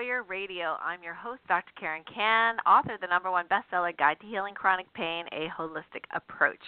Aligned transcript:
Warrior 0.00 0.22
Radio. 0.30 0.78
I'm 0.90 1.04
your 1.04 1.14
host, 1.14 1.40
Dr. 1.46 1.70
Karen 1.78 2.02
Kan, 2.12 2.56
author 2.66 2.94
of 2.94 3.00
the 3.00 3.06
number 3.06 3.30
one 3.30 3.46
bestseller, 3.46 3.96
Guide 3.96 4.16
to 4.22 4.26
Healing 4.26 4.54
Chronic 4.54 4.92
Pain 4.92 5.24
A 5.30 5.46
Holistic 5.56 6.02
Approach. 6.12 6.58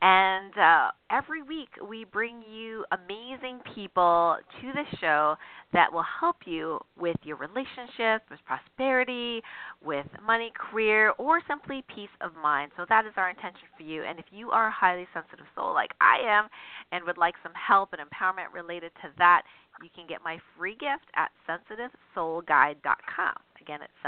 And 0.00 0.56
uh, 0.56 0.90
every 1.10 1.42
week 1.42 1.70
we 1.90 2.04
bring 2.04 2.44
you 2.48 2.84
amazing 2.92 3.58
people 3.74 4.36
to 4.60 4.72
the 4.72 4.84
show 5.00 5.34
that 5.72 5.92
will 5.92 6.04
help 6.20 6.36
you 6.44 6.78
with 6.96 7.16
your 7.24 7.38
relationship, 7.38 8.22
with 8.30 8.38
prosperity, 8.46 9.42
with 9.84 10.06
money, 10.24 10.52
career, 10.54 11.10
or 11.18 11.40
simply 11.48 11.82
peace 11.92 12.14
of 12.20 12.30
mind. 12.40 12.70
So 12.76 12.86
that 12.88 13.04
is 13.04 13.14
our 13.16 13.30
intention 13.30 13.66
for 13.76 13.82
you. 13.82 14.04
And 14.04 14.20
if 14.20 14.26
you 14.30 14.50
are 14.50 14.68
a 14.68 14.72
highly 14.72 15.08
sensitive 15.12 15.46
soul 15.56 15.74
like 15.74 15.90
I 16.00 16.22
am 16.24 16.46
and 16.92 17.04
would 17.04 17.18
like 17.18 17.34
some 17.42 17.52
help 17.54 17.88
and 17.92 18.00
empowerment 18.00 18.54
related 18.54 18.92
to 19.02 19.08
that, 19.18 19.42
you 19.82 19.90
can 19.94 20.06
get 20.06 20.22
my 20.24 20.38
free 20.56 20.76
gift 20.76 21.10
at 21.16 21.30
sensitivesoulguide.com. 21.48 23.34
Again, 23.66 23.80
it's 23.82 23.98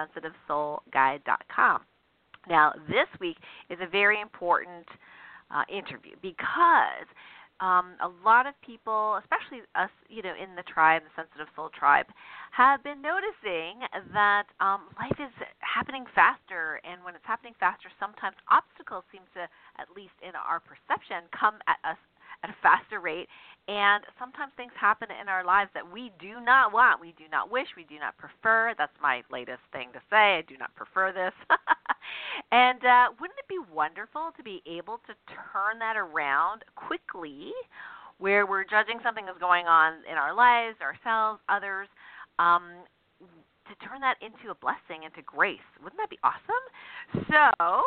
sensitivesoulguide.com. 0.49 1.81
Now, 2.49 2.73
this 2.89 3.09
week 3.21 3.37
is 3.69 3.79
a 3.83 3.91
very 3.91 4.21
important 4.21 4.87
uh, 5.51 5.65
interview 5.69 6.15
because 6.23 7.11
um, 7.59 7.99
a 7.99 8.07
lot 8.23 8.47
of 8.47 8.55
people, 8.63 9.19
especially 9.19 9.67
us, 9.75 9.91
you 10.07 10.23
know, 10.23 10.31
in 10.39 10.55
the 10.55 10.63
tribe, 10.63 11.03
the 11.03 11.11
sensitive 11.19 11.51
soul 11.59 11.75
tribe, 11.75 12.07
have 12.55 12.87
been 12.87 13.03
noticing 13.03 13.83
that 14.15 14.47
um, 14.63 14.87
life 14.95 15.19
is 15.19 15.35
happening 15.59 16.07
faster, 16.15 16.79
and 16.87 17.03
when 17.03 17.19
it's 17.19 17.27
happening 17.27 17.59
faster, 17.59 17.91
sometimes 17.99 18.39
obstacles 18.47 19.03
seem 19.11 19.27
to, 19.35 19.43
at 19.83 19.91
least 19.91 20.15
in 20.23 20.39
our 20.39 20.63
perception, 20.63 21.27
come 21.35 21.59
at 21.67 21.83
us 21.83 21.99
at 22.47 22.51
a 22.51 22.57
faster 22.63 23.03
rate. 23.03 23.27
And 23.69 24.03
sometimes 24.19 24.53
things 24.57 24.73
happen 24.81 25.09
in 25.21 25.29
our 25.29 25.45
lives 25.45 25.71
that 25.75 25.85
we 25.93 26.11
do 26.19 26.41
not 26.41 26.73
want, 26.73 27.03
we 27.03 27.13
do 27.19 27.25
not 27.31 27.51
wish, 27.51 27.69
we 27.77 27.85
do 27.85 27.99
not 28.01 28.17
prefer. 28.17 28.75
That's 28.79 28.97
my 29.03 29.23
latest 29.31 29.61
thing 29.73 29.89
to 29.93 30.01
say. 30.09 30.41
I 30.41 30.45
do 30.49 30.57
not 30.57 30.75
prefer 30.75 31.13
this. 31.13 31.35
and 32.51 32.81
uh, 32.81 33.13
wouldn't 33.21 33.39
it 33.39 33.47
be 33.47 33.61
wonderful 33.71 34.33
to 34.39 34.43
be 34.43 34.63
able 34.65 35.05
to 35.07 35.13
turn 35.53 35.79
that 35.81 35.99
around 35.99 36.65
quickly, 36.77 37.53
where 38.17 38.47
we're 38.47 38.65
judging 38.65 39.01
something 39.05 39.27
that's 39.27 39.39
going 39.39 39.67
on 39.67 40.01
in 40.11 40.17
our 40.17 40.35
lives, 40.35 40.79
ourselves, 40.81 41.39
others? 41.51 41.89
Um, 42.39 42.89
to 43.69 43.87
turn 43.87 44.01
that 44.01 44.17
into 44.25 44.51
a 44.51 44.57
blessing, 44.57 45.05
into 45.05 45.21
grace. 45.23 45.69
Wouldn't 45.83 46.01
that 46.01 46.09
be 46.09 46.19
awesome? 46.25 46.65
So, 47.29 47.85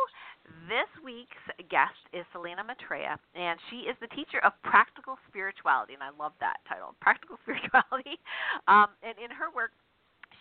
this 0.67 0.89
week's 1.03 1.43
guest 1.69 1.97
is 2.11 2.25
Selina 2.31 2.63
Maitreya, 2.63 3.17
and 3.35 3.59
she 3.69 3.87
is 3.87 3.95
the 3.99 4.11
teacher 4.11 4.43
of 4.43 4.53
practical 4.63 5.17
spirituality, 5.27 5.93
and 5.93 6.03
I 6.03 6.11
love 6.11 6.33
that 6.39 6.59
title, 6.67 6.95
practical 6.99 7.39
spirituality. 7.43 8.19
Um, 8.67 8.91
and 9.03 9.15
in 9.17 9.31
her 9.31 9.49
work, 9.55 9.71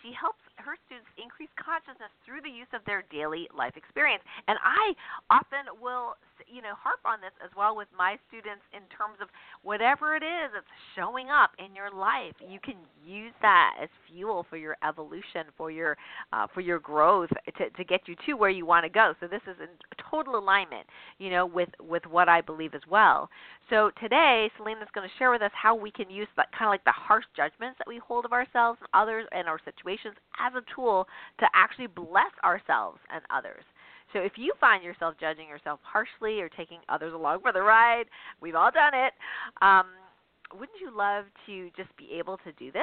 she 0.02 0.12
helps 0.16 0.42
her 0.56 0.76
students 0.86 1.08
increase 1.20 1.50
consciousness 1.56 2.10
through 2.24 2.42
the 2.42 2.50
use 2.50 2.70
of 2.72 2.82
their 2.84 3.04
daily 3.10 3.48
life 3.56 3.76
experience. 3.76 4.22
And 4.48 4.58
I 4.62 4.94
often 5.30 5.68
will, 5.80 6.14
you 6.48 6.62
know, 6.62 6.74
harp 6.74 7.00
on 7.04 7.20
this 7.20 7.34
as 7.44 7.50
well 7.56 7.76
with 7.76 7.88
my 7.96 8.18
students 8.28 8.62
in 8.72 8.82
terms 8.90 9.18
of 9.22 9.28
whatever 9.62 10.16
it 10.16 10.22
is 10.22 10.50
that's 10.52 10.66
showing 10.96 11.28
up 11.30 11.50
in 11.58 11.74
your 11.74 11.90
life. 11.90 12.34
You 12.40 12.60
can 12.60 12.76
use 13.04 13.32
that 13.42 13.76
as 13.82 13.88
fuel 14.08 14.46
for 14.48 14.56
your 14.56 14.76
evolution, 14.86 15.48
for 15.56 15.70
your 15.70 15.96
uh, 16.32 16.46
for 16.52 16.60
your 16.60 16.78
growth, 16.78 17.30
to 17.58 17.70
to 17.70 17.84
get 17.84 18.06
you 18.06 18.16
to 18.26 18.34
where 18.34 18.50
you 18.50 18.66
want 18.66 18.84
to 18.84 18.90
go. 18.90 19.14
So 19.20 19.26
this 19.26 19.42
is 19.46 19.56
in 19.60 19.68
total 20.10 20.38
alignment, 20.38 20.86
you 21.18 21.30
know, 21.30 21.46
with 21.46 21.70
with 21.80 22.04
what 22.06 22.28
I 22.28 22.40
believe 22.40 22.74
as 22.74 22.82
well. 22.88 23.28
So 23.68 23.90
today, 24.00 24.50
Selina's 24.56 24.88
going 24.94 25.08
to 25.08 25.14
share 25.18 25.30
with 25.30 25.42
us 25.42 25.52
how 25.54 25.74
we 25.74 25.90
can 25.90 26.10
use 26.10 26.28
that 26.36 26.50
kind 26.52 26.66
of 26.66 26.70
like 26.70 26.84
the 26.84 26.92
harsh 26.92 27.24
judgments 27.36 27.78
that 27.78 27.86
we 27.86 27.98
hold 27.98 28.24
of 28.24 28.32
ourselves 28.32 28.78
and 28.80 28.88
others 28.94 29.26
and 29.32 29.46
our 29.46 29.60
situations 29.64 30.14
a 30.54 30.62
tool 30.74 31.06
to 31.38 31.46
actually 31.54 31.86
bless 31.88 32.32
ourselves 32.44 32.98
and 33.12 33.22
others. 33.30 33.64
So 34.12 34.18
if 34.18 34.32
you 34.36 34.52
find 34.60 34.82
yourself 34.82 35.14
judging 35.20 35.48
yourself 35.48 35.80
harshly 35.82 36.40
or 36.40 36.48
taking 36.48 36.78
others 36.88 37.14
along 37.14 37.40
for 37.42 37.52
the 37.52 37.62
ride, 37.62 38.06
we've 38.40 38.56
all 38.56 38.70
done 38.70 38.92
it. 38.94 39.12
Um, 39.62 39.86
wouldn't 40.52 40.80
you 40.80 40.90
love 40.96 41.26
to 41.46 41.70
just 41.76 41.96
be 41.96 42.08
able 42.18 42.36
to 42.38 42.52
do 42.58 42.72
this 42.72 42.82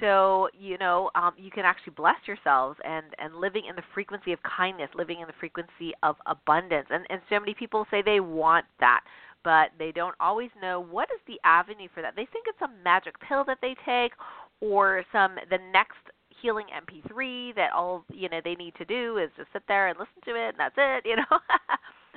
so 0.00 0.48
you 0.58 0.78
know 0.78 1.10
um, 1.14 1.32
you 1.36 1.50
can 1.50 1.64
actually 1.64 1.92
bless 1.96 2.16
yourselves 2.26 2.78
and 2.84 3.04
and 3.18 3.34
living 3.36 3.64
in 3.68 3.76
the 3.76 3.82
frequency 3.92 4.32
of 4.32 4.38
kindness 4.42 4.88
living 4.94 5.20
in 5.20 5.26
the 5.26 5.34
frequency 5.38 5.92
of 6.02 6.16
abundance 6.26 6.86
and 6.90 7.04
and 7.10 7.20
so 7.28 7.38
many 7.38 7.54
people 7.54 7.86
say 7.90 8.00
they 8.02 8.20
want 8.20 8.64
that 8.80 9.00
but 9.42 9.68
they 9.78 9.92
don't 9.92 10.14
always 10.18 10.50
know 10.62 10.80
what 10.80 11.08
is 11.14 11.20
the 11.26 11.38
avenue 11.44 11.88
for 11.92 12.00
that 12.00 12.16
they 12.16 12.26
think 12.32 12.46
it's 12.48 12.62
a 12.62 12.82
magic 12.82 13.14
pill 13.20 13.44
that 13.44 13.58
they 13.60 13.74
take 13.84 14.12
or 14.60 15.04
some 15.12 15.34
the 15.50 15.58
next 15.72 15.98
healing 16.44 16.66
MP3 16.68 17.54
that 17.54 17.72
all 17.74 18.04
you 18.12 18.28
know 18.28 18.40
they 18.44 18.54
need 18.54 18.74
to 18.76 18.84
do 18.84 19.16
is 19.16 19.30
just 19.34 19.48
sit 19.54 19.62
there 19.66 19.88
and 19.88 19.98
listen 19.98 20.20
to 20.26 20.32
it, 20.32 20.50
and 20.50 20.58
that's 20.58 20.74
it, 20.76 21.04
you 21.08 21.16
know. 21.16 21.38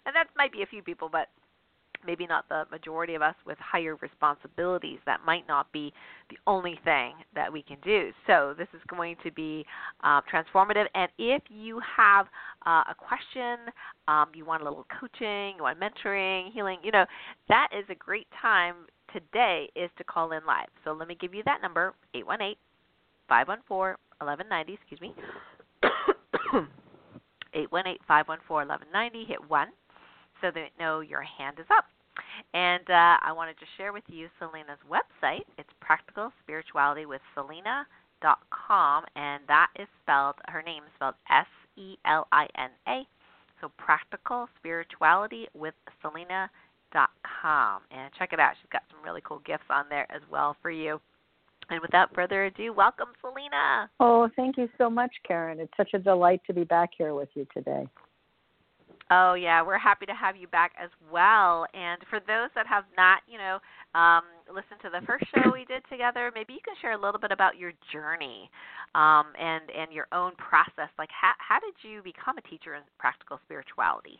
and 0.06 0.14
that 0.14 0.28
might 0.36 0.52
be 0.52 0.64
a 0.64 0.66
few 0.66 0.84
people, 0.84 1.08
but 1.10 1.30
maybe 2.06 2.28
not 2.28 2.48
the 2.50 2.66
majority 2.70 3.16
of 3.16 3.22
us 3.22 3.36
with 3.46 3.58
higher 3.58 3.96
responsibilities. 4.02 5.00
That 5.06 5.22
might 5.26 5.48
not 5.48 5.72
be 5.72 5.94
the 6.30 6.36
only 6.46 6.78
thing 6.84 7.14
that 7.36 7.52
we 7.52 7.64
can 7.64 7.78
do. 7.84 8.12
So 8.28 8.54
this 8.58 8.68
is 8.74 8.82
going 8.88 9.16
to 9.24 9.32
be 9.32 9.66
uh, 10.04 10.22
transformative. 10.32 10.86
And 10.94 11.10
if 11.18 11.42
you 11.50 11.82
have 11.96 12.28
uh, 12.66 12.84
a 12.90 12.96
question, 12.96 13.74
um, 14.08 14.28
you 14.36 14.46
want 14.46 14.62
a 14.62 14.66
little 14.66 14.86
coaching, 15.00 15.56
you 15.56 15.64
want 15.64 15.80
mentoring, 15.80 16.52
healing, 16.52 16.80
you 16.84 16.92
know, 16.92 17.06
that 17.48 17.70
is 17.78 17.86
a 17.90 17.96
great 17.96 18.28
time 18.42 18.76
today 19.14 19.70
is 19.76 19.90
to 19.98 20.04
call 20.04 20.34
in 20.34 20.46
live. 20.46 20.68
So 20.84 20.92
let 20.92 21.08
me 21.08 21.18
give 21.20 21.34
you 21.34 21.44
that 21.46 21.62
number, 21.62 21.94
818 22.14 22.56
514 23.28 23.96
1190, 24.20 24.74
excuse 24.74 25.02
me. 25.02 25.14
818-514-1190. 27.56 29.28
Hit 29.28 29.50
1 29.50 29.68
so 30.42 30.52
they 30.54 30.70
know 30.80 31.00
your 31.00 31.22
hand 31.22 31.58
is 31.60 31.66
up. 31.76 31.86
And 32.54 32.88
uh, 32.90 33.18
I 33.22 33.32
wanted 33.32 33.58
to 33.60 33.66
share 33.78 33.94
with 33.94 34.04
you 34.08 34.28
Selina's 34.40 34.80
website. 34.90 35.46
It's 35.58 35.70
Practical 35.80 36.32
Spirituality 36.44 37.06
with 37.06 37.22
Selina.com, 37.36 39.06
and 39.16 39.44
that 39.48 39.68
is 39.80 39.88
spelled, 40.04 40.36
her 40.48 40.62
name 40.62 40.84
is 40.84 40.90
spelled 40.96 41.16
S 41.30 41.46
E 41.78 41.96
L 42.06 42.28
I 42.32 42.48
N 42.58 42.70
A. 42.88 43.04
So 43.62 43.72
Practical 43.78 44.48
Spirituality 44.60 45.48
with 45.54 45.74
Selina.com. 46.02 47.82
And 47.92 48.14
check 48.18 48.34
it 48.34 48.40
out. 48.40 48.54
She's 48.62 48.70
got 48.72 48.84
some 48.92 49.04
really 49.04 49.22
cool 49.24 49.42
gifts 49.46 49.70
on 49.70 49.86
there 49.90 50.12
as 50.12 50.22
well 50.32 50.56
for 50.62 50.72
you. 50.72 51.00
And 51.70 51.82
without 51.82 52.14
further 52.16 52.46
ado, 52.46 52.72
welcome, 52.74 53.10
Selina. 53.22 53.90
Oh, 54.00 54.30
thank 54.36 54.58
you 54.58 54.70
so 54.78 54.90
much, 54.90 55.12
Karen. 55.28 55.60
It's 55.60 55.74
such 55.76 55.94
a 55.94 56.00
delight 56.00 56.42
to 56.48 56.54
be 56.54 56.64
back 56.64 56.92
here 56.98 57.14
with 57.14 57.30
you 57.36 57.46
today. 57.54 57.88
Oh 59.10 59.36
yeah, 59.36 59.64
we're 59.64 59.78
happy 59.78 60.06
to 60.06 60.14
have 60.14 60.36
you 60.36 60.48
back 60.48 60.74
as 60.82 60.90
well. 61.12 61.66
And 61.74 62.02
for 62.10 62.20
those 62.20 62.50
that 62.56 62.68
have 62.68 62.84
not, 62.98 63.22
you 63.26 63.38
know, 63.38 63.60
um, 63.98 64.24
listened 64.50 64.82
to 64.84 64.90
the 64.90 65.06
first 65.06 65.24
show 65.34 65.50
we 65.52 65.64
did 65.64 65.82
together, 65.90 66.30
maybe 66.36 66.54
you 66.54 66.60
can 66.64 66.76
share 66.82 66.92
a 66.92 67.02
little 67.02 67.20
bit 67.20 67.32
about 67.32 67.58
your 67.58 67.72
journey 67.92 68.50
um, 68.96 69.32
and 69.40 69.64
and 69.72 69.94
your 69.94 70.08
own 70.12 70.34
process. 70.36 70.92
Like, 71.00 71.10
how 71.10 71.32
how 71.40 71.60
did 71.60 71.74
you 71.90 72.02
become 72.04 72.38
a 72.38 72.42
teacher 72.50 72.76
in 72.76 72.82
practical 73.00 73.40
spirituality? 73.46 74.20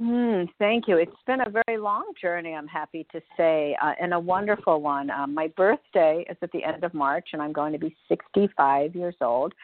Mm, 0.00 0.48
thank 0.58 0.88
you. 0.88 0.96
It's 0.96 1.12
been 1.26 1.40
a 1.42 1.50
very 1.66 1.78
long 1.78 2.04
journey, 2.20 2.52
I'm 2.52 2.66
happy 2.66 3.06
to 3.12 3.20
say, 3.36 3.76
uh, 3.80 3.92
and 4.00 4.12
a 4.12 4.18
wonderful 4.18 4.80
one. 4.80 5.08
Um, 5.10 5.32
my 5.32 5.48
birthday 5.56 6.26
is 6.28 6.36
at 6.42 6.50
the 6.50 6.64
end 6.64 6.82
of 6.82 6.94
March, 6.94 7.28
and 7.32 7.40
I'm 7.40 7.52
going 7.52 7.72
to 7.72 7.78
be 7.78 7.94
65 8.08 8.96
years 8.96 9.14
old. 9.20 9.54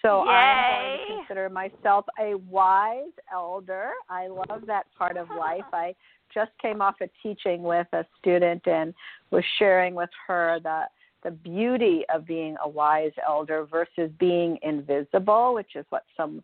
So 0.00 0.24
Yay. 0.24 0.30
I'm 0.30 0.86
going 0.86 0.98
to 0.98 1.14
consider 1.16 1.48
myself 1.48 2.04
a 2.20 2.36
wise 2.48 3.10
elder. 3.32 3.90
I 4.08 4.28
love 4.28 4.62
that 4.66 4.86
part 4.96 5.16
of 5.16 5.28
life. 5.38 5.64
I 5.72 5.94
just 6.32 6.52
came 6.62 6.80
off 6.80 6.94
a 7.00 7.08
teaching 7.20 7.64
with 7.64 7.88
a 7.92 8.04
student 8.18 8.62
and 8.66 8.94
was 9.32 9.44
sharing 9.58 9.94
with 9.94 10.10
her 10.26 10.60
the 10.62 10.84
the 11.22 11.30
beauty 11.30 12.02
of 12.14 12.26
being 12.26 12.56
a 12.64 12.68
wise 12.68 13.12
elder 13.28 13.66
versus 13.70 14.10
being 14.18 14.56
invisible, 14.62 15.52
which 15.52 15.76
is 15.76 15.84
what 15.90 16.04
some 16.16 16.42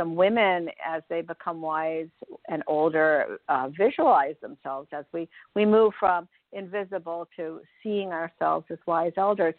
some 0.00 0.16
women, 0.16 0.70
as 0.84 1.02
they 1.10 1.20
become 1.20 1.60
wise 1.60 2.08
and 2.48 2.62
older, 2.66 3.38
uh, 3.50 3.68
visualize 3.76 4.34
themselves 4.40 4.88
as 4.92 5.04
we, 5.12 5.28
we 5.54 5.66
move 5.66 5.92
from 6.00 6.26
invisible 6.52 7.28
to 7.36 7.60
seeing 7.82 8.10
ourselves 8.10 8.64
as 8.70 8.78
wise 8.86 9.12
elders. 9.18 9.54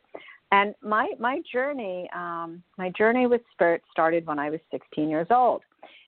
And 0.51 0.73
my 0.81 1.11
my 1.19 1.41
journey, 1.49 2.09
um, 2.13 2.61
my 2.77 2.89
journey 2.97 3.27
with 3.27 3.41
spirit 3.53 3.83
started 3.91 4.25
when 4.25 4.39
I 4.39 4.49
was 4.49 4.59
16 4.71 5.07
years 5.07 5.27
old, 5.29 5.61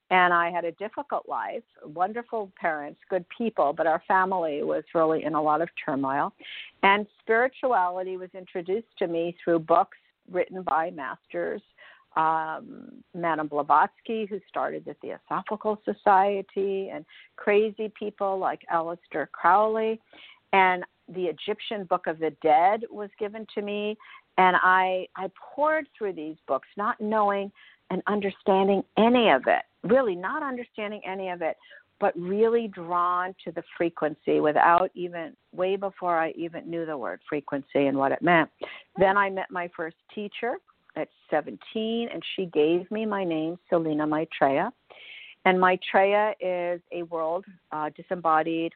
and 0.10 0.34
I 0.34 0.52
had 0.52 0.66
a 0.66 0.74
difficult 0.74 1.30
life. 1.30 1.64
Wonderful 1.86 2.52
parents, 2.60 3.00
good 3.10 3.26
people, 3.38 3.72
but 3.72 3.88
our 3.88 4.02
family 4.06 4.64
was 4.64 4.84
really 4.94 5.24
in 5.24 5.36
a 5.36 5.42
lot 5.42 5.62
of 5.62 5.70
turmoil. 5.86 6.34
And 6.82 7.08
spirituality 7.22 8.18
was 8.18 8.30
introduced 8.34 8.98
to 9.00 9.08
me 9.08 9.38
through 9.42 9.60
books 9.60 9.98
written 10.30 10.64
by 10.64 10.90
masters 10.90 11.62
um, 12.16 13.04
Madame 13.14 13.48
Blavatsky, 13.48 14.26
who 14.26 14.40
started 14.48 14.86
the 14.86 14.96
Theosophical 14.96 15.82
Society, 15.84 16.90
and 16.94 17.06
crazy 17.36 17.92
people 17.98 18.38
like 18.38 18.62
Aleister 18.72 19.30
Crowley. 19.32 20.00
And 20.54 20.84
the 21.14 21.26
Egyptian 21.26 21.86
Book 21.86 22.08
of 22.08 22.20
the 22.20 22.32
Dead 22.42 22.82
was 22.90 23.10
given 23.20 23.46
to 23.56 23.62
me, 23.62 23.98
And 24.38 24.56
I 24.62 25.08
I 25.16 25.30
poured 25.56 25.88
through 25.98 26.14
these 26.14 26.38
books, 26.48 26.68
not 26.78 27.00
knowing 27.02 27.52
and 27.90 28.02
understanding 28.08 28.84
any 28.98 29.30
of 29.30 29.44
it, 29.48 29.64
really 29.84 30.16
not 30.16 30.42
understanding 30.42 31.02
any 31.06 31.30
of 31.30 31.42
it, 31.42 31.58
but 32.00 32.18
really 32.18 32.68
drawn 32.68 33.36
to 33.44 33.52
the 33.52 33.64
frequency 33.78 34.40
without 34.40 34.90
even 34.94 35.36
way 35.52 35.76
before 35.76 36.18
I 36.18 36.32
even 36.32 36.70
knew 36.70 36.86
the 36.86 36.98
word 36.98 37.22
frequency 37.30 37.88
and 37.88 37.98
what 37.98 38.12
it 38.12 38.22
meant. 38.22 38.50
Then 38.98 39.18
I 39.18 39.30
met 39.30 39.52
my 39.52 39.70
first 39.76 39.98
teacher 40.14 40.56
at 40.96 41.10
17, 41.30 42.10
and 42.12 42.22
she 42.36 42.46
gave 42.48 42.90
me 42.92 43.06
my 43.06 43.24
name, 43.24 43.58
Selina 43.70 44.06
Maitreya. 44.06 44.72
And 45.46 45.60
Maitreya 45.60 46.34
is 46.40 46.82
a 46.92 47.04
world 47.04 47.46
uh, 47.72 47.90
disembodied 47.96 48.74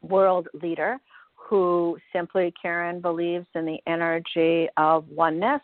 world 0.00 0.48
leader 0.62 0.98
who 1.34 1.98
simply, 2.12 2.52
Karen, 2.60 3.00
believes 3.00 3.46
in 3.54 3.66
the 3.66 3.78
energy 3.86 4.68
of 4.76 5.06
oneness. 5.08 5.60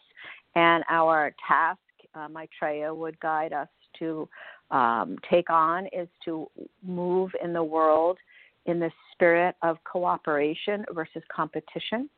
And 0.55 0.85
our 0.91 1.35
task, 1.47 1.79
uh, 2.15 2.29
Maitreya 2.29 2.93
would 2.93 3.19
guide 3.21 3.53
us 3.53 3.69
to 3.99 4.29
um, 4.71 5.17
take 5.31 5.51
on 5.51 5.87
is 5.93 6.09
to 6.25 6.51
move 6.83 7.31
in 7.43 7.53
the 7.53 7.63
world 7.63 8.19
in 8.67 8.79
the 8.79 8.91
spirit 9.13 9.57
of 9.63 9.79
cooperation 9.85 10.85
versus 10.93 11.23
competition. 11.35 12.09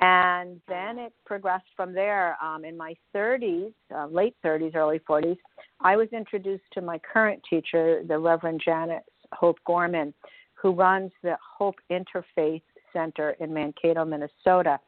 And 0.00 0.60
then 0.68 0.98
it 0.98 1.12
progressed 1.24 1.68
from 1.76 1.94
there. 1.94 2.36
Um, 2.42 2.64
in 2.64 2.76
my 2.76 2.94
30s, 3.14 3.72
uh, 3.94 4.06
late 4.06 4.34
30s, 4.44 4.74
early 4.74 5.00
40s, 5.08 5.38
I 5.80 5.96
was 5.96 6.08
introduced 6.12 6.64
to 6.72 6.80
my 6.80 6.98
current 6.98 7.40
teacher, 7.48 8.02
the 8.06 8.18
Reverend 8.18 8.60
Janet 8.64 9.02
Hope 9.32 9.58
Gorman, 9.66 10.12
who 10.54 10.72
runs 10.72 11.12
the 11.22 11.36
Hope 11.58 11.76
Interfaith 11.90 12.62
Center 12.92 13.36
in 13.40 13.52
Mankato, 13.52 14.04
Minnesota. 14.04 14.78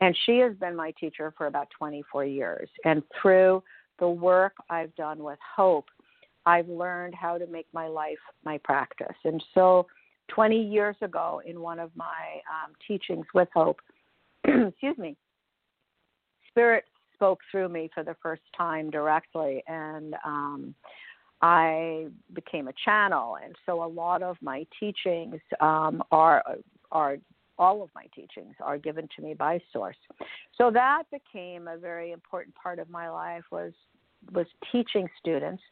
And 0.00 0.16
she 0.24 0.38
has 0.38 0.54
been 0.56 0.74
my 0.74 0.92
teacher 0.98 1.32
for 1.36 1.46
about 1.46 1.68
24 1.78 2.24
years. 2.24 2.68
And 2.84 3.02
through 3.20 3.62
the 3.98 4.08
work 4.08 4.54
I've 4.68 4.94
done 4.94 5.22
with 5.22 5.38
Hope, 5.56 5.86
I've 6.44 6.68
learned 6.68 7.14
how 7.14 7.38
to 7.38 7.46
make 7.46 7.66
my 7.72 7.88
life 7.88 8.18
my 8.44 8.58
practice. 8.58 9.16
And 9.24 9.42
so 9.52 9.86
20 10.28 10.60
years 10.60 10.96
ago, 11.02 11.40
in 11.44 11.60
one 11.60 11.78
of 11.78 11.90
my 11.96 12.40
um, 12.50 12.72
teachings 12.86 13.26
with 13.34 13.48
Hope, 13.54 13.80
excuse 14.68 14.98
me, 14.98 15.16
Spirit 16.48 16.84
spoke 17.14 17.40
through 17.50 17.68
me 17.68 17.90
for 17.94 18.02
the 18.02 18.16
first 18.22 18.42
time 18.56 18.90
directly, 18.90 19.62
and 19.66 20.14
um, 20.24 20.74
I 21.42 22.06
became 22.34 22.68
a 22.68 22.72
channel. 22.84 23.36
And 23.42 23.54
so 23.66 23.82
a 23.82 23.88
lot 23.88 24.22
of 24.22 24.36
my 24.40 24.66
teachings 24.78 25.40
um, 25.60 26.02
are 26.10 26.42
are 26.92 27.16
all 27.58 27.82
of 27.82 27.88
my 27.94 28.04
teachings 28.14 28.54
are 28.60 28.76
given 28.76 29.08
to 29.16 29.22
me 29.22 29.32
by 29.32 29.60
source. 29.72 29.96
So 30.58 30.70
that 30.72 31.04
became 31.10 31.68
a 31.68 31.78
very 31.78 32.12
important 32.12 32.54
part 32.54 32.78
of 32.78 32.90
my 32.90 33.08
life 33.08 33.44
was 33.50 33.72
was 34.32 34.46
teaching 34.72 35.08
students 35.18 35.62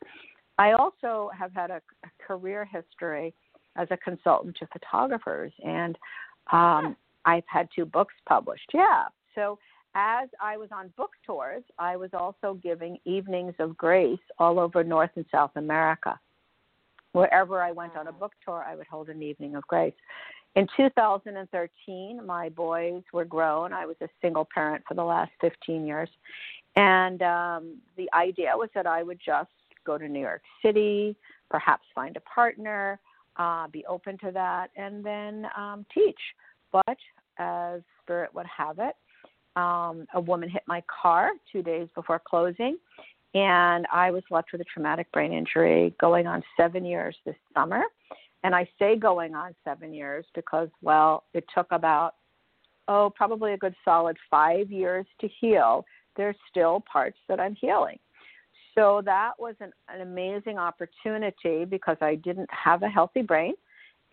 I 0.59 0.73
also 0.73 1.31
have 1.37 1.53
had 1.53 1.71
a, 1.71 1.81
a 2.05 2.25
career 2.27 2.65
history 2.65 3.35
as 3.77 3.89
a 3.91 3.97
consultant 3.97 4.57
to 4.61 4.69
photographers, 4.69 5.53
and 5.65 5.99
um, 6.53 6.97
I've 7.25 7.45
had 7.47 7.69
two 7.75 7.85
books 7.85 8.15
published. 8.29 8.71
Yeah. 8.73 9.05
So 9.35 9.59
as 9.95 10.29
I 10.41 10.57
was 10.57 10.69
on 10.73 10.93
book 10.97 11.13
tours, 11.25 11.63
I 11.79 11.97
was 11.97 12.11
also 12.13 12.59
giving 12.63 12.99
evenings 13.05 13.55
of 13.59 13.77
grace 13.77 14.19
all 14.39 14.59
over 14.59 14.83
North 14.83 15.11
and 15.17 15.25
South 15.31 15.53
America. 15.57 16.19
Wherever 17.13 17.63
I 17.63 17.71
went 17.71 17.97
on 17.97 18.09
a 18.09 18.13
book 18.13 18.33
tour, 18.45 18.65
I 18.67 18.75
would 18.75 18.89
hold 18.89 19.09
an 19.09 19.23
evening 19.23 19.55
of 19.55 19.63
grace. 19.69 19.95
In 20.57 20.67
2013, 20.77 22.21
my 22.25 22.49
boys 22.49 23.03
were 23.13 23.25
grown. 23.25 23.73
I 23.73 23.87
was 23.87 23.97
a 24.01 24.09
single 24.21 24.49
parent 24.53 24.85
for 24.87 24.95
the 24.95 25.03
last 25.03 25.31
15 25.41 25.87
years. 25.87 26.09
And 26.77 27.23
um, 27.23 27.77
the 27.97 28.09
idea 28.15 28.53
was 28.55 28.69
that 28.75 28.87
I 28.87 29.03
would 29.03 29.21
just 29.25 29.51
go 29.85 29.99
to 29.99 30.09
New 30.09 30.21
York 30.21 30.43
City, 30.63 31.17
perhaps 31.51 31.85
find 31.95 32.17
a 32.17 32.21
partner, 32.21 32.99
uh, 33.37 33.69
be 33.69 33.85
open 33.87 34.19
to 34.19 34.31
that, 34.33 34.71
and 34.77 35.05
then 35.05 35.47
um, 35.57 35.87
teach. 35.93 36.19
But 36.73 36.97
as 37.39 37.81
Spirit 38.03 38.35
would 38.35 38.47
have 38.47 38.79
it, 38.79 38.95
um, 39.57 40.07
a 40.15 40.21
woman 40.21 40.49
hit 40.49 40.63
my 40.67 40.83
car 41.03 41.31
two 41.51 41.63
days 41.63 41.89
before 41.95 42.21
closing, 42.25 42.77
and 43.35 43.87
I 43.93 44.11
was 44.11 44.23
left 44.31 44.53
with 44.53 44.61
a 44.61 44.65
traumatic 44.65 45.11
brain 45.13 45.33
injury 45.33 45.95
going 46.01 46.27
on 46.27 46.43
seven 46.57 46.85
years 46.85 47.17
this 47.25 47.37
summer. 47.53 47.83
And 48.45 48.55
I 48.55 48.69
say 48.79 48.97
going 48.97 49.35
on 49.35 49.55
seven 49.65 49.93
years 49.95 50.27
because, 50.35 50.69
well, 50.83 51.25
it 51.33 51.45
took 51.55 51.67
about, 51.71 52.15
oh, 52.89 53.11
probably 53.15 53.55
a 53.55 53.57
good 53.57 53.75
solid 53.85 54.17
five 54.31 54.71
years 54.71 55.07
to 55.21 55.29
heal. 55.41 55.85
There's 56.17 56.37
still 56.51 56.85
parts 56.91 57.19
that 57.29 57.41
I'm 57.41 57.55
healing. 57.55 57.99
So 58.75 59.03
that 59.05 59.33
was 59.39 59.55
an, 59.61 59.73
an 59.89 60.03
amazing 60.03 60.59
opportunity 60.59 61.65
because 61.65 61.97
I 62.01 62.17
didn't 62.17 62.51
have 62.51 62.83
a 62.83 62.89
healthy 62.89 63.23
brain 63.23 63.55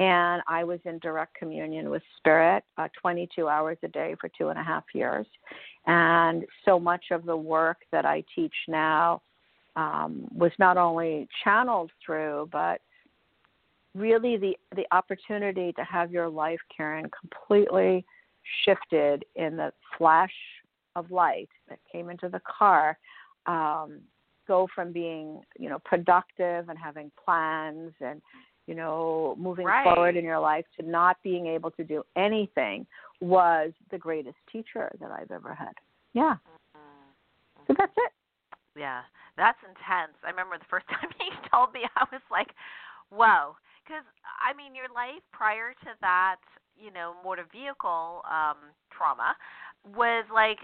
and 0.01 0.41
I 0.47 0.63
was 0.63 0.79
in 0.85 0.97
direct 0.97 1.35
communion 1.35 1.91
with 1.91 2.01
spirit 2.17 2.63
uh, 2.79 2.87
22 2.99 3.47
hours 3.47 3.77
a 3.83 3.87
day 3.87 4.15
for 4.19 4.31
two 4.35 4.47
and 4.47 4.57
a 4.57 4.63
half 4.63 4.83
years. 4.95 5.27
And 5.85 6.43
so 6.65 6.79
much 6.79 7.05
of 7.11 7.23
the 7.23 7.37
work 7.37 7.77
that 7.91 8.03
I 8.03 8.23
teach 8.33 8.53
now 8.67 9.21
um, 9.75 10.27
was 10.35 10.51
not 10.57 10.75
only 10.75 11.27
channeled 11.43 11.91
through, 12.03 12.49
but 12.51 12.81
really 13.93 14.37
the, 14.37 14.57
the 14.75 14.87
opportunity 14.91 15.71
to 15.73 15.83
have 15.83 16.11
your 16.11 16.29
life, 16.29 16.59
Karen, 16.75 17.05
completely 17.19 18.03
shifted 18.65 19.23
in 19.35 19.55
the 19.55 19.71
flash 19.99 20.33
of 20.95 21.11
light 21.11 21.49
that 21.69 21.77
came 21.91 22.09
into 22.09 22.27
the 22.27 22.41
car 22.47 22.97
um, 23.45 23.99
go 24.47 24.67
from 24.73 24.91
being 24.91 25.39
you 25.59 25.69
know 25.69 25.79
productive 25.85 26.67
and 26.67 26.77
having 26.77 27.11
plans 27.23 27.93
and 28.01 28.21
you 28.67 28.75
know 28.75 29.35
moving 29.37 29.65
right. 29.65 29.83
forward 29.83 30.15
in 30.15 30.23
your 30.23 30.39
life 30.39 30.65
to 30.79 30.85
not 30.85 31.17
being 31.23 31.47
able 31.47 31.71
to 31.71 31.83
do 31.83 32.03
anything 32.15 32.85
was 33.19 33.71
the 33.91 33.97
greatest 33.97 34.37
teacher 34.51 34.91
that 34.99 35.11
I've 35.11 35.31
ever 35.31 35.53
had. 35.53 35.73
Yeah. 36.13 36.35
Mm-hmm. 36.75 37.63
So 37.67 37.75
that's 37.77 37.93
it. 37.97 38.11
Yeah, 38.75 39.01
that's 39.37 39.59
intense. 39.67 40.15
I 40.23 40.29
remember 40.29 40.57
the 40.57 40.69
first 40.69 40.87
time 40.89 41.09
he 41.19 41.29
told 41.51 41.73
me, 41.73 41.81
I 41.95 42.05
was 42.11 42.21
like, 42.31 42.55
"Whoa!" 43.09 43.55
Because 43.83 44.03
I 44.39 44.55
mean, 44.55 44.75
your 44.75 44.89
life 44.93 45.23
prior 45.31 45.73
to 45.83 45.91
that, 46.01 46.37
you 46.77 46.91
know, 46.91 47.15
motor 47.23 47.45
vehicle 47.51 48.21
um, 48.25 48.71
trauma 48.89 49.35
was 49.85 50.25
like 50.33 50.59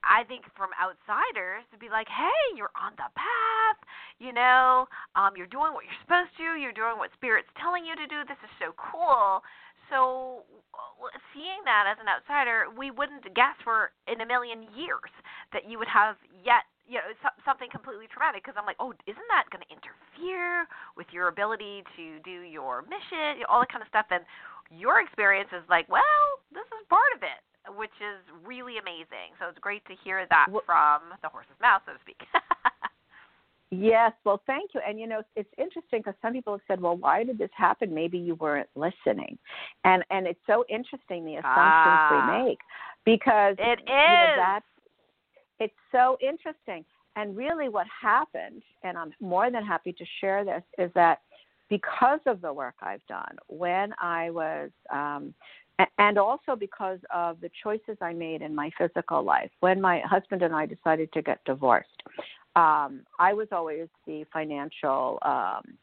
I 0.00 0.24
think 0.24 0.48
from 0.56 0.72
outsiders 0.80 1.64
to 1.72 1.76
be 1.76 1.92
like, 1.92 2.08
hey, 2.08 2.42
you're 2.56 2.72
on 2.72 2.96
the 2.96 3.08
path, 3.12 3.78
you 4.16 4.32
know, 4.32 4.88
um, 5.12 5.36
you're 5.36 5.50
doing 5.50 5.76
what 5.76 5.84
you're 5.84 6.02
supposed 6.04 6.32
to, 6.40 6.56
you're 6.56 6.76
doing 6.76 6.96
what 6.96 7.12
spirit's 7.12 7.50
telling 7.60 7.84
you 7.84 7.92
to 7.96 8.06
do. 8.08 8.24
This 8.24 8.40
is 8.40 8.52
so 8.56 8.72
cool. 8.80 9.44
So 9.92 10.48
seeing 11.36 11.60
that 11.68 11.84
as 11.84 12.00
an 12.00 12.08
outsider, 12.08 12.72
we 12.72 12.88
wouldn't 12.88 13.28
guess 13.36 13.56
for 13.60 13.92
in 14.08 14.24
a 14.24 14.26
million 14.26 14.64
years 14.72 15.12
that 15.52 15.68
you 15.68 15.76
would 15.76 15.90
have 15.92 16.16
yet 16.32 16.64
you 16.84 17.00
know 17.00 17.08
something 17.48 17.68
completely 17.72 18.04
traumatic 18.12 18.44
because 18.44 18.56
I'm 18.60 18.68
like, 18.68 18.80
oh, 18.80 18.92
isn't 19.08 19.28
that 19.32 19.48
going 19.48 19.64
to 19.64 19.72
interfere 19.72 20.68
with 20.96 21.08
your 21.12 21.28
ability 21.28 21.84
to 21.96 22.20
do 22.24 22.44
your 22.44 22.84
mission, 22.88 23.40
all 23.48 23.64
that 23.64 23.72
kind 23.72 23.80
of 23.80 23.88
stuff? 23.88 24.08
And 24.12 24.24
your 24.68 25.00
experience 25.00 25.48
is 25.52 25.64
like, 25.68 25.88
well, 25.88 26.24
this 26.52 26.68
is 26.72 26.84
part 26.88 27.12
of 27.16 27.24
it 27.24 27.40
which 27.76 27.94
is 28.00 28.20
really 28.44 28.78
amazing. 28.78 29.32
So 29.38 29.48
it's 29.48 29.58
great 29.58 29.84
to 29.86 29.94
hear 30.04 30.26
that 30.30 30.46
well, 30.50 30.62
from 30.66 31.16
the 31.22 31.28
horse's 31.28 31.58
mouth, 31.60 31.82
so 31.86 31.92
to 31.92 31.98
speak. 32.00 32.20
yes, 33.70 34.12
well, 34.24 34.42
thank 34.46 34.72
you. 34.74 34.80
And 34.86 34.98
you 35.00 35.06
know, 35.06 35.22
it's 35.36 35.48
interesting 35.58 36.00
because 36.00 36.14
some 36.20 36.32
people 36.32 36.52
have 36.52 36.62
said, 36.68 36.80
"Well, 36.80 36.96
why 36.96 37.24
did 37.24 37.38
this 37.38 37.50
happen? 37.56 37.94
Maybe 37.94 38.18
you 38.18 38.34
weren't 38.36 38.68
listening." 38.74 39.38
And 39.84 40.04
and 40.10 40.26
it's 40.26 40.40
so 40.46 40.64
interesting 40.68 41.24
the 41.24 41.36
assumptions 41.36 41.44
ah, 41.46 42.38
we 42.42 42.48
make 42.48 42.58
because 43.04 43.56
it 43.58 43.80
is. 43.80 43.88
You 43.88 43.94
know, 43.94 44.34
that's 44.36 44.66
it's 45.60 45.74
so 45.92 46.18
interesting. 46.20 46.84
And 47.16 47.36
really, 47.36 47.68
what 47.68 47.86
happened, 48.02 48.62
and 48.82 48.98
I'm 48.98 49.12
more 49.20 49.50
than 49.50 49.64
happy 49.64 49.92
to 49.92 50.04
share 50.20 50.44
this, 50.44 50.62
is 50.78 50.90
that 50.94 51.20
because 51.68 52.20
of 52.26 52.40
the 52.40 52.52
work 52.52 52.74
I've 52.82 53.04
done, 53.06 53.36
when 53.46 53.94
I 54.00 54.30
was 54.30 54.70
um, 54.92 55.32
and 55.98 56.18
also 56.18 56.54
because 56.58 56.98
of 57.12 57.40
the 57.40 57.50
choices 57.62 57.96
I 58.00 58.12
made 58.12 58.42
in 58.42 58.54
my 58.54 58.70
physical 58.78 59.22
life. 59.22 59.50
When 59.60 59.80
my 59.80 60.00
husband 60.04 60.42
and 60.42 60.54
I 60.54 60.66
decided 60.66 61.12
to 61.12 61.22
get 61.22 61.44
divorced, 61.44 62.02
um, 62.56 63.00
I 63.18 63.32
was 63.32 63.48
always 63.50 63.88
the 64.06 64.24
financial. 64.32 65.18
Um, 65.22 65.76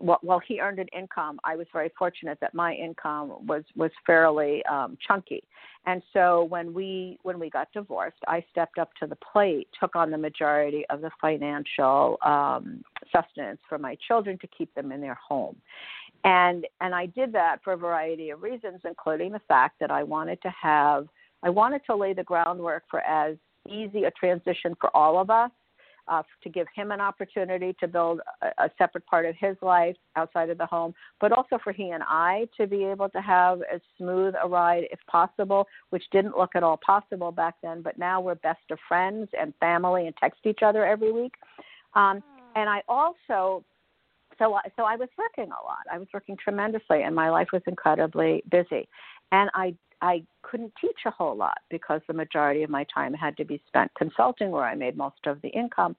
well, 0.00 0.18
while 0.22 0.40
he 0.46 0.60
earned 0.60 0.78
an 0.78 0.86
income, 0.96 1.40
I 1.44 1.56
was 1.56 1.66
very 1.72 1.90
fortunate 1.98 2.38
that 2.40 2.54
my 2.54 2.74
income 2.74 3.46
was 3.46 3.64
was 3.74 3.90
fairly 4.06 4.64
um, 4.66 4.98
chunky, 5.06 5.42
and 5.86 6.02
so 6.12 6.44
when 6.44 6.74
we 6.74 7.18
when 7.22 7.38
we 7.38 7.48
got 7.48 7.72
divorced, 7.72 8.18
I 8.26 8.44
stepped 8.50 8.78
up 8.78 8.90
to 9.00 9.06
the 9.06 9.16
plate, 9.16 9.68
took 9.80 9.96
on 9.96 10.10
the 10.10 10.18
majority 10.18 10.84
of 10.90 11.00
the 11.00 11.10
financial 11.20 12.18
um, 12.24 12.82
sustenance 13.12 13.60
for 13.68 13.78
my 13.78 13.96
children 14.06 14.38
to 14.38 14.46
keep 14.48 14.72
them 14.74 14.92
in 14.92 15.00
their 15.00 15.14
home, 15.14 15.56
and 16.24 16.66
and 16.80 16.94
I 16.94 17.06
did 17.06 17.32
that 17.32 17.58
for 17.62 17.72
a 17.72 17.76
variety 17.76 18.30
of 18.30 18.42
reasons, 18.42 18.80
including 18.84 19.32
the 19.32 19.40
fact 19.48 19.78
that 19.80 19.90
I 19.90 20.02
wanted 20.02 20.40
to 20.42 20.50
have 20.60 21.08
I 21.42 21.50
wanted 21.50 21.82
to 21.86 21.96
lay 21.96 22.12
the 22.12 22.24
groundwork 22.24 22.84
for 22.90 23.00
as 23.00 23.36
easy 23.68 24.04
a 24.04 24.10
transition 24.12 24.74
for 24.80 24.94
all 24.96 25.20
of 25.20 25.30
us 25.30 25.50
uh, 26.08 26.22
to 26.42 26.48
give 26.48 26.66
him 26.74 26.90
an 26.90 27.00
opportunity 27.00 27.76
to 27.78 27.86
build 27.86 28.20
a, 28.42 28.64
a 28.64 28.70
separate 28.78 29.06
part 29.06 29.26
of 29.26 29.34
his 29.38 29.56
life 29.62 29.96
outside 30.16 30.50
of 30.50 30.58
the 30.58 30.66
home, 30.66 30.94
but 31.20 31.32
also 31.32 31.58
for 31.62 31.72
he 31.72 31.90
and 31.90 32.02
I 32.06 32.48
to 32.56 32.66
be 32.66 32.84
able 32.84 33.08
to 33.10 33.20
have 33.20 33.60
as 33.72 33.80
smooth 33.96 34.34
a 34.42 34.48
ride 34.48 34.84
if 34.90 34.98
possible, 35.10 35.66
which 35.90 36.04
didn't 36.10 36.36
look 36.36 36.50
at 36.54 36.62
all 36.62 36.78
possible 36.84 37.30
back 37.30 37.56
then. 37.62 37.82
But 37.82 37.98
now 37.98 38.20
we're 38.20 38.36
best 38.36 38.62
of 38.70 38.78
friends 38.88 39.28
and 39.38 39.52
family 39.60 40.06
and 40.06 40.16
text 40.16 40.40
each 40.44 40.60
other 40.62 40.84
every 40.84 41.12
week. 41.12 41.34
Um, 41.94 42.22
and 42.56 42.68
I 42.68 42.82
also 42.88 43.64
so 44.38 44.54
uh, 44.54 44.60
so 44.76 44.84
I 44.84 44.96
was 44.96 45.08
working 45.18 45.52
a 45.52 45.64
lot. 45.64 45.84
I 45.92 45.98
was 45.98 46.08
working 46.12 46.36
tremendously, 46.36 47.02
and 47.02 47.14
my 47.14 47.30
life 47.30 47.48
was 47.52 47.62
incredibly 47.66 48.42
busy. 48.50 48.88
And 49.32 49.50
I 49.54 49.74
I 50.00 50.22
couldn't 50.42 50.72
teach 50.80 51.00
a 51.06 51.10
whole 51.10 51.36
lot 51.36 51.58
because 51.70 52.00
the 52.06 52.14
majority 52.14 52.62
of 52.62 52.70
my 52.70 52.86
time 52.92 53.12
had 53.14 53.36
to 53.38 53.44
be 53.44 53.60
spent 53.66 53.90
consulting, 53.96 54.50
where 54.50 54.64
I 54.64 54.74
made 54.74 54.96
most 54.96 55.26
of 55.26 55.40
the 55.42 55.48
income. 55.48 55.96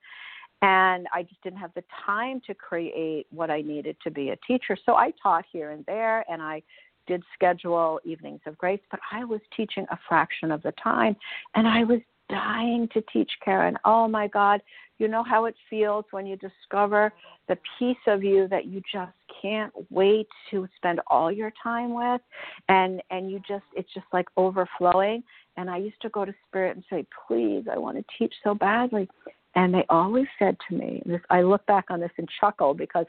And 0.61 1.07
I 1.13 1.23
just 1.23 1.41
didn't 1.41 1.59
have 1.59 1.73
the 1.73 1.83
time 2.05 2.41
to 2.47 2.53
create 2.53 3.27
what 3.31 3.49
I 3.49 3.61
needed 3.61 3.95
to 4.03 4.11
be 4.11 4.29
a 4.29 4.37
teacher. 4.45 4.77
So 4.85 4.95
I 4.95 5.13
taught 5.23 5.45
here 5.49 5.71
and 5.71 5.85
there, 5.85 6.25
and 6.29 6.41
I 6.41 6.61
did 7.07 7.23
schedule 7.33 7.99
evenings 8.03 8.41
of 8.45 8.57
grace, 8.57 8.81
but 8.91 8.99
I 9.11 9.23
was 9.23 9.39
teaching 9.55 9.85
a 9.89 9.97
fraction 10.07 10.51
of 10.51 10.61
the 10.61 10.73
time, 10.73 11.15
and 11.55 11.67
I 11.67 11.83
was 11.83 12.01
dying 12.29 12.87
to 12.93 13.01
teach 13.13 13.31
Karen. 13.43 13.77
Oh 13.85 14.07
my 14.07 14.27
God, 14.27 14.61
you 14.97 15.07
know 15.07 15.23
how 15.23 15.45
it 15.45 15.55
feels 15.69 16.05
when 16.11 16.25
you 16.25 16.37
discover 16.37 17.11
the 17.47 17.57
piece 17.77 17.97
of 18.07 18.23
you 18.23 18.47
that 18.49 18.65
you 18.65 18.81
just 18.91 19.11
can't 19.41 19.73
wait 19.89 20.27
to 20.51 20.67
spend 20.75 20.99
all 21.07 21.31
your 21.31 21.51
time 21.63 21.93
with 21.93 22.21
and 22.67 23.01
and 23.09 23.31
you 23.31 23.39
just 23.47 23.63
it's 23.73 23.91
just 23.93 24.05
like 24.11 24.27
overflowing 24.35 25.23
and 25.55 25.69
I 25.69 25.77
used 25.77 26.01
to 26.01 26.09
go 26.09 26.25
to 26.25 26.33
spirit 26.47 26.75
and 26.75 26.85
say, 26.89 27.05
"Please, 27.27 27.65
I 27.71 27.77
want 27.77 27.97
to 27.97 28.03
teach 28.17 28.33
so 28.43 28.53
badly." 28.53 29.09
And 29.55 29.73
they 29.73 29.83
always 29.89 30.27
said 30.37 30.57
to 30.69 30.75
me, 30.75 31.01
this 31.05 31.21
I 31.29 31.41
look 31.41 31.65
back 31.65 31.85
on 31.89 31.99
this 31.99 32.11
and 32.17 32.29
chuckle 32.39 32.73
because 32.73 33.07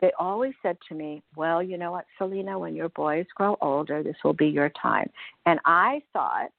they 0.00 0.10
always 0.18 0.52
said 0.62 0.76
to 0.88 0.94
me, 0.94 1.22
Well, 1.36 1.62
you 1.62 1.78
know 1.78 1.92
what, 1.92 2.06
Selina, 2.18 2.58
when 2.58 2.74
your 2.74 2.88
boys 2.90 3.26
grow 3.34 3.56
older, 3.60 4.02
this 4.02 4.16
will 4.24 4.34
be 4.34 4.46
your 4.46 4.70
time. 4.70 5.10
And 5.46 5.60
I 5.64 6.02
thought 6.12 6.50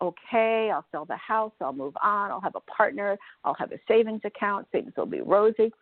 okay, 0.00 0.70
I'll 0.72 0.84
sell 0.92 1.04
the 1.04 1.16
house, 1.16 1.52
I'll 1.60 1.72
move 1.72 1.94
on, 2.02 2.30
I'll 2.30 2.40
have 2.40 2.56
a 2.56 2.60
partner, 2.60 3.16
I'll 3.44 3.54
have 3.54 3.72
a 3.72 3.78
savings 3.86 4.22
account, 4.24 4.66
things 4.72 4.92
will 4.96 5.06
be 5.06 5.20
rosy. 5.20 5.72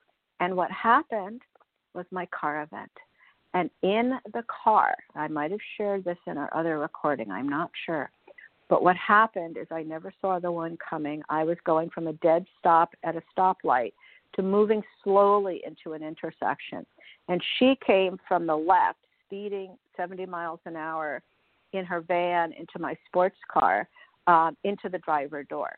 And 0.40 0.56
what 0.56 0.70
happened 0.70 1.42
was 1.94 2.06
my 2.10 2.26
car 2.26 2.62
event. 2.62 2.90
And 3.54 3.70
in 3.82 4.18
the 4.32 4.44
car, 4.64 4.94
I 5.14 5.28
might 5.28 5.50
have 5.50 5.60
shared 5.76 6.04
this 6.04 6.16
in 6.26 6.38
our 6.38 6.54
other 6.54 6.78
recording, 6.78 7.30
I'm 7.30 7.48
not 7.48 7.70
sure. 7.86 8.10
But 8.68 8.82
what 8.82 8.96
happened 8.96 9.58
is 9.58 9.66
I 9.70 9.82
never 9.82 10.12
saw 10.20 10.38
the 10.38 10.50
one 10.50 10.78
coming. 10.78 11.22
I 11.28 11.44
was 11.44 11.58
going 11.64 11.90
from 11.90 12.06
a 12.06 12.14
dead 12.14 12.46
stop 12.58 12.94
at 13.04 13.16
a 13.16 13.22
stoplight 13.36 13.92
to 14.34 14.42
moving 14.42 14.82
slowly 15.04 15.62
into 15.66 15.92
an 15.92 16.02
intersection. 16.02 16.86
And 17.28 17.42
she 17.58 17.76
came 17.86 18.18
from 18.26 18.46
the 18.46 18.56
left, 18.56 18.98
speeding 19.26 19.76
70 19.96 20.24
miles 20.24 20.60
an 20.64 20.76
hour 20.76 21.22
in 21.72 21.84
her 21.84 22.00
van 22.00 22.52
into 22.52 22.78
my 22.78 22.96
sports 23.06 23.36
car 23.52 23.88
um, 24.26 24.56
into 24.64 24.88
the 24.88 24.98
driver 24.98 25.42
door. 25.44 25.70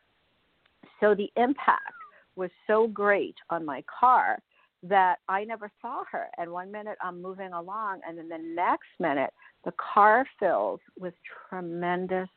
So 0.99 1.15
the 1.15 1.31
impact 1.35 1.93
was 2.35 2.49
so 2.67 2.87
great 2.87 3.35
on 3.49 3.65
my 3.65 3.83
car 3.99 4.39
that 4.83 5.15
I 5.27 5.43
never 5.43 5.71
saw 5.81 6.03
her. 6.11 6.27
And 6.37 6.51
one 6.51 6.71
minute 6.71 6.97
I'm 7.01 7.21
moving 7.21 7.53
along, 7.53 8.01
and 8.07 8.17
then 8.17 8.29
the 8.29 8.37
next 8.37 8.89
minute 8.99 9.33
the 9.63 9.73
car 9.93 10.25
fills 10.39 10.79
with 10.99 11.13
tremendous 11.49 12.29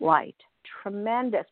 light, 0.00 0.36
tremendous. 0.82 1.46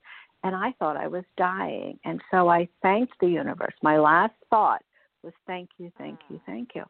And 0.44 0.56
I 0.56 0.72
thought 0.78 0.96
I 0.96 1.06
was 1.06 1.24
dying. 1.36 1.98
And 2.04 2.20
so 2.30 2.48
I 2.48 2.68
thanked 2.82 3.14
the 3.20 3.28
universe. 3.28 3.74
My 3.82 3.98
last 3.98 4.34
thought 4.50 4.82
was 5.22 5.32
thank 5.46 5.70
you, 5.78 5.92
thank 5.96 6.18
you, 6.28 6.40
thank 6.46 6.70
you. 6.74 6.82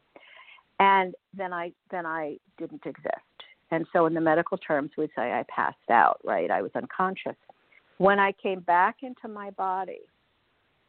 And 0.80 1.14
then 1.36 1.52
I 1.52 1.72
then 1.90 2.06
I 2.06 2.38
didn't 2.58 2.86
exist. 2.86 3.31
And 3.72 3.86
so, 3.90 4.04
in 4.04 4.12
the 4.12 4.20
medical 4.20 4.58
terms, 4.58 4.90
we'd 4.98 5.10
say 5.16 5.32
I 5.32 5.44
passed 5.48 5.90
out, 5.90 6.20
right? 6.22 6.50
I 6.50 6.60
was 6.60 6.70
unconscious. 6.74 7.34
When 7.96 8.18
I 8.18 8.32
came 8.32 8.60
back 8.60 8.96
into 9.02 9.28
my 9.28 9.50
body, 9.50 10.02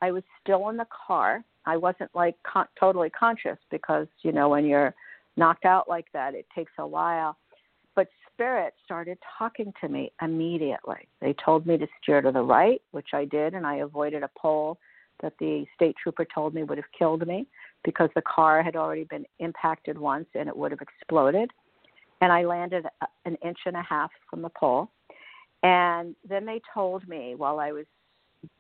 I 0.02 0.12
was 0.12 0.24
still 0.42 0.68
in 0.70 0.76
the 0.76 0.86
car. 1.08 1.46
I 1.66 1.78
wasn't 1.78 2.12
like 2.14 2.36
con- 2.44 2.68
totally 2.78 3.10
conscious 3.10 3.58
because, 3.72 4.08
you 4.22 4.34
know, 4.34 4.50
when 4.50 4.66
you're 4.66 4.94
knocked 5.38 5.64
out 5.64 5.88
like 5.88 6.08
that, 6.12 6.36
it 6.36 6.46
takes 6.54 6.74
a 6.78 6.86
while. 6.86 7.38
But 7.96 8.10
spirit 8.34 8.74
started 8.84 9.18
talking 9.38 9.74
to 9.80 9.88
me 9.88 10.12
immediately. 10.22 11.08
They 11.22 11.34
told 11.34 11.66
me 11.66 11.78
to 11.78 11.88
steer 12.02 12.22
to 12.22 12.34
the 12.34 12.42
right, 12.42 12.82
which 12.92 13.10
I 13.14 13.24
did, 13.24 13.54
and 13.54 13.66
I 13.66 13.76
avoided 13.76 14.24
a 14.24 14.30
pole 14.38 14.78
that 15.22 15.34
the 15.40 15.66
state 15.74 15.96
trooper 16.04 16.26
told 16.26 16.54
me 16.54 16.64
would 16.64 16.78
have 16.80 16.92
killed 16.98 17.26
me 17.26 17.48
because 17.86 18.10
the 18.14 18.24
car 18.24 18.62
had 18.62 18.76
already 18.76 19.06
been 19.06 19.26
impacted 19.40 19.98
once 19.98 20.28
and 20.36 20.50
it 20.50 20.58
would 20.58 20.72
have 20.72 20.82
exploded 20.82 21.50
and 22.24 22.32
I 22.32 22.46
landed 22.46 22.86
uh, 22.86 23.06
an 23.26 23.36
inch 23.44 23.58
and 23.66 23.76
a 23.76 23.82
half 23.82 24.10
from 24.30 24.42
the 24.42 24.50
pole. 24.50 24.90
And 25.62 26.16
then 26.28 26.46
they 26.46 26.62
told 26.74 27.06
me 27.06 27.36
while 27.36 27.60
I 27.60 27.74
was 27.74 27.86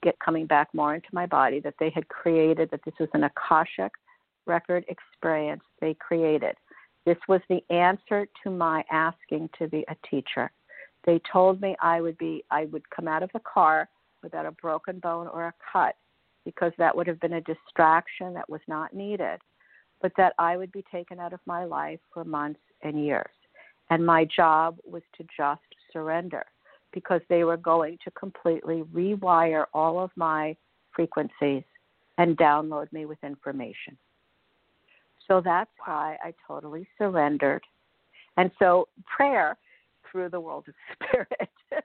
get 0.02 0.20
coming 0.20 0.46
back 0.46 0.68
more 0.74 0.96
into 0.96 1.08
my 1.14 1.26
body 1.26 1.62
that 1.62 1.76
they 1.80 1.90
had 1.90 2.06
created 2.10 2.70
that 2.72 2.82
this 2.84 2.94
was 3.00 3.08
an 3.14 3.24
akashic 3.24 3.94
record 4.46 4.84
experience 4.90 5.64
they 5.80 5.94
created. 5.94 6.56
This 7.06 7.18
was 7.30 7.40
the 7.50 7.64
answer 7.70 8.28
to 8.44 8.50
my 8.50 8.84
asking 8.92 9.50
to 9.60 9.70
be 9.70 9.86
a 9.88 9.96
teacher. 10.10 10.52
They 11.06 11.22
told 11.32 11.62
me 11.62 11.78
I 11.82 12.02
would 12.02 12.18
be 12.18 12.44
I 12.52 12.66
would 12.66 12.90
come 12.90 13.08
out 13.08 13.24
of 13.24 13.30
the 13.34 13.42
car 13.42 13.88
without 14.22 14.46
a 14.46 14.52
broken 14.52 15.00
bone 15.00 15.28
or 15.28 15.48
a 15.48 15.54
cut 15.72 15.96
because 16.44 16.74
that 16.78 16.96
would 16.96 17.08
have 17.08 17.20
been 17.22 17.34
a 17.34 17.42
distraction 17.42 18.34
that 18.34 18.50
was 18.50 18.62
not 18.68 18.94
needed, 18.94 19.40
but 20.02 20.12
that 20.18 20.34
I 20.38 20.58
would 20.58 20.72
be 20.74 20.84
taken 20.92 21.18
out 21.18 21.32
of 21.32 21.40
my 21.46 21.64
life 21.64 22.00
for 22.14 22.26
months 22.26 22.60
and 22.82 23.06
years. 23.06 23.32
And 23.90 24.06
my 24.06 24.26
job 24.26 24.78
was 24.86 25.04
to 25.18 25.26
just 25.38 25.62
surrender 25.92 26.46
because 26.94 27.22
they 27.30 27.44
were 27.44 27.58
going 27.58 27.98
to 28.04 28.12
completely 28.12 28.84
rewire 28.94 29.66
all 29.74 30.00
of 30.00 30.12
my 30.16 30.56
frequencies 30.96 31.64
and 32.18 32.38
download 32.38 32.92
me 32.94 33.06
with 33.06 33.18
information. 33.24 33.98
So 35.28 35.42
that's 35.44 35.72
why 35.86 36.18
I 36.24 36.34
totally 36.48 36.88
surrendered. 36.98 37.64
And 38.38 38.52
so 38.60 38.88
prayer 39.06 39.58
through 40.12 40.30
the 40.30 40.40
world 40.40 40.66
of 40.68 40.74
spirit. 41.08 41.50
so 41.70 41.80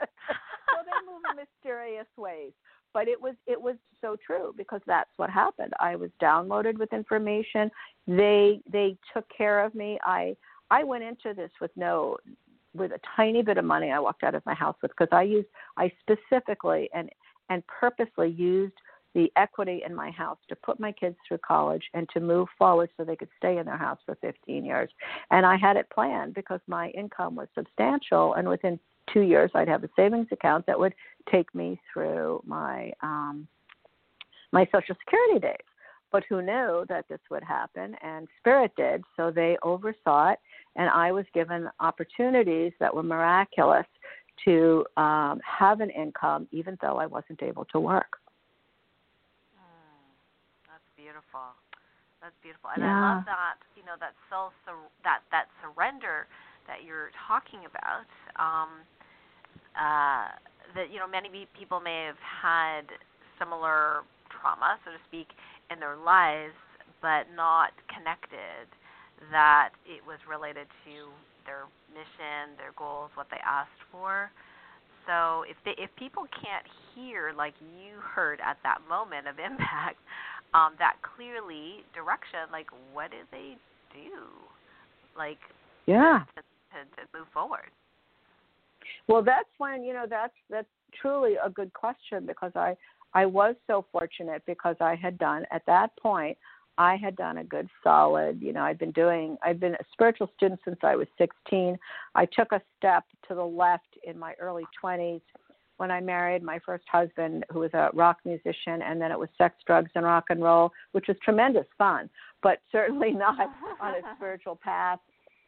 they 0.00 1.06
move 1.06 1.22
in 1.30 1.36
mysterious 1.36 2.06
ways. 2.16 2.52
But 2.92 3.08
it 3.08 3.20
was 3.20 3.34
it 3.46 3.60
was 3.60 3.74
so 4.00 4.16
true 4.24 4.54
because 4.56 4.80
that's 4.86 5.10
what 5.16 5.28
happened. 5.28 5.72
I 5.80 5.96
was 5.96 6.10
downloaded 6.22 6.78
with 6.78 6.92
information. 6.92 7.68
They 8.06 8.60
they 8.70 8.96
took 9.12 9.26
care 9.36 9.64
of 9.64 9.74
me. 9.74 9.98
I 10.04 10.36
I 10.70 10.84
went 10.84 11.04
into 11.04 11.34
this 11.34 11.50
with 11.60 11.70
no 11.76 12.16
with 12.74 12.90
a 12.90 13.00
tiny 13.16 13.42
bit 13.42 13.56
of 13.56 13.64
money 13.64 13.92
I 13.92 14.00
walked 14.00 14.24
out 14.24 14.34
of 14.34 14.44
my 14.44 14.54
house 14.54 14.76
with 14.82 14.90
because 14.90 15.12
I 15.12 15.22
used 15.22 15.48
I 15.76 15.92
specifically 16.00 16.88
and 16.94 17.08
and 17.50 17.62
purposely 17.66 18.30
used 18.30 18.74
the 19.14 19.30
equity 19.36 19.82
in 19.86 19.94
my 19.94 20.10
house 20.10 20.38
to 20.48 20.56
put 20.56 20.80
my 20.80 20.90
kids 20.90 21.16
through 21.26 21.38
college 21.38 21.84
and 21.94 22.08
to 22.12 22.20
move 22.20 22.48
forward 22.58 22.90
so 22.96 23.04
they 23.04 23.14
could 23.14 23.28
stay 23.36 23.58
in 23.58 23.66
their 23.66 23.76
house 23.76 23.98
for 24.04 24.16
15 24.16 24.64
years. 24.64 24.90
And 25.30 25.46
I 25.46 25.56
had 25.56 25.76
it 25.76 25.86
planned 25.94 26.34
because 26.34 26.58
my 26.66 26.88
income 26.90 27.36
was 27.36 27.46
substantial 27.54 28.34
and 28.34 28.48
within 28.48 28.80
2 29.12 29.20
years 29.20 29.50
I'd 29.54 29.68
have 29.68 29.84
a 29.84 29.90
savings 29.94 30.26
account 30.32 30.66
that 30.66 30.78
would 30.78 30.94
take 31.30 31.54
me 31.54 31.80
through 31.92 32.42
my 32.44 32.92
um 33.02 33.46
my 34.52 34.66
social 34.72 34.96
security 35.04 35.40
days. 35.40 35.66
But 36.14 36.22
who 36.28 36.42
knew 36.42 36.86
that 36.88 37.06
this 37.08 37.18
would 37.28 37.42
happen 37.42 37.96
and 38.00 38.28
spirit 38.38 38.70
did, 38.76 39.02
so 39.16 39.32
they 39.32 39.58
oversaw 39.64 40.30
it 40.30 40.38
and 40.76 40.88
I 40.88 41.10
was 41.10 41.24
given 41.34 41.68
opportunities 41.80 42.72
that 42.78 42.94
were 42.94 43.02
miraculous 43.02 43.86
to 44.44 44.84
um, 44.96 45.40
have 45.42 45.80
an 45.80 45.90
income, 45.90 46.46
even 46.52 46.78
though 46.80 46.98
I 46.98 47.06
wasn't 47.06 47.42
able 47.42 47.64
to 47.66 47.80
work. 47.80 48.18
Mm, 49.58 50.14
that's 50.68 50.86
beautiful. 50.96 51.50
That's 52.22 52.34
beautiful, 52.42 52.70
and 52.76 52.84
yeah. 52.84 52.94
I 52.94 53.14
love 53.16 53.24
that. 53.26 53.58
You 53.74 53.82
know 53.82 53.98
that 53.98 54.14
self 54.30 54.52
that 55.02 55.18
that 55.32 55.46
surrender 55.62 56.26
that 56.68 56.86
you're 56.86 57.10
talking 57.26 57.66
about. 57.66 58.06
Um, 58.38 58.86
uh, 59.74 60.30
that 60.78 60.90
you 60.92 60.98
know 60.98 61.08
many 61.08 61.28
people 61.58 61.80
may 61.80 62.06
have 62.06 62.22
had 62.22 62.86
similar 63.38 64.02
trauma, 64.44 64.76
so 64.84 64.92
to 64.92 64.98
speak, 65.08 65.28
in 65.70 65.80
their 65.80 65.96
lives, 65.96 66.54
but 67.00 67.28
not 67.34 67.70
connected 67.92 68.68
that 69.30 69.70
it 69.86 70.04
was 70.04 70.18
related 70.28 70.66
to 70.84 71.12
their 71.46 71.68
mission, 71.92 72.56
their 72.56 72.72
goals, 72.76 73.10
what 73.14 73.26
they 73.30 73.40
asked 73.44 73.82
for. 73.92 74.30
So 75.06 75.44
if 75.44 75.56
they 75.64 75.76
if 75.76 75.90
people 75.96 76.24
can't 76.32 76.64
hear 76.94 77.32
like 77.36 77.54
you 77.60 78.00
heard 78.00 78.40
at 78.40 78.56
that 78.64 78.80
moment 78.88 79.28
of 79.28 79.38
impact, 79.50 80.00
um, 80.54 80.74
that 80.78 80.96
clearly 81.04 81.84
direction, 81.94 82.48
like 82.50 82.68
what 82.92 83.10
did 83.10 83.28
they 83.30 83.56
do? 83.92 84.24
Like 85.16 85.38
yeah 85.86 86.24
to, 86.36 86.42
to, 86.42 86.78
to 86.96 87.02
move 87.16 87.28
forward. 87.32 87.68
Well, 89.08 89.22
that's 89.22 89.48
when 89.58 89.84
you 89.84 89.92
know 89.92 90.06
that's 90.08 90.34
that's 90.50 90.68
truly 91.00 91.34
a 91.42 91.50
good 91.50 91.72
question 91.72 92.26
because 92.26 92.52
I 92.54 92.76
I 93.14 93.26
was 93.26 93.54
so 93.66 93.86
fortunate 93.92 94.42
because 94.46 94.76
I 94.80 94.94
had 94.94 95.18
done 95.18 95.44
at 95.50 95.62
that 95.66 95.90
point 96.00 96.36
I 96.76 96.96
had 96.96 97.14
done 97.14 97.38
a 97.38 97.44
good 97.44 97.68
solid, 97.84 98.42
you 98.42 98.52
know, 98.52 98.62
I'd 98.62 98.78
been 98.78 98.90
doing 98.92 99.36
I've 99.42 99.60
been 99.60 99.74
a 99.74 99.84
spiritual 99.92 100.30
student 100.36 100.60
since 100.64 100.78
I 100.82 100.96
was 100.96 101.06
16. 101.18 101.78
I 102.14 102.26
took 102.26 102.52
a 102.52 102.60
step 102.76 103.04
to 103.28 103.34
the 103.34 103.44
left 103.44 103.96
in 104.04 104.18
my 104.18 104.34
early 104.40 104.64
20s 104.82 105.20
when 105.76 105.90
I 105.90 106.00
married 106.00 106.42
my 106.42 106.58
first 106.64 106.84
husband 106.90 107.44
who 107.52 107.60
was 107.60 107.74
a 107.74 107.90
rock 107.94 108.18
musician 108.24 108.82
and 108.82 109.00
then 109.00 109.10
it 109.10 109.18
was 109.18 109.28
sex, 109.38 109.56
drugs 109.66 109.90
and 109.94 110.04
rock 110.04 110.26
and 110.30 110.42
roll, 110.42 110.72
which 110.92 111.06
was 111.08 111.16
tremendous 111.24 111.66
fun, 111.78 112.10
but 112.42 112.58
certainly 112.72 113.12
not 113.12 113.50
on 113.80 113.94
a 113.94 114.00
spiritual 114.16 114.56
path. 114.56 114.98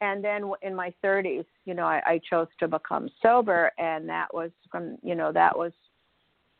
And 0.01 0.23
then 0.23 0.51
in 0.63 0.75
my 0.75 0.93
30s, 1.03 1.47
you 1.65 1.75
know, 1.75 1.87
I, 1.87 2.03
I 2.05 2.21
chose 2.29 2.49
to 2.61 2.69
become 2.69 3.09
sober 3.23 3.73
and 3.79 4.09
that 4.09 4.33
was 4.33 4.51
from, 4.71 4.99
you 5.03 5.15
know, 5.15 5.33
that 5.33 5.57
was 5.57 5.73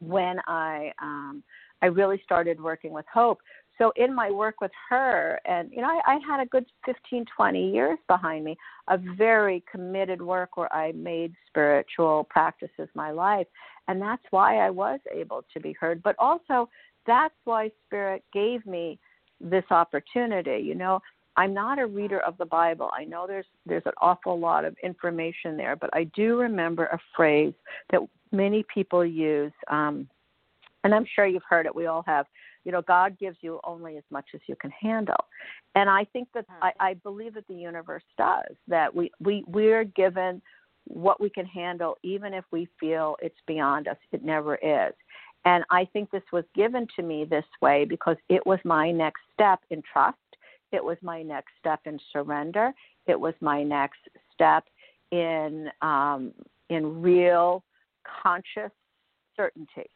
when 0.01 0.39
I 0.47 0.93
um 1.01 1.43
I 1.83 1.87
really 1.87 2.21
started 2.25 2.61
working 2.61 2.93
with 2.93 3.05
Hope. 3.13 3.39
So 3.79 3.93
in 3.97 4.15
my 4.15 4.31
work 4.31 4.63
with 4.63 4.71
her 4.89 5.39
and 5.45 5.71
you 5.71 5.83
know 5.83 5.89
I, 5.89 6.15
I 6.15 6.19
had 6.27 6.41
a 6.41 6.47
good 6.47 6.65
15 6.85 7.25
20 7.37 7.71
years 7.71 7.99
behind 8.09 8.45
me 8.45 8.57
of 8.89 9.01
very 9.17 9.63
committed 9.71 10.23
work 10.23 10.57
where 10.57 10.73
i 10.73 10.93
made 10.93 11.35
spiritual 11.49 12.27
practices 12.31 12.89
my 12.95 13.11
life. 13.11 13.47
And 13.89 14.01
that's 14.01 14.23
why 14.31 14.59
i 14.59 14.71
was 14.71 15.01
able 15.13 15.45
to 15.53 15.61
be 15.61 15.73
heard. 15.73 16.03
But 16.03 16.17
also 16.19 16.69
that's 17.07 17.35
why 17.45 17.71
spirit 17.87 18.25
gave 18.33 18.65
me 18.67 18.99
this 19.41 19.65
opportunity 19.71 20.63
you 20.65 20.75
know 20.75 20.99
i'm 21.37 21.55
not 21.55 21.79
a 21.79 21.87
reader 21.87 22.21
of 22.21 22.37
the 22.39 22.47
bible. 22.47 22.91
I 22.97 23.05
know 23.05 23.27
there's 23.27 23.47
there's 23.65 23.87
an 23.87 23.93
awful 24.01 24.39
lot 24.39 24.65
of 24.65 24.77
information 24.83 25.57
there 25.57 25.77
but 25.77 25.91
i 25.93 26.05
do 26.05 26.39
remember 26.39 26.87
a 26.87 26.99
phrase 27.15 27.55
that 27.91 28.01
many 28.33 28.65
people 28.73 29.05
use 29.05 29.53
um 29.69 30.09
and 30.85 30.95
i'm 30.95 31.07
sure 31.15 31.27
you've 31.27 31.43
heard 31.49 31.67
it 31.67 31.75
we 31.75 31.87
all 31.87 32.03
have 32.07 32.27
you 32.65 32.73
know 32.73 32.83
god 32.83 33.19
gives 33.19 33.37
you 33.41 33.61
only 33.65 33.97
as 33.97 34.05
much 34.11 34.27
as 34.35 34.41
you 34.47 34.57
can 34.57 34.71
handle. 34.71 35.25
And 35.75 35.89
i 35.89 36.05
think 36.05 36.29
that 36.35 36.47
I, 36.61 36.73
I 36.81 36.95
believe 36.95 37.35
that 37.35 37.47
the 37.49 37.55
universe 37.55 38.05
does 38.19 38.57
that 38.69 38.95
we 38.95 39.11
we 39.21 39.45
we're 39.47 39.85
given 39.85 40.43
what 40.89 41.21
we 41.21 41.29
can 41.29 41.47
handle 41.47 41.97
even 42.03 42.33
if 42.33 42.45
we 42.53 42.69
feel 42.79 43.17
it's 43.21 43.35
beyond 43.47 43.89
us. 43.89 43.97
It 44.13 44.25
never 44.25 44.57
is. 44.57 44.95
And 45.45 45.65
i 45.71 45.85
think 45.93 46.11
this 46.11 46.23
was 46.33 46.45
given 46.55 46.87
to 46.97 47.03
me 47.03 47.25
this 47.25 47.45
way 47.63 47.85
because 47.85 48.17
it 48.29 48.45
was 48.47 48.59
my 48.65 48.91
next 48.91 49.23
step 49.33 49.61
in 49.71 49.83
trust 49.93 50.19
it 50.73 50.85
was 50.85 50.97
my 51.03 51.23
next 51.23 51.53
step 51.59 51.81
in 51.87 51.99
surrender 52.13 52.73
it 53.07 53.19
was 53.19 53.35
my 53.41 53.63
next 53.63 54.01
step 54.33 54.65
in 55.13 55.69
um, 55.83 56.33
in 56.69 57.01
real 57.01 57.63
conscious 58.23 58.73
certainty 59.37 59.89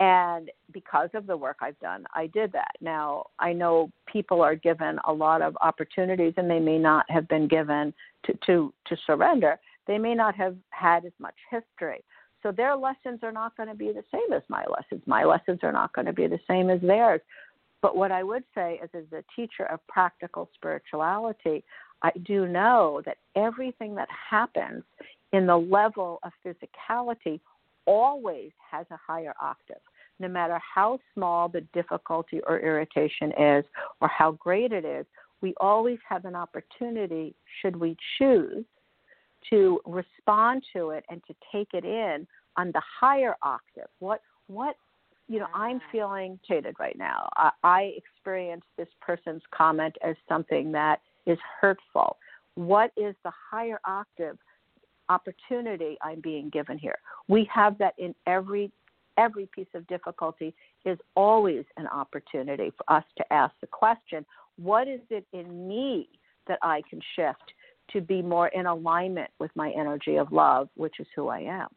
and 0.00 0.50
because 0.72 1.08
of 1.14 1.26
the 1.26 1.36
work 1.36 1.58
I've 1.60 1.78
done, 1.78 2.04
I 2.14 2.26
did 2.26 2.52
that. 2.52 2.72
Now, 2.80 3.26
I 3.38 3.52
know 3.52 3.90
people 4.06 4.42
are 4.42 4.56
given 4.56 4.98
a 5.06 5.12
lot 5.12 5.40
of 5.40 5.56
opportunities 5.60 6.34
and 6.36 6.50
they 6.50 6.58
may 6.58 6.78
not 6.78 7.08
have 7.08 7.28
been 7.28 7.46
given 7.46 7.94
to, 8.24 8.34
to, 8.46 8.74
to 8.86 8.96
surrender. 9.06 9.58
They 9.86 9.98
may 9.98 10.14
not 10.14 10.34
have 10.34 10.56
had 10.70 11.04
as 11.04 11.12
much 11.20 11.34
history. 11.48 12.02
So 12.42 12.50
their 12.50 12.76
lessons 12.76 13.20
are 13.22 13.32
not 13.32 13.56
going 13.56 13.68
to 13.68 13.74
be 13.74 13.92
the 13.92 14.04
same 14.12 14.32
as 14.34 14.42
my 14.48 14.64
lessons. 14.66 15.02
My 15.06 15.24
lessons 15.24 15.60
are 15.62 15.72
not 15.72 15.92
going 15.92 16.06
to 16.06 16.12
be 16.12 16.26
the 16.26 16.40
same 16.48 16.70
as 16.70 16.80
theirs. 16.80 17.20
But 17.84 17.96
what 17.98 18.10
I 18.10 18.22
would 18.22 18.44
say 18.54 18.80
is, 18.82 18.88
as 18.94 19.04
a 19.12 19.22
teacher 19.36 19.66
of 19.66 19.86
practical 19.88 20.48
spirituality, 20.54 21.62
I 22.00 22.12
do 22.24 22.46
know 22.46 23.02
that 23.04 23.18
everything 23.36 23.94
that 23.96 24.08
happens 24.30 24.84
in 25.34 25.46
the 25.46 25.58
level 25.58 26.18
of 26.22 26.32
physicality 26.42 27.40
always 27.84 28.52
has 28.70 28.86
a 28.90 28.96
higher 28.96 29.34
octave. 29.38 29.82
No 30.18 30.28
matter 30.28 30.58
how 30.74 30.98
small 31.12 31.50
the 31.50 31.60
difficulty 31.74 32.40
or 32.46 32.58
irritation 32.58 33.32
is 33.32 33.66
or 34.00 34.08
how 34.08 34.30
great 34.30 34.72
it 34.72 34.86
is, 34.86 35.04
we 35.42 35.52
always 35.60 35.98
have 36.08 36.24
an 36.24 36.34
opportunity, 36.34 37.34
should 37.60 37.76
we 37.76 37.98
choose, 38.16 38.64
to 39.50 39.78
respond 39.84 40.62
to 40.74 40.88
it 40.88 41.04
and 41.10 41.20
to 41.26 41.34
take 41.52 41.74
it 41.74 41.84
in 41.84 42.26
on 42.56 42.72
the 42.72 42.80
higher 42.98 43.36
octave. 43.42 43.90
What 43.98 44.22
what 44.46 44.76
you 45.28 45.38
know, 45.38 45.46
I'm 45.54 45.78
mm. 45.78 45.82
feeling 45.90 46.38
jaded 46.46 46.76
right 46.78 46.96
now. 46.98 47.28
I, 47.36 47.50
I 47.62 47.92
experience 47.96 48.64
this 48.76 48.88
person's 49.00 49.42
comment 49.50 49.96
as 50.02 50.16
something 50.28 50.72
that 50.72 51.00
is 51.26 51.38
hurtful. 51.60 52.18
What 52.54 52.92
is 52.96 53.14
the 53.24 53.32
higher 53.50 53.80
octave 53.86 54.38
opportunity 55.08 55.96
I'm 56.02 56.20
being 56.20 56.48
given 56.50 56.78
here. 56.78 56.98
We 57.28 57.48
have 57.52 57.78
that 57.78 57.94
in 57.98 58.14
every 58.26 58.70
every 59.16 59.46
piece 59.54 59.68
of 59.74 59.86
difficulty 59.86 60.52
is 60.84 60.98
always 61.14 61.64
an 61.76 61.86
opportunity 61.86 62.72
for 62.76 62.96
us 62.96 63.04
to 63.16 63.32
ask 63.32 63.54
the 63.60 63.66
question, 63.68 64.26
what 64.56 64.88
is 64.88 65.00
it 65.08 65.24
in 65.32 65.68
me 65.68 66.08
that 66.48 66.58
I 66.62 66.82
can 66.90 67.00
shift 67.14 67.52
to 67.92 68.00
be 68.00 68.22
more 68.22 68.48
in 68.48 68.66
alignment 68.66 69.30
with 69.38 69.52
my 69.54 69.70
energy 69.78 70.16
of 70.16 70.32
love, 70.32 70.68
which 70.74 70.94
is 70.98 71.06
who 71.14 71.28
I 71.28 71.40
am. 71.40 71.68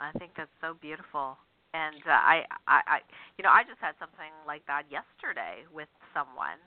I 0.00 0.16
think 0.18 0.32
that's 0.36 0.52
so 0.60 0.74
beautiful. 0.80 1.36
And 1.74 1.98
uh, 2.06 2.14
I, 2.14 2.46
I, 2.70 2.80
I, 2.86 2.98
you 3.36 3.42
know, 3.42 3.50
I 3.50 3.66
just 3.66 3.82
had 3.82 3.98
something 3.98 4.30
like 4.46 4.62
that 4.70 4.86
yesterday 4.90 5.66
with 5.74 5.90
someone 6.14 6.62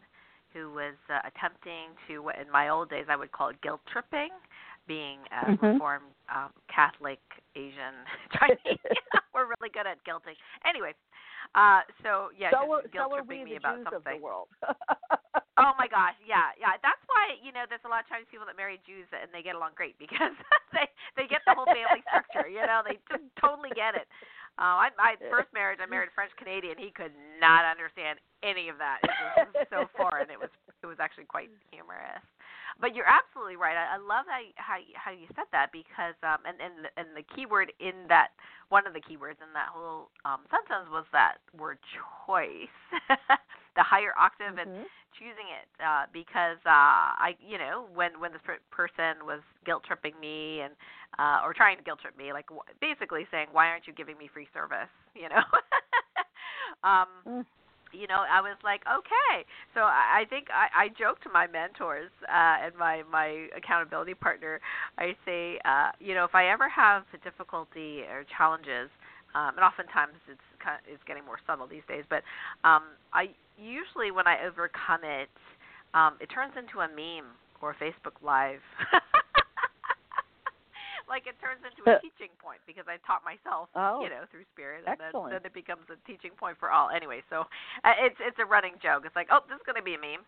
who 0.51 0.71
was 0.71 0.95
uh, 1.07 1.23
attempting 1.23 1.95
to 2.07 2.19
what 2.19 2.35
in 2.39 2.51
my 2.51 2.69
old 2.69 2.89
days 2.89 3.05
I 3.07 3.15
would 3.15 3.31
call 3.31 3.49
it 3.49 3.61
guilt 3.61 3.79
tripping, 3.91 4.35
being 4.87 5.19
a 5.31 5.51
mm-hmm. 5.51 5.79
reformed 5.79 6.11
um, 6.33 6.51
Catholic 6.67 7.19
Asian 7.55 8.03
Chinese. 8.35 8.83
we're 9.33 9.47
really 9.47 9.71
good 9.71 9.87
at 9.87 10.03
guilting. 10.03 10.35
Anyway, 10.67 10.91
uh, 11.55 11.81
so 12.03 12.35
yeah, 12.35 12.51
so 12.51 12.81
just 12.81 12.93
guilt 12.93 13.11
so 13.11 13.23
tripping 13.23 13.45
me 13.45 13.55
about 13.55 13.77
Jews 13.77 13.87
something. 13.91 14.13
Of 14.15 14.19
the 14.19 14.23
world. 14.23 14.47
Oh 15.57 15.73
my 15.77 15.89
gosh, 15.89 16.17
yeah, 16.23 16.53
yeah. 16.57 16.77
That's 16.81 17.01
why 17.09 17.37
you 17.41 17.51
know 17.51 17.65
there's 17.67 17.83
a 17.85 17.91
lot 17.91 18.05
of 18.05 18.09
Chinese 18.09 18.29
people 18.29 18.45
that 18.45 18.57
marry 18.57 18.79
Jews 18.85 19.09
and 19.13 19.29
they 19.33 19.41
get 19.41 19.57
along 19.57 19.73
great 19.75 19.97
because 20.03 20.33
they 20.73 20.87
they 21.17 21.25
get 21.25 21.41
the 21.45 21.57
whole 21.57 21.67
family 21.67 22.01
structure. 22.05 22.47
You 22.49 22.63
know, 22.65 22.85
they 22.85 23.01
just 23.09 23.25
totally 23.41 23.73
get 23.73 23.97
it. 23.97 24.07
Uh, 24.57 24.89
I, 24.89 24.93
my 24.97 25.13
first 25.29 25.53
marriage, 25.53 25.77
I 25.77 25.85
married 25.85 26.09
a 26.09 26.15
French 26.17 26.33
Canadian. 26.33 26.81
He 26.81 26.89
could 26.89 27.13
not 27.37 27.61
understand 27.61 28.17
any 28.41 28.73
of 28.73 28.81
that. 28.81 28.97
It 29.05 29.53
was 29.53 29.69
so 29.69 29.85
foreign. 29.93 30.33
It 30.33 30.39
was 30.41 30.49
it 30.81 30.87
was 30.89 30.97
actually 30.97 31.25
quite 31.29 31.49
humorous. 31.69 32.25
But 32.81 32.93
you're 32.93 33.09
absolutely 33.09 33.57
right. 33.57 33.77
I, 33.77 33.95
I 33.95 33.99
love 34.01 34.25
how 34.25 34.41
how 34.57 34.77
how 34.97 35.11
you 35.13 35.29
said 35.37 35.45
that 35.51 35.69
because 35.73 36.17
um 36.25 36.41
and 36.45 36.57
and 36.57 36.89
and 36.97 37.07
the 37.13 37.25
key 37.33 37.45
word 37.45 37.73
in 37.79 38.09
that 38.09 38.33
one 38.69 38.85
of 38.85 38.93
the 38.93 39.01
keywords 39.01 39.41
in 39.41 39.49
that 39.53 39.69
whole 39.69 40.09
um 40.25 40.41
sentence 40.49 40.89
was 40.89 41.05
that 41.13 41.37
word 41.53 41.77
choice. 42.25 42.77
the 43.77 43.85
higher 43.85 44.11
octave 44.17 44.57
mm-hmm. 44.57 44.73
and 44.73 44.89
choosing 45.15 45.47
it 45.53 45.69
uh 45.81 46.05
because 46.11 46.57
uh 46.65 47.13
I 47.17 47.37
you 47.39 47.57
know 47.57 47.85
when 47.93 48.19
when 48.19 48.33
this 48.33 48.41
per- 48.43 48.61
person 48.73 49.25
was 49.25 49.39
guilt 49.65 49.83
tripping 49.85 50.13
me 50.19 50.61
and 50.61 50.73
uh 51.17 51.45
or 51.45 51.53
trying 51.53 51.77
to 51.77 51.83
guilt 51.83 52.01
trip 52.01 52.17
me 52.17 52.33
like 52.33 52.49
w- 52.49 52.65
basically 52.81 53.25
saying 53.31 53.47
why 53.53 53.69
aren't 53.69 53.87
you 53.87 53.93
giving 53.93 54.17
me 54.17 54.29
free 54.33 54.49
service 54.53 54.91
you 55.15 55.29
know 55.29 55.45
um 56.83 57.07
mm. 57.25 57.45
you 57.93 58.05
know 58.05 58.25
i 58.29 58.41
was 58.41 58.57
like 58.63 58.81
okay 58.85 59.45
so 59.73 59.81
i, 59.81 60.21
I 60.21 60.25
think 60.29 60.47
i 60.53 60.85
i 60.85 60.87
joke 60.89 61.21
to 61.23 61.29
my 61.29 61.47
mentors 61.47 62.11
uh 62.29 62.65
and 62.65 62.75
my 62.75 63.01
my 63.09 63.47
accountability 63.55 64.13
partner 64.13 64.59
i 64.97 65.15
say 65.25 65.57
uh 65.65 65.89
you 65.99 66.13
know 66.13 66.25
if 66.25 66.35
i 66.35 66.49
ever 66.49 66.69
have 66.69 67.03
a 67.13 67.17
difficulty 67.23 68.01
or 68.05 68.25
challenges 68.37 68.89
um, 69.35 69.55
and 69.55 69.63
oftentimes 69.63 70.15
it's 70.31 70.47
kind 70.63 70.79
of, 70.79 70.83
it's 70.87 71.03
getting 71.07 71.25
more 71.25 71.39
subtle 71.47 71.67
these 71.67 71.85
days. 71.87 72.03
But 72.09 72.23
um, 72.63 72.95
I 73.13 73.29
usually 73.57 74.11
when 74.11 74.27
I 74.27 74.45
overcome 74.45 75.03
it, 75.03 75.29
um, 75.93 76.15
it 76.19 76.27
turns 76.27 76.53
into 76.57 76.79
a 76.79 76.87
meme 76.87 77.31
or 77.61 77.71
a 77.71 77.77
Facebook 77.81 78.19
Live. 78.21 78.61
like 81.09 81.23
it 81.25 81.39
turns 81.39 81.63
into 81.63 81.81
a 81.87 81.99
teaching 82.03 82.31
point 82.43 82.59
because 82.67 82.83
I 82.87 82.99
taught 83.07 83.23
myself, 83.23 83.71
oh, 83.75 84.03
you 84.03 84.11
know, 84.11 84.27
through 84.29 84.43
spirit, 84.51 84.83
and 84.85 84.99
then, 84.99 85.07
excellent. 85.07 85.31
then 85.31 85.43
it 85.47 85.55
becomes 85.55 85.87
a 85.87 85.97
teaching 86.03 86.35
point 86.35 86.59
for 86.59 86.69
all. 86.69 86.91
Anyway, 86.91 87.23
so 87.31 87.47
uh, 87.87 87.95
it's 87.99 88.19
it's 88.19 88.37
a 88.39 88.45
running 88.45 88.75
joke. 88.83 89.03
It's 89.07 89.15
like, 89.15 89.31
oh, 89.31 89.39
this 89.47 89.55
is 89.55 89.65
going 89.65 89.79
to 89.79 89.83
be 89.83 89.95
a 89.95 90.01
meme. 90.01 90.27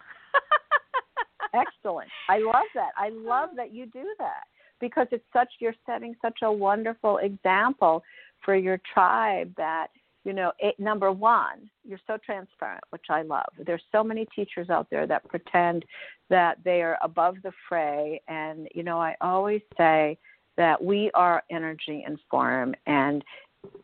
excellent. 1.53 2.07
I 2.31 2.39
love 2.39 2.67
that. 2.73 2.95
I 2.95 3.09
love 3.13 3.49
that 3.59 3.75
you 3.75 3.85
do 3.91 4.07
that 4.19 4.47
because 4.79 5.07
it's 5.11 5.27
such 5.35 5.49
you're 5.59 5.75
setting 5.85 6.15
such 6.21 6.39
a 6.43 6.51
wonderful 6.51 7.19
example 7.19 8.01
for 8.43 8.55
your 8.55 8.79
tribe 8.93 9.53
that 9.57 9.87
you 10.25 10.33
know 10.33 10.51
it, 10.59 10.79
number 10.79 11.11
one 11.11 11.69
you're 11.85 11.99
so 12.05 12.17
transparent 12.25 12.83
which 12.89 13.05
i 13.09 13.21
love. 13.21 13.49
There's 13.65 13.83
so 13.91 14.03
many 14.03 14.25
teachers 14.35 14.69
out 14.69 14.87
there 14.89 15.07
that 15.07 15.27
pretend 15.27 15.85
that 16.29 16.57
they 16.63 16.81
are 16.81 16.97
above 17.01 17.37
the 17.43 17.51
fray. 17.67 18.21
And 18.27 18.67
you 18.73 18.83
know 18.83 18.99
i 18.99 19.15
always 19.21 19.61
say 19.77 20.17
that 20.57 20.83
we 20.83 21.09
are 21.13 21.41
energy 21.49 22.03
and 22.05 22.19
form 22.29 22.75
and 22.85 23.23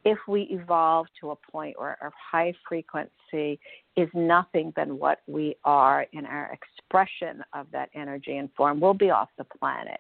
if 0.04 0.18
we 0.28 0.44
evolve 0.44 1.08
to 1.20 1.32
a 1.32 1.36
point 1.36 1.78
where 1.80 1.98
our 2.02 2.12
high 2.32 2.54
frequency 2.68 3.60
is 3.98 4.10
nothing 4.14 4.72
than 4.76 4.98
what 4.98 5.20
we 5.28 5.56
are 5.64 6.06
in 6.14 6.26
our 6.26 6.52
expression 6.54 7.44
of 7.54 7.68
that 7.72 7.90
energy 7.96 8.38
and 8.38 8.50
form, 8.56 8.80
we'll 8.80 8.94
be 8.94 9.10
off 9.10 9.30
the 9.38 9.44
planet. 9.44 10.00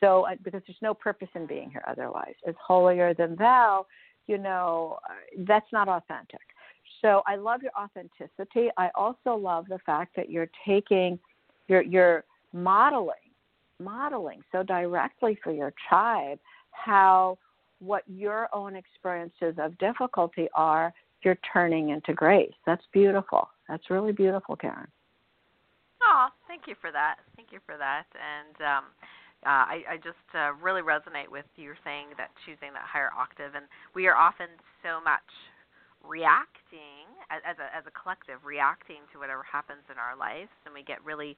So, 0.00 0.26
uh, 0.26 0.36
because 0.44 0.62
there's 0.66 0.78
no 0.82 0.94
purpose 0.94 1.28
in 1.34 1.46
being 1.46 1.70
here 1.70 1.82
otherwise. 1.86 2.34
As 2.46 2.54
holier 2.64 3.14
than 3.14 3.34
thou, 3.36 3.86
you 4.26 4.38
know, 4.38 4.98
uh, 5.08 5.14
that's 5.46 5.72
not 5.72 5.88
authentic. 5.88 6.40
So, 7.00 7.22
I 7.26 7.36
love 7.36 7.62
your 7.62 7.72
authenticity. 7.78 8.68
I 8.76 8.90
also 8.94 9.34
love 9.34 9.66
the 9.68 9.78
fact 9.86 10.14
that 10.16 10.30
you're 10.30 10.50
taking, 10.66 11.18
you're, 11.66 11.82
you're 11.82 12.24
modeling, 12.52 13.14
modeling 13.80 14.40
so 14.52 14.62
directly 14.62 15.38
for 15.42 15.52
your 15.52 15.72
tribe 15.88 16.38
how 16.72 17.38
what 17.80 18.02
your 18.06 18.48
own 18.54 18.76
experiences 18.76 19.54
of 19.58 19.76
difficulty 19.78 20.48
are, 20.54 20.92
you're 21.22 21.38
turning 21.52 21.90
into 21.90 22.12
grace. 22.12 22.54
That's 22.64 22.84
beautiful. 22.92 23.48
That's 23.68 23.90
really 23.90 24.12
beautiful, 24.12 24.56
Karen. 24.56 24.88
Oh, 26.02 26.28
thank 26.46 26.62
you 26.66 26.74
for 26.80 26.92
that. 26.92 27.16
Thank 27.34 27.48
you 27.52 27.58
for 27.66 27.76
that. 27.76 28.06
And 28.14 28.56
um, 28.62 28.84
uh, 29.44 29.66
I, 29.66 29.82
I 29.90 29.96
just 29.96 30.22
uh, 30.34 30.52
really 30.62 30.82
resonate 30.82 31.28
with 31.30 31.46
you 31.56 31.72
saying 31.84 32.14
that 32.16 32.30
choosing 32.44 32.72
that 32.74 32.86
higher 32.86 33.10
octave. 33.16 33.54
And 33.54 33.66
we 33.94 34.06
are 34.06 34.16
often 34.16 34.46
so 34.82 35.02
much 35.02 35.26
reacting 36.06 37.10
as, 37.30 37.42
as 37.42 37.56
a 37.58 37.66
as 37.74 37.82
a 37.86 37.94
collective, 37.94 38.38
reacting 38.46 39.02
to 39.12 39.18
whatever 39.18 39.42
happens 39.42 39.82
in 39.90 39.98
our 39.98 40.14
lives, 40.14 40.52
and 40.64 40.70
we 40.72 40.86
get 40.86 41.02
really 41.02 41.36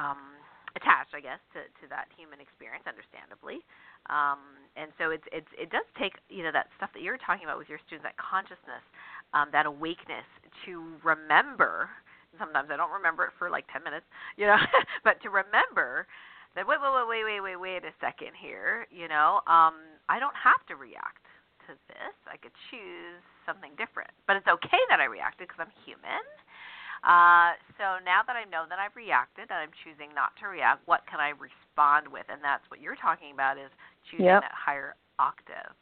um, 0.00 0.40
attached, 0.76 1.12
I 1.12 1.20
guess, 1.20 1.40
to, 1.56 1.64
to 1.82 1.84
that 1.90 2.08
human 2.16 2.40
experience, 2.40 2.84
understandably. 2.88 3.64
Um, 4.10 4.58
and 4.74 4.90
so 4.96 5.12
it's, 5.12 5.26
it's, 5.30 5.48
it 5.54 5.70
does 5.70 5.86
take, 5.98 6.18
you 6.32 6.42
know, 6.42 6.52
that 6.52 6.72
stuff 6.76 6.90
that 6.96 7.02
you're 7.04 7.20
talking 7.20 7.44
about 7.44 7.58
with 7.58 7.68
your 7.68 7.80
students, 7.86 8.06
that 8.08 8.18
consciousness, 8.18 8.82
um, 9.36 9.48
that 9.52 9.66
awakeness 9.66 10.26
to 10.66 10.98
remember. 11.04 11.88
Sometimes 12.40 12.72
I 12.72 12.76
don't 12.80 12.92
remember 12.92 13.28
it 13.28 13.36
for 13.36 13.52
like 13.52 13.68
10 13.70 13.84
minutes, 13.84 14.06
you 14.40 14.46
know, 14.48 14.58
but 15.04 15.20
to 15.22 15.28
remember 15.28 16.08
that 16.54 16.68
wait, 16.68 16.80
wait, 16.80 17.08
wait, 17.08 17.24
wait, 17.24 17.40
wait, 17.40 17.56
wait 17.56 17.82
a 17.84 17.94
second 17.96 18.36
here, 18.36 18.84
you 18.92 19.08
know, 19.08 19.40
um, 19.48 19.80
I 20.12 20.20
don't 20.20 20.36
have 20.36 20.60
to 20.68 20.76
react 20.76 21.24
to 21.68 21.72
this. 21.88 22.14
I 22.28 22.36
could 22.36 22.52
choose 22.68 23.22
something 23.46 23.72
different. 23.78 24.10
But 24.26 24.36
it's 24.36 24.48
okay 24.48 24.82
that 24.90 25.00
I 25.00 25.08
reacted 25.08 25.48
because 25.48 25.62
I'm 25.62 25.74
human 25.86 26.24
uh, 27.02 27.58
so 27.74 27.98
now 28.06 28.22
that 28.22 28.38
I 28.38 28.46
know 28.46 28.62
that 28.70 28.78
I've 28.78 28.94
reacted, 28.94 29.50
and 29.50 29.58
I'm 29.58 29.74
choosing 29.82 30.14
not 30.14 30.38
to 30.38 30.46
react, 30.46 30.86
what 30.86 31.02
can 31.10 31.18
I 31.18 31.34
respond 31.34 32.06
with? 32.06 32.26
And 32.30 32.38
that's 32.38 32.62
what 32.70 32.78
you're 32.78 32.98
talking 32.98 33.34
about 33.34 33.58
is 33.58 33.70
choosing 34.06 34.30
yep. 34.30 34.46
that 34.46 34.54
higher 34.54 34.94
octave. 35.18 35.74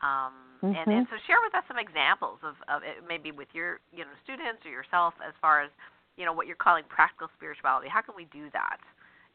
Um, 0.00 0.32
mm-hmm. 0.62 0.72
and, 0.72 0.86
and 0.88 1.04
so 1.10 1.18
share 1.26 1.42
with 1.44 1.52
us 1.58 1.66
some 1.68 1.76
examples 1.76 2.40
of, 2.46 2.54
of 2.72 2.86
it, 2.86 3.04
maybe 3.04 3.34
with 3.34 3.52
your 3.52 3.84
you 3.92 4.00
know 4.06 4.14
students 4.24 4.64
or 4.64 4.72
yourself 4.72 5.12
as 5.20 5.36
far 5.42 5.60
as 5.60 5.68
you 6.16 6.24
know 6.24 6.32
what 6.32 6.46
you're 6.46 6.56
calling 6.56 6.88
practical 6.88 7.28
spirituality. 7.36 7.90
How 7.90 8.00
can 8.00 8.16
we 8.16 8.24
do 8.32 8.48
that 8.56 8.80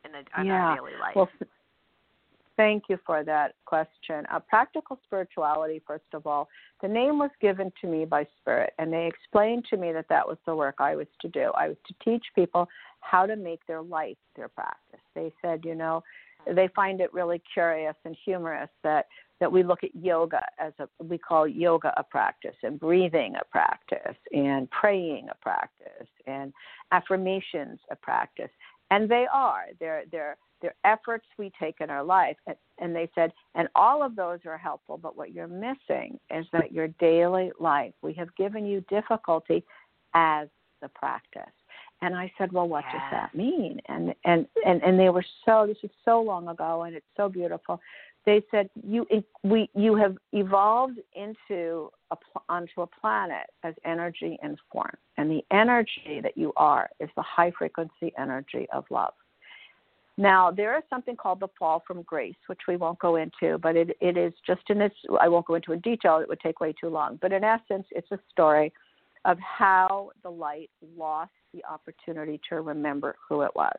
in, 0.01 0.15
a, 0.17 0.23
in 0.41 0.49
yeah. 0.49 0.73
our 0.73 0.75
daily 0.75 0.97
life? 0.97 1.13
Well, 1.13 1.29
Thank 2.57 2.83
you 2.87 2.97
for 3.05 3.23
that 3.23 3.55
question. 3.65 4.25
Uh, 4.31 4.39
practical 4.39 4.97
spirituality, 5.05 5.81
first 5.85 6.05
of 6.13 6.25
all, 6.25 6.47
the 6.81 6.87
name 6.87 7.19
was 7.19 7.31
given 7.41 7.71
to 7.81 7.87
me 7.87 8.05
by 8.05 8.25
Spirit, 8.39 8.73
and 8.79 8.93
they 8.93 9.07
explained 9.07 9.65
to 9.69 9.77
me 9.77 9.91
that 9.91 10.07
that 10.09 10.25
was 10.25 10.37
the 10.45 10.55
work 10.55 10.75
I 10.79 10.95
was 10.95 11.07
to 11.21 11.27
do. 11.27 11.51
I 11.57 11.67
was 11.67 11.77
to 11.87 11.93
teach 12.03 12.23
people 12.33 12.67
how 13.01 13.25
to 13.25 13.35
make 13.35 13.65
their 13.67 13.81
life 13.81 14.17
their 14.37 14.47
practice. 14.47 15.01
They 15.15 15.33
said, 15.41 15.61
you 15.65 15.75
know, 15.75 16.01
they 16.49 16.69
find 16.75 17.01
it 17.01 17.13
really 17.13 17.41
curious 17.53 17.95
and 18.05 18.15
humorous 18.23 18.69
that 18.83 19.07
that 19.41 19.51
we 19.51 19.63
look 19.63 19.83
at 19.83 19.93
yoga 19.93 20.41
as 20.59 20.71
a 20.79 20.87
we 21.03 21.17
call 21.17 21.47
yoga 21.47 21.93
a 21.97 22.03
practice 22.03 22.55
and 22.63 22.79
breathing 22.79 23.35
a 23.35 23.43
practice 23.45 24.15
and 24.31 24.69
praying 24.71 25.27
a 25.29 25.35
practice 25.41 26.07
and 26.25 26.53
affirmations 26.91 27.79
a 27.91 27.95
practice 27.95 28.49
and 28.91 29.09
they 29.09 29.25
are 29.31 29.65
they're 29.79 30.03
they're 30.11 30.37
they're 30.61 30.75
efforts 30.83 31.25
we 31.37 31.51
take 31.59 31.75
in 31.81 31.89
our 31.89 32.03
life. 32.03 32.37
And, 32.47 32.55
and 32.79 32.95
they 32.95 33.09
said, 33.13 33.31
and 33.55 33.67
all 33.75 34.01
of 34.03 34.15
those 34.15 34.39
are 34.45 34.57
helpful, 34.57 34.97
but 34.97 35.17
what 35.17 35.33
you're 35.33 35.47
missing 35.47 36.19
is 36.35 36.45
that 36.53 36.71
your 36.71 36.87
daily 36.99 37.51
life, 37.59 37.93
we 38.01 38.13
have 38.13 38.33
given 38.35 38.65
you 38.65 38.83
difficulty 38.89 39.63
as 40.13 40.47
the 40.81 40.89
practice. 40.89 41.43
And 42.01 42.15
I 42.15 42.31
said, 42.37 42.51
well, 42.51 42.67
what 42.67 42.83
does 42.91 43.01
that 43.11 43.33
mean? 43.35 43.79
And, 43.87 44.13
and, 44.25 44.45
and, 44.65 44.81
and 44.83 44.99
they 44.99 45.09
were 45.09 45.25
so, 45.45 45.65
this 45.67 45.77
is 45.83 45.91
so 46.03 46.21
long 46.21 46.47
ago 46.47 46.83
and 46.83 46.95
it's 46.95 47.05
so 47.15 47.29
beautiful. 47.29 47.79
They 48.25 48.41
said, 48.51 48.69
you, 48.83 49.05
we, 49.43 49.69
you 49.75 49.95
have 49.95 50.17
evolved 50.33 50.99
into 51.15 51.89
onto 52.49 52.81
a 52.81 52.87
planet 52.87 53.47
as 53.63 53.73
energy 53.85 54.37
and 54.43 54.57
form. 54.71 54.95
And 55.17 55.29
the 55.29 55.43
energy 55.51 56.19
that 56.21 56.37
you 56.37 56.53
are 56.55 56.89
is 56.99 57.09
the 57.15 57.23
high 57.23 57.51
frequency 57.57 58.13
energy 58.17 58.67
of 58.73 58.85
love. 58.89 59.13
Now, 60.17 60.49
there 60.49 60.77
is 60.77 60.83
something 60.89 61.17
called 61.17 61.41
the 61.41 61.49
fall 61.59 61.83
from 61.85 62.01
grace, 62.03 62.35
which 62.47 62.61
we 62.67 62.77
won't 62.77 62.99
go 62.99 63.17
into, 63.17 63.57
but 63.57 63.75
it, 63.75 63.97
it 63.99 64.15
is 64.15 64.33
just 64.47 64.61
in 64.69 64.79
its, 64.81 64.95
I 65.19 65.27
won't 65.27 65.45
go 65.45 65.55
into 65.55 65.73
in 65.73 65.81
detail, 65.81 66.19
it 66.19 66.29
would 66.29 66.39
take 66.39 66.61
way 66.61 66.73
too 66.79 66.87
long. 66.87 67.19
But 67.21 67.33
in 67.33 67.43
essence, 67.43 67.85
it's 67.91 68.11
a 68.11 68.19
story 68.31 68.71
of 69.25 69.37
how 69.39 70.11
the 70.23 70.29
light 70.29 70.69
lost 70.95 71.31
the 71.53 71.65
opportunity 71.65 72.39
to 72.49 72.61
remember 72.61 73.15
who 73.27 73.41
it 73.41 73.51
was. 73.55 73.75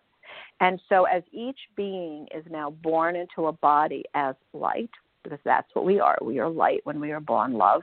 And 0.61 0.81
so, 0.89 1.05
as 1.05 1.23
each 1.33 1.59
being 1.77 2.27
is 2.35 2.45
now 2.51 2.71
born 2.71 3.17
into 3.17 3.47
a 3.47 3.53
body 3.53 4.05
as 4.15 4.35
light, 4.53 4.91
because 5.23 5.39
that's 5.45 5.69
what 5.73 5.85
we 5.85 6.01
are, 6.01 6.19
we 6.21 6.39
are 6.41 6.49
light 6.49 6.81
when 6.85 7.01
we 7.01 7.13
are 7.13 7.21
born 7.21 7.55
love, 7.55 7.83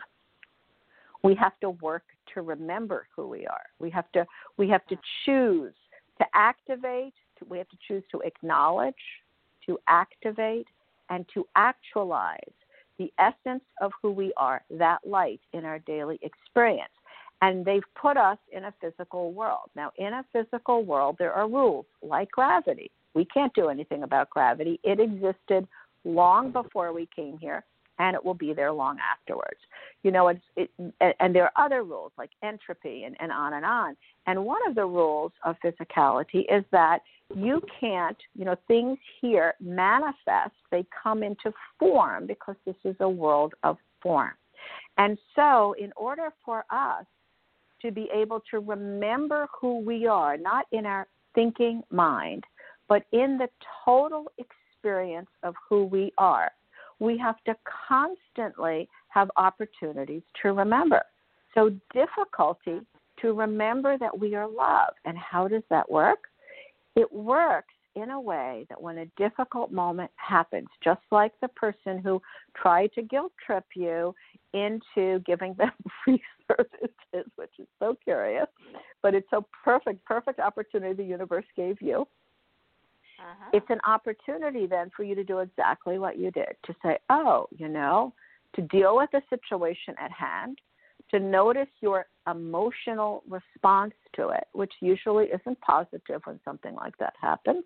we 1.24 1.36
have 1.36 1.60
to 1.62 1.72
work 1.72 2.04
to 2.34 2.42
remember 2.42 3.08
who 3.16 3.28
we 3.28 3.46
are. 3.48 3.66
We 3.80 3.90
have 3.92 4.12
to, 4.14 4.26
we 4.58 4.70
have 4.70 4.86
to 4.88 4.98
choose 5.26 5.74
to 6.20 6.26
activate 6.34 7.14
we 7.50 7.58
have 7.58 7.70
to 7.70 7.78
choose 7.88 8.04
to 8.12 8.20
acknowledge, 8.22 8.96
to 9.66 9.78
activate, 9.88 10.68
and 11.10 11.26
to 11.34 11.46
actualize 11.56 12.38
the 12.98 13.12
essence 13.20 13.64
of 13.82 13.92
who 14.02 14.12
we 14.12 14.34
are, 14.38 14.64
that 14.70 15.00
light 15.06 15.42
in 15.54 15.66
our 15.66 15.80
daily 15.80 16.20
experience. 16.22 16.92
And 17.42 17.66
they've 17.66 17.84
put 18.00 18.16
us 18.16 18.38
in 18.52 18.66
a 18.66 18.74
physical 18.80 19.34
world. 19.34 19.70
Now, 19.76 19.92
in 19.98 20.14
a 20.14 20.26
physical 20.32 20.84
world, 20.86 21.18
there 21.20 21.34
are 21.34 21.50
rules 21.50 21.86
like 22.02 22.32
gravity. 22.32 22.92
We 23.14 23.26
can't 23.26 23.54
do 23.54 23.70
anything 23.70 24.04
about 24.04 24.30
gravity. 24.30 24.80
It 24.84 25.00
existed 25.00 25.68
long 26.06 26.52
before 26.52 26.94
we 26.94 27.08
came 27.16 27.38
here, 27.38 27.66
and 28.04 28.16
it 28.16 28.24
will 28.24 28.34
be 28.34 28.54
there 28.54 28.72
long 28.72 28.98
afterwards. 29.00 29.60
You 30.04 30.12
know, 30.12 30.28
it's, 30.28 30.42
it, 30.58 30.70
and 31.22 31.34
there 31.34 31.46
are 31.46 31.66
other 31.66 31.84
rules 31.84 32.12
like 32.18 32.32
entropy 32.44 33.06
and, 33.06 33.16
and 33.22 33.32
on 33.32 33.54
and 33.54 33.66
on. 33.66 33.96
And 34.28 34.44
one 34.44 34.60
of 34.68 34.76
the 34.76 34.86
rules 34.86 35.32
of 35.46 35.56
physicality 35.64 36.42
is 36.52 36.66
that 36.72 37.00
you 37.34 37.62
can't, 37.80 38.18
you 38.36 38.44
know, 38.44 38.58
things 38.68 38.98
here 39.22 39.54
manifest, 39.62 40.52
they 40.70 40.86
come 41.02 41.24
into 41.24 41.54
form 41.80 42.28
because 42.28 42.58
this 42.66 42.76
is 42.84 42.96
a 43.00 43.10
world 43.10 43.54
of 43.64 43.78
form. 44.02 44.34
And 44.98 45.18
so, 45.34 45.74
in 45.80 45.94
order 45.96 46.34
for 46.44 46.66
us 46.70 47.06
to 47.82 47.92
be 47.92 48.10
able 48.14 48.42
to 48.52 48.60
remember 48.60 49.48
who 49.60 49.80
we 49.80 50.08
are, 50.08 50.38
not 50.38 50.66
in 50.74 50.86
our 50.86 51.08
thinking 51.36 51.82
mind, 51.90 52.44
but 52.90 53.06
in 53.14 53.38
the 53.38 53.48
total 53.86 54.26
experience 54.38 55.30
of 55.42 55.56
who 55.70 55.86
we 55.86 56.12
are, 56.18 56.52
we 57.00 57.18
have 57.18 57.36
to 57.46 57.56
constantly 57.88 58.88
have 59.10 59.30
opportunities 59.38 60.24
to 60.42 60.54
remember. 60.54 61.04
So, 61.54 61.72
difficulty 61.94 62.80
to 63.22 63.34
remember 63.34 63.98
that 63.98 64.18
we 64.18 64.36
are 64.36 64.48
love. 64.48 64.94
And 65.06 65.18
how 65.18 65.48
does 65.48 65.64
that 65.70 65.90
work? 65.90 66.20
It 66.96 67.12
works 67.12 67.74
in 67.96 68.10
a 68.10 68.20
way 68.20 68.66
that 68.70 68.82
when 68.82 69.00
a 69.00 69.06
difficult 69.18 69.72
moment 69.72 70.12
happens, 70.16 70.68
just 70.84 71.02
like 71.12 71.32
the 71.42 71.48
person 71.50 72.00
who 72.00 72.22
tried 72.56 72.92
to 72.94 73.02
guilt 73.04 73.32
trip 73.46 73.66
you 73.76 74.16
into 74.54 75.20
giving 75.26 75.54
them 75.58 75.72
free 76.04 76.22
services, 76.48 77.32
which 77.36 77.52
is 77.60 77.68
so 77.80 77.96
curious, 78.04 78.48
but 79.02 79.14
it's 79.14 79.32
a 79.34 79.42
perfect, 79.64 80.04
perfect 80.06 80.40
opportunity 80.40 80.94
the 80.94 81.04
universe 81.04 81.46
gave 81.56 81.82
you. 81.82 82.08
Uh-huh. 83.24 83.50
It's 83.54 83.70
an 83.70 83.80
opportunity 83.88 84.68
then 84.68 84.92
for 84.96 85.04
you 85.04 85.16
to 85.16 85.24
do 85.24 85.40
exactly 85.40 85.98
what 85.98 86.18
you 86.18 86.32
did 86.32 86.56
to 86.66 86.76
say, 86.84 86.98
oh, 87.10 87.48
you 87.58 87.70
know, 87.70 88.14
to 88.56 88.62
deal 88.64 88.98
with 88.98 89.10
the 89.12 89.22
situation 89.30 89.96
at 90.00 90.12
hand, 90.12 90.60
to 91.12 91.20
notice 91.20 91.68
your 91.82 92.06
emotional 92.30 93.24
response 93.28 93.94
to 94.16 94.30
it, 94.30 94.46
which 94.54 94.74
usually 94.82 95.26
isn't 95.26 95.60
positive 95.62 96.22
when 96.26 96.40
something 96.46 96.76
like 96.76 96.98
that 96.98 97.14
happens, 97.22 97.64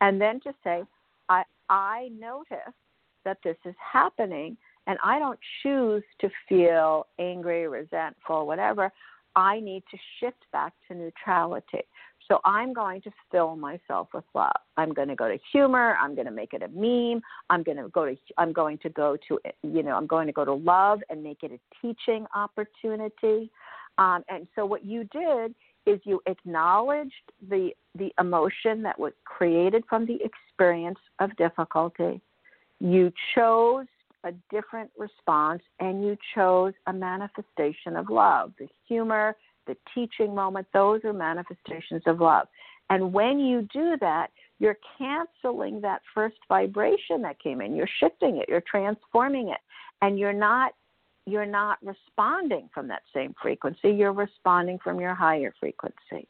and 0.00 0.20
then 0.20 0.40
to 0.40 0.52
say, 0.62 0.82
I, 1.28 1.42
I 1.68 2.10
notice 2.18 2.74
that 3.24 3.38
this 3.42 3.56
is 3.64 3.74
happening 3.92 4.56
and 4.86 4.98
I 5.02 5.18
don't 5.18 5.38
choose 5.62 6.02
to 6.20 6.28
feel 6.48 7.06
angry, 7.18 7.66
resentful, 7.66 8.46
whatever. 8.46 8.92
I 9.34 9.60
need 9.60 9.82
to 9.90 9.98
shift 10.20 10.44
back 10.52 10.74
to 10.88 10.94
neutrality. 10.94 11.82
So 12.28 12.40
I'm 12.44 12.72
going 12.72 13.02
to 13.02 13.10
fill 13.30 13.56
myself 13.56 14.08
with 14.14 14.24
love. 14.34 14.50
I'm 14.76 14.92
going 14.92 15.08
to 15.08 15.14
go 15.14 15.28
to 15.28 15.38
humor. 15.52 15.96
I'm 16.00 16.14
going 16.14 16.26
to 16.26 16.32
make 16.32 16.54
it 16.54 16.62
a 16.62 16.68
meme. 16.68 17.20
I'm 17.50 17.62
going 17.62 17.76
to 17.76 17.88
go 17.88 18.06
to 18.06 18.16
I'm 18.38 18.52
going 18.52 18.78
to 18.78 18.88
go 18.90 19.16
to 19.28 19.38
you 19.62 19.82
know 19.82 19.96
I'm 19.96 20.06
going 20.06 20.26
to 20.26 20.32
go 20.32 20.44
to 20.44 20.54
love 20.54 21.00
and 21.10 21.22
make 21.22 21.42
it 21.42 21.52
a 21.52 21.58
teaching 21.80 22.26
opportunity. 22.34 23.50
Um, 23.98 24.24
and 24.28 24.46
so 24.54 24.64
what 24.64 24.84
you 24.84 25.04
did 25.12 25.54
is 25.86 26.00
you 26.04 26.20
acknowledged 26.26 27.12
the 27.48 27.70
the 27.96 28.10
emotion 28.18 28.82
that 28.82 28.98
was 28.98 29.12
created 29.24 29.84
from 29.88 30.06
the 30.06 30.18
experience 30.24 30.98
of 31.20 31.36
difficulty. 31.36 32.20
You 32.80 33.12
chose 33.34 33.86
a 34.24 34.32
different 34.50 34.90
response 34.98 35.62
and 35.80 36.02
you 36.02 36.16
chose 36.34 36.72
a 36.86 36.92
manifestation 36.92 37.96
of 37.96 38.08
love. 38.08 38.52
The 38.58 38.68
humor, 38.88 39.36
the 39.66 39.76
teaching 39.94 40.34
moment, 40.34 40.66
those 40.72 41.00
are 41.04 41.12
manifestations 41.12 42.02
of 42.06 42.20
love. 42.20 42.46
And 42.90 43.12
when 43.12 43.38
you 43.38 43.66
do 43.72 43.96
that, 44.00 44.28
you're 44.58 44.78
canceling 44.98 45.80
that 45.80 46.02
first 46.14 46.36
vibration 46.48 47.22
that 47.22 47.40
came 47.40 47.60
in. 47.60 47.74
You're 47.74 47.88
shifting 47.98 48.36
it, 48.36 48.48
you're 48.48 48.62
transforming 48.70 49.48
it, 49.48 49.60
and 50.02 50.18
you're 50.18 50.32
not 50.32 50.72
you're 51.26 51.46
not 51.46 51.78
responding 51.82 52.68
from 52.74 52.86
that 52.88 53.02
same 53.14 53.34
frequency, 53.40 53.90
you're 53.90 54.12
responding 54.12 54.78
from 54.84 55.00
your 55.00 55.14
higher 55.14 55.54
frequency. 55.58 56.28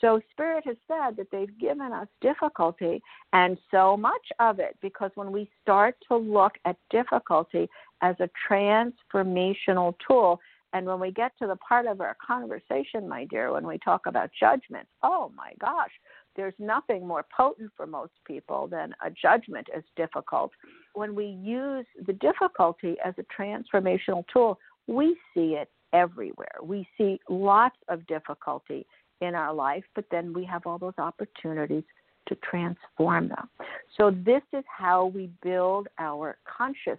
So, 0.00 0.20
Spirit 0.32 0.64
has 0.66 0.76
said 0.86 1.16
that 1.16 1.28
they've 1.32 1.58
given 1.58 1.92
us 1.92 2.08
difficulty 2.20 3.02
and 3.32 3.56
so 3.70 3.96
much 3.96 4.26
of 4.40 4.58
it 4.58 4.76
because 4.82 5.10
when 5.14 5.32
we 5.32 5.48
start 5.62 5.96
to 6.08 6.16
look 6.16 6.52
at 6.66 6.76
difficulty 6.90 7.70
as 8.02 8.16
a 8.20 8.28
transformational 8.50 9.94
tool, 10.06 10.40
and 10.74 10.84
when 10.86 10.98
we 10.98 11.12
get 11.12 11.32
to 11.38 11.46
the 11.46 11.56
part 11.56 11.86
of 11.86 12.00
our 12.00 12.16
conversation, 12.24 13.08
my 13.08 13.24
dear, 13.26 13.52
when 13.52 13.66
we 13.66 13.78
talk 13.78 14.02
about 14.06 14.30
judgment, 14.38 14.86
oh 15.04 15.30
my 15.36 15.52
gosh, 15.60 15.90
there's 16.34 16.54
nothing 16.58 17.06
more 17.06 17.24
potent 17.34 17.70
for 17.76 17.86
most 17.86 18.12
people 18.26 18.66
than 18.66 18.92
a 19.06 19.08
judgment 19.10 19.68
as 19.74 19.84
difficult. 19.96 20.50
When 20.94 21.14
we 21.14 21.26
use 21.26 21.86
the 22.06 22.12
difficulty 22.14 22.96
as 23.04 23.14
a 23.18 23.40
transformational 23.40 24.24
tool, 24.32 24.58
we 24.88 25.16
see 25.32 25.54
it 25.54 25.70
everywhere. 25.92 26.56
We 26.60 26.88
see 26.98 27.20
lots 27.28 27.76
of 27.88 28.04
difficulty 28.08 28.84
in 29.20 29.36
our 29.36 29.54
life, 29.54 29.84
but 29.94 30.06
then 30.10 30.32
we 30.32 30.44
have 30.44 30.66
all 30.66 30.78
those 30.78 30.98
opportunities 30.98 31.84
to 32.26 32.34
transform 32.36 33.28
them. 33.28 33.48
So, 33.96 34.10
this 34.10 34.42
is 34.52 34.64
how 34.66 35.06
we 35.06 35.30
build 35.40 35.86
our 35.98 36.36
conscious 36.44 36.98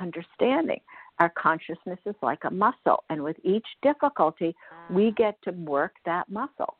understanding. 0.00 0.80
Our 1.20 1.28
consciousness 1.36 1.98
is 2.06 2.16
like 2.22 2.44
a 2.44 2.50
muscle, 2.50 3.04
and 3.10 3.22
with 3.22 3.36
each 3.44 3.66
difficulty, 3.82 4.56
we 4.90 5.10
mm. 5.10 5.16
get 5.16 5.36
to 5.42 5.52
work 5.52 5.92
that 6.06 6.28
muscle. 6.30 6.76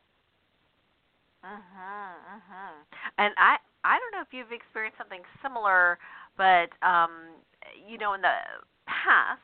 Mhm, 1.43 2.13
mhm. 2.25 2.73
And 3.17 3.33
I 3.37 3.57
I 3.83 3.99
don't 3.99 4.11
know 4.11 4.21
if 4.21 4.33
you've 4.33 4.51
experienced 4.51 4.97
something 4.97 5.21
similar, 5.41 5.97
but 6.37 6.69
um 6.81 7.37
you 7.87 7.97
know 7.97 8.13
in 8.13 8.21
the 8.21 8.33
past 8.85 9.41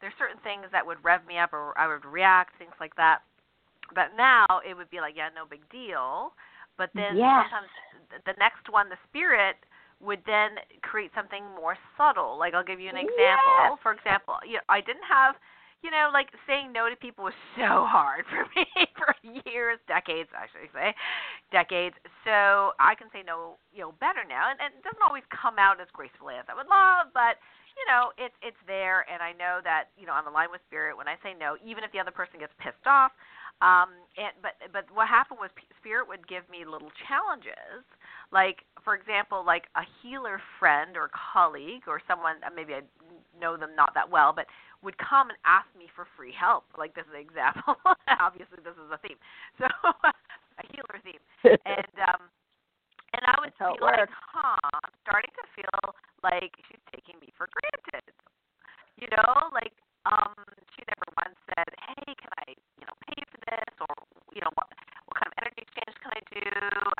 there's 0.00 0.14
certain 0.18 0.38
things 0.42 0.66
that 0.72 0.84
would 0.84 0.98
rev 1.04 1.26
me 1.26 1.38
up 1.38 1.52
or 1.52 1.76
I 1.78 1.86
would 1.86 2.04
react 2.04 2.56
things 2.58 2.74
like 2.80 2.94
that. 2.96 3.22
But 3.94 4.16
now 4.16 4.46
it 4.66 4.76
would 4.76 4.90
be 4.90 5.00
like 5.00 5.14
yeah, 5.16 5.28
no 5.34 5.44
big 5.46 5.62
deal. 5.70 6.32
But 6.78 6.90
then 6.94 7.16
yes. 7.16 7.46
sometimes 7.50 7.70
the 8.26 8.34
next 8.38 8.70
one 8.70 8.88
the 8.88 8.98
spirit 9.08 9.56
would 10.00 10.20
then 10.26 10.56
create 10.82 11.10
something 11.14 11.44
more 11.54 11.76
subtle. 11.96 12.38
Like 12.38 12.54
I'll 12.54 12.64
give 12.64 12.80
you 12.80 12.88
an 12.88 12.96
example. 12.96 13.76
Yes. 13.76 13.78
For 13.82 13.92
example, 13.92 14.34
you 14.46 14.54
know, 14.54 14.66
I 14.68 14.80
didn't 14.80 15.06
have 15.08 15.36
you 15.82 15.88
know, 15.90 16.12
like 16.12 16.28
saying 16.44 16.72
no 16.72 16.88
to 16.88 16.96
people 16.96 17.24
was 17.24 17.36
so 17.56 17.88
hard 17.88 18.24
for 18.28 18.44
me 18.52 18.68
for 19.00 19.16
years, 19.48 19.80
decades, 19.88 20.28
I 20.36 20.44
should 20.52 20.68
say, 20.76 20.92
decades. 21.48 21.96
So 22.24 22.76
I 22.76 22.92
can 22.96 23.08
say 23.12 23.24
no, 23.24 23.56
you 23.72 23.80
know, 23.80 23.96
better 23.96 24.20
now, 24.28 24.52
and, 24.52 24.60
and 24.60 24.76
it 24.76 24.84
doesn't 24.84 25.00
always 25.00 25.24
come 25.32 25.56
out 25.56 25.80
as 25.80 25.88
gracefully 25.92 26.36
as 26.36 26.44
I 26.48 26.54
would 26.54 26.68
love, 26.68 27.12
but 27.16 27.40
you 27.78 27.84
know, 27.88 28.12
it's 28.20 28.36
it's 28.44 28.60
there, 28.68 29.08
and 29.08 29.24
I 29.24 29.32
know 29.32 29.64
that 29.64 29.88
you 29.96 30.04
know 30.04 30.12
I'm 30.12 30.28
aligned 30.28 30.52
with 30.52 30.60
spirit 30.68 30.98
when 30.98 31.08
I 31.08 31.16
say 31.24 31.32
no, 31.32 31.56
even 31.64 31.80
if 31.80 31.88
the 31.92 32.00
other 32.02 32.12
person 32.12 32.36
gets 32.36 32.52
pissed 32.60 32.84
off. 32.84 33.14
Um, 33.64 34.04
and 34.20 34.36
but 34.44 34.58
but 34.68 34.84
what 34.92 35.08
happened 35.08 35.40
was 35.40 35.48
spirit 35.80 36.04
would 36.08 36.26
give 36.28 36.44
me 36.52 36.68
little 36.68 36.92
challenges, 37.08 37.86
like 38.32 38.64
for 38.84 38.94
example, 38.94 39.44
like 39.44 39.68
a 39.76 39.82
healer 40.00 40.40
friend 40.58 40.96
or 40.96 41.10
colleague 41.12 41.84
or 41.86 42.00
someone 42.08 42.36
maybe 42.54 42.74
I 42.74 42.82
know 43.38 43.56
them 43.56 43.76
not 43.76 43.92
that 43.94 44.08
well, 44.08 44.32
but 44.32 44.46
would 44.82 44.96
come 44.96 45.28
and 45.28 45.38
ask 45.44 45.68
me 45.76 45.86
for 45.94 46.06
free 46.16 46.32
help. 46.32 46.64
Like 46.78 46.94
this 46.94 47.04
is 47.10 47.14
an 47.14 47.20
example. 47.20 47.76
Obviously, 48.20 48.62
this 48.64 48.76
is 48.78 48.90
a 48.90 48.98
theme. 48.98 49.18
So 49.60 49.66
a 50.60 50.64
healer 50.76 51.00
theme, 51.00 51.24
and 51.64 51.94
um, 52.04 52.28
and 53.16 53.22
I 53.24 53.34
would 53.40 53.52
That's 53.56 53.76
be 53.76 53.80
like, 53.80 54.12
huh, 54.12 54.60
I'm 54.60 54.92
starting 55.00 55.32
to 55.40 55.44
feel 55.56 55.80
like 56.20 56.52
she's 56.68 56.84
taking 56.92 57.16
me 57.16 57.32
for 57.32 57.48
granted. 57.48 58.04
You 59.00 59.08
know, 59.08 59.48
like 59.56 59.72
um, 60.04 60.36
she 60.76 60.84
never 60.84 61.08
once 61.16 61.36
said, 61.48 61.72
hey, 61.72 62.12
can 62.12 62.32
I, 62.44 62.52
you 62.76 62.84
know, 62.84 62.96
pay 63.08 63.20
for 63.32 63.40
this, 63.48 63.72
or 63.80 63.92
you 64.36 64.40
know, 64.44 64.52
what 64.52 64.68
what 65.08 65.16
kind 65.16 65.32
of 65.32 65.36
energy 65.40 65.64
exchange 65.64 65.96
can 66.04 66.12
I 66.12 66.22
do? 66.28 66.44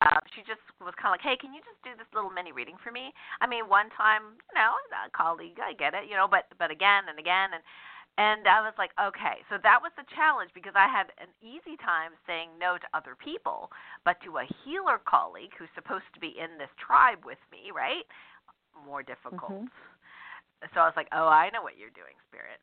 Uh, 0.01 0.21
she 0.33 0.41
just 0.49 0.65
was 0.87 0.97
kind 0.97 1.13
of 1.13 1.21
like, 1.21 1.27
hey, 1.27 1.37
can 1.37 1.53
you 1.53 1.61
just 1.61 1.81
do 1.85 1.93
this 1.97 2.09
little 2.15 2.31
mini 2.33 2.53
reading 2.53 2.81
for 2.81 2.91
me? 2.91 3.13
I 3.41 3.47
mean, 3.47 3.69
one 3.69 3.93
time, 3.93 4.41
you 4.41 4.55
know, 4.57 4.73
a 4.97 5.13
colleague, 5.13 5.61
I 5.61 5.77
get 5.77 5.93
it, 5.93 6.09
you 6.09 6.17
know, 6.17 6.29
but 6.29 6.49
but 6.59 6.71
again 6.71 7.09
and 7.09 7.19
again 7.19 7.53
and. 7.55 7.65
And 8.19 8.45
I 8.45 8.61
was 8.61 8.75
like, 8.77 8.91
okay, 9.01 9.41
so 9.49 9.57
that 9.63 9.81
was 9.81 9.93
the 9.97 10.05
challenge 10.13 10.51
because 10.53 10.75
I 10.77 10.91
had 10.91 11.09
an 11.17 11.33
easy 11.41 11.79
time 11.81 12.13
saying 12.27 12.51
no 12.61 12.77
to 12.77 12.89
other 12.93 13.17
people, 13.17 13.71
but 14.05 14.21
to 14.27 14.45
a 14.45 14.51
healer 14.61 15.01
colleague 15.09 15.57
who's 15.57 15.73
supposed 15.73 16.05
to 16.13 16.21
be 16.21 16.35
in 16.37 16.59
this 16.59 16.69
tribe 16.77 17.25
with 17.25 17.41
me, 17.49 17.73
right? 17.73 18.05
More 18.85 19.01
difficult. 19.01 19.65
Mm-hmm. 19.65 20.69
So 20.75 20.81
I 20.81 20.91
was 20.91 20.93
like, 20.97 21.09
oh, 21.17 21.33
I 21.33 21.49
know 21.55 21.63
what 21.63 21.79
you're 21.81 21.97
doing, 21.97 22.13
Spirit. 22.29 22.61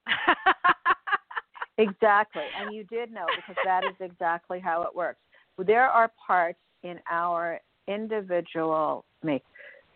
exactly. 1.82 2.46
And 2.60 2.76
you 2.76 2.84
did 2.84 3.10
know 3.10 3.26
because 3.34 3.58
that 3.66 3.84
is 3.84 3.98
exactly 4.00 4.60
how 4.60 4.84
it 4.84 4.94
works. 4.94 5.24
There 5.58 5.88
are 5.88 6.12
parts 6.22 6.60
in 6.84 7.00
our 7.10 7.60
individual 7.88 9.06
make 9.24 9.44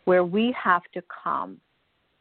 where 0.06 0.23
we 0.23 0.56
have 0.62 0.82
to 0.93 1.04
come 1.23 1.60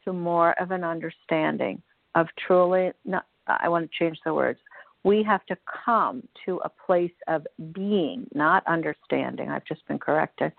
to 0.04 0.12
more 0.12 0.52
of 0.60 0.70
an 0.70 0.84
understanding 0.84 1.80
of 2.14 2.26
truly 2.46 2.92
not, 3.04 3.26
I 3.46 3.68
want 3.68 3.90
to 3.90 3.98
change 3.98 4.18
the 4.24 4.34
words. 4.34 4.58
We 5.02 5.22
have 5.22 5.44
to 5.46 5.56
come 5.84 6.22
to 6.44 6.60
a 6.64 6.68
place 6.68 7.12
of 7.26 7.46
being, 7.72 8.26
not 8.34 8.66
understanding. 8.66 9.48
I've 9.48 9.64
just 9.64 9.86
been 9.88 9.98
corrected. 9.98 10.52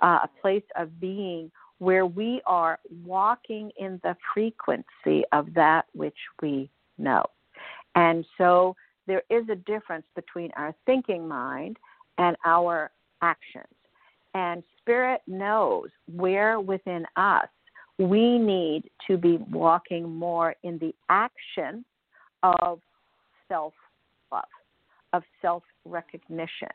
Uh, 0.00 0.20
a 0.24 0.30
place 0.40 0.62
of 0.76 1.00
being 1.00 1.50
where 1.78 2.06
we 2.06 2.40
are 2.46 2.78
walking 3.04 3.70
in 3.78 4.00
the 4.04 4.14
frequency 4.32 5.24
of 5.32 5.52
that 5.54 5.86
which 5.92 6.16
we 6.40 6.70
know. 6.98 7.24
And 7.94 8.24
so 8.38 8.76
there 9.06 9.22
is 9.30 9.48
a 9.48 9.56
difference 9.56 10.06
between 10.14 10.50
our 10.56 10.74
thinking 10.86 11.26
mind 11.26 11.78
and 12.18 12.36
our 12.44 12.92
actions. 13.22 13.66
And 14.34 14.62
Spirit 14.78 15.22
knows 15.26 15.88
where 16.12 16.60
within 16.60 17.04
us 17.16 17.48
we 17.98 18.38
need 18.38 18.84
to 19.06 19.16
be 19.16 19.36
walking 19.50 20.08
more 20.08 20.54
in 20.62 20.78
the 20.78 20.94
action 21.08 21.84
of 22.42 22.80
self 23.48 23.74
love, 24.32 24.44
of 25.12 25.22
self 25.42 25.62
recognition, 25.84 26.68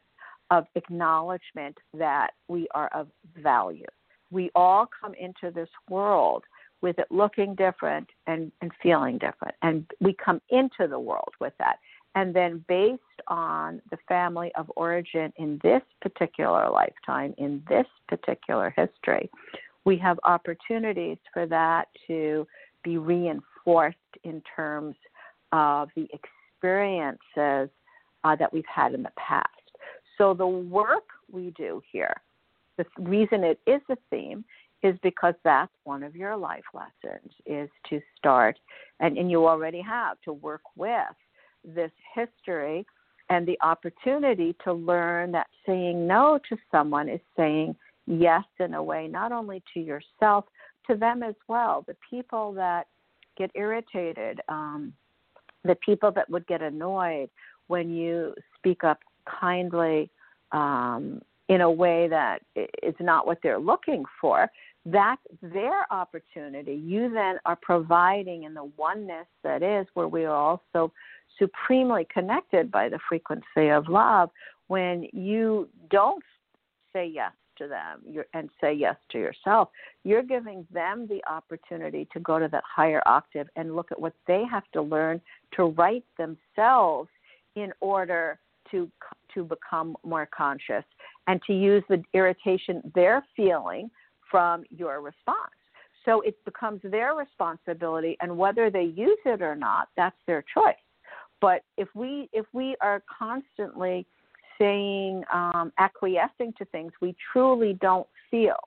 of 0.51 0.65
acknowledgement 0.75 1.77
that 1.93 2.31
we 2.47 2.67
are 2.75 2.89
of 2.93 3.07
value. 3.41 3.85
We 4.31 4.51
all 4.53 4.87
come 5.01 5.13
into 5.19 5.53
this 5.53 5.69
world 5.89 6.43
with 6.81 6.99
it 6.99 7.07
looking 7.09 7.55
different 7.55 8.07
and, 8.27 8.51
and 8.61 8.71
feeling 8.83 9.17
different. 9.17 9.55
And 9.63 9.85
we 9.99 10.15
come 10.23 10.41
into 10.49 10.87
the 10.87 10.99
world 10.99 11.33
with 11.39 11.53
that. 11.57 11.77
And 12.15 12.33
then, 12.33 12.63
based 12.69 13.01
on 13.27 13.81
the 13.91 13.97
family 14.07 14.51
of 14.55 14.71
origin 14.77 15.33
in 15.35 15.59
this 15.61 15.81
particular 16.01 16.69
lifetime, 16.69 17.35
in 17.37 17.61
this 17.67 17.85
particular 18.07 18.73
history, 18.75 19.29
we 19.83 19.97
have 19.97 20.17
opportunities 20.23 21.17
for 21.33 21.45
that 21.45 21.89
to 22.07 22.47
be 22.83 22.97
reinforced 22.97 23.97
in 24.23 24.41
terms 24.55 24.95
of 25.51 25.89
the 25.95 26.07
experiences 26.13 27.69
uh, 28.23 28.35
that 28.37 28.51
we've 28.51 28.63
had 28.73 28.93
in 28.93 29.03
the 29.03 29.11
past. 29.17 29.49
So, 30.17 30.33
the 30.33 30.47
work 30.47 31.03
we 31.29 31.53
do 31.57 31.81
here, 31.91 32.15
the 32.77 32.85
reason 32.97 33.43
it 33.43 33.59
is 33.67 33.81
a 33.89 33.97
theme 34.09 34.45
is 34.83 34.95
because 35.03 35.33
that's 35.43 35.71
one 35.83 36.03
of 36.03 36.15
your 36.15 36.37
life 36.37 36.63
lessons 36.73 37.31
is 37.45 37.69
to 37.89 37.99
start 38.17 38.57
and, 38.99 39.17
and 39.17 39.31
you 39.31 39.47
already 39.47 39.81
have 39.81 40.21
to 40.21 40.31
work 40.31 40.61
with 40.75 41.15
this 41.73 41.91
history 42.13 42.85
and 43.29 43.47
the 43.47 43.57
opportunity 43.61 44.55
to 44.63 44.73
learn 44.73 45.31
that 45.31 45.47
saying 45.65 46.05
no 46.05 46.39
to 46.49 46.57
someone 46.71 47.09
is 47.09 47.21
saying 47.35 47.75
yes 48.07 48.43
in 48.59 48.75
a 48.75 48.83
way 48.83 49.07
not 49.07 49.31
only 49.31 49.63
to 49.73 49.79
yourself 49.79 50.45
to 50.87 50.95
them 50.95 51.23
as 51.23 51.35
well 51.47 51.83
the 51.87 51.95
people 52.07 52.53
that 52.53 52.87
get 53.37 53.49
irritated 53.55 54.39
um, 54.47 54.93
the 55.63 55.75
people 55.75 56.11
that 56.11 56.29
would 56.29 56.45
get 56.47 56.61
annoyed 56.61 57.29
when 57.67 57.91
you 57.91 58.33
speak 58.57 58.83
up 58.83 58.99
kindly 59.39 60.09
um, 60.51 61.21
in 61.49 61.61
a 61.61 61.71
way 61.71 62.07
that 62.07 62.39
is 62.55 62.95
not 62.99 63.27
what 63.27 63.39
they're 63.43 63.59
looking 63.59 64.03
for, 64.19 64.49
that's 64.85 65.21
their 65.41 65.91
opportunity. 65.91 66.73
You 66.73 67.11
then 67.11 67.37
are 67.45 67.57
providing 67.61 68.43
in 68.43 68.53
the 68.53 68.69
oneness 68.77 69.27
that 69.43 69.63
is 69.63 69.87
where 69.93 70.07
we 70.07 70.25
are 70.25 70.35
also 70.35 70.91
supremely 71.39 72.07
connected 72.13 72.71
by 72.71 72.89
the 72.89 72.99
frequency 73.07 73.69
of 73.69 73.87
love 73.87 74.29
when 74.67 75.07
you 75.13 75.69
don't 75.89 76.23
say 76.93 77.05
yes 77.13 77.31
to 77.57 77.67
them 77.67 78.01
and 78.33 78.49
say 78.59 78.73
yes 78.73 78.95
to 79.11 79.17
yourself, 79.17 79.69
you're 80.03 80.23
giving 80.23 80.65
them 80.73 81.07
the 81.07 81.21
opportunity 81.29 82.07
to 82.11 82.19
go 82.19 82.39
to 82.39 82.47
that 82.49 82.63
higher 82.63 83.01
octave 83.05 83.47
and 83.55 83.75
look 83.75 83.91
at 83.91 83.99
what 83.99 84.13
they 84.27 84.43
have 84.49 84.63
to 84.73 84.81
learn 84.81 85.21
to 85.55 85.65
write 85.65 86.03
themselves 86.17 87.09
in 87.55 87.71
order 87.81 88.39
to 88.71 88.89
to 89.33 89.43
become 89.43 89.95
more 90.03 90.27
conscious 90.35 90.83
and 91.27 91.41
to 91.45 91.53
use 91.53 91.83
the 91.89 92.01
irritation 92.13 92.81
they're 92.95 93.23
feeling 93.35 93.89
from 94.31 94.63
your 94.69 95.01
response. 95.01 95.37
So 96.05 96.21
it 96.21 96.35
becomes 96.45 96.79
their 96.83 97.15
responsibility 97.15 98.15
and 98.21 98.37
whether 98.37 98.69
they 98.69 98.83
use 98.83 99.17
it 99.25 99.41
or 99.41 99.55
not, 99.55 99.89
that's 99.97 100.15
their 100.25 100.43
choice. 100.53 100.75
But 101.45 101.61
if 101.77 101.89
we 101.93 102.27
if 102.33 102.47
we 102.53 102.75
are 102.81 103.03
constantly 103.19 104.07
saying 104.57 105.23
um, 105.31 105.71
acquiescing 105.77 106.55
to 106.57 106.65
things 106.65 106.91
we 107.01 107.15
truly 107.31 107.77
don't 107.81 108.07
feel, 108.31 108.57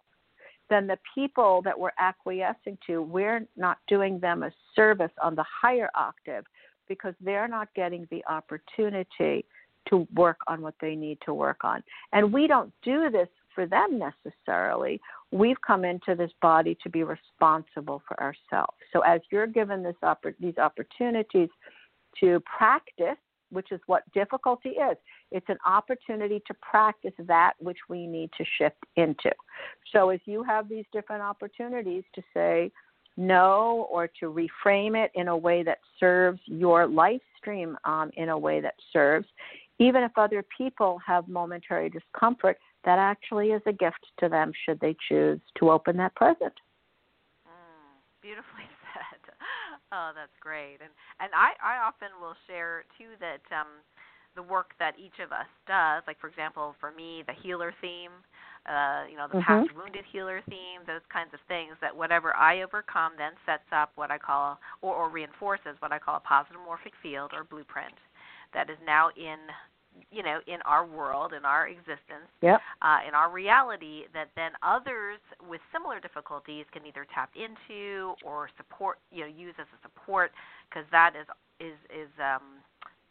then 0.70 0.86
the 0.86 0.96
people 1.12 1.60
that 1.62 1.76
we're 1.76 1.90
acquiescing 1.98 2.78
to, 2.86 3.02
we're 3.02 3.44
not 3.56 3.78
doing 3.88 4.20
them 4.20 4.44
a 4.44 4.52
service 4.76 5.10
on 5.20 5.34
the 5.34 5.44
higher 5.60 5.90
octave 5.96 6.44
because 6.86 7.14
they're 7.20 7.48
not 7.48 7.66
getting 7.74 8.06
the 8.12 8.24
opportunity 8.30 9.44
to 9.88 10.06
work 10.14 10.38
on 10.46 10.60
what 10.60 10.74
they 10.80 10.94
need 10.94 11.18
to 11.24 11.34
work 11.34 11.64
on. 11.64 11.82
And 12.12 12.32
we 12.32 12.46
don't 12.46 12.72
do 12.84 13.10
this 13.10 13.28
for 13.56 13.66
them 13.66 13.98
necessarily. 13.98 15.00
We've 15.32 15.60
come 15.66 15.84
into 15.84 16.14
this 16.14 16.30
body 16.40 16.78
to 16.84 16.88
be 16.88 17.02
responsible 17.02 18.02
for 18.06 18.20
ourselves. 18.20 18.76
So 18.92 19.00
as 19.00 19.20
you're 19.32 19.48
given 19.48 19.82
this 19.82 19.96
oppor- 20.04 20.36
these 20.38 20.58
opportunities 20.58 21.48
to 22.20 22.40
practice 22.40 23.16
which 23.50 23.72
is 23.72 23.80
what 23.86 24.02
difficulty 24.12 24.70
is. 24.70 24.96
It's 25.30 25.48
an 25.48 25.58
opportunity 25.66 26.42
to 26.46 26.54
practice 26.60 27.12
that 27.18 27.54
which 27.58 27.78
we 27.88 28.06
need 28.06 28.30
to 28.38 28.44
shift 28.58 28.84
into. 28.96 29.30
So, 29.92 30.10
as 30.10 30.20
you 30.26 30.42
have 30.42 30.68
these 30.68 30.84
different 30.92 31.22
opportunities 31.22 32.04
to 32.14 32.22
say 32.34 32.70
no 33.16 33.88
or 33.90 34.08
to 34.20 34.26
reframe 34.26 34.96
it 34.96 35.10
in 35.14 35.28
a 35.28 35.36
way 35.36 35.62
that 35.64 35.78
serves 35.98 36.40
your 36.46 36.86
life 36.86 37.20
stream 37.36 37.76
um, 37.84 38.10
in 38.16 38.28
a 38.28 38.38
way 38.38 38.60
that 38.60 38.74
serves, 38.92 39.26
even 39.78 40.02
if 40.02 40.12
other 40.16 40.44
people 40.56 41.00
have 41.04 41.26
momentary 41.28 41.90
discomfort, 41.90 42.58
that 42.84 42.98
actually 42.98 43.48
is 43.48 43.62
a 43.66 43.72
gift 43.72 44.06
to 44.20 44.28
them 44.28 44.52
should 44.64 44.78
they 44.80 44.96
choose 45.08 45.40
to 45.58 45.70
open 45.70 45.96
that 45.96 46.14
present. 46.14 46.52
Mm, 47.46 48.22
beautifully 48.22 48.64
Oh, 49.92 50.12
that's 50.14 50.34
great. 50.40 50.78
And 50.80 50.92
and 51.20 51.30
I 51.32 51.56
I 51.62 51.80
often 51.80 52.08
will 52.20 52.36
share 52.46 52.84
too 52.98 53.16
that 53.20 53.44
um 53.54 53.80
the 54.36 54.42
work 54.42 54.70
that 54.78 54.94
each 55.00 55.18
of 55.18 55.32
us 55.32 55.48
does, 55.66 56.04
like 56.06 56.20
for 56.20 56.28
example, 56.28 56.76
for 56.78 56.92
me, 56.92 57.24
the 57.26 57.34
healer 57.42 57.74
theme, 57.80 58.12
uh, 58.68 59.02
you 59.10 59.16
know, 59.16 59.26
the 59.26 59.40
mm-hmm. 59.40 59.66
past 59.66 59.74
wounded 59.74 60.04
healer 60.12 60.42
theme, 60.46 60.84
those 60.86 61.02
kinds 61.10 61.32
of 61.34 61.40
things 61.48 61.74
that 61.80 61.90
whatever 61.90 62.36
I 62.36 62.62
overcome 62.62 63.12
then 63.18 63.32
sets 63.46 63.66
up 63.72 63.90
what 63.96 64.12
I 64.12 64.18
call 64.18 64.60
or, 64.82 64.94
or 64.94 65.10
reinforces 65.10 65.74
what 65.80 65.90
I 65.90 65.98
call 65.98 66.16
a 66.16 66.20
positive 66.20 66.60
morphic 66.60 66.94
field 67.02 67.32
or 67.34 67.42
blueprint 67.42 67.96
that 68.54 68.70
is 68.70 68.78
now 68.86 69.10
in 69.16 69.38
you 70.10 70.22
know 70.22 70.40
in 70.46 70.60
our 70.64 70.86
world 70.86 71.32
in 71.32 71.44
our 71.44 71.68
existence 71.68 72.28
yep. 72.40 72.60
uh, 72.82 72.98
in 73.06 73.14
our 73.14 73.30
reality 73.30 74.04
that 74.14 74.28
then 74.36 74.52
others 74.62 75.18
with 75.48 75.60
similar 75.72 76.00
difficulties 76.00 76.64
can 76.72 76.86
either 76.86 77.06
tap 77.14 77.30
into 77.36 78.14
or 78.24 78.48
support 78.56 78.98
you 79.10 79.20
know 79.20 79.30
use 79.30 79.54
as 79.58 79.66
a 79.74 79.78
support 79.82 80.32
because 80.68 80.84
that 80.90 81.14
is 81.18 81.26
is 81.60 81.76
is 81.90 82.10
um 82.20 82.62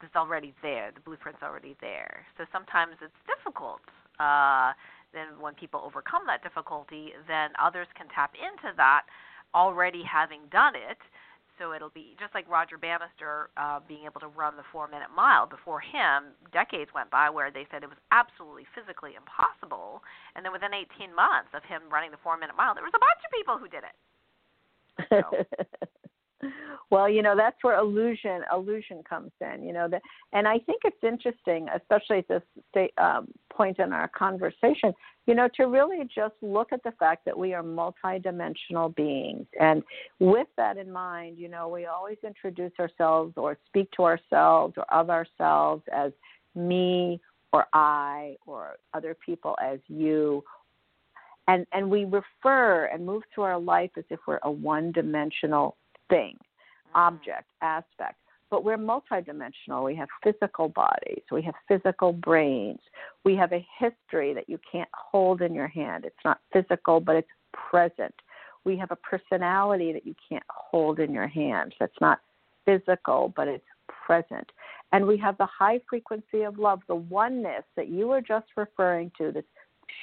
is 0.03 0.09
already 0.15 0.53
there 0.61 0.91
the 0.93 1.01
blueprint's 1.01 1.41
already 1.41 1.75
there 1.81 2.25
so 2.37 2.45
sometimes 2.51 2.93
it's 3.01 3.21
difficult 3.25 3.81
uh 4.19 4.71
then 5.13 5.39
when 5.39 5.53
people 5.55 5.81
overcome 5.85 6.21
that 6.27 6.43
difficulty 6.43 7.13
then 7.27 7.49
others 7.61 7.87
can 7.95 8.07
tap 8.13 8.33
into 8.35 8.75
that 8.75 9.03
already 9.55 10.03
having 10.03 10.41
done 10.51 10.75
it 10.75 10.99
so 11.59 11.73
it'll 11.73 11.93
be 11.93 12.15
just 12.19 12.33
like 12.33 12.49
Roger 12.49 12.77
Bannister 12.77 13.49
uh, 13.57 13.79
being 13.87 14.05
able 14.05 14.19
to 14.21 14.27
run 14.27 14.55
the 14.55 14.63
four 14.71 14.87
minute 14.87 15.09
mile. 15.15 15.45
Before 15.45 15.79
him, 15.79 16.33
decades 16.53 16.91
went 16.93 17.09
by 17.09 17.29
where 17.29 17.51
they 17.51 17.65
said 17.71 17.83
it 17.83 17.89
was 17.89 18.01
absolutely 18.11 18.65
physically 18.73 19.13
impossible. 19.17 20.01
And 20.35 20.45
then 20.45 20.51
within 20.51 20.73
18 20.73 21.13
months 21.13 21.49
of 21.53 21.63
him 21.63 21.81
running 21.91 22.11
the 22.11 22.21
four 22.21 22.37
minute 22.37 22.55
mile, 22.55 22.73
there 22.73 22.83
was 22.83 22.93
a 22.95 23.01
bunch 23.01 23.21
of 23.25 23.31
people 23.33 23.57
who 23.57 23.67
did 23.67 23.83
it. 23.83 23.95
So. 25.09 26.47
well, 26.91 27.09
you 27.09 27.21
know 27.21 27.35
that's 27.35 27.57
where 27.61 27.77
illusion 27.77 28.41
illusion 28.53 29.03
comes 29.07 29.31
in. 29.41 29.63
You 29.63 29.73
know 29.73 29.87
that, 29.89 30.01
and 30.33 30.47
I 30.47 30.59
think 30.59 30.81
it's 30.85 31.03
interesting, 31.03 31.67
especially 31.75 32.19
at 32.19 32.27
this 32.27 32.43
state, 32.71 32.93
um, 32.97 33.27
point 33.51 33.79
in 33.79 33.93
our 33.93 34.07
conversation. 34.07 34.93
You 35.27 35.35
know, 35.35 35.49
to 35.55 35.65
really 35.65 36.09
just 36.13 36.35
look 36.41 36.71
at 36.71 36.81
the 36.83 36.93
fact 36.93 37.25
that 37.25 37.37
we 37.37 37.53
are 37.53 37.61
multidimensional 37.61 38.95
beings, 38.95 39.45
and 39.59 39.83
with 40.19 40.47
that 40.57 40.77
in 40.77 40.91
mind, 40.91 41.37
you 41.37 41.49
know, 41.49 41.67
we 41.67 41.85
always 41.85 42.17
introduce 42.25 42.71
ourselves 42.79 43.33
or 43.37 43.57
speak 43.67 43.91
to 43.97 44.03
ourselves 44.03 44.75
or 44.77 44.85
of 44.91 45.09
ourselves 45.09 45.83
as 45.93 46.13
me 46.55 47.19
or 47.53 47.65
I 47.73 48.37
or 48.45 48.77
other 48.93 49.15
people 49.25 49.55
as 49.61 49.79
you 49.87 50.43
and 51.47 51.65
and 51.71 51.89
we 51.89 52.05
refer 52.05 52.85
and 52.85 53.05
move 53.05 53.23
through 53.33 53.45
our 53.45 53.59
life 53.59 53.91
as 53.97 54.03
if 54.09 54.19
we're 54.27 54.39
a 54.43 54.51
one 54.51 54.91
dimensional 54.91 55.77
thing, 56.09 56.35
mm-hmm. 56.35 56.97
object, 56.97 57.49
aspect. 57.61 58.15
But 58.49 58.63
we're 58.63 58.77
multidimensional. 58.77 59.83
We 59.83 59.95
have 59.95 60.07
physical 60.23 60.69
bodies, 60.69 61.23
we 61.31 61.41
have 61.41 61.55
physical 61.67 62.13
brains, 62.13 62.79
we 63.25 63.35
have 63.35 63.51
a 63.51 63.65
history 63.77 64.33
that 64.33 64.47
you 64.47 64.57
can't 64.71 64.89
hold 64.93 65.41
in 65.41 65.53
your 65.53 65.67
hand. 65.67 66.05
It's 66.05 66.15
not 66.23 66.39
physical, 66.53 66.99
but 66.99 67.17
it's 67.17 67.27
present. 67.51 68.15
We 68.63 68.77
have 68.77 68.91
a 68.91 68.97
personality 68.97 69.91
that 69.93 70.05
you 70.05 70.15
can't 70.29 70.43
hold 70.49 70.99
in 70.99 71.13
your 71.13 71.27
hand. 71.27 71.73
That's 71.79 71.99
not 72.01 72.19
physical, 72.65 73.33
but 73.35 73.47
it's 73.47 73.65
present. 73.87 74.49
And 74.91 75.05
we 75.05 75.17
have 75.17 75.37
the 75.37 75.47
high 75.47 75.79
frequency 75.89 76.43
of 76.43 76.57
love, 76.57 76.79
the 76.87 76.95
oneness 76.95 77.63
that 77.75 77.89
you 77.89 78.07
were 78.07 78.21
just 78.21 78.47
referring 78.55 79.11
to, 79.17 79.31
this 79.31 79.43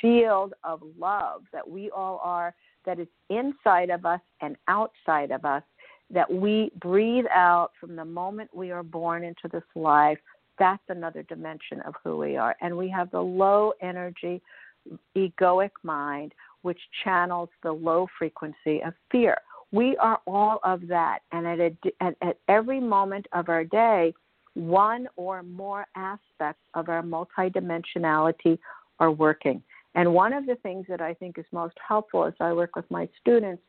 field 0.00 0.54
of 0.64 0.82
love 0.98 1.42
that 1.52 1.68
we 1.68 1.90
all 1.90 2.20
are, 2.22 2.54
that 2.84 2.98
is 2.98 3.08
inside 3.30 3.90
of 3.90 4.04
us 4.04 4.20
and 4.40 4.56
outside 4.68 5.30
of 5.30 5.44
us 5.44 5.62
that 6.10 6.30
we 6.30 6.70
breathe 6.80 7.24
out 7.30 7.72
from 7.80 7.96
the 7.96 8.04
moment 8.04 8.54
we 8.54 8.70
are 8.70 8.82
born 8.82 9.24
into 9.24 9.48
this 9.50 9.64
life, 9.74 10.18
that's 10.58 10.82
another 10.88 11.22
dimension 11.24 11.80
of 11.82 11.94
who 12.02 12.16
we 12.16 12.36
are. 12.36 12.56
And 12.60 12.76
we 12.76 12.88
have 12.90 13.10
the 13.10 13.20
low 13.20 13.72
energy, 13.82 14.40
egoic 15.16 15.70
mind, 15.82 16.32
which 16.62 16.78
channels 17.02 17.48
the 17.62 17.72
low 17.72 18.06
frequency 18.18 18.80
of 18.82 18.94
fear. 19.10 19.36
We 19.72 19.96
are 19.96 20.20
all 20.26 20.60
of 20.62 20.86
that. 20.88 21.20
And 21.32 21.46
at, 21.46 21.60
a, 21.60 21.76
at, 22.00 22.16
at 22.22 22.38
every 22.48 22.80
moment 22.80 23.26
of 23.32 23.48
our 23.48 23.64
day, 23.64 24.14
one 24.54 25.08
or 25.16 25.42
more 25.42 25.86
aspects 25.96 26.62
of 26.74 26.88
our 26.88 27.02
multidimensionality 27.02 28.58
are 29.00 29.10
working. 29.10 29.62
And 29.96 30.12
one 30.12 30.32
of 30.32 30.46
the 30.46 30.56
things 30.56 30.86
that 30.88 31.00
I 31.00 31.14
think 31.14 31.38
is 31.38 31.44
most 31.52 31.76
helpful 31.86 32.24
as 32.24 32.34
I 32.40 32.52
work 32.52 32.76
with 32.76 32.88
my 32.90 33.08
students 33.20 33.62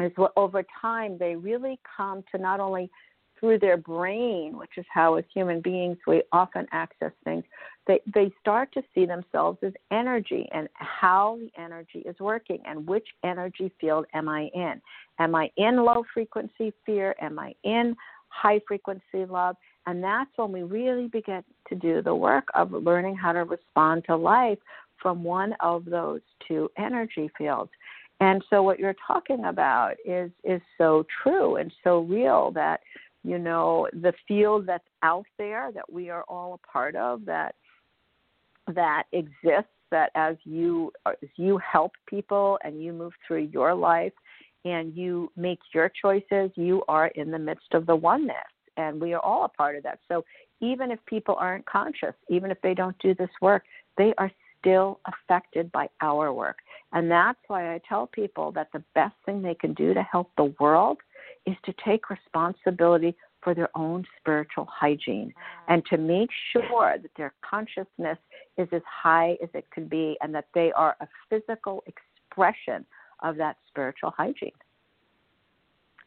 is 0.00 0.12
what 0.16 0.32
over 0.36 0.64
time 0.80 1.16
they 1.18 1.36
really 1.36 1.78
come 1.96 2.24
to 2.32 2.38
not 2.40 2.60
only 2.60 2.90
through 3.40 3.58
their 3.58 3.78
brain, 3.78 4.56
which 4.56 4.76
is 4.76 4.84
how 4.92 5.14
as 5.14 5.24
human 5.32 5.60
beings 5.62 5.96
we 6.06 6.22
often 6.30 6.66
access 6.72 7.12
things, 7.24 7.42
they, 7.86 7.98
they 8.14 8.30
start 8.38 8.70
to 8.72 8.82
see 8.94 9.06
themselves 9.06 9.58
as 9.62 9.72
energy 9.90 10.46
and 10.52 10.68
how 10.74 11.38
the 11.40 11.50
energy 11.60 12.00
is 12.00 12.14
working 12.20 12.58
and 12.66 12.86
which 12.86 13.06
energy 13.24 13.72
field 13.80 14.04
am 14.12 14.28
I 14.28 14.50
in. 14.54 14.80
Am 15.18 15.34
I 15.34 15.50
in 15.56 15.76
low 15.76 16.04
frequency 16.12 16.72
fear? 16.84 17.14
Am 17.20 17.38
I 17.38 17.54
in 17.64 17.96
high 18.28 18.60
frequency 18.68 19.24
love? 19.26 19.56
And 19.86 20.04
that's 20.04 20.30
when 20.36 20.52
we 20.52 20.62
really 20.62 21.08
begin 21.08 21.42
to 21.68 21.74
do 21.74 22.02
the 22.02 22.14
work 22.14 22.48
of 22.54 22.72
learning 22.72 23.16
how 23.16 23.32
to 23.32 23.44
respond 23.44 24.04
to 24.06 24.16
life 24.16 24.58
from 25.00 25.24
one 25.24 25.54
of 25.60 25.86
those 25.86 26.20
two 26.46 26.70
energy 26.76 27.30
fields. 27.38 27.70
And 28.20 28.44
so 28.50 28.62
what 28.62 28.78
you're 28.78 28.96
talking 29.06 29.46
about 29.46 29.94
is 30.04 30.30
is 30.44 30.60
so 30.76 31.06
true 31.22 31.56
and 31.56 31.72
so 31.82 32.00
real 32.00 32.50
that 32.52 32.80
you 33.24 33.38
know 33.38 33.88
the 33.92 34.12
field 34.28 34.66
that's 34.66 34.84
out 35.02 35.26
there 35.38 35.70
that 35.72 35.90
we 35.90 36.10
are 36.10 36.24
all 36.28 36.54
a 36.54 36.66
part 36.66 36.96
of 36.96 37.24
that 37.24 37.54
that 38.74 39.04
exists 39.12 39.72
that 39.90 40.10
as 40.14 40.36
you 40.44 40.92
as 41.06 41.28
you 41.36 41.58
help 41.58 41.92
people 42.06 42.58
and 42.62 42.82
you 42.82 42.92
move 42.92 43.12
through 43.26 43.48
your 43.52 43.74
life 43.74 44.12
and 44.64 44.94
you 44.94 45.32
make 45.36 45.58
your 45.72 45.90
choices 46.00 46.50
you 46.54 46.82
are 46.88 47.08
in 47.08 47.30
the 47.30 47.38
midst 47.38 47.72
of 47.72 47.86
the 47.86 47.96
oneness 47.96 48.36
and 48.76 49.00
we 49.00 49.14
are 49.14 49.24
all 49.24 49.46
a 49.46 49.48
part 49.48 49.76
of 49.76 49.82
that 49.82 49.98
so 50.08 50.24
even 50.60 50.90
if 50.90 50.98
people 51.06 51.34
aren't 51.38 51.64
conscious 51.66 52.14
even 52.28 52.50
if 52.50 52.60
they 52.62 52.74
don't 52.74 52.96
do 52.98 53.14
this 53.14 53.30
work 53.40 53.64
they 53.96 54.14
are 54.18 54.30
still 54.60 55.00
affected 55.06 55.70
by 55.72 55.88
our 56.00 56.32
work. 56.32 56.58
And 56.92 57.10
that's 57.10 57.38
why 57.46 57.74
I 57.74 57.80
tell 57.88 58.06
people 58.06 58.52
that 58.52 58.68
the 58.72 58.82
best 58.94 59.14
thing 59.24 59.42
they 59.42 59.54
can 59.54 59.74
do 59.74 59.94
to 59.94 60.02
help 60.02 60.30
the 60.36 60.52
world 60.58 60.98
is 61.46 61.56
to 61.64 61.74
take 61.84 62.10
responsibility 62.10 63.14
for 63.42 63.54
their 63.54 63.70
own 63.74 64.04
spiritual 64.18 64.68
hygiene 64.70 65.32
and 65.68 65.84
to 65.86 65.96
make 65.96 66.28
sure 66.52 66.96
that 67.00 67.10
their 67.16 67.32
consciousness 67.48 68.18
is 68.58 68.68
as 68.72 68.82
high 68.84 69.36
as 69.42 69.48
it 69.54 69.66
can 69.72 69.88
be 69.88 70.16
and 70.20 70.34
that 70.34 70.48
they 70.54 70.72
are 70.72 70.96
a 71.00 71.08
physical 71.28 71.82
expression 71.86 72.84
of 73.22 73.36
that 73.36 73.56
spiritual 73.68 74.12
hygiene. 74.16 74.50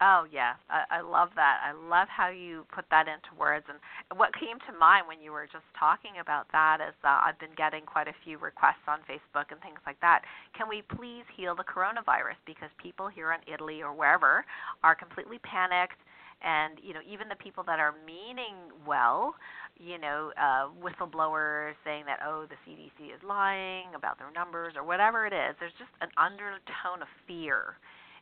Oh 0.00 0.26
yeah, 0.26 0.54
I, 0.68 0.98
I 0.98 1.00
love 1.02 1.30
that. 1.36 1.62
I 1.62 1.70
love 1.70 2.08
how 2.10 2.28
you 2.28 2.66
put 2.74 2.84
that 2.90 3.06
into 3.06 3.30
words. 3.38 3.66
And 3.70 3.78
what 4.18 4.34
came 4.34 4.58
to 4.66 4.78
mind 4.78 5.06
when 5.06 5.22
you 5.22 5.30
were 5.30 5.46
just 5.46 5.66
talking 5.78 6.18
about 6.20 6.50
that 6.50 6.82
is 6.82 6.94
uh, 7.04 7.22
I've 7.22 7.38
been 7.38 7.54
getting 7.56 7.86
quite 7.86 8.08
a 8.08 8.16
few 8.26 8.38
requests 8.38 8.82
on 8.90 9.06
Facebook 9.06 9.54
and 9.54 9.60
things 9.62 9.78
like 9.86 10.00
that. 10.02 10.22
Can 10.58 10.66
we 10.68 10.82
please 10.82 11.22
heal 11.36 11.54
the 11.54 11.62
coronavirus 11.62 12.42
because 12.42 12.70
people 12.82 13.06
here 13.06 13.30
in 13.30 13.40
Italy 13.46 13.82
or 13.82 13.94
wherever 13.94 14.44
are 14.82 14.96
completely 14.98 15.38
panicked, 15.46 16.02
and 16.42 16.82
you 16.82 16.90
know 16.92 17.02
even 17.06 17.30
the 17.30 17.38
people 17.38 17.62
that 17.62 17.78
are 17.78 17.94
meaning 18.02 18.74
well, 18.82 19.38
you 19.78 20.02
know, 20.02 20.34
uh, 20.34 20.74
whistleblowers 20.74 21.78
saying 21.86 22.02
that 22.10 22.18
oh 22.26 22.50
the 22.50 22.58
CDC 22.66 23.14
is 23.14 23.22
lying 23.22 23.94
about 23.94 24.18
their 24.18 24.32
numbers 24.34 24.74
or 24.74 24.82
whatever 24.82 25.24
it 25.24 25.32
is. 25.32 25.54
There's 25.62 25.78
just 25.78 25.94
an 26.02 26.10
undertone 26.18 26.98
of 26.98 27.08
fear 27.30 27.78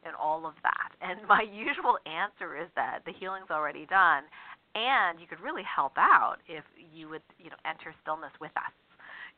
in 0.06 0.12
all 0.14 0.46
of 0.46 0.54
that. 0.62 0.90
And 1.02 1.18
my 1.26 1.42
usual 1.42 1.98
answer 2.06 2.54
is 2.54 2.70
that 2.76 3.00
the 3.04 3.12
healing's 3.18 3.50
already 3.50 3.86
done, 3.86 4.22
and 4.76 5.18
you 5.18 5.26
could 5.26 5.40
really 5.40 5.66
help 5.66 5.98
out 5.98 6.36
if 6.46 6.62
you 6.94 7.08
would, 7.08 7.26
you 7.42 7.50
know, 7.50 7.58
enter 7.66 7.92
stillness 8.02 8.32
with 8.40 8.54
us. 8.56 8.72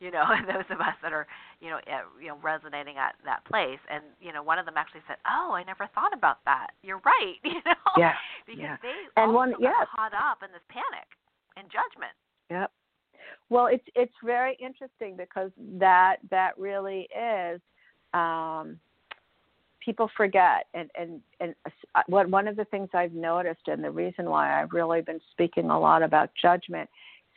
You 0.03 0.11
know, 0.11 0.25
and 0.27 0.43
those 0.45 0.67
of 0.69 0.81
us 0.81 0.93
that 1.01 1.13
are, 1.13 1.25
you 1.61 1.69
know, 1.69 1.79
uh, 1.87 2.03
you 2.19 2.27
know, 2.27 2.35
resonating 2.43 2.97
at 2.97 3.15
that 3.23 3.45
place. 3.45 3.79
And 3.89 4.03
you 4.19 4.33
know, 4.33 4.43
one 4.43 4.59
of 4.59 4.65
them 4.65 4.75
actually 4.75 4.99
said, 5.07 5.15
"Oh, 5.23 5.55
I 5.55 5.63
never 5.63 5.87
thought 5.95 6.11
about 6.11 6.43
that. 6.43 6.75
You're 6.83 6.99
right." 7.07 7.39
You 7.45 7.63
know, 7.63 7.79
yeah, 7.95 8.11
because 8.45 8.59
yeah. 8.61 8.77
they 8.83 8.91
and 9.15 9.31
also 9.31 9.33
one, 9.33 9.51
got 9.51 9.61
yes. 9.61 9.87
caught 9.95 10.11
up 10.11 10.43
in 10.43 10.51
this 10.51 10.61
panic 10.67 11.07
and 11.55 11.71
judgment. 11.71 12.11
Yep. 12.51 12.71
Well, 13.49 13.67
it's 13.67 13.87
it's 13.95 14.13
very 14.21 14.57
interesting 14.59 15.15
because 15.15 15.51
that 15.79 16.17
that 16.29 16.57
really 16.57 17.07
is 17.15 17.61
um, 18.13 18.79
people 19.85 20.09
forget 20.17 20.65
and 20.73 20.89
and 20.99 21.21
and 21.39 21.53
what 22.07 22.29
one 22.29 22.47
of 22.47 22.55
the 22.55 22.65
things 22.65 22.89
I've 22.93 23.13
noticed 23.13 23.67
and 23.67 23.83
the 23.83 23.91
reason 23.91 24.29
why 24.29 24.59
I've 24.59 24.73
really 24.73 25.01
been 25.01 25.21
speaking 25.31 25.69
a 25.69 25.79
lot 25.79 26.01
about 26.01 26.31
judgment 26.41 26.89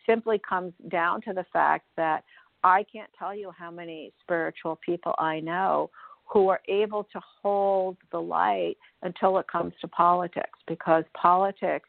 simply 0.06 0.40
comes 0.48 0.72
down 0.88 1.20
to 1.22 1.34
the 1.34 1.44
fact 1.52 1.84
that 1.96 2.24
I 2.64 2.84
can't 2.90 3.10
tell 3.18 3.34
you 3.34 3.52
how 3.56 3.70
many 3.70 4.12
spiritual 4.22 4.80
people 4.84 5.14
I 5.18 5.40
know 5.40 5.90
who 6.24 6.48
are 6.48 6.60
able 6.68 7.04
to 7.04 7.20
hold 7.42 7.96
the 8.10 8.20
light 8.20 8.76
until 9.02 9.38
it 9.38 9.46
comes 9.46 9.72
to 9.80 9.88
politics 9.88 10.58
because 10.66 11.04
politics 11.14 11.88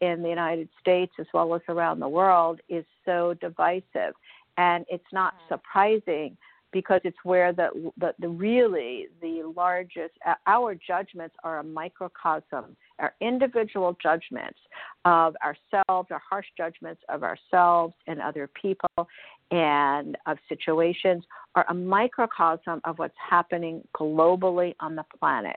in 0.00 0.22
the 0.22 0.28
United 0.28 0.68
States 0.80 1.12
as 1.18 1.26
well 1.32 1.54
as 1.54 1.62
around 1.68 2.00
the 2.00 2.08
world 2.08 2.60
is 2.68 2.84
so 3.04 3.34
divisive 3.40 4.14
and 4.56 4.84
it's 4.88 5.04
not 5.12 5.34
mm. 5.34 5.56
surprising 5.56 6.36
because 6.74 7.00
it's 7.04 7.16
where 7.22 7.52
the, 7.52 7.92
the, 7.96 8.12
the 8.18 8.28
really 8.28 9.06
the 9.22 9.50
largest 9.56 10.12
our 10.46 10.74
judgments 10.74 11.34
are 11.44 11.60
a 11.60 11.64
microcosm 11.64 12.76
our 12.98 13.14
individual 13.22 13.96
judgments 14.02 14.58
of 15.06 15.34
ourselves 15.42 16.08
our 16.10 16.20
harsh 16.28 16.46
judgments 16.58 17.00
of 17.08 17.22
ourselves 17.22 17.94
and 18.08 18.20
other 18.20 18.50
people 18.60 19.08
and 19.52 20.18
of 20.26 20.36
situations 20.48 21.24
are 21.54 21.64
a 21.68 21.74
microcosm 21.74 22.80
of 22.84 22.98
what's 22.98 23.14
happening 23.30 23.80
globally 23.96 24.74
on 24.80 24.96
the 24.96 25.04
planet 25.18 25.56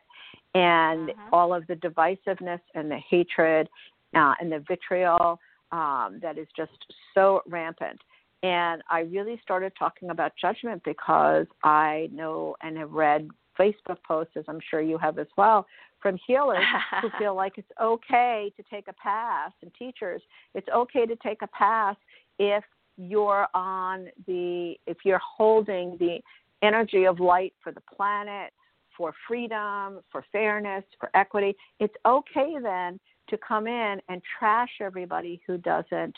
and 0.53 1.09
mm-hmm. 1.09 1.33
all 1.33 1.53
of 1.53 1.65
the 1.67 1.75
divisiveness 1.75 2.61
and 2.75 2.91
the 2.91 2.99
hatred 3.09 3.67
uh, 4.15 4.33
and 4.39 4.51
the 4.51 4.63
vitriol 4.67 5.39
um, 5.71 6.19
that 6.21 6.37
is 6.37 6.47
just 6.55 6.71
so 7.13 7.41
rampant 7.47 7.99
and 8.43 8.83
I 8.89 9.01
really 9.01 9.39
started 9.41 9.73
talking 9.77 10.09
about 10.09 10.33
judgment 10.39 10.81
because 10.85 11.47
I 11.63 12.09
know 12.11 12.55
and 12.61 12.77
have 12.77 12.91
read 12.91 13.29
Facebook 13.59 13.97
posts, 14.07 14.33
as 14.35 14.45
I'm 14.47 14.59
sure 14.69 14.81
you 14.81 14.97
have 14.99 15.17
as 15.17 15.27
well, 15.37 15.65
from 16.01 16.17
healers 16.27 16.63
who 17.01 17.09
feel 17.17 17.35
like 17.35 17.53
it's 17.57 17.71
okay 17.81 18.51
to 18.55 18.63
take 18.69 18.87
a 18.87 18.93
pass, 18.93 19.51
and 19.61 19.71
teachers, 19.73 20.21
it's 20.53 20.67
okay 20.75 21.05
to 21.05 21.15
take 21.17 21.41
a 21.41 21.47
pass 21.47 21.95
if 22.37 22.63
you're 22.97 23.47
on 23.53 24.07
the, 24.27 24.75
if 24.85 24.97
you're 25.03 25.21
holding 25.37 25.97
the 25.99 26.19
energy 26.61 27.05
of 27.05 27.19
light 27.19 27.53
for 27.63 27.71
the 27.71 27.81
planet, 27.95 28.51
for 28.95 29.13
freedom, 29.27 29.99
for 30.11 30.23
fairness, 30.31 30.83
for 30.99 31.09
equity. 31.13 31.55
It's 31.79 31.93
okay 32.05 32.55
then 32.61 32.99
to 33.29 33.37
come 33.37 33.67
in 33.67 34.01
and 34.09 34.21
trash 34.39 34.69
everybody 34.81 35.39
who 35.45 35.57
doesn't 35.59 36.15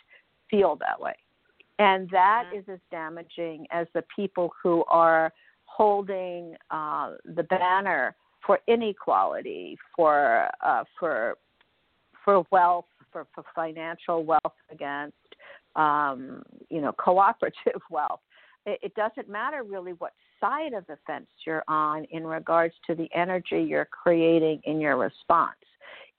feel 0.49 0.77
that 0.77 0.99
way. 0.99 1.15
And 1.79 2.09
that 2.09 2.45
mm-hmm. 2.47 2.59
is 2.59 2.63
as 2.67 2.79
damaging 2.91 3.65
as 3.71 3.87
the 3.93 4.03
people 4.13 4.51
who 4.61 4.83
are 4.89 5.31
holding 5.65 6.55
uh, 6.69 7.13
the 7.35 7.43
banner 7.43 8.15
for 8.45 8.59
inequality, 8.67 9.77
for 9.95 10.49
uh, 10.61 10.83
for 10.99 11.35
for 12.25 12.45
wealth, 12.51 12.85
for, 13.11 13.25
for 13.33 13.43
financial 13.55 14.25
wealth 14.25 14.53
against 14.71 15.15
um, 15.77 16.43
you 16.69 16.81
know 16.81 16.91
cooperative 16.99 17.81
wealth. 17.89 18.19
It, 18.65 18.79
it 18.83 18.95
doesn't 18.95 19.29
matter 19.29 19.63
really 19.63 19.93
what 19.93 20.11
side 20.41 20.73
of 20.73 20.85
the 20.87 20.97
fence 21.07 21.27
you're 21.45 21.63
on 21.69 22.05
in 22.11 22.27
regards 22.27 22.73
to 22.87 22.95
the 22.95 23.09
energy 23.15 23.61
you're 23.61 23.85
creating 23.85 24.61
in 24.65 24.81
your 24.81 24.97
response 24.97 25.55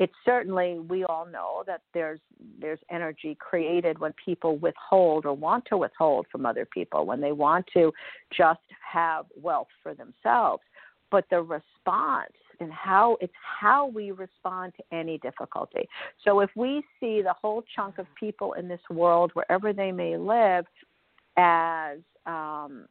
it's 0.01 0.15
certainly 0.25 0.79
we 0.79 1.05
all 1.05 1.27
know 1.27 1.63
that 1.67 1.83
there's 1.93 2.21
there's 2.59 2.81
energy 2.91 3.37
created 3.39 3.99
when 3.99 4.13
people 4.25 4.57
withhold 4.57 5.27
or 5.27 5.35
want 5.35 5.65
to 5.67 5.77
withhold 5.77 6.27
from 6.33 6.47
other 6.47 6.65
people 6.65 7.05
when 7.05 7.21
they 7.21 7.33
want 7.33 7.67
to 7.75 7.93
just 8.37 8.61
have 8.81 9.27
wealth 9.37 9.69
for 9.83 9.95
themselves. 9.95 10.63
But 11.11 11.27
the 11.31 11.43
response 11.43 12.33
and 12.61 12.73
how 12.73 13.19
it's 13.21 13.33
how 13.61 13.89
we 13.89 14.11
respond 14.11 14.73
to 14.79 14.97
any 14.97 15.19
difficulty. 15.19 15.87
So 16.25 16.41
if 16.41 16.51
we 16.57 16.83
see 16.99 17.21
the 17.21 17.35
whole 17.39 17.63
chunk 17.77 17.99
of 17.99 18.07
people 18.19 18.55
in 18.55 18.69
this 18.69 18.81
world 18.91 19.31
wherever 19.35 19.75
they 19.75 19.93
may 19.93 20.17
live 20.17 20.65
as 21.37 21.99
um, 22.25 22.87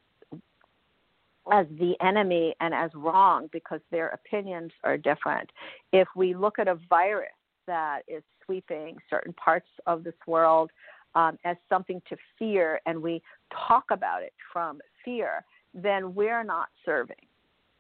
as 1.52 1.66
the 1.80 1.96
enemy 2.02 2.56
and 2.60 2.74
as 2.74 2.92
wrong 2.96 3.50
because 3.52 3.82
their 3.92 4.10
opinions 4.10 4.72
are 4.84 4.98
different. 4.98 5.50
If 5.92 6.08
we 6.16 6.34
look 6.34 6.60
at 6.60 6.68
a 6.68 6.78
virus 6.90 7.30
that 7.68 8.02
is 8.08 8.24
sweeping 8.46 8.98
certain 9.10 9.34
parts 9.34 9.68
of 9.86 10.04
this 10.04 10.16
world 10.28 10.72
um, 11.16 11.38
as 11.46 11.58
something 11.68 12.02
to 12.10 12.18
fear 12.38 12.80
and 12.86 13.02
we 13.02 13.22
talk 13.68 13.86
about 13.92 14.22
it 14.24 14.34
from 14.52 14.80
fear, 15.04 15.44
then 15.74 16.16
we're 16.16 16.44
not 16.44 16.68
serving. 16.86 17.16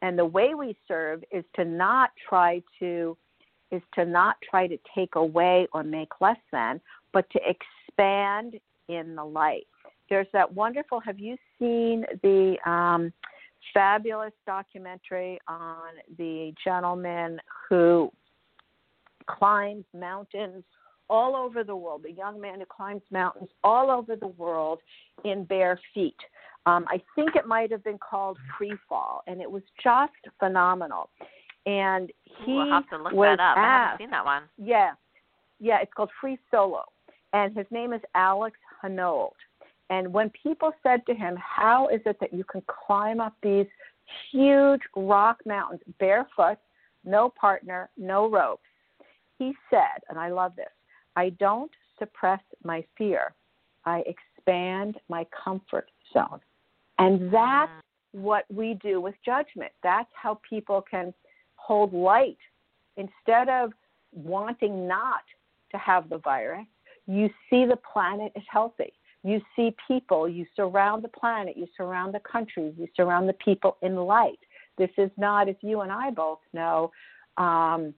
And 0.01 0.17
the 0.17 0.25
way 0.25 0.53
we 0.55 0.77
serve 0.87 1.23
is 1.31 1.43
to 1.55 1.65
not 1.65 2.11
try 2.27 2.61
to 2.79 3.17
is 3.71 3.81
to 3.93 4.03
not 4.03 4.35
try 4.49 4.65
to 4.65 4.77
take 4.95 5.13
away 5.15 5.67
or 5.73 5.83
make 5.83 6.09
less 6.21 6.39
than, 6.51 6.81
but 7.13 7.29
to 7.29 7.39
expand 7.45 8.59
in 8.87 9.15
the 9.15 9.23
light. 9.23 9.67
There's 10.09 10.25
that 10.33 10.51
wonderful. 10.51 10.99
Have 11.01 11.19
you 11.19 11.37
seen 11.59 12.03
the 12.23 12.57
um, 12.65 13.13
fabulous 13.73 14.33
documentary 14.45 15.39
on 15.47 15.93
the 16.17 16.53
gentleman 16.63 17.39
who 17.69 18.11
climbs 19.27 19.85
mountains 19.93 20.63
all 21.09 21.35
over 21.35 21.63
the 21.63 21.75
world, 21.75 22.03
the 22.03 22.11
young 22.11 22.39
man 22.39 22.59
who 22.59 22.65
climbs 22.65 23.01
mountains 23.11 23.49
all 23.63 23.89
over 23.89 24.15
the 24.15 24.27
world 24.27 24.79
in 25.25 25.43
bare 25.43 25.79
feet. 25.93 26.15
Um, 26.65 26.85
I 26.87 27.01
think 27.15 27.35
it 27.35 27.47
might 27.47 27.71
have 27.71 27.83
been 27.83 27.97
called 27.97 28.37
Free 28.57 28.73
Fall, 28.87 29.23
and 29.27 29.41
it 29.41 29.49
was 29.49 29.63
just 29.83 30.13
phenomenal. 30.37 31.09
And 31.65 32.11
he 32.45 32.53
we'll 32.53 32.69
have 32.69 32.89
to 32.89 32.97
look 32.97 33.13
was 33.13 33.37
that 33.37 33.51
up. 33.51 33.57
Asked, 33.57 33.59
I 33.59 33.83
haven't 33.83 33.97
seen 33.97 34.11
that 34.11 34.25
one. 34.25 34.43
Yeah, 34.57 34.91
yeah, 35.59 35.79
it's 35.81 35.91
called 35.95 36.09
Free 36.21 36.37
Solo, 36.51 36.83
and 37.33 37.55
his 37.55 37.65
name 37.71 37.93
is 37.93 38.01
Alex 38.13 38.57
Honnold. 38.83 39.31
And 39.89 40.13
when 40.13 40.31
people 40.43 40.71
said 40.83 41.05
to 41.07 41.13
him, 41.13 41.37
How 41.37 41.87
is 41.87 42.01
it 42.05 42.17
that 42.19 42.33
you 42.33 42.43
can 42.43 42.61
climb 42.67 43.19
up 43.19 43.33
these 43.41 43.65
huge 44.31 44.81
rock 44.95 45.39
mountains 45.45 45.81
barefoot, 45.99 46.57
no 47.03 47.29
partner, 47.29 47.89
no 47.97 48.29
ropes? 48.29 48.63
He 49.37 49.53
said, 49.69 50.03
and 50.09 50.19
I 50.19 50.29
love 50.29 50.55
this 50.55 50.67
I 51.15 51.29
don't 51.31 51.71
suppress 51.97 52.41
my 52.63 52.83
fear, 52.97 53.33
I 53.85 54.03
expand 54.05 54.97
my 55.09 55.25
comfort 55.43 55.89
zone. 56.13 56.39
And 56.97 57.33
that's 57.33 57.71
what 58.11 58.43
we 58.53 58.77
do 58.83 58.99
with 58.99 59.15
judgment. 59.25 59.71
That's 59.83 60.09
how 60.13 60.39
people 60.47 60.83
can 60.89 61.13
hold 61.55 61.93
light. 61.93 62.37
Instead 62.97 63.47
of 63.47 63.71
wanting 64.13 64.87
not 64.87 65.21
to 65.71 65.77
have 65.77 66.09
the 66.09 66.17
virus, 66.17 66.65
you 67.07 67.29
see 67.49 67.65
the 67.65 67.79
planet 67.93 68.31
is 68.35 68.43
healthy 68.51 68.93
You 69.23 69.41
see 69.55 69.75
people, 69.87 70.29
you 70.29 70.45
surround 70.55 71.03
the 71.03 71.09
planet, 71.09 71.57
you 71.57 71.67
surround 71.75 72.13
the 72.13 72.21
countries, 72.21 72.73
you 72.77 72.87
surround 72.95 73.27
the 73.27 73.33
people 73.33 73.77
in 73.81 73.95
light. 73.95 74.39
This 74.77 74.89
is 74.97 75.11
not, 75.17 75.49
as 75.49 75.55
you 75.61 75.81
and 75.81 75.91
I 75.91 76.09
both 76.09 76.39
know, 76.53 76.91
um, 77.37 77.93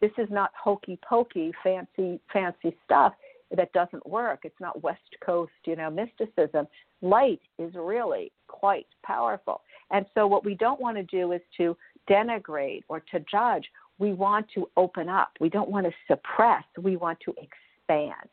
this 0.00 0.12
is 0.18 0.28
not 0.30 0.50
hokey 0.62 0.98
pokey, 1.08 1.52
fancy, 1.62 2.20
fancy 2.32 2.76
stuff 2.84 3.14
that 3.56 3.72
doesn't 3.72 4.06
work. 4.06 4.40
It's 4.44 4.60
not 4.60 4.82
West 4.82 5.00
Coast, 5.24 5.52
you 5.64 5.76
know, 5.76 5.90
mysticism. 5.90 6.66
Light 7.00 7.40
is 7.58 7.74
really 7.74 8.30
quite 8.46 8.86
powerful. 9.04 9.62
And 9.90 10.04
so 10.14 10.26
what 10.26 10.44
we 10.44 10.54
don't 10.54 10.80
want 10.80 10.96
to 10.98 11.02
do 11.04 11.32
is 11.32 11.40
to 11.56 11.76
denigrate 12.08 12.82
or 12.88 13.00
to 13.10 13.20
judge. 13.30 13.64
We 13.98 14.12
want 14.12 14.46
to 14.54 14.68
open 14.76 15.08
up. 15.08 15.30
We 15.40 15.48
don't 15.48 15.70
want 15.70 15.86
to 15.86 15.92
suppress. 16.06 16.64
We 16.80 16.96
want 16.96 17.18
to 17.24 17.34
expand. 17.38 18.28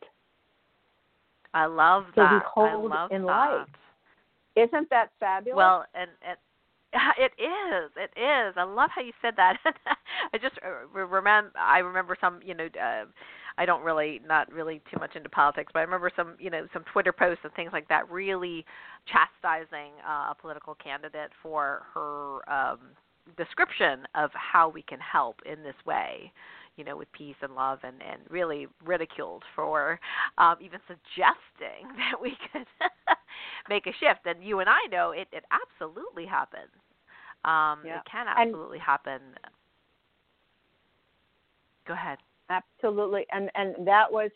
I 1.56 1.64
love 1.64 2.04
that. 2.16 2.32
we 2.32 2.38
hold 2.46 2.92
I 2.92 2.96
love 2.96 3.10
in 3.10 3.22
that. 3.22 3.26
light. 3.26 3.66
Isn't 4.56 4.90
that 4.90 5.08
fabulous? 5.18 5.56
Well, 5.56 5.86
and, 5.94 6.10
and 6.20 6.36
it 7.18 7.32
is. 7.40 7.90
It 7.96 8.10
is. 8.18 8.54
I 8.58 8.62
love 8.62 8.90
how 8.94 9.00
you 9.00 9.12
said 9.22 9.34
that. 9.38 9.56
I 10.34 10.38
just 10.38 10.56
uh, 10.62 10.86
remember. 10.92 11.50
I 11.58 11.78
remember 11.78 12.14
some. 12.20 12.40
You 12.44 12.54
know, 12.54 12.66
uh, 12.66 13.06
I 13.56 13.64
don't 13.64 13.82
really, 13.82 14.20
not 14.26 14.52
really 14.52 14.82
too 14.92 14.98
much 15.00 15.16
into 15.16 15.30
politics, 15.30 15.70
but 15.72 15.80
I 15.80 15.82
remember 15.82 16.10
some. 16.14 16.34
You 16.38 16.50
know, 16.50 16.66
some 16.74 16.84
Twitter 16.92 17.12
posts 17.12 17.44
and 17.44 17.52
things 17.54 17.70
like 17.72 17.88
that, 17.88 18.10
really 18.10 18.66
chastising 19.10 19.92
uh, 20.06 20.32
a 20.32 20.36
political 20.38 20.74
candidate 20.74 21.30
for 21.42 21.84
her 21.94 22.52
um, 22.52 22.80
description 23.38 24.06
of 24.14 24.30
how 24.34 24.68
we 24.68 24.82
can 24.82 24.98
help 25.00 25.40
in 25.50 25.62
this 25.62 25.76
way 25.86 26.30
you 26.76 26.84
know, 26.84 26.96
with 26.96 27.10
peace 27.12 27.36
and 27.42 27.54
love, 27.54 27.78
and 27.82 27.96
and 28.02 28.20
really 28.28 28.66
ridiculed 28.84 29.42
for 29.54 29.98
um, 30.38 30.56
even 30.60 30.80
suggesting 30.86 31.88
that 31.96 32.20
we 32.20 32.36
could 32.52 32.66
make 33.68 33.86
a 33.86 33.92
shift. 34.00 34.26
And 34.26 34.42
you 34.42 34.60
and 34.60 34.68
I 34.68 34.80
know 34.90 35.12
it 35.12 35.28
it 35.32 35.44
absolutely 35.50 36.26
happens. 36.26 36.70
Um, 37.44 37.80
yeah. 37.84 37.98
It 37.98 38.02
can 38.10 38.26
absolutely 38.28 38.78
and, 38.78 38.84
happen. 38.84 39.20
Go 41.86 41.94
ahead. 41.94 42.18
Absolutely, 42.48 43.26
and 43.32 43.50
and 43.54 43.86
that 43.86 44.10
was 44.10 44.30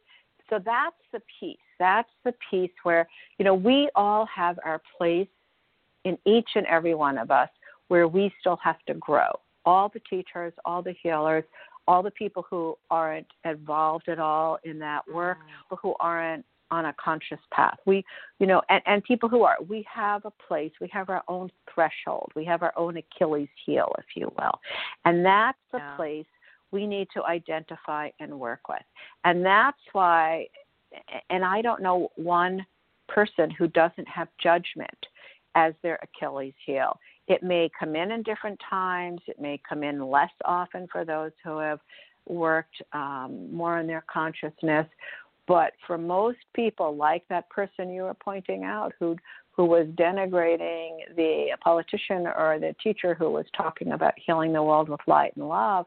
so. 0.49 0.59
That's 0.65 0.97
the 1.13 1.21
piece. 1.39 1.59
That's 1.79 2.09
the 2.25 2.35
piece 2.51 2.73
where 2.83 3.09
you 3.39 3.45
know 3.45 3.55
we 3.55 3.89
all 3.95 4.27
have 4.27 4.59
our 4.65 4.81
place 4.99 5.29
in 6.05 6.19
each 6.27 6.49
and 6.55 6.67
every 6.67 6.95
one 6.95 7.19
of 7.19 7.31
us 7.31 7.49
where 7.89 8.09
we 8.09 8.33
still 8.41 8.59
have 8.63 8.79
to 8.87 8.95
grow. 8.95 9.29
All 9.65 9.91
the 9.93 10.01
teachers, 10.09 10.53
all 10.65 10.83
the 10.83 10.95
healers, 11.03 11.45
all 11.87 12.03
the 12.03 12.11
people 12.11 12.45
who 12.49 12.77
aren't 12.91 13.27
involved 13.45 14.09
at 14.09 14.19
all 14.19 14.59
in 14.65 14.79
that 14.79 15.03
work 15.13 15.39
mm. 15.39 15.71
or 15.71 15.79
who 15.83 15.95
aren't 16.01 16.45
on 16.71 16.87
a 16.87 16.95
conscious 17.03 17.41
path. 17.53 17.77
We, 17.85 18.05
you 18.39 18.47
know, 18.47 18.63
and, 18.69 18.83
and 18.87 19.03
people 19.03 19.29
who 19.29 19.43
are, 19.43 19.57
we 19.69 19.85
have 19.93 20.25
a 20.25 20.31
place, 20.47 20.71
we 20.81 20.89
have 20.93 21.09
our 21.09 21.23
own 21.29 21.51
threshold, 21.73 22.31
we 22.37 22.45
have 22.45 22.63
our 22.63 22.73
own 22.77 22.97
Achilles 22.97 23.49
heel, 23.67 23.93
if 23.99 24.05
you 24.15 24.33
will. 24.39 24.61
And 25.05 25.25
that's 25.25 25.59
the 25.73 25.79
yeah. 25.79 25.97
place 25.97 26.27
we 26.71 26.87
need 26.87 27.09
to 27.15 27.25
identify 27.25 28.11
and 28.21 28.39
work 28.39 28.69
with. 28.69 28.83
And 29.25 29.45
that's 29.45 29.81
why, 29.93 30.47
and 31.29 31.45
I 31.45 31.63
don't 31.63 31.83
know 31.83 32.11
one 32.17 32.65
person 33.09 33.51
who 33.51 33.67
doesn't 33.67 34.07
have 34.07 34.29
judgment 34.41 35.07
as 35.57 35.75
their 35.83 35.99
Achilles 36.03 36.55
heel. 36.65 36.97
It 37.31 37.45
may 37.45 37.71
come 37.79 37.95
in 37.95 38.11
in 38.11 38.25
different 38.25 38.61
times. 38.69 39.21
It 39.29 39.41
may 39.41 39.61
come 39.67 39.85
in 39.85 40.05
less 40.05 40.33
often 40.45 40.89
for 40.91 41.05
those 41.05 41.31
who 41.45 41.59
have 41.59 41.79
worked 42.27 42.83
um, 42.93 43.55
more 43.55 43.79
on 43.79 43.87
their 43.87 44.03
consciousness. 44.13 44.87
But 45.47 45.75
for 45.87 45.97
most 45.97 46.39
people, 46.55 46.97
like 46.97 47.23
that 47.29 47.49
person 47.49 47.89
you 47.89 48.03
were 48.03 48.15
pointing 48.15 48.65
out, 48.65 48.93
who 48.99 49.15
who 49.53 49.65
was 49.65 49.87
denigrating 49.95 51.15
the 51.15 51.57
politician 51.63 52.27
or 52.27 52.59
the 52.61 52.75
teacher 52.83 53.15
who 53.15 53.31
was 53.31 53.47
talking 53.57 53.93
about 53.93 54.15
healing 54.17 54.53
the 54.53 54.63
world 54.63 54.89
with 54.89 55.01
light 55.07 55.33
and 55.37 55.49
love, 55.49 55.87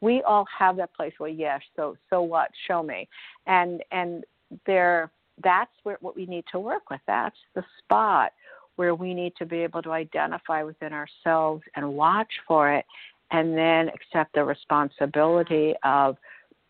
we 0.00 0.22
all 0.22 0.46
have 0.58 0.76
that 0.78 0.92
place 0.94 1.12
where 1.18 1.30
yes, 1.30 1.60
so 1.76 1.96
so 2.08 2.20
what? 2.20 2.50
Show 2.66 2.82
me, 2.82 3.08
and 3.46 3.80
and 3.92 4.24
there 4.66 5.12
that's 5.44 5.70
where 5.84 5.98
what 6.00 6.16
we 6.16 6.26
need 6.26 6.44
to 6.50 6.58
work 6.58 6.90
with. 6.90 7.00
That's 7.06 7.36
the 7.54 7.62
spot 7.78 8.32
where 8.80 8.94
we 8.94 9.12
need 9.12 9.36
to 9.36 9.44
be 9.44 9.58
able 9.58 9.82
to 9.82 9.92
identify 9.92 10.62
within 10.62 10.94
ourselves 10.94 11.62
and 11.76 11.86
watch 11.86 12.32
for 12.48 12.72
it 12.72 12.86
and 13.30 13.54
then 13.54 13.90
accept 13.90 14.34
the 14.34 14.42
responsibility 14.42 15.74
of 15.84 16.16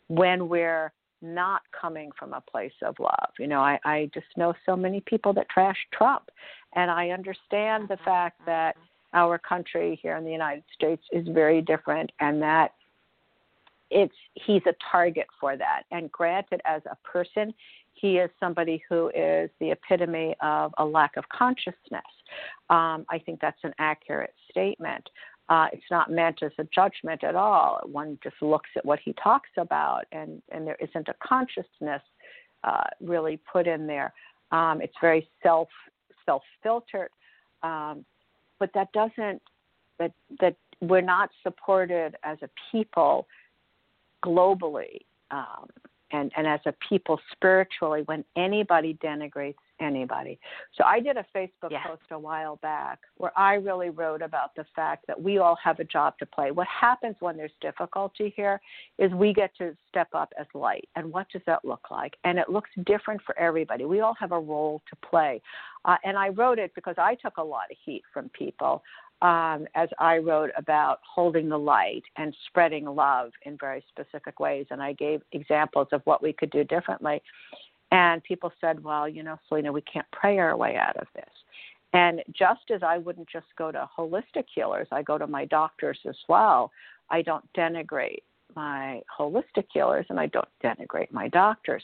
when 0.08 0.48
we're 0.48 0.92
not 1.22 1.62
coming 1.80 2.10
from 2.18 2.32
a 2.32 2.40
place 2.40 2.72
of 2.82 2.96
love. 2.98 3.30
You 3.38 3.46
know, 3.46 3.60
I, 3.60 3.78
I 3.84 4.10
just 4.12 4.26
know 4.36 4.52
so 4.66 4.74
many 4.74 5.00
people 5.02 5.32
that 5.34 5.48
trash 5.50 5.76
Trump. 5.96 6.30
And 6.74 6.90
I 6.90 7.10
understand 7.10 7.86
the 7.88 7.98
fact 8.04 8.40
mm-hmm. 8.40 8.50
that 8.50 8.76
our 9.14 9.38
country 9.38 9.96
here 10.02 10.16
in 10.16 10.24
the 10.24 10.32
United 10.32 10.64
States 10.74 11.04
is 11.12 11.28
very 11.28 11.62
different 11.62 12.10
and 12.18 12.42
that 12.42 12.72
it's 13.92 14.16
he's 14.34 14.62
a 14.66 14.74
target 14.90 15.28
for 15.40 15.56
that. 15.56 15.82
And 15.92 16.10
granted, 16.10 16.60
as 16.64 16.82
a 16.90 16.96
person, 17.08 17.54
he 17.94 18.18
is 18.18 18.30
somebody 18.40 18.82
who 18.88 19.08
is 19.08 19.50
the 19.60 19.70
epitome 19.72 20.34
of 20.40 20.72
a 20.78 20.84
lack 20.84 21.16
of 21.16 21.28
consciousness. 21.28 22.02
Um, 22.70 23.04
I 23.10 23.20
think 23.24 23.40
that's 23.40 23.62
an 23.62 23.74
accurate 23.78 24.34
statement. 24.50 25.08
Uh, 25.48 25.66
it's 25.72 25.90
not 25.90 26.10
meant 26.10 26.42
as 26.42 26.52
a 26.58 26.64
judgment 26.74 27.24
at 27.24 27.34
all. 27.34 27.80
One 27.84 28.18
just 28.22 28.36
looks 28.40 28.70
at 28.76 28.84
what 28.84 29.00
he 29.04 29.12
talks 29.22 29.50
about, 29.58 30.04
and, 30.12 30.40
and 30.50 30.66
there 30.66 30.78
isn't 30.80 31.08
a 31.08 31.14
consciousness 31.26 32.02
uh, 32.62 32.84
really 33.00 33.40
put 33.52 33.66
in 33.66 33.86
there. 33.86 34.12
Um, 34.52 34.80
it's 34.80 34.94
very 35.00 35.28
self 35.42 35.68
self 36.26 36.42
filtered, 36.62 37.10
um, 37.62 38.04
but 38.58 38.70
that 38.74 38.92
doesn't 38.92 39.42
that 39.98 40.12
that 40.40 40.56
we're 40.80 41.00
not 41.00 41.30
supported 41.42 42.16
as 42.22 42.38
a 42.42 42.48
people 42.70 43.26
globally 44.24 45.00
um, 45.30 45.66
and, 46.12 46.30
and 46.36 46.46
as 46.46 46.60
a 46.66 46.74
people 46.88 47.20
spiritually 47.32 48.02
when 48.06 48.24
anybody 48.36 48.98
denigrates 49.02 49.54
anybody. 49.80 50.38
So 50.76 50.84
I 50.84 51.00
did 51.00 51.16
a 51.16 51.24
Facebook 51.34 51.70
yeah. 51.70 51.86
post 51.86 52.02
a 52.10 52.18
while 52.18 52.56
back 52.56 52.98
where 53.16 53.36
I 53.36 53.54
really 53.54 53.90
wrote 53.90 54.22
about 54.22 54.54
the 54.54 54.64
fact 54.76 55.06
that 55.06 55.20
we 55.20 55.38
all 55.38 55.56
have 55.62 55.80
a 55.80 55.84
job 55.84 56.18
to 56.18 56.26
play. 56.26 56.50
What 56.50 56.68
happens 56.68 57.16
when 57.20 57.36
there's 57.36 57.50
difficulty 57.60 58.32
here 58.36 58.60
is 58.98 59.10
we 59.12 59.32
get 59.32 59.56
to 59.58 59.74
step 59.88 60.08
up 60.12 60.32
as 60.38 60.46
light. 60.54 60.88
And 60.96 61.10
what 61.12 61.28
does 61.32 61.42
that 61.46 61.64
look 61.64 61.90
like? 61.90 62.14
And 62.24 62.38
it 62.38 62.48
looks 62.48 62.70
different 62.84 63.22
for 63.24 63.38
everybody. 63.38 63.84
We 63.84 64.00
all 64.00 64.14
have 64.20 64.32
a 64.32 64.38
role 64.38 64.82
to 64.90 64.96
play. 65.08 65.40
Uh, 65.84 65.96
and 66.04 66.18
I 66.18 66.28
wrote 66.28 66.58
it 66.58 66.72
because 66.74 66.96
I 66.98 67.14
took 67.14 67.38
a 67.38 67.42
lot 67.42 67.64
of 67.70 67.76
heat 67.84 68.02
from 68.12 68.28
people 68.30 68.82
um, 69.22 69.66
as 69.74 69.88
I 69.98 70.18
wrote 70.18 70.50
about 70.56 71.00
holding 71.02 71.48
the 71.48 71.58
light 71.58 72.02
and 72.16 72.34
spreading 72.46 72.86
love 72.86 73.30
in 73.44 73.58
very 73.58 73.84
specific 73.88 74.40
ways. 74.40 74.66
And 74.70 74.82
I 74.82 74.94
gave 74.94 75.20
examples 75.32 75.88
of 75.92 76.00
what 76.04 76.22
we 76.22 76.32
could 76.32 76.50
do 76.50 76.64
differently. 76.64 77.22
And 77.92 78.22
people 78.24 78.52
said, 78.60 78.82
well, 78.82 79.08
you 79.08 79.22
know, 79.22 79.36
Selina, 79.48 79.72
we 79.72 79.82
can't 79.82 80.06
pray 80.12 80.38
our 80.38 80.56
way 80.56 80.76
out 80.76 80.96
of 80.96 81.06
this. 81.14 81.30
And 81.92 82.22
just 82.32 82.70
as 82.72 82.82
I 82.82 82.98
wouldn't 82.98 83.28
just 83.28 83.46
go 83.58 83.72
to 83.72 83.88
holistic 83.98 84.44
healers, 84.54 84.86
I 84.92 85.02
go 85.02 85.18
to 85.18 85.26
my 85.26 85.44
doctors 85.46 85.98
as 86.08 86.16
well. 86.28 86.70
I 87.10 87.22
don't 87.22 87.44
denigrate 87.52 88.22
my 88.54 89.00
holistic 89.18 89.66
healers 89.72 90.06
and 90.08 90.18
I 90.18 90.26
don't 90.26 90.48
denigrate 90.62 91.10
my 91.12 91.28
doctors 91.28 91.82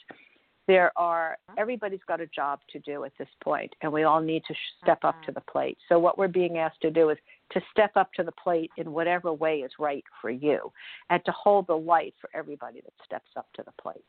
there 0.66 0.92
are 0.96 1.38
everybody's 1.56 2.00
got 2.08 2.20
a 2.20 2.26
job 2.26 2.60
to 2.70 2.78
do 2.80 3.04
at 3.04 3.12
this 3.18 3.28
point 3.42 3.74
and 3.82 3.92
we 3.92 4.02
all 4.04 4.20
need 4.20 4.42
to 4.46 4.54
step 4.82 4.98
up 5.04 5.20
to 5.22 5.30
Mm-hmm. 5.30 5.32
the 5.32 5.40
plate 5.42 5.78
so 5.88 5.98
what 5.98 6.18
we're 6.18 6.28
being 6.28 6.58
asked 6.58 6.80
to 6.80 6.90
do 6.90 7.10
is 7.10 7.18
to 7.52 7.60
step 7.70 7.92
up 7.96 8.12
to 8.14 8.22
the 8.22 8.32
plate 8.32 8.70
in 8.76 8.92
whatever 8.92 9.32
way 9.32 9.58
is 9.58 9.70
right 9.78 10.04
for 10.20 10.30
you 10.30 10.72
and 11.10 11.24
to 11.24 11.32
hold 11.32 11.66
the 11.66 11.76
light 11.76 12.14
for 12.20 12.30
everybody 12.34 12.80
that 12.80 12.92
steps 13.04 13.30
up 13.36 13.46
to 13.54 13.62
the 13.64 13.72
plate 13.82 14.04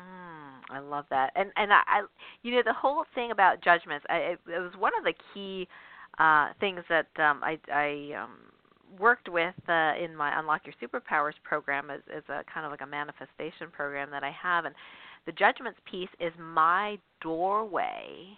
Mm, 0.00 0.74
I 0.74 0.78
love 0.78 1.04
that, 1.10 1.32
and 1.36 1.50
and 1.56 1.72
I, 1.72 1.82
I, 1.86 2.02
you 2.42 2.52
know, 2.54 2.62
the 2.64 2.72
whole 2.72 3.04
thing 3.14 3.30
about 3.30 3.62
judgments. 3.62 4.06
I, 4.08 4.16
it, 4.16 4.40
it 4.48 4.58
was 4.58 4.72
one 4.78 4.92
of 4.98 5.04
the 5.04 5.12
key 5.34 5.68
uh, 6.18 6.48
things 6.60 6.80
that 6.88 7.08
um, 7.18 7.42
I, 7.44 7.58
I 7.72 8.12
um, 8.22 8.38
worked 8.98 9.28
with 9.28 9.54
uh, 9.68 9.92
in 10.02 10.16
my 10.16 10.38
Unlock 10.38 10.62
Your 10.64 10.74
Superpowers 10.82 11.34
program 11.44 11.90
as, 11.90 12.00
as 12.14 12.22
a 12.28 12.42
kind 12.52 12.64
of 12.64 12.72
like 12.72 12.80
a 12.80 12.86
manifestation 12.86 13.68
program 13.70 14.10
that 14.10 14.24
I 14.24 14.30
have, 14.30 14.64
and 14.64 14.74
the 15.26 15.32
judgments 15.32 15.78
piece 15.90 16.08
is 16.20 16.32
my 16.38 16.98
doorway 17.20 18.36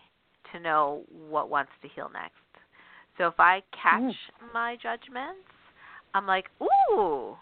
to 0.52 0.60
know 0.60 1.02
what 1.28 1.48
wants 1.50 1.72
to 1.82 1.88
heal 1.88 2.10
next. 2.12 2.34
So 3.18 3.28
if 3.28 3.38
I 3.38 3.62
catch 3.70 4.02
mm. 4.02 4.52
my 4.52 4.76
judgments, 4.82 5.48
I'm 6.14 6.26
like, 6.26 6.46
ooh, 6.62 7.36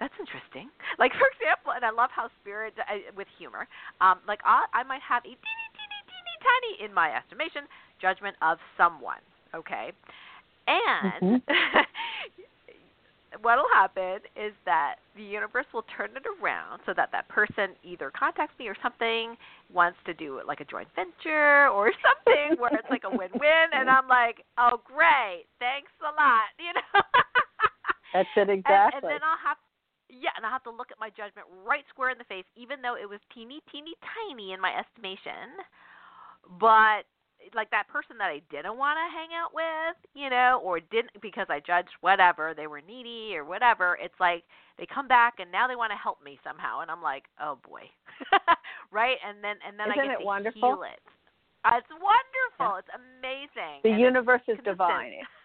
that's 0.00 0.14
interesting. 0.18 0.70
Like 0.98 1.12
for 1.12 1.30
example, 1.30 1.70
and 1.78 1.84
I 1.84 1.90
love 1.94 2.10
how 2.10 2.26
spirit 2.42 2.74
uh, 2.76 3.14
with 3.16 3.28
humor. 3.38 3.68
Um, 4.00 4.18
like 4.26 4.40
I, 4.44 4.66
I 4.74 4.82
might 4.82 5.02
have 5.06 5.22
a 5.22 5.30
teeny, 5.30 5.66
teeny, 5.78 6.00
teeny, 6.10 6.36
tiny, 6.42 6.90
in 6.90 6.92
my 6.92 7.14
estimation, 7.14 7.70
judgment 8.02 8.34
of 8.42 8.58
someone. 8.76 9.22
Okay, 9.54 9.92
and 10.66 11.38
mm-hmm. 11.38 11.78
what'll 13.42 13.68
happen 13.72 14.20
is 14.36 14.52
that 14.64 14.96
the 15.16 15.22
universe 15.22 15.66
will 15.72 15.84
turn 15.96 16.10
it 16.16 16.24
around 16.40 16.80
so 16.86 16.92
that 16.96 17.10
that 17.12 17.28
person 17.28 17.76
either 17.84 18.10
contacts 18.10 18.54
me 18.58 18.68
or 18.68 18.76
something 18.82 19.36
wants 19.72 19.98
to 20.06 20.14
do 20.14 20.40
like 20.46 20.60
a 20.60 20.64
joint 20.64 20.88
venture 20.96 21.68
or 21.68 21.92
something 22.04 22.58
where 22.58 22.72
it's 22.74 22.88
like 22.90 23.04
a 23.04 23.10
win-win 23.10 23.68
and 23.72 23.90
I'm 23.90 24.08
like, 24.08 24.44
"Oh, 24.56 24.80
great. 24.84 25.44
Thanks 25.58 25.92
a 26.00 26.12
lot." 26.12 26.48
You 26.58 26.72
know. 26.72 27.02
That's 28.14 28.28
it 28.36 28.48
exactly. 28.48 28.72
And, 28.72 28.94
and 28.94 29.04
then 29.04 29.22
I'll 29.22 29.42
have 29.44 29.58
yeah, 30.08 30.32
and 30.36 30.44
I'll 30.46 30.52
have 30.52 30.64
to 30.64 30.72
look 30.72 30.88
at 30.90 30.98
my 30.98 31.10
judgment 31.10 31.44
right 31.66 31.84
square 31.92 32.10
in 32.10 32.16
the 32.16 32.24
face, 32.24 32.48
even 32.56 32.80
though 32.80 32.96
it 32.96 33.04
was 33.04 33.20
teeny, 33.34 33.60
teeny, 33.70 33.92
tiny 34.00 34.52
in 34.56 34.60
my 34.60 34.72
estimation. 34.72 35.60
But 36.56 37.04
like 37.54 37.70
that 37.70 37.88
person 37.88 38.18
that 38.18 38.28
I 38.30 38.40
didn't 38.50 38.76
want 38.76 38.98
to 38.98 39.06
hang 39.14 39.30
out 39.32 39.54
with, 39.54 39.96
you 40.14 40.28
know, 40.30 40.60
or 40.62 40.80
didn't 40.80 41.12
because 41.22 41.46
I 41.48 41.60
judged 41.60 41.94
whatever 42.00 42.52
they 42.56 42.66
were 42.66 42.80
needy 42.80 43.36
or 43.36 43.44
whatever. 43.44 43.98
It's 44.02 44.18
like 44.20 44.44
they 44.78 44.86
come 44.86 45.08
back 45.08 45.34
and 45.38 45.50
now 45.50 45.66
they 45.66 45.76
want 45.76 45.92
to 45.92 45.96
help 45.98 46.22
me 46.22 46.38
somehow, 46.44 46.80
and 46.80 46.90
I'm 46.90 47.02
like, 47.02 47.24
oh 47.40 47.58
boy, 47.68 47.82
right? 48.92 49.16
And 49.26 49.42
then 49.42 49.56
and 49.66 49.78
then 49.78 49.88
Isn't 49.90 50.00
I 50.00 50.06
get 50.06 50.14
it 50.14 50.18
to 50.20 50.24
wonderful? 50.26 50.60
heal 50.60 50.82
it. 50.82 51.00
It's 51.66 51.90
wonderful. 51.90 52.78
It's 52.78 52.88
amazing. 52.94 53.82
The 53.82 53.90
and 53.90 54.00
universe 54.00 54.40
is 54.46 54.56
consistent. 54.56 54.78
divine. 54.78 55.12
It 55.12 55.26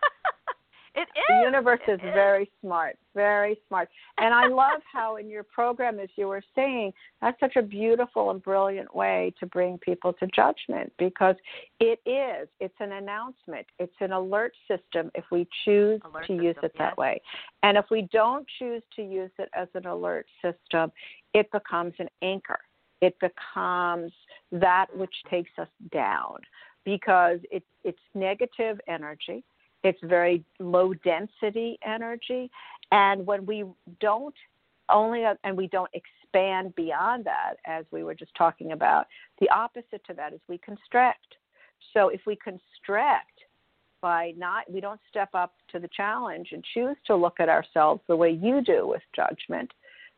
is. 1.01 1.07
The 1.27 1.45
universe 1.45 1.79
it 1.87 1.93
is, 1.93 1.99
is 1.99 2.13
very 2.13 2.49
smart, 2.61 2.97
very 3.15 3.57
smart. 3.67 3.89
And 4.17 4.33
I 4.33 4.47
love 4.47 4.81
how 4.93 5.17
in 5.17 5.29
your 5.29 5.43
program, 5.43 5.99
as 5.99 6.09
you 6.15 6.27
were 6.27 6.43
saying, 6.55 6.93
that's 7.21 7.39
such 7.39 7.55
a 7.55 7.61
beautiful 7.61 8.31
and 8.31 8.41
brilliant 8.41 8.93
way 8.95 9.33
to 9.39 9.45
bring 9.45 9.77
people 9.77 10.13
to 10.13 10.27
judgment 10.27 10.91
because 10.97 11.35
it 11.79 11.99
is. 12.05 12.47
It's 12.59 12.75
an 12.79 12.93
announcement. 12.93 13.65
It's 13.79 13.95
an 13.99 14.11
alert 14.11 14.53
system 14.67 15.11
if 15.15 15.25
we 15.31 15.47
choose 15.65 16.01
Alert 16.05 16.27
to 16.27 16.33
use 16.33 16.55
system, 16.55 16.65
it 16.65 16.77
that 16.77 16.97
way. 16.97 17.21
And 17.63 17.77
if 17.77 17.85
we 17.89 18.07
don't 18.11 18.45
choose 18.59 18.83
to 18.95 19.01
use 19.01 19.31
it 19.39 19.49
as 19.55 19.67
an 19.73 19.85
alert 19.85 20.27
system, 20.41 20.91
it 21.33 21.51
becomes 21.51 21.93
an 21.99 22.09
anchor. 22.21 22.59
It 23.01 23.17
becomes 23.19 24.13
that 24.51 24.87
which 24.95 25.13
takes 25.29 25.51
us 25.57 25.67
down 25.91 26.37
because 26.85 27.39
it, 27.51 27.63
it's 27.83 27.99
negative 28.13 28.79
energy 28.87 29.43
it's 29.83 29.99
very 30.03 30.43
low 30.59 30.93
density 30.93 31.77
energy. 31.85 32.49
And 32.91 33.25
when 33.25 33.45
we 33.45 33.65
don't 33.99 34.35
only, 34.89 35.23
and 35.43 35.57
we 35.57 35.67
don't 35.67 35.91
expand 35.93 36.75
beyond 36.75 37.25
that, 37.25 37.55
as 37.65 37.85
we 37.91 38.03
were 38.03 38.15
just 38.15 38.33
talking 38.35 38.71
about, 38.71 39.07
the 39.39 39.49
opposite 39.49 40.03
to 40.07 40.13
that 40.13 40.33
is 40.33 40.39
we 40.47 40.57
constrict. 40.57 41.35
So 41.93 42.09
if 42.09 42.21
we 42.25 42.35
constrict 42.35 43.39
by 44.01 44.33
not, 44.37 44.69
we 44.71 44.81
don't 44.81 44.99
step 45.09 45.29
up 45.33 45.53
to 45.71 45.79
the 45.79 45.89
challenge 45.95 46.49
and 46.51 46.63
choose 46.73 46.97
to 47.07 47.15
look 47.15 47.39
at 47.39 47.49
ourselves 47.49 48.01
the 48.07 48.15
way 48.15 48.31
you 48.31 48.61
do 48.61 48.87
with 48.87 49.01
judgment, 49.15 49.71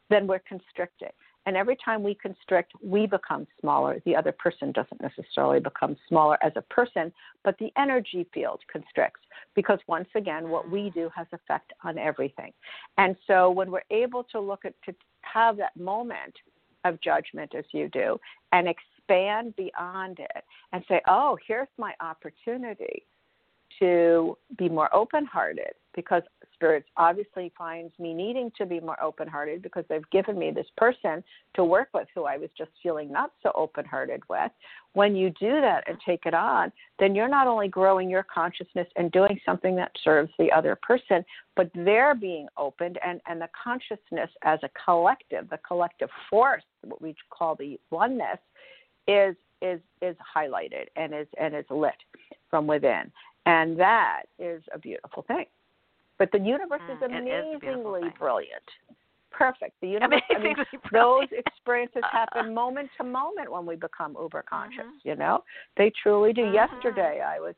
then 0.09 0.28
we're 0.28 0.39
constricting. 0.39 1.09
And 1.45 1.55
every 1.55 1.77
time 1.83 2.01
we 2.01 2.15
constrict, 2.15 2.73
we 2.83 3.05
become 3.05 3.45
smaller. 3.59 4.01
The 4.05 4.15
other 4.15 4.31
person 4.31 4.71
doesn't 4.71 5.01
necessarily 5.01 5.59
become 5.59 5.95
smaller 6.07 6.37
as 6.43 6.53
a 6.55 6.61
person, 6.63 7.11
but 7.43 7.57
the 7.59 7.71
energy 7.77 8.27
field 8.33 8.61
constricts 8.71 9.21
because 9.55 9.79
once 9.87 10.09
again, 10.15 10.49
what 10.49 10.69
we 10.69 10.89
do 10.91 11.09
has 11.15 11.27
effect 11.31 11.71
on 11.83 11.97
everything. 11.97 12.51
And 12.97 13.15
so 13.27 13.49
when 13.51 13.71
we're 13.71 13.81
able 13.91 14.23
to 14.25 14.39
look 14.39 14.65
at 14.65 14.73
to 14.85 14.95
have 15.21 15.57
that 15.57 15.75
moment 15.77 16.33
of 16.83 16.99
judgment 17.01 17.53
as 17.55 17.65
you 17.71 17.89
do 17.89 18.19
and 18.51 18.67
expand 18.67 19.55
beyond 19.55 20.19
it 20.19 20.43
and 20.71 20.83
say, 20.87 21.01
"Oh, 21.07 21.37
here's 21.47 21.67
my 21.77 21.93
opportunity 21.99 23.05
to 23.80 24.38
be 24.57 24.70
more 24.70 24.93
open-hearted 24.93 25.74
because 25.95 26.24
spirits 26.53 26.88
obviously 26.97 27.51
finds 27.57 27.91
me 27.99 28.13
needing 28.13 28.51
to 28.57 28.66
be 28.66 28.80
more 28.80 29.01
open-hearted 29.01 29.61
because 29.61 29.84
they've 29.89 30.09
given 30.11 30.38
me 30.38 30.51
this 30.51 30.68
person 30.78 31.24
to 31.55 31.63
work 31.63 31.89
with 31.93 32.07
who 32.13 32.24
I 32.24 32.38
was 32.38 32.49
just 32.57 32.72
feeling 32.82 33.11
not 33.11 33.32
so 33.43 33.51
open-hearted 33.55 34.22
with. 34.30 34.51
When 34.93 35.16
you 35.16 35.30
do 35.32 35.61
that 35.61 35.84
and 35.88 35.97
take 36.05 36.26
it 36.26 36.34
on, 36.34 36.72
then 36.99 37.16
you're 37.16 37.30
not 37.30 37.47
only 37.47 37.68
growing 37.68 38.09
your 38.09 38.24
consciousness 38.24 38.88
and 38.95 39.11
doing 39.11 39.39
something 39.45 39.76
that 39.78 39.91
serves 40.03 40.32
the 40.38 40.51
other 40.51 40.78
person, 40.82 41.24
but 41.55 41.70
they're 41.74 42.16
being 42.16 42.47
opened 42.57 42.99
and 43.05 43.22
and 43.28 43.41
the 43.41 43.49
consciousness 43.61 44.30
as 44.43 44.59
a 44.63 44.70
collective, 44.84 45.49
the 45.49 45.59
collective 45.68 46.09
force, 46.30 46.63
what 46.84 47.01
we 47.01 47.16
call 47.30 47.55
the 47.55 47.80
oneness, 47.91 48.39
is 49.07 49.36
is 49.61 49.80
is 50.01 50.16
highlighted 50.36 50.86
and 50.95 51.13
is 51.13 51.28
and 51.39 51.55
is 51.55 51.66
lit 51.70 51.95
from 52.49 52.68
within. 52.68 53.11
And 53.45 53.79
that 53.79 54.23
is 54.39 54.63
a 54.73 54.79
beautiful 54.79 55.23
thing. 55.23 55.45
But 56.17 56.31
the 56.31 56.39
universe 56.39 56.81
Mm, 56.89 56.95
is 56.95 57.01
it 57.01 57.05
is 57.05 57.11
a 57.11 57.59
beautiful 57.59 57.59
amazingly 57.59 58.01
thing. 58.01 58.13
brilliant. 58.17 58.63
Perfect. 59.31 59.73
The 59.81 59.89
universe, 59.89 60.21
I 60.29 60.39
mean, 60.39 60.55
those 60.91 61.27
experiences 61.31 62.03
happen 62.11 62.53
moment 62.53 62.89
to 62.97 63.03
moment 63.03 63.51
when 63.51 63.65
we 63.65 63.75
become 63.75 64.15
uber 64.19 64.43
conscious, 64.43 64.85
Mhm. 64.85 65.03
you 65.03 65.15
know? 65.15 65.43
They 65.75 65.89
truly 65.91 66.31
do. 66.31 66.43
Mhm. 66.43 66.53
Yesterday 66.53 67.21
I 67.21 67.39
was 67.39 67.55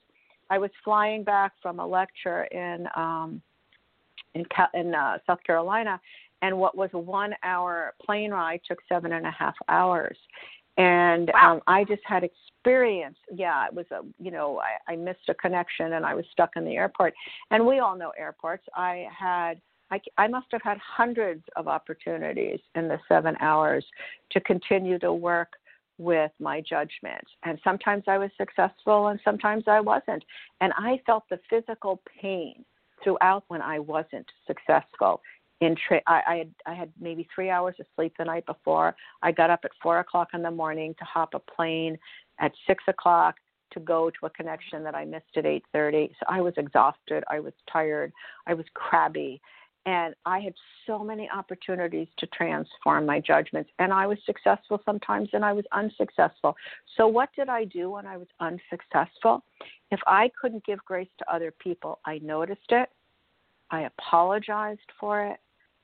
I 0.50 0.58
was 0.58 0.72
flying 0.84 1.24
back 1.24 1.54
from 1.62 1.80
a 1.80 1.86
lecture 1.86 2.46
in 2.46 2.88
um 2.96 3.42
in 4.34 4.46
in 4.74 4.96
uh, 4.96 5.20
South 5.28 5.44
Carolina 5.44 6.00
and 6.42 6.58
what 6.58 6.76
was 6.76 6.90
a 6.94 7.00
1 7.00 7.36
hour 7.44 7.94
plane 8.04 8.32
ride 8.32 8.62
took 8.68 8.80
seven 8.88 9.14
and 9.14 9.26
a 9.26 9.32
half 9.32 9.56
hours. 9.70 10.18
And 10.78 11.32
Wow. 11.34 11.56
um 11.56 11.62
I 11.68 11.84
just 11.84 12.04
had 12.06 12.24
experience. 12.24 13.18
Yeah, 13.32 13.66
it 13.68 13.74
was 13.74 13.86
a 13.92 14.02
you 14.20 14.32
know, 14.32 14.60
I, 14.60 14.94
I 14.94 14.96
missed 14.96 15.28
a 15.30 15.34
connection 15.34 15.94
and 15.94 16.06
I 16.06 16.14
was 16.14 16.26
stuck 16.32 16.52
in 16.56 16.66
the 16.66 16.76
airport. 16.76 17.14
And 17.52 17.66
we 17.66 17.80
all 17.80 17.98
know 17.98 18.12
airports. 18.18 18.66
I 18.76 19.08
had 19.18 19.62
I, 19.90 20.02
I 20.18 20.28
must 20.28 20.48
have 20.52 20.62
had 20.62 20.78
hundreds 20.80 21.44
of 21.56 21.68
opportunities 21.68 22.60
in 22.76 22.88
the 22.88 23.00
seven 23.08 23.36
hours 23.40 23.86
to 24.32 24.42
continue 24.42 25.00
to 25.00 25.14
work 25.14 25.54
with 25.98 26.32
my 26.40 26.62
judgment. 26.62 27.24
And 27.44 27.60
sometimes 27.64 28.04
I 28.08 28.18
was 28.18 28.30
successful 28.38 29.08
and 29.08 29.20
sometimes 29.24 29.64
I 29.68 29.80
wasn't. 29.80 30.24
And 30.62 30.74
I 30.78 31.02
felt 31.06 31.24
the 31.30 31.40
physical 31.50 32.02
pain 32.22 32.66
throughout 33.04 33.44
when 33.48 33.62
I 33.62 33.80
wasn't 33.80 34.28
successful. 34.46 35.22
In 35.60 35.76
tra- 35.88 36.02
I, 36.06 36.22
I 36.28 36.36
had 36.36 36.54
I 36.68 36.74
had 36.76 36.92
maybe 37.00 37.28
three 37.34 37.50
hours 37.50 37.76
of 37.80 37.86
sleep 37.96 38.14
the 38.18 38.26
night 38.26 38.46
before. 38.46 38.96
I 39.24 39.32
got 39.32 39.50
up 39.50 39.62
at 39.64 39.72
four 39.82 40.00
o'clock 40.00 40.30
in 40.34 40.42
the 40.42 40.52
morning 40.52 40.94
to 41.00 41.06
hop 41.06 41.34
a 41.34 41.40
plane 41.40 41.98
at 42.40 42.52
six 42.68 42.84
o'clock 42.88 43.36
to 43.72 43.80
go 43.80 44.10
to 44.10 44.26
a 44.28 44.30
connection 44.30 44.84
that 44.84 44.96
I 44.96 45.04
missed 45.04 45.36
at 45.36 45.46
eight 45.46 45.64
thirty. 45.74 46.10
So 46.20 46.26
I 46.30 46.42
was 46.42 46.54
exhausted. 46.58 47.24
I 47.30 47.40
was 47.40 47.54
tired. 47.72 48.14
I 48.46 48.54
was 48.54 48.66
crabby 48.76 49.42
and 49.88 50.14
I 50.26 50.40
had 50.42 50.54
so 50.86 51.00
many 51.00 51.30
opportunities 51.34 52.10
to 52.18 52.28
transform 52.28 53.06
my 53.06 53.22
judgments. 53.22 53.70
And 53.80 53.94
I 53.94 54.06
was 54.06 54.18
successful 54.26 54.82
sometimes 54.86 55.30
and 55.32 55.46
I 55.46 55.54
was 55.54 55.64
unsuccessful. 55.72 56.58
So, 56.98 57.08
what 57.08 57.30
did 57.38 57.48
I 57.48 57.64
do 57.64 57.92
when 57.92 58.06
I 58.06 58.18
was 58.18 58.28
unsuccessful? 58.42 59.44
If 59.90 60.02
I 60.06 60.30
couldn't 60.40 60.66
give 60.66 60.84
grace 60.84 61.08
to 61.20 61.34
other 61.34 61.52
people, 61.52 62.00
I 62.06 62.20
noticed 62.20 62.70
it, 62.70 62.90
I 63.72 63.84
apologized 63.84 64.92
for 65.00 65.26
it, 65.26 65.38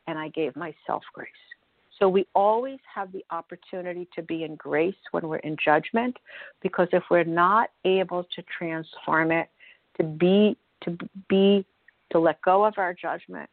and 0.07 0.17
I 0.17 0.29
gave 0.29 0.55
myself 0.55 1.03
grace. 1.13 1.29
So, 1.99 2.09
we 2.09 2.25
always 2.33 2.79
have 2.93 3.11
the 3.11 3.23
opportunity 3.31 4.07
to 4.15 4.23
be 4.23 4.43
in 4.43 4.55
grace 4.55 4.95
when 5.11 5.27
we're 5.27 5.37
in 5.37 5.55
judgment 5.63 6.17
because 6.61 6.87
if 6.91 7.03
we're 7.09 7.23
not 7.23 7.69
able 7.85 8.23
to 8.35 8.43
transform 8.57 9.31
it, 9.31 9.49
to 9.97 10.03
be, 10.03 10.57
to 10.83 10.97
be, 11.29 11.65
to 12.11 12.19
let 12.19 12.41
go 12.41 12.65
of 12.65 12.73
our 12.77 12.93
judgment, 12.93 13.49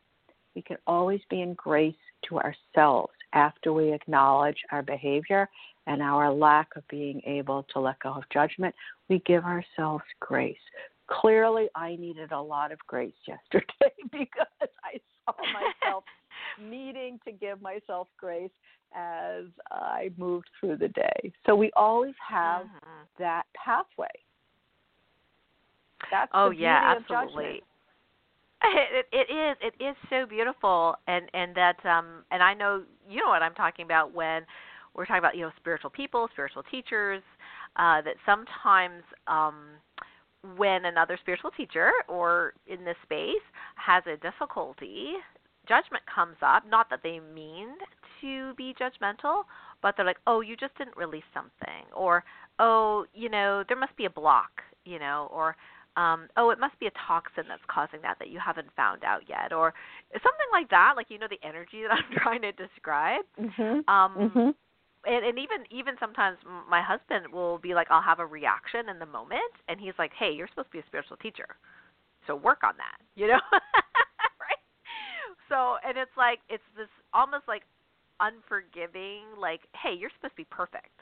we 0.54 0.62
can 0.62 0.78
always 0.86 1.20
be 1.28 1.42
in 1.42 1.54
grace 1.54 1.94
to 2.28 2.38
ourselves 2.38 3.12
after 3.32 3.72
we 3.72 3.92
acknowledge 3.92 4.58
our 4.72 4.82
behavior 4.82 5.48
and 5.86 6.02
our 6.02 6.32
lack 6.32 6.68
of 6.76 6.86
being 6.88 7.20
able 7.26 7.64
to 7.72 7.80
let 7.80 7.98
go 8.00 8.10
of 8.10 8.24
judgment. 8.32 8.74
We 9.08 9.20
give 9.26 9.44
ourselves 9.44 10.04
grace. 10.20 10.56
Clearly, 11.08 11.68
I 11.74 11.96
needed 11.96 12.32
a 12.32 12.40
lot 12.40 12.72
of 12.72 12.78
grace 12.86 13.12
yesterday 13.26 13.94
because 14.12 14.46
I 14.84 15.00
saw 15.24 15.34
myself 15.84 16.04
needing 16.58 17.18
to 17.24 17.32
give 17.32 17.60
myself 17.60 18.08
grace 18.18 18.50
as 18.94 19.44
I 19.70 20.10
moved 20.16 20.48
through 20.58 20.76
the 20.76 20.88
day. 20.88 21.32
So 21.46 21.54
we 21.54 21.70
always 21.76 22.14
have 22.26 22.66
Mhm. 22.66 23.06
that 23.18 23.46
pathway. 23.54 24.08
That's 26.10 26.30
Oh 26.34 26.50
yeah, 26.50 26.96
absolutely. 26.96 27.62
It, 28.62 29.06
it 29.10 29.30
is. 29.30 29.56
It 29.62 29.82
is 29.82 29.96
so 30.10 30.26
beautiful, 30.26 30.94
and 31.06 31.30
and 31.32 31.54
that 31.54 31.84
um 31.86 32.24
and 32.30 32.42
I 32.42 32.52
know 32.52 32.84
you 33.08 33.22
know 33.22 33.28
what 33.28 33.42
I'm 33.42 33.54
talking 33.54 33.86
about 33.86 34.12
when 34.12 34.44
we're 34.94 35.06
talking 35.06 35.18
about 35.18 35.34
you 35.34 35.42
know 35.42 35.52
spiritual 35.56 35.90
people, 35.90 36.28
spiritual 36.32 36.62
teachers. 36.64 37.22
Uh, 37.76 38.02
that 38.02 38.16
sometimes 38.26 39.02
um 39.28 39.78
when 40.56 40.86
another 40.86 41.18
spiritual 41.20 41.50
teacher 41.52 41.90
or 42.08 42.54
in 42.66 42.84
this 42.84 42.96
space 43.02 43.44
has 43.76 44.02
a 44.06 44.16
difficulty, 44.18 45.12
judgment 45.70 46.02
comes 46.12 46.36
up. 46.42 46.64
Not 46.68 46.90
that 46.90 47.00
they 47.02 47.20
mean 47.20 47.68
to 48.20 48.52
be 48.54 48.74
judgmental, 48.74 49.44
but 49.82 49.94
they're 49.96 50.04
like, 50.04 50.18
oh, 50.26 50.40
you 50.40 50.56
just 50.56 50.76
didn't 50.76 50.96
release 50.96 51.28
something, 51.32 51.86
or 51.94 52.24
oh, 52.58 53.06
you 53.14 53.28
know, 53.30 53.64
there 53.68 53.78
must 53.78 53.96
be 53.96 54.04
a 54.06 54.10
block, 54.10 54.50
you 54.84 54.98
know, 54.98 55.28
or 55.32 55.56
um, 55.96 56.28
oh, 56.36 56.50
it 56.50 56.58
must 56.60 56.78
be 56.78 56.86
a 56.86 56.92
toxin 57.06 57.44
that's 57.48 57.62
causing 57.68 58.00
that 58.02 58.16
that 58.18 58.28
you 58.28 58.38
haven't 58.44 58.68
found 58.76 59.04
out 59.04 59.22
yet, 59.28 59.52
or 59.52 59.72
something 60.12 60.50
like 60.52 60.68
that. 60.70 60.94
Like 60.96 61.06
you 61.08 61.18
know 61.18 61.28
the 61.30 61.40
energy 61.46 61.82
that 61.82 61.92
I'm 61.98 62.10
trying 62.22 62.42
to 62.42 62.52
describe. 62.52 63.24
Mhm. 63.38 63.88
Um, 63.88 64.12
Mhm. 64.16 64.54
and, 65.06 65.24
and 65.24 65.38
even 65.38 65.64
even 65.70 65.94
sometimes 65.98 66.36
my 66.68 66.82
husband 66.82 67.32
will 67.32 67.58
be 67.58 67.74
like, 67.74 67.88
I'll 67.90 68.02
have 68.02 68.18
a 68.20 68.26
reaction 68.26 68.88
in 68.88 68.98
the 68.98 69.06
moment, 69.06 69.54
and 69.68 69.80
he's 69.80 69.94
like, 69.98 70.12
Hey, 70.18 70.32
you're 70.32 70.48
supposed 70.48 70.68
to 70.68 70.72
be 70.72 70.78
a 70.80 70.86
spiritual 70.86 71.16
teacher, 71.16 71.48
so 72.26 72.36
work 72.36 72.62
on 72.64 72.74
that, 72.76 72.98
you 73.14 73.28
know? 73.28 73.40
So, 75.50 75.76
and 75.84 75.98
it's 75.98 76.14
like 76.16 76.40
it's 76.48 76.64
this 76.76 76.88
almost 77.12 77.44
like 77.48 77.62
unforgiving, 78.20 79.26
like, 79.38 79.60
Hey, 79.74 79.92
you're 79.98 80.10
supposed 80.16 80.32
to 80.38 80.42
be 80.42 80.48
perfect. 80.50 80.94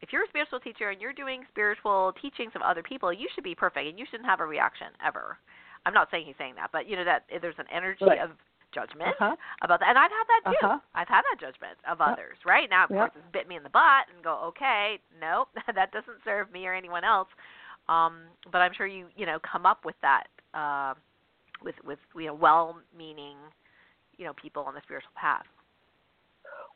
If 0.00 0.12
you're 0.12 0.24
a 0.24 0.28
spiritual 0.32 0.60
teacher 0.60 0.88
and 0.90 1.00
you're 1.00 1.12
doing 1.12 1.44
spiritual 1.52 2.14
teachings 2.20 2.52
of 2.56 2.62
other 2.62 2.82
people, 2.82 3.12
you 3.12 3.28
should 3.34 3.44
be 3.44 3.54
perfect, 3.54 3.86
and 3.86 3.98
you 3.98 4.06
shouldn't 4.10 4.28
have 4.28 4.40
a 4.40 4.46
reaction 4.46 4.88
ever. 5.04 5.36
I'm 5.84 5.92
not 5.94 6.08
saying 6.10 6.24
he's 6.26 6.36
saying 6.38 6.54
that, 6.56 6.70
but 6.72 6.88
you 6.88 6.96
know 6.96 7.04
that 7.04 7.24
there's 7.40 7.58
an 7.58 7.68
energy 7.72 8.00
Right. 8.06 8.20
of 8.20 8.30
judgment 8.72 9.14
Uh-huh. 9.20 9.36
about 9.62 9.80
that. 9.80 9.90
And 9.90 9.98
I've 9.98 10.10
had 10.10 10.26
that 10.28 10.42
too. 10.48 10.64
Uh-huh. 10.64 10.78
I've 10.94 11.08
had 11.08 11.22
that 11.22 11.40
judgment 11.40 11.76
of 11.88 12.00
Yep. 12.00 12.08
others, 12.14 12.36
right? 12.46 12.68
Now, 12.70 12.84
of 12.84 12.90
Yep. 12.90 12.98
course, 12.98 13.12
it's 13.16 13.32
bit 13.32 13.48
me 13.48 13.56
in 13.56 13.62
the 13.62 13.68
butt 13.70 14.08
and 14.14 14.22
go, 14.24 14.38
okay, 14.48 14.98
nope, 15.20 15.48
that 15.74 15.92
doesn't 15.92 16.22
serve 16.24 16.50
me 16.52 16.66
or 16.66 16.74
anyone 16.74 17.04
else. 17.04 17.28
Um, 17.88 18.22
but 18.52 18.58
I'm 18.58 18.72
sure 18.76 18.86
you, 18.86 19.06
you 19.16 19.26
know, 19.26 19.38
come 19.40 19.66
up 19.66 19.84
with 19.84 19.96
that 20.02 20.24
uh, 20.54 20.94
with 21.64 21.74
with 21.84 21.98
you 22.16 22.26
know 22.26 22.34
well-meaning, 22.34 23.36
you 24.20 24.26
know, 24.26 24.34
people 24.34 24.62
on 24.62 24.74
the 24.74 24.80
spiritual 24.84 25.10
path. 25.16 25.46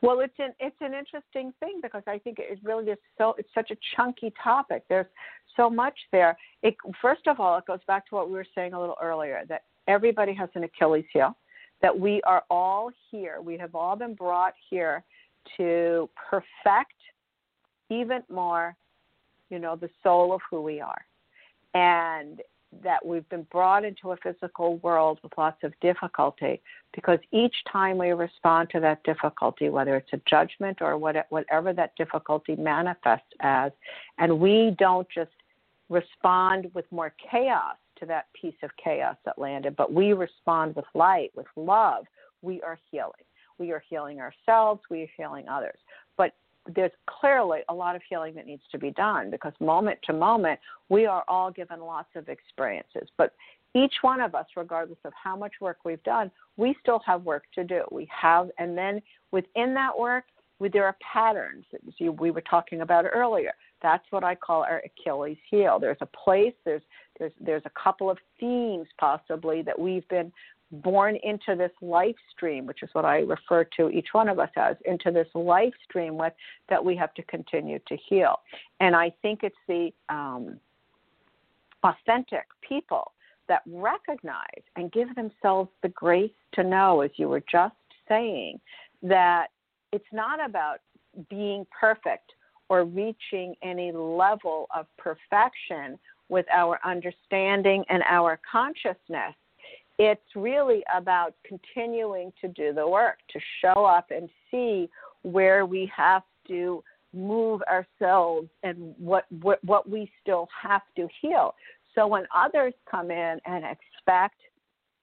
Well, 0.01 0.21
it's 0.21 0.35
an 0.39 0.53
it's 0.59 0.77
an 0.81 0.93
interesting 0.95 1.53
thing 1.61 1.81
because 1.83 2.03
I 2.07 2.19
think 2.19 2.39
it 2.39 2.59
really 2.63 2.91
is 2.91 2.99
so 3.17 3.35
it's 3.39 3.49
such 3.55 3.71
a 3.71 3.77
chunky 3.95 4.33
topic. 4.43 4.85
There's 4.89 5.07
so 5.57 5.71
much 5.71 5.95
there. 6.11 6.37
It 6.63 6.75
first 7.01 7.27
of 7.27 7.39
all, 7.39 7.57
it 7.59 7.67
goes 7.67 7.81
back 7.87 8.09
to 8.09 8.15
what 8.15 8.29
we 8.29 8.35
were 8.35 8.47
saying 8.55 8.73
a 8.73 8.81
little 8.81 8.97
earlier 9.01 9.43
that 9.49 9.65
everybody 9.87 10.35
has 10.35 10.49
an 10.55 10.65
Achilles 10.65 11.05
heel. 11.13 11.37
That 11.83 11.99
we 11.99 12.23
are 12.23 12.45
all 12.51 12.91
here. 13.11 13.41
We 13.43 13.59
have 13.59 13.75
all 13.75 13.95
been 13.95 14.15
brought 14.15 14.55
here 14.71 15.05
to 15.59 16.09
perfect 16.31 16.95
even 17.91 18.23
more, 18.31 18.75
you 19.51 19.59
know, 19.59 19.77
the 19.77 19.91
soul 20.03 20.33
of 20.33 20.41
who 20.51 20.63
we 20.63 20.81
are, 20.81 21.05
and 21.75 22.41
that 22.83 23.05
we've 23.05 23.29
been 23.29 23.47
brought 23.51 23.85
into 23.85 24.13
a 24.13 24.17
physical 24.17 24.79
world 24.79 25.19
with 25.23 25.33
lots 25.37 25.63
of 25.63 25.73
difficulty 25.81 26.61
because 26.95 27.19
each 27.33 27.55
time 27.71 27.99
we 27.99 28.11
respond 28.11 28.71
to 28.71 28.81
that 28.81 29.03
difficulty, 29.05 29.69
whether 29.69 29.97
it's 29.97 30.13
a 30.13 30.21
judgment 30.29 30.79
or 30.81 30.97
what, 30.97 31.27
whatever 31.31 31.73
that 31.73 31.95
difficulty 31.97 32.57
manifests 32.57 33.27
as, 33.41 33.73
and 34.19 34.39
we 34.39 34.75
don't 34.79 35.09
just 35.15 35.31
respond 35.89 36.71
with 36.75 36.85
more 36.91 37.15
chaos 37.31 37.77
to 37.99 38.07
that 38.07 38.27
piece 38.41 38.57
of 38.63 38.71
chaos 38.83 39.17
that 39.25 39.39
landed, 39.39 39.77
but 39.77 39.93
we 39.93 40.13
respond 40.13 40.75
with 40.75 40.87
light, 40.95 41.31
with 41.37 41.47
love, 41.57 42.05
we 42.43 42.61
are 42.63 42.79
healing. 42.91 43.13
We 43.59 43.71
are 43.71 43.83
healing 43.89 44.21
ourselves, 44.21 44.81
we 44.91 45.03
are 45.03 45.11
healing 45.17 45.49
others. 45.49 45.79
But 46.17 46.33
there's 46.75 46.93
clearly 47.07 47.61
a 47.69 47.75
lot 47.75 47.97
of 47.97 48.03
healing 48.09 48.35
that 48.35 48.47
needs 48.47 48.63
to 48.73 48.79
be 48.79 48.91
done 48.93 49.31
because 49.31 49.53
moment 49.61 49.99
to 50.05 50.13
moment, 50.13 50.59
we 50.89 51.07
are 51.07 51.25
all 51.29 51.51
given 51.51 51.81
lots 51.81 52.09
of 52.15 52.29
experiences. 52.29 53.09
But 53.19 53.35
each 53.75 53.95
one 54.03 54.21
of 54.21 54.35
us, 54.35 54.47
regardless 54.57 54.99
of 55.05 55.13
how 55.21 55.37
much 55.37 55.53
work 55.61 55.79
we've 55.85 56.03
done, 56.05 56.31
we 56.57 56.77
still 56.81 57.01
have 57.05 57.25
work 57.25 57.45
to 57.55 57.65
do. 57.65 57.83
We 57.91 58.09
have, 58.11 58.51
and 58.59 58.79
then 58.79 59.03
within 59.33 59.75
that 59.75 59.99
work, 59.99 60.25
there 60.73 60.87
are 60.87 60.97
patterns 61.13 61.65
that 61.73 61.81
you, 61.99 62.13
we 62.13 62.31
were 62.31 62.41
talking 62.43 62.81
about 62.81 63.05
earlier. 63.13 63.53
That's 63.83 64.05
what 64.11 64.25
I 64.25 64.35
call 64.35 64.63
our 64.63 64.83
Achilles 64.85 65.37
heel. 65.51 65.79
There's 65.79 65.99
a 66.01 66.07
place, 66.07 66.55
there's 66.65 66.83
there's 67.19 67.33
there's 67.41 67.63
a 67.67 67.71
couple 67.71 68.09
of 68.09 68.19
themes 68.41 68.87
possibly 68.99 69.63
that 69.63 69.79
we've 69.79 70.09
been 70.09 70.33
born 70.71 71.17
into 71.23 71.55
this 71.57 71.71
life 71.81 72.17
stream, 72.31 72.67
which 72.67 72.83
is 72.83 72.91
what 72.93 73.05
I 73.05 73.19
refer 73.19 73.65
to 73.77 73.91
each 73.91 74.09
one 74.13 74.29
of 74.29 74.39
us 74.39 74.51
as, 74.57 74.77
into 74.85 75.11
this 75.11 75.29
life 75.35 75.73
stream 75.85 76.17
with 76.17 76.33
that 76.69 76.85
we 76.85 76.97
have 76.97 77.15
to 77.15 77.23
continue 77.25 77.79
to 77.87 77.97
heal. 78.09 78.41
And 78.81 78.97
I 78.97 79.13
think 79.23 79.41
it's 79.43 79.55
the 79.69 79.91
um, 80.09 80.59
authentic 81.83 82.47
people 82.67 83.13
that 83.49 83.63
recognize 83.67 84.63
and 84.77 84.91
give 84.91 85.15
themselves 85.15 85.71
the 85.83 85.91
grace 85.91 86.33
to 86.55 86.65
know, 86.65 87.03
as 87.03 87.11
you 87.17 87.29
were 87.29 87.43
just 87.51 87.75
saying, 88.09 88.59
that 89.03 89.49
it's 89.93 90.05
not 90.13 90.45
about 90.45 90.79
being 91.29 91.67
perfect 91.79 92.33
or 92.69 92.85
reaching 92.85 93.55
any 93.63 93.93
level 93.93 94.67
of 94.75 94.87
perfection 94.97 95.99
with 96.29 96.47
our 96.53 96.81
understanding 96.85 97.85
and 97.91 98.03
our 98.09 98.41
consciousness. 98.51 99.35
It's 99.99 100.21
really 100.35 100.83
about 100.95 101.35
continuing 101.47 102.33
to 102.41 102.49
do 102.49 102.73
the 102.73 102.87
work, 102.87 103.19
to 103.33 103.41
show 103.61 103.85
up 103.85 104.11
and 104.11 104.29
see 104.51 104.89
where 105.23 105.67
we 105.67 105.91
have 105.97 106.23
to 106.49 106.83
move 107.15 107.63
ourselves 107.71 108.49
and 108.63 108.95
what, 108.99 109.25
what, 109.41 109.63
what 109.65 109.89
we 109.89 110.11
still 110.21 110.49
have 110.61 110.83
to 110.97 111.09
heal. 111.21 111.55
So 111.95 112.07
when 112.07 112.25
others 112.35 112.75
come 112.91 113.11
in 113.11 113.39
and 113.47 113.65
expect 113.65 114.41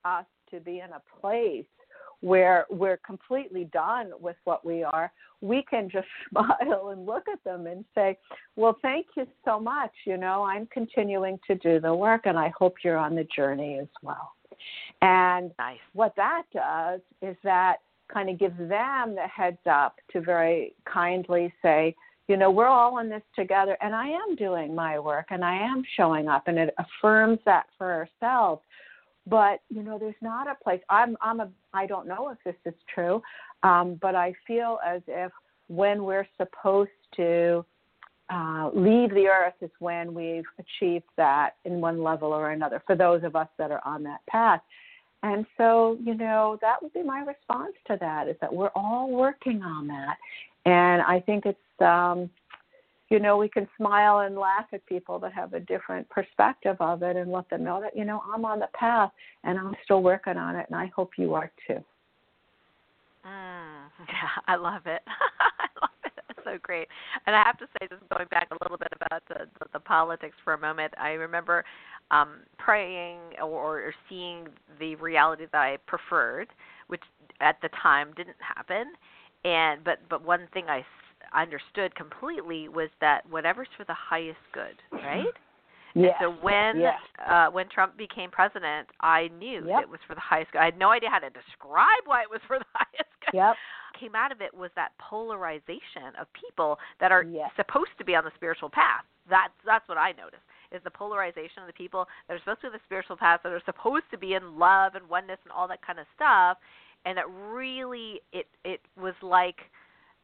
us 0.03 0.25
to 0.51 0.59
be 0.59 0.79
in 0.79 0.89
a 0.91 1.19
place 1.21 1.65
where 2.19 2.65
we're 2.69 2.97
completely 2.97 3.63
done 3.73 4.11
with 4.19 4.35
what 4.43 4.65
we 4.65 4.83
are, 4.83 5.11
we 5.39 5.63
can 5.69 5.89
just 5.89 6.07
smile 6.29 6.89
and 6.89 7.05
look 7.05 7.23
at 7.31 7.43
them 7.43 7.65
and 7.65 7.83
say, 7.95 8.17
Well, 8.55 8.77
thank 8.81 9.07
you 9.15 9.25
so 9.43 9.59
much. 9.59 9.91
You 10.05 10.17
know, 10.17 10.43
I'm 10.43 10.67
continuing 10.67 11.39
to 11.47 11.55
do 11.55 11.79
the 11.79 11.93
work 11.93 12.21
and 12.25 12.37
I 12.37 12.51
hope 12.57 12.75
you're 12.83 12.97
on 12.97 13.15
the 13.15 13.27
journey 13.35 13.79
as 13.81 13.87
well. 14.03 14.33
And 15.01 15.51
Nice. 15.57 15.79
what 15.93 16.15
that 16.15 16.43
does 16.53 17.01
is 17.21 17.35
that 17.43 17.77
kind 18.11 18.29
of 18.29 18.37
gives 18.37 18.57
them 18.57 19.15
the 19.15 19.27
heads 19.33 19.57
up 19.69 19.95
to 20.11 20.21
very 20.21 20.73
kindly 20.85 21.53
say, 21.61 21.95
you 22.27 22.37
know, 22.37 22.51
we're 22.51 22.67
all 22.67 22.99
in 22.99 23.09
this 23.09 23.23
together 23.35 23.77
and 23.81 23.95
I 23.95 24.07
am 24.07 24.35
doing 24.35 24.75
my 24.75 24.99
work 24.99 25.27
and 25.31 25.43
I 25.43 25.55
am 25.55 25.83
showing 25.97 26.27
up 26.27 26.47
and 26.47 26.57
it 26.57 26.73
affirms 26.77 27.39
that 27.45 27.65
for 27.77 27.91
ourselves. 27.91 28.61
But, 29.27 29.61
you 29.69 29.83
know, 29.83 29.99
there's 29.99 30.15
not 30.21 30.47
a 30.47 30.55
place 30.63 30.81
I'm 30.89 31.15
I'm 31.21 31.41
a 31.41 31.49
I 31.73 31.85
don't 31.85 32.07
know 32.07 32.29
if 32.29 32.37
this 32.43 32.55
is 32.65 32.79
true, 32.93 33.21
um, 33.63 33.97
but 34.01 34.15
I 34.15 34.33
feel 34.47 34.79
as 34.85 35.01
if 35.07 35.31
when 35.67 36.03
we're 36.03 36.27
supposed 36.37 36.89
to 37.17 37.65
uh, 38.31 38.69
leave 38.73 39.09
the 39.11 39.27
earth 39.27 39.55
is 39.61 39.69
when 39.79 40.13
we've 40.13 40.45
achieved 40.57 41.05
that 41.17 41.55
in 41.65 41.81
one 41.81 42.01
level 42.01 42.31
or 42.31 42.51
another 42.51 42.81
for 42.87 42.95
those 42.95 43.23
of 43.23 43.35
us 43.35 43.47
that 43.57 43.71
are 43.71 43.81
on 43.85 44.03
that 44.03 44.25
path. 44.27 44.61
And 45.23 45.45
so, 45.57 45.97
you 46.03 46.15
know, 46.15 46.57
that 46.61 46.81
would 46.81 46.93
be 46.93 47.03
my 47.03 47.19
response 47.19 47.73
to 47.87 47.97
that 47.99 48.27
is 48.27 48.35
that 48.41 48.51
we're 48.51 48.71
all 48.73 49.09
working 49.11 49.61
on 49.61 49.87
that. 49.87 50.17
And 50.65 51.01
I 51.01 51.19
think 51.19 51.45
it's, 51.45 51.81
um, 51.81 52.29
you 53.09 53.19
know, 53.19 53.37
we 53.37 53.49
can 53.49 53.67
smile 53.75 54.19
and 54.19 54.37
laugh 54.37 54.65
at 54.71 54.85
people 54.85 55.19
that 55.19 55.33
have 55.33 55.53
a 55.53 55.59
different 55.59 56.09
perspective 56.09 56.77
of 56.79 57.03
it 57.03 57.17
and 57.17 57.31
let 57.31 57.49
them 57.49 57.63
know 57.63 57.81
that, 57.81 57.95
you 57.95 58.05
know, 58.05 58.23
I'm 58.33 58.45
on 58.45 58.59
the 58.59 58.69
path 58.73 59.11
and 59.43 59.59
I'm 59.59 59.75
still 59.83 60.01
working 60.01 60.37
on 60.37 60.55
it 60.55 60.65
and 60.69 60.75
I 60.75 60.89
hope 60.95 61.11
you 61.17 61.33
are 61.33 61.51
too. 61.67 61.83
Mm, 63.25 63.89
yeah, 64.07 64.29
I 64.47 64.55
love 64.55 64.83
it. 64.85 65.01
I 65.07 65.67
love 65.81 65.89
it. 66.05 66.13
That's 66.15 66.30
so 66.45 66.57
great. 66.61 66.87
And 67.25 67.35
I 67.35 67.43
have 67.43 67.57
to 67.59 67.65
say, 67.79 67.87
just 67.89 68.01
going 68.09 68.27
back 68.29 68.49
a 68.51 68.57
little 68.63 68.77
bit 68.77 68.93
about 68.95 69.23
the 69.27 69.45
the, 69.59 69.65
the 69.73 69.79
politics 69.79 70.35
for 70.43 70.53
a 70.53 70.57
moment, 70.57 70.93
I 70.97 71.11
remember 71.11 71.63
um, 72.11 72.39
praying 72.57 73.19
or, 73.41 73.81
or 73.81 73.93
seeing 74.09 74.47
the 74.79 74.95
reality 74.95 75.45
that 75.51 75.57
I 75.57 75.77
preferred, 75.87 76.49
which 76.87 77.03
at 77.39 77.57
the 77.61 77.69
time 77.81 78.13
didn't 78.15 78.37
happen. 78.39 78.93
And 79.43 79.83
but 79.83 79.99
but 80.09 80.23
one 80.23 80.47
thing 80.53 80.65
I 80.67 80.79
s- 80.79 80.85
understood 81.33 81.95
completely 81.95 82.69
was 82.69 82.89
that 82.99 83.21
whatever's 83.29 83.69
for 83.77 83.85
the 83.85 83.95
highest 83.95 84.39
good, 84.53 84.75
right? 84.91 85.25
Yes. 85.93 86.15
So 86.21 86.31
when 86.41 86.79
yes. 86.79 86.99
uh, 87.27 87.47
when 87.47 87.67
Trump 87.69 87.97
became 87.97 88.29
president, 88.31 88.87
I 89.01 89.29
knew 89.39 89.67
Yep. 89.67 89.81
it 89.81 89.89
was 89.89 89.99
for 90.07 90.15
the 90.15 90.21
highest 90.21 90.51
good. 90.51 90.59
I 90.59 90.65
had 90.65 90.77
no 90.77 90.89
idea 90.91 91.09
how 91.09 91.19
to 91.19 91.29
describe 91.29 92.03
why 92.05 92.21
it 92.21 92.29
was 92.29 92.39
for 92.47 92.59
the 92.59 92.65
highest 92.73 93.09
good. 93.25 93.37
Yep. 93.37 93.55
Came 93.99 94.15
out 94.15 94.31
of 94.31 94.41
it 94.41 94.53
was 94.53 94.71
that 94.75 94.91
polarization 94.97 96.15
of 96.19 96.27
people 96.33 96.77
that 96.99 97.11
are 97.11 97.23
Yes. 97.23 97.51
supposed 97.55 97.91
to 97.97 98.05
be 98.05 98.15
on 98.15 98.23
the 98.23 98.31
spiritual 98.35 98.69
path. 98.69 99.03
That's 99.29 99.53
that's 99.65 99.87
what 99.87 99.97
I 99.97 100.11
noticed 100.13 100.41
is 100.71 100.81
the 100.83 100.91
polarization 100.91 101.61
of 101.61 101.67
the 101.67 101.73
people 101.73 102.07
that 102.27 102.33
are 102.33 102.39
supposed 102.39 102.61
to 102.61 102.67
be 102.67 102.67
on 102.67 102.73
the 102.73 102.79
spiritual 102.85 103.17
path 103.17 103.41
that 103.43 103.51
are 103.51 103.61
supposed 103.65 104.05
to 104.11 104.17
be 104.17 104.33
in 104.33 104.57
love 104.57 104.95
and 104.95 105.07
oneness 105.09 105.37
and 105.43 105.51
all 105.51 105.67
that 105.67 105.85
kind 105.85 105.99
of 105.99 106.05
stuff, 106.15 106.57
and 107.05 107.19
it 107.19 107.25
really 107.29 108.21
it 108.31 108.47
it 108.63 108.81
was 108.99 109.13
like 109.21 109.57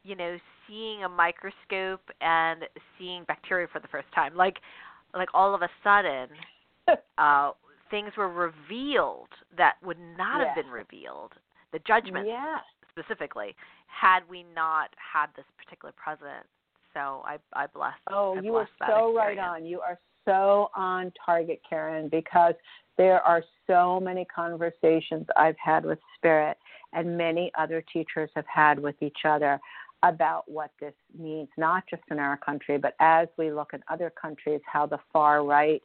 you 0.04 0.16
know 0.16 0.38
seeing 0.68 1.04
a 1.04 1.10
microscope 1.10 2.02
and 2.22 2.64
seeing 2.98 3.24
bacteria 3.26 3.68
for 3.72 3.80
the 3.80 3.88
first 3.88 4.08
time 4.14 4.36
like 4.36 4.58
like 5.14 5.30
all 5.34 5.54
of 5.54 5.62
a 5.62 5.70
sudden 5.84 6.28
uh 7.18 7.52
things 7.90 8.12
were 8.18 8.30
revealed 8.30 9.30
that 9.58 9.76
would 9.84 10.00
not 10.18 10.46
have 10.46 10.56
been 10.56 10.72
revealed 10.72 11.34
the 11.74 11.80
judgment 11.80 12.26
Yes. 12.28 12.64
Specifically 12.98 13.56
had 13.88 14.22
we 14.30 14.46
not 14.56 14.90
had 14.98 15.28
this 15.36 15.46
particular 15.64 15.94
president 15.96 16.46
so 16.94 17.22
i 17.26 17.38
i 17.54 17.66
bless 17.74 17.94
Oh, 18.12 18.36
I 18.38 18.42
you 18.42 18.56
are 18.56 18.64
bless 18.64 18.70
that 18.80 18.90
so 18.90 19.16
right 19.16 19.38
on. 19.38 19.66
You 19.66 19.82
are 19.82 20.00
so 20.26 20.70
on 20.76 21.12
target, 21.26 21.62
Karen, 21.68 22.10
because 22.10 22.54
there 22.98 23.22
are 23.22 23.44
so 23.66 24.00
many 24.00 24.26
conversations 24.26 25.26
I've 25.38 25.56
had 25.64 25.86
with 25.86 26.00
Spirit 26.18 26.58
and 26.94 27.18
many 27.18 27.52
other 27.58 27.84
teachers 27.94 28.30
have 28.36 28.46
had 28.54 28.78
with 28.80 28.96
each 29.02 29.20
other 29.26 29.60
about 30.04 30.44
what 30.48 30.72
this 30.80 30.94
means, 31.18 31.48
not 31.58 31.84
just 31.90 32.04
in 32.12 32.20
our 32.20 32.38
country, 32.38 32.78
but 32.78 32.94
as 33.00 33.28
we 33.38 33.52
look 33.52 33.74
at 33.74 33.82
other 33.90 34.12
countries, 34.22 34.60
how 34.72 34.86
the 34.86 35.00
far 35.14 35.44
right, 35.46 35.82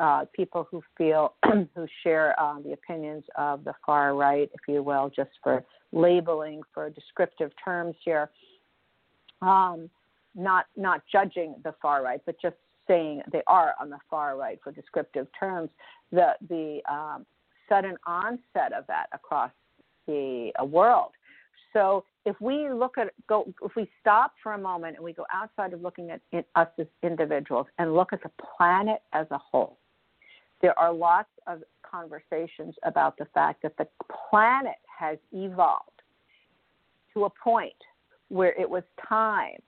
uh, 0.00 0.24
people 0.34 0.66
who 0.70 0.82
feel, 0.96 1.34
who 1.74 1.86
share 2.02 2.38
uh, 2.40 2.58
the 2.60 2.72
opinions 2.72 3.24
of 3.36 3.64
the 3.64 3.74
far 3.84 4.14
right, 4.14 4.50
if 4.54 4.60
you 4.66 4.82
will, 4.82 5.10
just 5.14 5.30
for 5.42 5.62
labeling, 5.94 6.62
for 6.72 6.90
descriptive 6.90 7.52
terms 7.64 7.94
here, 8.04 8.30
um, 9.40 9.88
not 10.34 10.66
not 10.76 11.02
judging 11.10 11.54
the 11.64 11.74
far 11.80 12.02
right, 12.02 12.20
but 12.26 12.36
just 12.40 12.56
saying 12.86 13.22
they 13.32 13.42
are 13.46 13.74
on 13.80 13.88
the 13.88 13.98
far 14.10 14.36
right 14.36 14.58
for 14.62 14.72
descriptive 14.72 15.26
terms. 15.38 15.70
The 16.12 16.34
the 16.48 16.80
um, 16.90 17.24
sudden 17.68 17.96
onset 18.06 18.72
of 18.76 18.86
that 18.88 19.06
across 19.12 19.52
the 20.06 20.50
uh, 20.60 20.64
world. 20.64 21.12
So 21.72 22.04
if 22.24 22.40
we 22.40 22.70
look 22.70 22.98
at 22.98 23.12
go 23.28 23.52
if 23.62 23.72
we 23.76 23.90
stop 24.00 24.32
for 24.42 24.52
a 24.52 24.58
moment 24.58 24.96
and 24.96 25.04
we 25.04 25.12
go 25.12 25.26
outside 25.32 25.72
of 25.72 25.82
looking 25.82 26.10
at 26.10 26.20
in, 26.32 26.44
us 26.54 26.68
as 26.78 26.86
individuals 27.02 27.66
and 27.78 27.94
look 27.94 28.12
at 28.12 28.22
the 28.22 28.30
planet 28.56 29.00
as 29.12 29.26
a 29.30 29.38
whole, 29.38 29.78
there 30.62 30.78
are 30.78 30.92
lots 30.92 31.30
of 31.46 31.62
conversations 31.94 32.74
about 32.84 33.16
the 33.18 33.26
fact 33.34 33.62
that 33.62 33.76
the 33.78 33.86
planet 34.30 34.76
has 34.98 35.18
evolved 35.32 36.02
to 37.12 37.24
a 37.24 37.30
point 37.30 37.72
where 38.28 38.58
it 38.60 38.68
was 38.68 38.82
time 39.08 39.60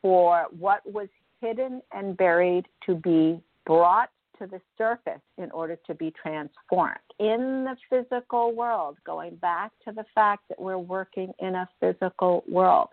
for 0.00 0.46
what 0.58 0.80
was 0.90 1.08
hidden 1.40 1.82
and 1.92 2.16
buried 2.16 2.66
to 2.86 2.94
be 2.94 3.38
brought 3.66 4.10
to 4.38 4.46
the 4.46 4.60
surface 4.78 5.20
in 5.36 5.50
order 5.50 5.76
to 5.86 5.94
be 5.94 6.12
transformed. 6.22 6.96
In 7.18 7.66
the 7.66 7.76
physical 7.90 8.54
world, 8.54 8.96
going 9.04 9.36
back 9.36 9.70
to 9.86 9.92
the 9.92 10.04
fact 10.14 10.44
that 10.48 10.58
we're 10.58 10.78
working 10.78 11.32
in 11.40 11.54
a 11.56 11.68
physical 11.78 12.42
world, 12.48 12.88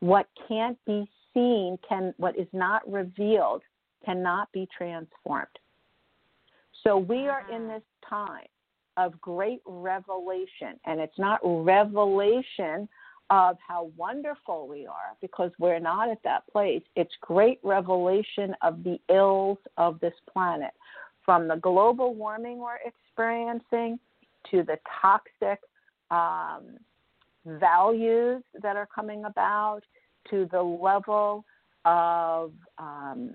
what 0.00 0.28
can't 0.46 0.78
be 0.84 1.08
seen 1.32 1.78
can 1.88 2.12
what 2.18 2.38
is 2.38 2.48
not 2.52 2.82
revealed 2.90 3.62
cannot 4.04 4.52
be 4.52 4.68
transformed. 4.76 5.46
So 6.86 6.98
we 6.98 7.26
are 7.26 7.42
in 7.52 7.66
this 7.66 7.82
time 8.08 8.46
of 8.96 9.20
great 9.20 9.60
revelation, 9.66 10.78
and 10.84 11.00
it's 11.00 11.18
not 11.18 11.40
revelation 11.42 12.88
of 13.28 13.56
how 13.66 13.90
wonderful 13.96 14.68
we 14.68 14.86
are 14.86 15.16
because 15.20 15.50
we're 15.58 15.80
not 15.80 16.08
at 16.08 16.22
that 16.22 16.46
place. 16.46 16.82
It's 16.94 17.12
great 17.20 17.58
revelation 17.64 18.54
of 18.62 18.84
the 18.84 19.00
ills 19.12 19.58
of 19.76 19.98
this 19.98 20.12
planet 20.32 20.70
from 21.24 21.48
the 21.48 21.56
global 21.56 22.14
warming 22.14 22.58
we're 22.58 22.78
experiencing 22.84 23.98
to 24.52 24.62
the 24.62 24.78
toxic 25.02 25.58
um, 26.12 26.78
values 27.44 28.44
that 28.62 28.76
are 28.76 28.88
coming 28.94 29.24
about 29.24 29.80
to 30.30 30.48
the 30.52 30.62
level 30.62 31.44
of 31.84 32.52
um, 32.78 33.34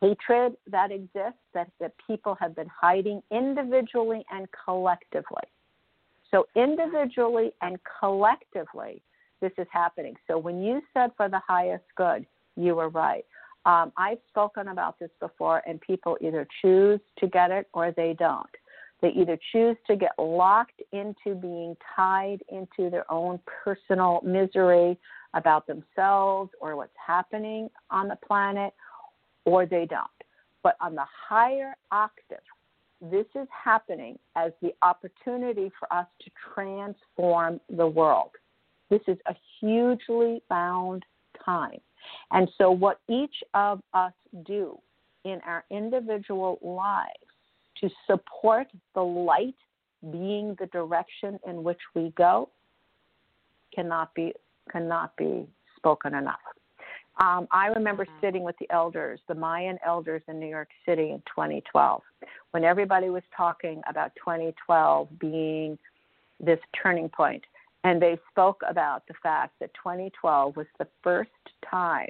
hatred 0.00 0.54
that 0.70 0.90
exists 0.90 1.40
that, 1.54 1.70
that 1.80 1.92
people 2.06 2.36
have 2.40 2.56
been 2.56 2.68
hiding 2.68 3.22
individually 3.30 4.24
and 4.30 4.48
collectively. 4.64 5.42
So, 6.30 6.46
individually 6.54 7.52
and 7.60 7.78
collectively, 7.98 9.02
this 9.40 9.52
is 9.58 9.66
happening. 9.72 10.14
So, 10.26 10.38
when 10.38 10.62
you 10.62 10.80
said 10.94 11.10
for 11.16 11.28
the 11.28 11.40
highest 11.46 11.84
good, 11.96 12.24
you 12.56 12.74
were 12.76 12.88
right. 12.88 13.24
Um, 13.66 13.92
I've 13.96 14.18
spoken 14.28 14.68
about 14.68 14.98
this 14.98 15.10
before, 15.20 15.62
and 15.66 15.80
people 15.80 16.16
either 16.20 16.46
choose 16.62 17.00
to 17.18 17.26
get 17.26 17.50
it 17.50 17.68
or 17.74 17.92
they 17.92 18.14
don't. 18.18 18.48
They 19.02 19.10
either 19.10 19.38
choose 19.52 19.76
to 19.86 19.96
get 19.96 20.12
locked 20.18 20.82
into 20.92 21.34
being 21.34 21.76
tied 21.96 22.42
into 22.50 22.90
their 22.90 23.10
own 23.10 23.40
personal 23.64 24.20
misery 24.24 24.98
about 25.34 25.66
themselves 25.66 26.50
or 26.60 26.76
what's 26.76 26.92
happening 27.04 27.70
on 27.90 28.08
the 28.08 28.16
planet, 28.26 28.74
or 29.44 29.66
they 29.66 29.86
don't. 29.86 30.08
But 30.62 30.76
on 30.80 30.94
the 30.94 31.04
higher 31.28 31.74
octave, 31.90 32.38
this 33.00 33.26
is 33.34 33.48
happening 33.64 34.18
as 34.36 34.52
the 34.60 34.74
opportunity 34.82 35.70
for 35.78 35.90
us 35.92 36.06
to 36.22 36.30
transform 36.54 37.60
the 37.70 37.86
world. 37.86 38.30
This 38.90 39.00
is 39.06 39.16
a 39.26 39.34
hugely 39.60 40.42
bound 40.50 41.04
time. 41.44 41.80
And 42.30 42.50
so, 42.58 42.70
what 42.70 43.00
each 43.08 43.36
of 43.54 43.80
us 43.94 44.12
do 44.44 44.78
in 45.24 45.40
our 45.46 45.64
individual 45.70 46.58
lives 46.62 47.08
to 47.80 47.88
support 48.06 48.66
the 48.94 49.02
light 49.02 49.54
being 50.10 50.56
the 50.58 50.66
direction 50.66 51.38
in 51.46 51.62
which 51.62 51.80
we 51.94 52.12
go 52.16 52.48
cannot 53.74 54.14
be 54.14 54.32
cannot 54.70 55.16
be 55.16 55.46
spoken 55.76 56.14
enough. 56.14 56.38
Um, 57.20 57.46
I 57.50 57.66
remember 57.66 58.04
mm-hmm. 58.04 58.26
sitting 58.26 58.42
with 58.42 58.56
the 58.58 58.70
elders, 58.70 59.20
the 59.28 59.34
Mayan 59.34 59.78
elders 59.84 60.22
in 60.26 60.40
New 60.40 60.48
York 60.48 60.68
City 60.86 61.10
in 61.10 61.22
2012, 61.26 62.02
when 62.52 62.64
everybody 62.64 63.10
was 63.10 63.22
talking 63.36 63.82
about 63.88 64.12
2012 64.16 65.08
being 65.18 65.78
this 66.40 66.58
turning 66.82 67.10
point. 67.10 67.44
And 67.84 68.00
they 68.00 68.18
spoke 68.30 68.62
about 68.68 69.06
the 69.06 69.14
fact 69.22 69.54
that 69.60 69.72
2012 69.74 70.56
was 70.56 70.66
the 70.78 70.86
first 71.02 71.30
time 71.70 72.08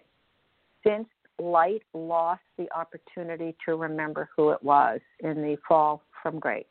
since 0.86 1.06
light 1.40 1.82
lost 1.94 2.42
the 2.56 2.68
opportunity 2.72 3.56
to 3.66 3.76
remember 3.76 4.28
who 4.36 4.50
it 4.50 4.62
was 4.62 5.00
in 5.20 5.42
the 5.42 5.56
fall 5.66 6.02
from 6.22 6.38
grace, 6.38 6.64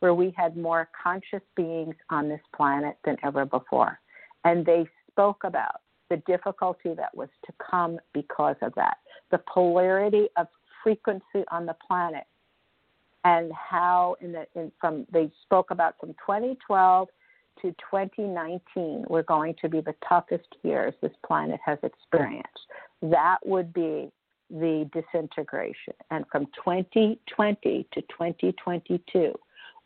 where 0.00 0.14
we 0.14 0.32
had 0.36 0.56
more 0.56 0.88
conscious 1.02 1.42
beings 1.56 1.94
on 2.10 2.28
this 2.28 2.40
planet 2.54 2.96
than 3.04 3.16
ever 3.24 3.44
before. 3.44 3.98
And 4.44 4.66
they 4.66 4.86
spoke 5.10 5.42
about 5.44 5.80
the 6.12 6.18
difficulty 6.30 6.92
that 6.94 7.16
was 7.16 7.30
to 7.46 7.52
come 7.70 7.98
because 8.12 8.56
of 8.60 8.74
that, 8.74 8.98
the 9.30 9.40
polarity 9.52 10.28
of 10.36 10.46
frequency 10.82 11.42
on 11.50 11.64
the 11.64 11.74
planet, 11.86 12.24
and 13.24 13.50
how 13.52 14.16
in 14.20 14.32
the 14.32 14.46
in, 14.54 14.70
from 14.78 15.06
they 15.10 15.30
spoke 15.42 15.70
about 15.70 15.94
from 15.98 16.10
2012 16.10 17.08
to 17.62 17.70
2019 17.90 19.06
were 19.08 19.22
going 19.22 19.54
to 19.62 19.70
be 19.70 19.80
the 19.80 19.94
toughest 20.06 20.48
years 20.62 20.92
this 21.00 21.12
planet 21.26 21.58
has 21.64 21.78
experienced. 21.82 22.66
That 23.00 23.38
would 23.46 23.72
be 23.72 24.12
the 24.50 24.90
disintegration, 24.92 25.94
and 26.10 26.26
from 26.30 26.44
2020 26.62 27.86
to 27.90 28.00
2022 28.02 29.32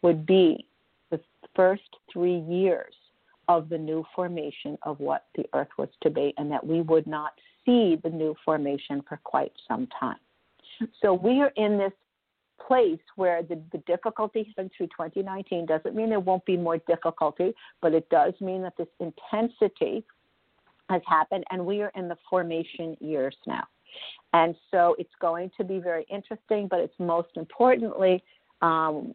would 0.02 0.26
be 0.26 0.66
the 1.10 1.20
first 1.54 1.82
three 2.12 2.40
years 2.40 2.94
of 3.48 3.68
the 3.68 3.78
new 3.78 4.04
formation 4.14 4.76
of 4.82 4.98
what 5.00 5.26
the 5.36 5.44
earth 5.54 5.68
was 5.78 5.88
to 6.02 6.10
be, 6.10 6.34
and 6.36 6.50
that 6.50 6.66
we 6.66 6.80
would 6.82 7.06
not 7.06 7.32
see 7.64 7.96
the 8.02 8.10
new 8.10 8.34
formation 8.44 9.02
for 9.08 9.18
quite 9.24 9.52
some 9.68 9.88
time. 9.98 10.16
So 11.00 11.14
we 11.14 11.40
are 11.40 11.52
in 11.56 11.78
this 11.78 11.92
place 12.66 13.00
where 13.16 13.42
the, 13.42 13.60
the 13.72 13.78
difficulty 13.78 14.52
through 14.54 14.68
2019 14.78 15.66
doesn't 15.66 15.94
mean 15.94 16.08
there 16.08 16.20
won't 16.20 16.44
be 16.44 16.56
more 16.56 16.78
difficulty, 16.78 17.54
but 17.80 17.94
it 17.94 18.08
does 18.08 18.34
mean 18.40 18.62
that 18.62 18.76
this 18.76 18.88
intensity 19.00 20.04
has 20.88 21.02
happened, 21.06 21.44
and 21.50 21.64
we 21.64 21.82
are 21.82 21.92
in 21.96 22.08
the 22.08 22.16
formation 22.28 22.96
years 23.00 23.36
now. 23.46 23.64
And 24.32 24.54
so 24.70 24.94
it's 24.98 25.14
going 25.20 25.50
to 25.56 25.64
be 25.64 25.78
very 25.78 26.06
interesting, 26.10 26.68
but 26.68 26.80
it's 26.80 26.94
most 26.98 27.30
importantly 27.36 28.22
um, 28.62 29.14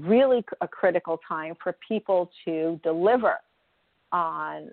really 0.00 0.44
a 0.60 0.68
critical 0.68 1.20
time 1.26 1.54
for 1.62 1.76
people 1.86 2.30
to 2.44 2.80
deliver 2.82 3.36
on 4.12 4.70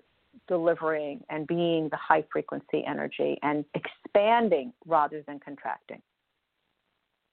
delivering 0.48 1.20
and 1.30 1.46
being 1.46 1.88
the 1.90 1.96
high 1.96 2.24
frequency 2.32 2.84
energy 2.86 3.38
and 3.42 3.64
expanding 3.74 4.72
rather 4.86 5.22
than 5.26 5.38
contracting. 5.40 6.00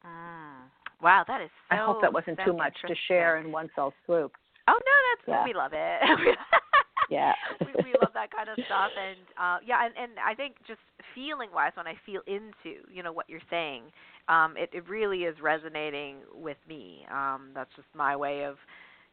Mm. 0.06 0.70
Wow, 1.02 1.24
that 1.28 1.42
is 1.42 1.50
so. 1.70 1.76
I 1.76 1.86
hope 1.86 2.02
that 2.02 2.12
wasn't 2.12 2.40
too 2.46 2.54
much 2.54 2.76
to 2.86 2.94
share 3.08 3.38
in 3.38 3.52
one 3.52 3.70
fell 3.74 3.94
swoop. 4.06 4.34
Oh 4.68 4.74
no, 4.74 5.28
that's 5.28 5.28
yeah. 5.28 5.46
we 5.46 5.54
love 5.54 5.72
it. 5.74 6.38
yeah, 7.10 7.34
we, 7.62 7.68
we 7.84 7.94
love 8.02 8.12
that 8.14 8.32
kind 8.32 8.50
of 8.50 8.56
stuff, 8.66 8.92
and 8.98 9.20
uh, 9.38 9.58
yeah, 9.66 9.86
and 9.86 9.94
and 9.98 10.12
I 10.26 10.34
think 10.34 10.56
just 10.68 10.80
feeling 11.16 11.50
wise, 11.54 11.72
when 11.76 11.88
I 11.88 11.96
feel 12.06 12.22
into 12.28 12.82
you 12.92 13.04
know 13.04 13.12
what 13.12 13.30
you're 13.30 13.42
saying, 13.50 13.84
um, 14.28 14.56
it 14.58 14.70
it 14.74 14.88
really 14.88 15.24
is 15.24 15.36
resonating 15.42 16.18
with 16.34 16.58
me. 16.68 17.06
Um, 17.12 17.50
that's 17.54 17.72
just 17.76 17.88
my 17.96 18.16
way 18.16 18.44
of, 18.44 18.56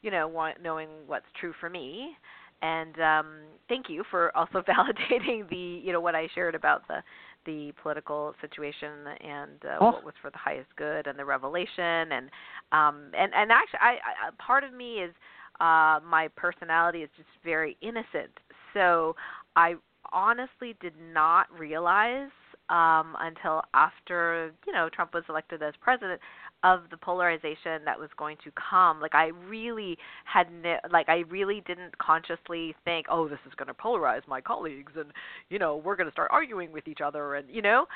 you 0.02 0.10
know, 0.10 0.28
want, 0.28 0.62
knowing 0.62 0.88
what's 1.06 1.26
true 1.40 1.54
for 1.58 1.70
me. 1.70 2.16
And 2.62 2.98
um, 3.00 3.26
thank 3.68 3.88
you 3.88 4.04
for 4.10 4.36
also 4.36 4.62
validating 4.62 5.48
the, 5.48 5.80
you 5.84 5.92
know, 5.92 6.00
what 6.00 6.14
I 6.14 6.28
shared 6.34 6.54
about 6.54 6.86
the 6.88 7.02
the 7.44 7.72
political 7.80 8.34
situation 8.40 8.90
and 9.20 9.64
uh, 9.64 9.76
oh. 9.80 9.84
what 9.92 10.04
was 10.04 10.14
for 10.20 10.30
the 10.30 10.36
highest 10.36 10.68
good 10.74 11.06
and 11.06 11.16
the 11.16 11.24
revelation 11.24 12.10
and 12.10 12.28
um 12.72 13.12
and 13.16 13.32
and 13.34 13.52
actually 13.52 13.78
I, 13.80 13.92
I 13.92 14.44
part 14.44 14.64
of 14.64 14.74
me 14.74 14.94
is 14.96 15.14
uh 15.60 16.00
my 16.08 16.28
personality 16.36 17.00
is 17.00 17.10
just 17.16 17.28
very 17.44 17.76
innocent 17.80 18.32
so 18.74 19.14
i 19.56 19.74
honestly 20.12 20.76
did 20.80 20.94
not 21.12 21.46
realize 21.58 22.30
um, 22.68 23.14
until 23.20 23.62
after 23.74 24.52
you 24.66 24.72
know 24.72 24.88
Trump 24.92 25.14
was 25.14 25.22
elected 25.28 25.62
as 25.62 25.74
president 25.80 26.20
of 26.64 26.80
the 26.90 26.96
polarization 26.96 27.84
that 27.84 27.98
was 27.98 28.10
going 28.16 28.36
to 28.42 28.50
come. 28.70 29.00
Like 29.00 29.14
I 29.14 29.26
really 29.48 29.96
had 30.24 30.48
ne- 30.50 30.80
like 30.90 31.08
I 31.08 31.18
really 31.28 31.62
didn't 31.66 31.96
consciously 31.98 32.74
think, 32.84 33.06
oh, 33.08 33.28
this 33.28 33.38
is 33.46 33.52
going 33.56 33.68
to 33.68 33.74
polarize 33.74 34.26
my 34.26 34.40
colleagues, 34.40 34.92
and 34.96 35.12
you 35.48 35.58
know 35.58 35.76
we're 35.76 35.96
going 35.96 36.08
to 36.08 36.12
start 36.12 36.30
arguing 36.32 36.72
with 36.72 36.88
each 36.88 37.00
other, 37.04 37.34
and 37.34 37.48
you 37.50 37.62
know. 37.62 37.86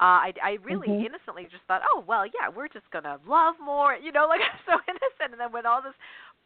Uh, 0.00 0.30
I 0.30 0.32
I 0.40 0.58
really 0.62 0.86
mm-hmm. 0.86 1.06
innocently 1.06 1.48
just 1.50 1.64
thought, 1.66 1.82
oh 1.90 2.04
well, 2.06 2.24
yeah, 2.24 2.48
we're 2.54 2.68
just 2.68 2.88
gonna 2.92 3.18
love 3.26 3.56
more, 3.60 3.96
you 3.96 4.12
know, 4.12 4.28
like 4.28 4.38
I'm 4.46 4.60
so 4.64 4.78
innocent. 4.86 5.32
And 5.32 5.40
then 5.40 5.50
when 5.50 5.66
all 5.66 5.82
this 5.82 5.98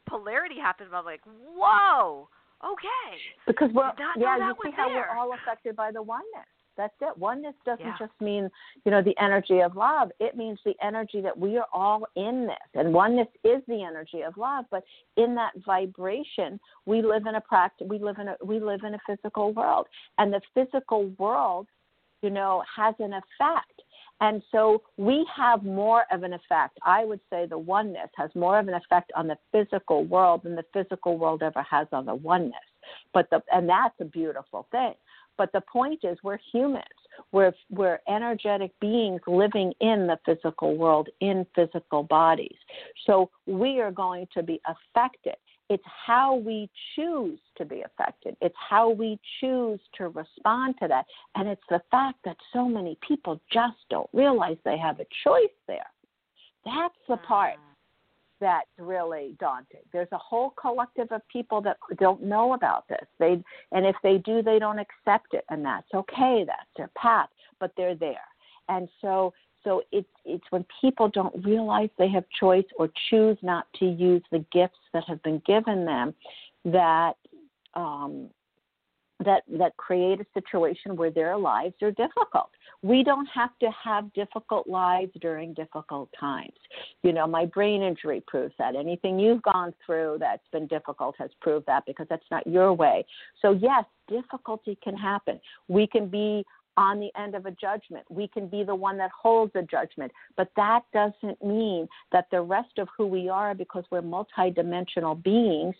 polarity 0.08 0.56
happened, 0.60 0.90
I'm 0.92 1.04
like, 1.04 1.20
whoa, 1.24 2.28
okay. 2.64 3.18
Because 3.46 3.70
we're 3.72 3.90
yeah, 4.18 4.36
you 4.36 4.54
see 4.64 4.70
how 4.76 4.88
we're 4.88 5.16
all 5.16 5.32
affected 5.34 5.76
by 5.76 5.90
the 5.92 6.02
oneness. 6.02 6.46
That's 6.76 6.94
it. 7.02 7.16
Oneness 7.18 7.54
doesn't 7.66 7.84
yeah. 7.84 7.96
just 7.98 8.12
mean, 8.20 8.50
you 8.84 8.90
know, 8.90 9.02
the 9.02 9.14
energy 9.20 9.60
of 9.60 9.76
love. 9.76 10.10
It 10.20 10.36
means 10.36 10.58
the 10.64 10.74
energy 10.82 11.20
that 11.20 11.36
we 11.36 11.58
are 11.58 11.66
all 11.72 12.06
in 12.16 12.46
this. 12.46 12.56
And 12.74 12.94
oneness 12.94 13.28
is 13.44 13.62
the 13.68 13.82
energy 13.82 14.22
of 14.22 14.36
love, 14.36 14.64
but 14.70 14.82
in 15.16 15.34
that 15.34 15.52
vibration, 15.66 16.58
we 16.86 17.02
live 17.02 17.26
in 17.26 17.34
a 17.34 17.40
practice 17.40 17.86
we 17.88 17.98
live 17.98 18.16
in 18.18 18.28
a 18.28 18.36
we 18.44 18.58
live 18.58 18.80
in 18.86 18.94
a 18.94 18.98
physical 19.06 19.52
world. 19.52 19.86
And 20.18 20.32
the 20.32 20.40
physical 20.54 21.08
world, 21.18 21.66
you 22.22 22.30
know, 22.30 22.62
has 22.74 22.94
an 23.00 23.12
effect. 23.12 23.82
And 24.22 24.40
so 24.52 24.82
we 24.96 25.26
have 25.36 25.64
more 25.64 26.04
of 26.12 26.22
an 26.22 26.32
effect. 26.32 26.78
I 26.86 27.04
would 27.04 27.18
say 27.28 27.44
the 27.44 27.58
oneness 27.58 28.08
has 28.16 28.30
more 28.36 28.56
of 28.56 28.68
an 28.68 28.74
effect 28.74 29.10
on 29.16 29.26
the 29.26 29.36
physical 29.50 30.04
world 30.04 30.44
than 30.44 30.54
the 30.54 30.64
physical 30.72 31.18
world 31.18 31.42
ever 31.42 31.62
has 31.68 31.88
on 31.92 32.06
the 32.06 32.14
oneness. 32.14 32.54
But 33.12 33.28
the 33.30 33.42
and 33.52 33.68
that's 33.68 33.96
a 34.00 34.04
beautiful 34.04 34.68
thing. 34.70 34.94
But 35.38 35.50
the 35.52 35.62
point 35.62 36.00
is, 36.04 36.18
we're 36.22 36.38
humans. 36.52 36.84
We're, 37.32 37.52
we're 37.70 38.00
energetic 38.08 38.72
beings 38.80 39.20
living 39.26 39.72
in 39.80 40.06
the 40.06 40.18
physical 40.24 40.76
world, 40.76 41.08
in 41.20 41.46
physical 41.54 42.02
bodies. 42.04 42.56
So 43.06 43.30
we 43.46 43.80
are 43.80 43.90
going 43.90 44.28
to 44.34 44.42
be 44.42 44.60
affected. 44.66 45.36
It's 45.72 45.82
how 46.06 46.34
we 46.34 46.68
choose 46.94 47.38
to 47.56 47.64
be 47.64 47.82
affected. 47.82 48.36
It's 48.42 48.54
how 48.70 48.90
we 48.90 49.18
choose 49.40 49.80
to 49.96 50.08
respond 50.08 50.74
to 50.82 50.88
that. 50.88 51.06
And 51.34 51.48
it's 51.48 51.62
the 51.70 51.80
fact 51.90 52.18
that 52.26 52.36
so 52.52 52.68
many 52.68 52.98
people 53.06 53.40
just 53.50 53.78
don't 53.88 54.10
realize 54.12 54.58
they 54.64 54.76
have 54.76 55.00
a 55.00 55.06
choice 55.24 55.56
there. 55.66 55.90
That's 56.64 56.94
the 57.08 57.16
part 57.16 57.54
mm 57.54 57.72
that's 58.42 58.68
really 58.76 59.36
daunting. 59.38 59.82
There's 59.92 60.08
a 60.10 60.18
whole 60.18 60.50
collective 60.60 61.06
of 61.12 61.20
people 61.28 61.60
that 61.62 61.76
don't 62.00 62.24
know 62.24 62.54
about 62.54 62.88
this. 62.88 63.06
They 63.20 63.40
and 63.70 63.86
if 63.86 63.94
they 64.02 64.18
do, 64.18 64.42
they 64.42 64.58
don't 64.58 64.80
accept 64.80 65.32
it, 65.32 65.44
and 65.48 65.64
that's 65.64 65.86
okay. 65.94 66.44
That's 66.44 66.68
their 66.76 66.90
path, 66.96 67.28
but 67.60 67.70
they're 67.76 67.94
there. 67.94 68.26
And 68.68 68.88
so, 69.00 69.32
so 69.64 69.82
it's 69.92 70.08
it's 70.24 70.44
when 70.50 70.64
people 70.80 71.08
don't 71.08 71.44
realize 71.44 71.88
they 71.98 72.08
have 72.08 72.24
choice 72.38 72.64
or 72.78 72.88
choose 73.10 73.36
not 73.42 73.66
to 73.78 73.86
use 73.86 74.22
the 74.30 74.44
gifts 74.52 74.78
that 74.92 75.04
have 75.06 75.22
been 75.22 75.42
given 75.46 75.84
them, 75.84 76.14
that 76.64 77.14
um, 77.74 78.28
that 79.24 79.42
that 79.58 79.76
create 79.76 80.20
a 80.20 80.26
situation 80.34 80.96
where 80.96 81.10
their 81.10 81.36
lives 81.36 81.74
are 81.82 81.90
difficult. 81.92 82.50
We 82.82 83.04
don't 83.04 83.26
have 83.26 83.50
to 83.60 83.70
have 83.84 84.12
difficult 84.12 84.66
lives 84.66 85.12
during 85.20 85.54
difficult 85.54 86.08
times. 86.18 86.58
You 87.02 87.12
know, 87.12 87.26
my 87.26 87.46
brain 87.46 87.82
injury 87.82 88.22
proves 88.26 88.54
that. 88.58 88.74
Anything 88.74 89.18
you've 89.18 89.42
gone 89.42 89.72
through 89.84 90.16
that's 90.18 90.46
been 90.52 90.66
difficult 90.66 91.14
has 91.18 91.30
proved 91.40 91.66
that 91.66 91.84
because 91.86 92.06
that's 92.10 92.26
not 92.30 92.46
your 92.46 92.72
way. 92.72 93.04
So 93.40 93.52
yes, 93.52 93.84
difficulty 94.08 94.76
can 94.82 94.96
happen. 94.96 95.40
We 95.68 95.86
can 95.86 96.08
be 96.08 96.44
on 96.76 97.00
the 97.00 97.10
end 97.20 97.34
of 97.34 97.46
a 97.46 97.50
judgment. 97.52 98.04
We 98.10 98.28
can 98.28 98.48
be 98.48 98.64
the 98.64 98.74
one 98.74 98.96
that 98.98 99.10
holds 99.10 99.52
a 99.54 99.62
judgment. 99.62 100.12
But 100.36 100.50
that 100.56 100.82
doesn't 100.92 101.42
mean 101.42 101.88
that 102.12 102.26
the 102.30 102.40
rest 102.40 102.78
of 102.78 102.88
who 102.96 103.06
we 103.06 103.28
are, 103.28 103.54
because 103.54 103.84
we're 103.90 104.02
multidimensional 104.02 105.22
beings, 105.22 105.74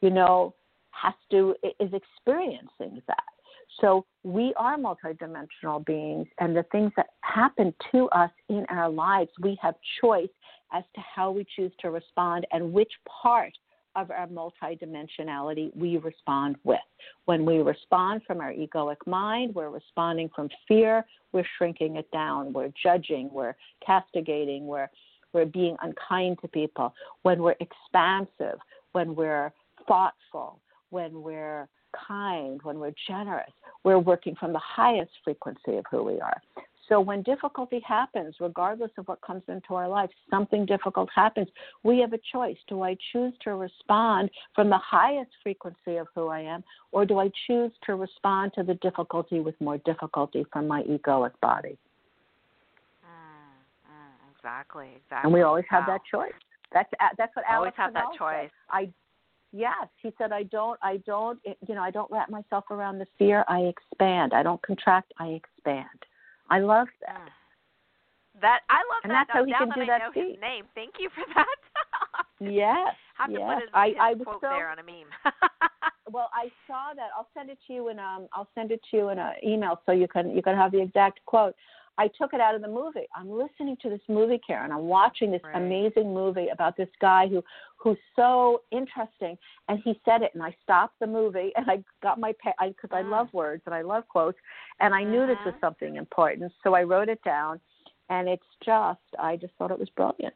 you 0.00 0.10
know, 0.10 0.54
has 0.90 1.14
to 1.30 1.54
is 1.80 1.90
experiencing 1.92 3.02
that. 3.06 3.24
So 3.80 4.04
we 4.22 4.52
are 4.56 4.76
multidimensional 4.76 5.84
beings, 5.84 6.26
and 6.38 6.54
the 6.54 6.64
things 6.64 6.92
that 6.96 7.10
happen 7.22 7.72
to 7.92 8.08
us 8.10 8.30
in 8.48 8.66
our 8.68 8.90
lives, 8.90 9.30
we 9.40 9.58
have 9.62 9.74
choice 10.00 10.28
as 10.72 10.84
to 10.94 11.00
how 11.00 11.30
we 11.30 11.46
choose 11.56 11.72
to 11.80 11.90
respond 11.90 12.46
and 12.52 12.72
which 12.72 12.92
part 13.22 13.52
of 13.96 14.10
our 14.10 14.26
multidimensionality 14.26 15.74
we 15.76 15.98
respond 15.98 16.56
with. 16.64 16.80
When 17.26 17.44
we 17.44 17.58
respond 17.58 18.22
from 18.26 18.40
our 18.40 18.52
egoic 18.52 18.96
mind, 19.06 19.54
we're 19.54 19.70
responding 19.70 20.30
from 20.34 20.48
fear, 20.66 21.04
we're 21.32 21.46
shrinking 21.58 21.96
it 21.96 22.10
down, 22.10 22.52
we're 22.52 22.72
judging, 22.82 23.30
we're 23.32 23.56
castigating, 23.84 24.66
we're 24.66 24.88
we're 25.32 25.46
being 25.46 25.76
unkind 25.80 26.38
to 26.42 26.48
people. 26.48 26.94
When 27.22 27.42
we're 27.42 27.54
expansive, 27.60 28.58
when 28.92 29.14
we're 29.14 29.50
thoughtful, 29.88 30.58
when 30.90 31.22
we're 31.22 31.68
kind, 32.06 32.60
when 32.62 32.78
we're 32.78 32.92
generous, 33.08 33.50
we're 33.84 33.98
working 33.98 34.34
from 34.34 34.52
the 34.52 34.58
highest 34.58 35.10
frequency 35.24 35.76
of 35.76 35.84
who 35.90 36.02
we 36.02 36.20
are. 36.20 36.40
So 36.88 37.00
when 37.00 37.22
difficulty 37.22 37.80
happens, 37.86 38.34
regardless 38.40 38.90
of 38.98 39.06
what 39.06 39.20
comes 39.20 39.42
into 39.48 39.74
our 39.74 39.88
life, 39.88 40.10
something 40.30 40.66
difficult 40.66 41.08
happens, 41.14 41.48
we 41.84 42.00
have 42.00 42.12
a 42.12 42.18
choice. 42.32 42.56
Do 42.68 42.82
I 42.82 42.96
choose 43.12 43.32
to 43.44 43.54
respond 43.54 44.30
from 44.54 44.68
the 44.68 44.78
highest 44.78 45.30
frequency 45.42 45.96
of 45.96 46.08
who 46.14 46.28
I 46.28 46.40
am, 46.40 46.64
or 46.90 47.06
do 47.06 47.18
I 47.18 47.30
choose 47.46 47.70
to 47.86 47.94
respond 47.94 48.52
to 48.54 48.62
the 48.62 48.74
difficulty 48.74 49.40
with 49.40 49.58
more 49.60 49.78
difficulty 49.78 50.44
from 50.52 50.66
my 50.66 50.82
egoic 50.82 51.32
body? 51.40 51.78
Mm, 53.04 53.90
mm, 53.90 54.36
exactly, 54.36 54.88
exactly. 54.96 55.24
And 55.24 55.32
we 55.32 55.42
always 55.42 55.64
wow. 55.70 55.78
have 55.78 55.86
that 55.86 56.00
choice. 56.10 56.32
That's 56.72 56.90
that's 57.16 57.34
what 57.36 57.44
always 57.48 57.72
Alex 57.72 57.76
have 57.76 57.94
that 57.94 58.06
choice. 58.18 58.50
Said. 58.50 58.50
I 58.70 58.92
yes 59.52 59.86
he 60.02 60.10
said 60.16 60.32
i 60.32 60.42
don't 60.44 60.78
i 60.82 60.96
don't 61.06 61.38
you 61.44 61.74
know 61.74 61.82
i 61.82 61.90
don't 61.90 62.10
wrap 62.10 62.30
myself 62.30 62.64
around 62.70 62.98
the 62.98 63.06
fear 63.18 63.44
i 63.48 63.60
expand 63.60 64.32
i 64.32 64.42
don't 64.42 64.62
contract 64.62 65.12
i 65.18 65.26
expand 65.28 65.86
i 66.52 66.58
love 66.60 66.88
that 67.00 67.28
that 68.40 68.60
i 68.68 68.80
love 68.92 69.02
that. 69.02 69.08
and 69.08 69.12
that 69.12 69.26
that's 69.28 69.32
how 69.32 69.44
he 69.44 69.52
can 69.52 69.72
do 69.74 69.82
I 69.82 69.86
that 69.86 69.98
know 70.04 70.12
too. 70.12 70.36
his 70.36 70.40
name 70.40 70.64
thank 70.74 71.00
you 71.00 71.08
for 71.16 71.24
that 71.34 71.60
yes 72.40 72.94
have 73.16 73.30
yes. 73.30 73.62
I, 73.72 73.94
I 74.00 74.14
quote 74.14 74.40
so, 74.40 74.48
there 74.52 74.68
on 74.68 74.78
a 74.78 74.82
meme 74.84 75.08
well 76.12 76.30
i 76.34 76.50
saw 76.66 76.92
that 76.94 77.08
i'll 77.16 77.28
send 77.34 77.50
it 77.50 77.58
to 77.66 77.72
you 77.72 77.88
in 77.88 77.98
um 77.98 78.26
i'll 78.32 78.48
send 78.54 78.70
it 78.70 78.80
to 78.90 78.96
you 78.96 79.08
in 79.08 79.18
an 79.18 79.32
email 79.44 79.80
so 79.86 79.92
you 79.92 80.08
can 80.08 80.30
you 80.30 80.42
can 80.42 80.56
have 80.56 80.72
the 80.72 80.80
exact 80.80 81.24
quote 81.26 81.54
I 81.98 82.08
took 82.08 82.32
it 82.32 82.40
out 82.40 82.54
of 82.54 82.62
the 82.62 82.68
movie. 82.68 83.06
I'm 83.14 83.30
listening 83.30 83.76
to 83.82 83.90
this 83.90 84.00
movie, 84.08 84.40
Karen. 84.44 84.72
I'm 84.72 84.84
watching 84.86 85.30
this 85.30 85.42
right. 85.42 85.56
amazing 85.56 86.14
movie 86.14 86.48
about 86.48 86.76
this 86.76 86.88
guy 87.00 87.28
who 87.28 87.44
who's 87.76 87.98
so 88.16 88.62
interesting, 88.70 89.36
and 89.68 89.78
he 89.84 90.00
said 90.04 90.22
it, 90.22 90.30
and 90.34 90.42
I 90.42 90.56
stopped 90.62 90.98
the 91.00 91.06
movie 91.06 91.52
and 91.56 91.70
I 91.70 91.84
got 92.02 92.18
my 92.18 92.32
because 92.32 92.90
I, 92.92 92.98
I 92.98 93.02
love 93.02 93.28
words 93.32 93.62
and 93.66 93.74
I 93.74 93.82
love 93.82 94.08
quotes, 94.08 94.38
and 94.80 94.94
I 94.94 95.04
knew 95.04 95.26
this 95.26 95.38
was 95.44 95.54
Mm-hmm. 95.54 95.60
something 95.60 95.96
important, 95.96 96.50
so 96.64 96.74
I 96.74 96.82
wrote 96.82 97.08
it 97.10 97.22
down, 97.24 97.60
and 98.08 98.28
it's 98.28 98.42
just 98.64 99.00
I 99.18 99.36
just 99.36 99.52
thought 99.58 99.70
it 99.70 99.78
was 99.78 99.90
brilliant. 99.90 100.34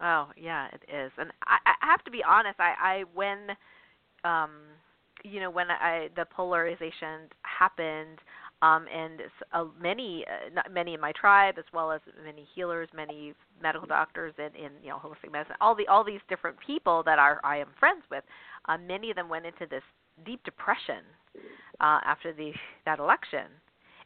Oh 0.00 0.28
yeah, 0.36 0.68
it 0.72 0.82
is, 0.94 1.10
and 1.18 1.32
I, 1.46 1.58
I 1.66 1.86
have 1.86 2.04
to 2.04 2.10
be 2.10 2.22
honest. 2.22 2.60
I, 2.60 2.74
I 2.80 3.04
when, 3.14 3.48
um, 4.24 4.50
you 5.24 5.40
know, 5.40 5.50
when 5.50 5.70
I 5.70 6.08
the 6.16 6.24
polarization 6.24 7.28
happened, 7.42 8.18
um, 8.60 8.86
and 8.92 9.20
uh, 9.52 9.64
many, 9.80 10.24
uh, 10.26 10.50
not 10.52 10.72
many 10.72 10.94
in 10.94 11.00
my 11.00 11.12
tribe, 11.12 11.54
as 11.58 11.64
well 11.72 11.92
as 11.92 12.00
many 12.24 12.46
healers, 12.54 12.88
many 12.94 13.34
medical 13.62 13.86
doctors, 13.86 14.34
and 14.38 14.54
in 14.56 14.72
you 14.82 14.90
know 14.90 14.98
holistic 14.98 15.30
medicine, 15.30 15.56
all 15.60 15.74
the 15.74 15.86
all 15.88 16.04
these 16.04 16.20
different 16.28 16.56
people 16.64 17.02
that 17.04 17.18
are 17.18 17.40
I 17.44 17.58
am 17.58 17.68
friends 17.78 18.02
with, 18.10 18.24
uh, 18.68 18.78
many 18.78 19.10
of 19.10 19.16
them 19.16 19.28
went 19.28 19.46
into 19.46 19.66
this 19.68 19.82
deep 20.24 20.42
depression 20.44 21.04
uh, 21.80 22.00
after 22.04 22.32
the 22.32 22.52
that 22.84 22.98
election. 22.98 23.46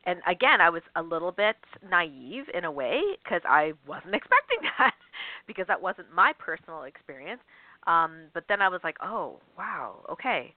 And 0.05 0.19
again, 0.27 0.61
I 0.61 0.69
was 0.69 0.83
a 0.97 1.03
little 1.03 1.31
bit 1.31 1.57
naive 1.89 2.45
in 2.53 2.65
a 2.65 2.71
way 2.71 3.01
because 3.23 3.43
I 3.49 3.73
wasn't 3.87 4.15
expecting 4.21 4.59
that 4.79 4.95
because 5.47 5.67
that 5.69 5.81
wasn't 5.81 6.13
my 6.13 6.33
personal 6.39 6.83
experience. 6.83 7.41
Um, 7.87 8.28
but 8.35 8.45
then 8.49 8.62
I 8.62 8.68
was 8.68 8.80
like, 8.85 8.97
oh 9.03 9.41
wow, 9.57 10.05
okay. 10.11 10.55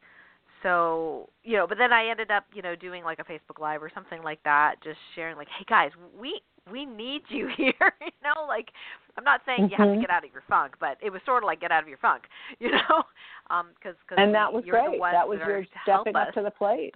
So 0.64 1.30
you 1.44 1.58
know 1.58 1.68
but 1.68 1.78
then 1.78 1.94
i 1.94 2.08
ended 2.10 2.32
up 2.32 2.46
you 2.54 2.64
know 2.64 2.76
doing 2.76 3.04
like 3.04 3.20
a 3.20 3.24
facebook 3.24 3.62
live 3.62 3.84
or 3.84 3.92
something 3.94 4.24
like 4.24 4.42
that 4.44 4.76
just 4.84 4.98
sharing 5.14 5.38
like 5.38 5.48
hey 5.60 5.66
guys 5.70 5.92
we 6.20 6.42
we 6.72 6.86
need 6.86 7.22
you 7.30 7.48
here 7.58 7.94
you 8.02 8.12
know 8.24 8.46
like 8.48 8.70
i'm 9.16 9.24
not 9.24 9.42
saying 9.46 9.70
mm-hmm. 9.70 9.82
you 9.82 9.88
have 9.88 9.96
to 9.96 10.02
get 10.02 10.10
out 10.10 10.26
of 10.26 10.32
your 10.32 10.44
funk 10.50 10.74
but 10.80 10.98
it 11.04 11.12
was 11.12 11.22
sort 11.24 11.44
of 11.44 11.48
like 11.48 11.62
get 11.62 11.72
out 11.72 11.84
of 11.84 11.88
your 11.90 12.00
funk 12.00 12.24
you 12.60 12.72
know? 12.72 13.04
Um 13.50 13.68
cause, 13.82 13.94
cause 14.10 14.18
and 14.18 14.34
that 14.34 14.52
was 14.52 14.64
great. 14.68 15.00
that 15.00 15.28
was 15.28 15.38
that 15.40 15.48
your 15.48 15.66
stepping 15.84 16.16
up 16.16 16.34
to 16.34 16.42
the 16.42 16.52
plate. 16.52 16.96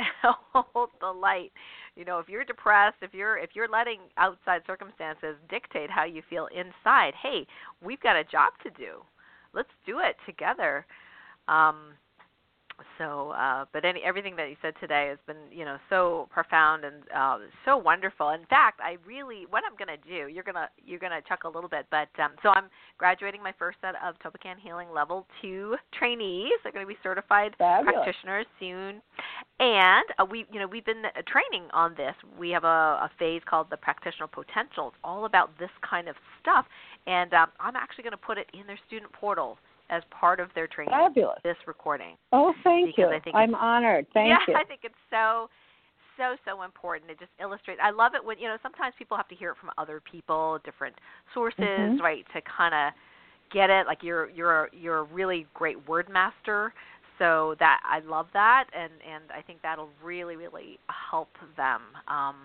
hold 0.22 0.88
the 1.00 1.06
light. 1.06 1.52
You 1.94 2.06
know 2.06 2.18
if 2.18 2.28
you're 2.28 2.44
depressed 2.44 2.96
if 3.02 3.12
you're 3.12 3.36
if 3.36 3.50
you're 3.54 3.68
letting 3.68 4.00
outside 4.16 4.62
circumstances 4.66 5.36
dictate 5.50 5.90
how 5.90 6.04
you 6.04 6.22
feel 6.30 6.48
inside 6.56 7.12
hey 7.22 7.46
we've 7.82 8.00
got 8.00 8.16
a 8.16 8.24
job 8.24 8.54
to 8.62 8.70
do 8.70 9.02
let's 9.54 9.70
do 9.86 9.98
it 9.98 10.16
together. 10.26 10.86
Um 11.48 11.94
so 12.98 13.30
uh 13.30 13.64
but 13.72 13.84
any 13.84 14.00
everything 14.04 14.36
that 14.36 14.48
you 14.48 14.56
said 14.62 14.74
today 14.80 15.08
has 15.08 15.18
been 15.26 15.36
you 15.50 15.64
know 15.64 15.76
so 15.88 16.28
profound 16.30 16.84
and 16.84 16.94
uh 17.14 17.38
so 17.64 17.76
wonderful. 17.76 18.30
In 18.30 18.46
fact 18.46 18.80
i 18.80 18.96
really 19.06 19.46
what 19.50 19.62
i'm 19.68 19.76
going 19.76 19.96
to 19.96 20.08
do 20.08 20.32
you're 20.32 20.44
going 20.44 20.54
to 20.54 20.68
you're 20.84 20.98
going 20.98 21.12
to 21.12 21.26
chuckle 21.28 21.50
a 21.50 21.54
little 21.54 21.68
bit 21.68 21.86
but 21.90 22.08
um 22.22 22.32
so 22.42 22.50
i'm 22.50 22.64
graduating 22.98 23.42
my 23.42 23.52
first 23.58 23.78
set 23.80 23.94
of 24.04 24.14
topocan 24.20 24.58
healing 24.62 24.88
level 24.94 25.26
2 25.42 25.76
trainees. 25.98 26.52
They're 26.62 26.72
going 26.72 26.86
to 26.86 26.88
be 26.88 26.98
certified 27.02 27.54
Fabulous. 27.58 27.94
practitioners 27.94 28.46
soon. 28.58 29.02
And 29.60 30.04
uh, 30.18 30.24
we 30.24 30.46
you 30.52 30.60
know 30.60 30.66
we've 30.66 30.84
been 30.84 31.04
uh, 31.04 31.22
training 31.26 31.68
on 31.72 31.94
this. 31.94 32.14
We 32.38 32.50
have 32.50 32.64
a, 32.64 32.66
a 33.06 33.10
phase 33.18 33.42
called 33.48 33.68
the 33.70 33.76
practitioner 33.76 34.26
potential 34.26 34.88
it's 34.88 34.96
all 35.04 35.24
about 35.24 35.58
this 35.58 35.70
kind 35.88 36.08
of 36.08 36.16
stuff. 36.40 36.66
And 37.06 37.32
um, 37.34 37.48
i'm 37.60 37.76
actually 37.76 38.04
going 38.04 38.12
to 38.12 38.16
put 38.16 38.38
it 38.38 38.48
in 38.54 38.66
their 38.66 38.78
student 38.86 39.12
portal 39.12 39.58
as 39.92 40.02
part 40.10 40.40
of 40.40 40.48
their 40.54 40.66
training. 40.66 40.92
Fabulous. 40.92 41.38
This 41.44 41.56
recording. 41.66 42.16
Oh, 42.32 42.52
thank 42.64 42.86
because 42.96 43.10
you. 43.10 43.16
I 43.16 43.20
think 43.20 43.36
I'm 43.36 43.54
honored. 43.54 44.06
Thank 44.14 44.30
yeah, 44.30 44.38
you. 44.48 44.54
I 44.60 44.64
think 44.64 44.80
it's 44.82 44.94
so 45.10 45.48
so 46.16 46.34
so 46.44 46.62
important. 46.62 47.10
It 47.10 47.20
just 47.20 47.30
illustrates. 47.40 47.80
I 47.82 47.90
love 47.90 48.12
it 48.14 48.24
when 48.24 48.38
you 48.38 48.48
know 48.48 48.56
sometimes 48.62 48.94
people 48.98 49.16
have 49.16 49.28
to 49.28 49.34
hear 49.34 49.50
it 49.50 49.56
from 49.60 49.70
other 49.76 50.00
people, 50.00 50.58
different 50.64 50.96
sources, 51.34 51.60
Mhm. 51.60 52.00
right, 52.00 52.24
to 52.34 52.40
kind 52.40 52.74
of 52.74 52.92
get 53.52 53.68
it. 53.70 53.86
Like 53.86 54.02
you're 54.02 54.30
you're 54.30 54.70
you're 54.72 54.98
a 54.98 55.04
really 55.04 55.46
great 55.54 55.86
word 55.86 56.08
master. 56.08 56.72
So 57.18 57.54
that 57.60 57.80
I 57.84 58.00
love 58.00 58.26
that, 58.32 58.64
and 58.72 58.90
and 59.06 59.24
I 59.30 59.42
think 59.42 59.60
that'll 59.62 59.90
really 60.02 60.36
really 60.36 60.78
help 60.88 61.28
them 61.56 61.82
um, 62.08 62.36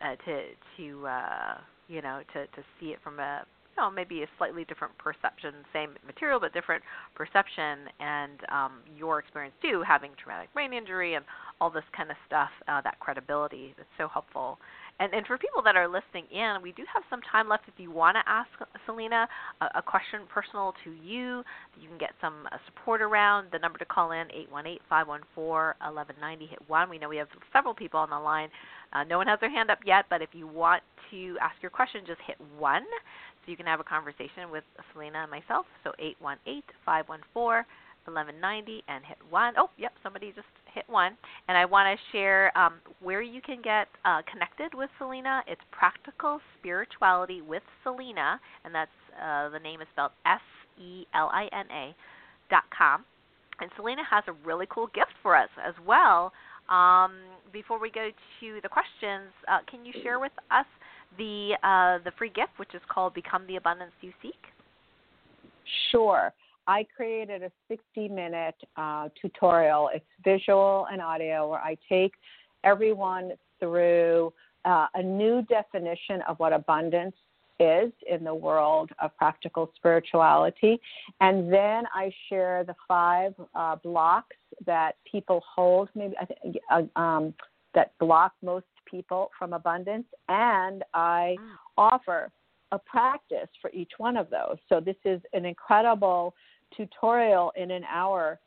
uh, 0.00 0.14
to 0.24 0.42
to 0.76 1.06
uh, 1.06 1.54
you 1.88 2.00
know 2.00 2.22
to 2.32 2.46
to 2.46 2.62
see 2.78 2.92
it 2.92 3.00
from 3.02 3.18
a 3.18 3.44
you 3.76 3.82
know 3.82 3.90
maybe 3.90 4.22
a 4.22 4.26
slightly 4.38 4.64
different 4.64 4.96
perception, 4.98 5.54
same 5.72 5.90
material 6.06 6.40
but 6.40 6.52
different 6.52 6.82
perception, 7.14 7.88
and 8.00 8.40
um, 8.50 8.72
your 8.96 9.18
experience 9.18 9.54
too, 9.62 9.82
having 9.86 10.10
traumatic 10.22 10.52
brain 10.54 10.72
injury 10.72 11.14
and 11.14 11.24
all 11.60 11.70
this 11.70 11.84
kind 11.96 12.10
of 12.10 12.16
stuff, 12.26 12.50
uh, 12.68 12.80
that 12.82 12.98
credibility 13.00 13.74
that's 13.76 13.88
so 13.98 14.08
helpful. 14.08 14.58
And, 14.98 15.12
and 15.12 15.26
for 15.26 15.36
people 15.36 15.60
that 15.62 15.76
are 15.76 15.86
listening 15.86 16.24
in, 16.32 16.56
we 16.62 16.72
do 16.72 16.82
have 16.92 17.02
some 17.10 17.20
time 17.30 17.48
left 17.50 17.64
if 17.68 17.74
you 17.76 17.90
want 17.90 18.16
to 18.16 18.22
ask 18.26 18.48
Selina 18.86 19.28
a, 19.60 19.78
a 19.78 19.82
question 19.82 20.20
personal 20.32 20.72
to 20.84 20.92
you 21.04 21.44
you 21.80 21.88
can 21.88 21.98
get 21.98 22.12
some 22.20 22.46
uh, 22.52 22.56
support 22.66 23.02
around. 23.02 23.48
The 23.52 23.58
number 23.58 23.78
to 23.78 23.84
call 23.84 24.12
in, 24.12 24.26
818-514-1190, 24.90 26.48
hit 26.48 26.58
1. 26.66 26.90
We 26.90 26.98
know 26.98 27.08
we 27.08 27.16
have 27.16 27.28
several 27.52 27.74
people 27.74 28.00
on 28.00 28.10
the 28.10 28.18
line. 28.18 28.48
Uh, 28.92 29.04
no 29.04 29.18
one 29.18 29.26
has 29.26 29.38
their 29.40 29.50
hand 29.50 29.70
up 29.70 29.78
yet, 29.84 30.06
but 30.08 30.22
if 30.22 30.30
you 30.32 30.46
want 30.46 30.82
to 31.10 31.36
ask 31.40 31.54
your 31.60 31.70
question, 31.70 32.02
just 32.06 32.20
hit 32.26 32.36
1 32.58 32.82
so 33.46 33.50
you 33.50 33.56
can 33.56 33.66
have 33.66 33.80
a 33.80 33.84
conversation 33.84 34.50
with 34.50 34.64
Selina 34.92 35.18
and 35.22 35.30
myself. 35.30 35.66
So 35.84 35.92
818-514-1190 36.86 38.82
and 38.88 39.04
hit 39.04 39.18
1. 39.30 39.54
Oh, 39.56 39.70
yep, 39.78 39.92
somebody 40.02 40.32
just 40.34 40.48
hit 40.74 40.84
1. 40.88 41.16
And 41.48 41.56
I 41.56 41.64
want 41.64 41.96
to 41.96 42.16
share 42.16 42.56
um, 42.58 42.74
where 43.00 43.22
you 43.22 43.40
can 43.40 43.62
get 43.62 43.86
uh, 44.04 44.22
connected 44.30 44.74
with 44.76 44.90
Selina. 44.98 45.42
It's 45.46 45.60
Practical 45.70 46.40
Spirituality 46.58 47.40
with 47.40 47.62
Selina, 47.84 48.40
and 48.64 48.74
that's 48.74 48.90
uh, 49.22 49.48
the 49.50 49.60
name 49.60 49.80
is 49.80 49.86
spelled 49.92 50.10
S 50.26 50.40
E 50.78 51.06
L 51.14 51.30
I 51.32 51.48
N 51.52 51.66
A 51.70 51.94
dot 52.50 52.64
com. 52.76 53.04
And 53.60 53.70
Selina 53.76 54.02
has 54.10 54.24
a 54.26 54.32
really 54.44 54.66
cool 54.68 54.88
gift 54.88 55.12
for 55.22 55.34
us 55.36 55.48
as 55.64 55.74
well. 55.86 56.32
Um, 56.68 57.12
before 57.52 57.78
we 57.78 57.90
go 57.90 58.10
to 58.40 58.60
the 58.62 58.68
questions, 58.68 59.32
uh, 59.48 59.58
can 59.70 59.84
you 59.86 59.92
share 60.02 60.18
with 60.18 60.32
us 60.50 60.66
the 61.18 61.56
uh, 61.62 61.98
the 62.04 62.12
free 62.18 62.30
gift, 62.30 62.58
which 62.58 62.74
is 62.74 62.82
called 62.88 63.14
"Become 63.14 63.46
the 63.46 63.56
Abundance 63.56 63.92
You 64.00 64.12
Seek"? 64.22 64.34
Sure. 65.90 66.32
I 66.68 66.84
created 66.96 67.42
a 67.42 67.50
60 67.68 68.08
minute 68.08 68.56
uh, 68.76 69.08
tutorial. 69.20 69.90
It's 69.94 70.04
visual 70.24 70.86
and 70.90 71.00
audio 71.00 71.48
where 71.48 71.60
I 71.60 71.76
take 71.88 72.12
everyone 72.64 73.32
through 73.60 74.32
uh, 74.64 74.86
a 74.94 75.02
new 75.02 75.42
definition 75.42 76.22
of 76.28 76.38
what 76.38 76.52
abundance 76.52 77.14
is 77.58 77.92
in 78.08 78.24
the 78.24 78.34
world 78.34 78.90
of 79.00 79.16
practical 79.16 79.70
spirituality. 79.76 80.78
And 81.20 81.50
then 81.52 81.84
I 81.94 82.12
share 82.28 82.64
the 82.64 82.74
five 82.86 83.34
uh, 83.54 83.76
blocks 83.76 84.36
that 84.66 84.96
people 85.10 85.42
hold, 85.54 85.88
maybe 85.94 86.14
I 86.20 86.24
think, 86.26 86.56
uh, 86.70 87.00
um, 87.00 87.34
that 87.74 87.92
block 87.98 88.32
most 88.42 88.66
people 88.96 89.30
from 89.38 89.52
abundance. 89.52 90.06
And 90.28 90.82
I 90.94 91.36
Mm. 91.40 91.58
offer 91.76 92.30
a 92.72 92.78
practice 92.78 93.50
for 93.60 93.70
each 93.70 93.92
one 93.98 94.16
of 94.16 94.30
those. 94.30 94.58
So 94.68 94.80
this 94.80 94.96
is 95.04 95.20
an 95.32 95.44
incredible 95.44 96.34
tutorial 96.76 97.52
in 97.56 97.70
an 97.70 97.84
hour 97.84 98.38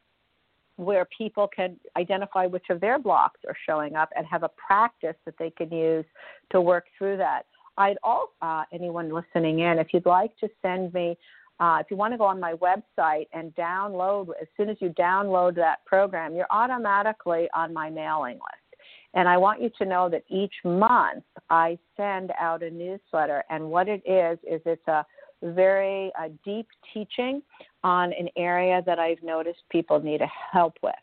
where 0.75 1.05
people 1.05 1.47
can 1.47 1.79
identify 1.97 2.45
which 2.45 2.69
of 2.69 2.79
their 2.79 2.97
blocks 2.99 3.39
are 3.49 3.57
showing 3.67 3.95
up 3.95 4.09
and 4.15 4.25
have 4.25 4.43
a 4.43 4.49
practice 4.67 5.15
that 5.25 5.37
they 5.37 5.51
can 5.51 5.69
use 5.71 6.05
to 6.51 6.61
work 6.61 6.85
through 6.97 7.17
that. 7.17 7.45
I'd 7.77 7.97
also, 8.03 8.31
uh, 8.41 8.63
anyone 8.71 9.09
listening 9.19 9.59
in, 9.59 9.79
if 9.79 9.93
you'd 9.93 10.05
like 10.05 10.35
to 10.37 10.49
send 10.61 10.93
me, 10.93 11.17
uh, 11.59 11.77
if 11.81 11.91
you 11.91 11.97
want 11.97 12.13
to 12.13 12.17
go 12.17 12.23
on 12.23 12.39
my 12.39 12.53
website 12.53 13.27
and 13.33 13.53
download, 13.55 14.29
as 14.41 14.47
soon 14.55 14.69
as 14.69 14.77
you 14.79 14.89
download 14.91 15.55
that 15.55 15.85
program, 15.85 16.35
you're 16.35 16.53
automatically 16.61 17.49
on 17.53 17.73
my 17.73 17.89
mailing 17.89 18.35
list. 18.35 18.58
And 19.13 19.27
I 19.27 19.37
want 19.37 19.61
you 19.61 19.69
to 19.79 19.85
know 19.85 20.07
that 20.09 20.23
each 20.29 20.53
month 20.63 21.23
I 21.49 21.77
send 21.97 22.31
out 22.39 22.61
a 22.61 22.69
newsletter, 22.69 23.43
and 23.49 23.69
what 23.69 23.87
it 23.87 24.01
is 24.05 24.37
is 24.49 24.61
it's 24.65 24.87
a 24.87 25.05
very 25.41 26.11
uh, 26.19 26.29
deep 26.45 26.67
teaching 26.93 27.41
on 27.83 28.13
an 28.13 28.29
area 28.37 28.83
that 28.85 28.99
I've 28.99 29.23
noticed 29.23 29.59
people 29.71 29.99
need 29.99 30.21
help 30.51 30.75
with. 30.83 30.93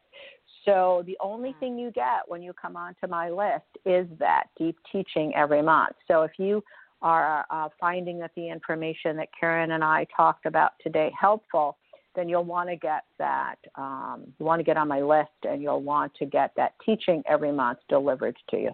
So 0.65 1.05
the 1.07 1.17
only 1.21 1.55
thing 1.61 1.79
you 1.79 1.91
get 1.93 2.21
when 2.27 2.43
you 2.43 2.53
come 2.53 2.77
onto 2.77 3.07
my 3.09 3.31
list 3.31 3.65
is 3.85 4.07
that 4.19 4.45
deep 4.59 4.77
teaching 4.91 5.33
every 5.35 5.63
month. 5.63 5.95
So 6.09 6.23
if 6.23 6.33
you 6.39 6.63
are 7.03 7.47
uh, 7.51 7.69
finding 7.79 8.19
that 8.19 8.33
the 8.37 8.49
information 8.49 9.17
that 9.17 9.29
Karen 9.39 9.73
and 9.73 9.85
I 9.85 10.07
talked 10.17 10.45
about 10.45 10.73
today 10.83 11.13
helpful, 11.19 11.77
then 12.17 12.29
you'll 12.29 12.45
want 12.45 12.69
to 12.69 12.77
get 12.77 13.05
that. 13.19 13.57
Um, 13.77 14.25
you 14.39 14.47
want 14.47 14.59
to 14.59 14.65
get 14.65 14.77
on 14.77 14.89
my 14.89 15.01
list, 15.01 15.31
and 15.45 15.63
you'll 15.63 15.83
want 15.83 16.13
to 16.17 16.27
get 16.27 16.51
that 16.57 16.75
teaching 16.85 17.23
every 17.29 17.53
month 17.53 17.79
delivered 17.89 18.37
to 18.51 18.57
you. 18.57 18.71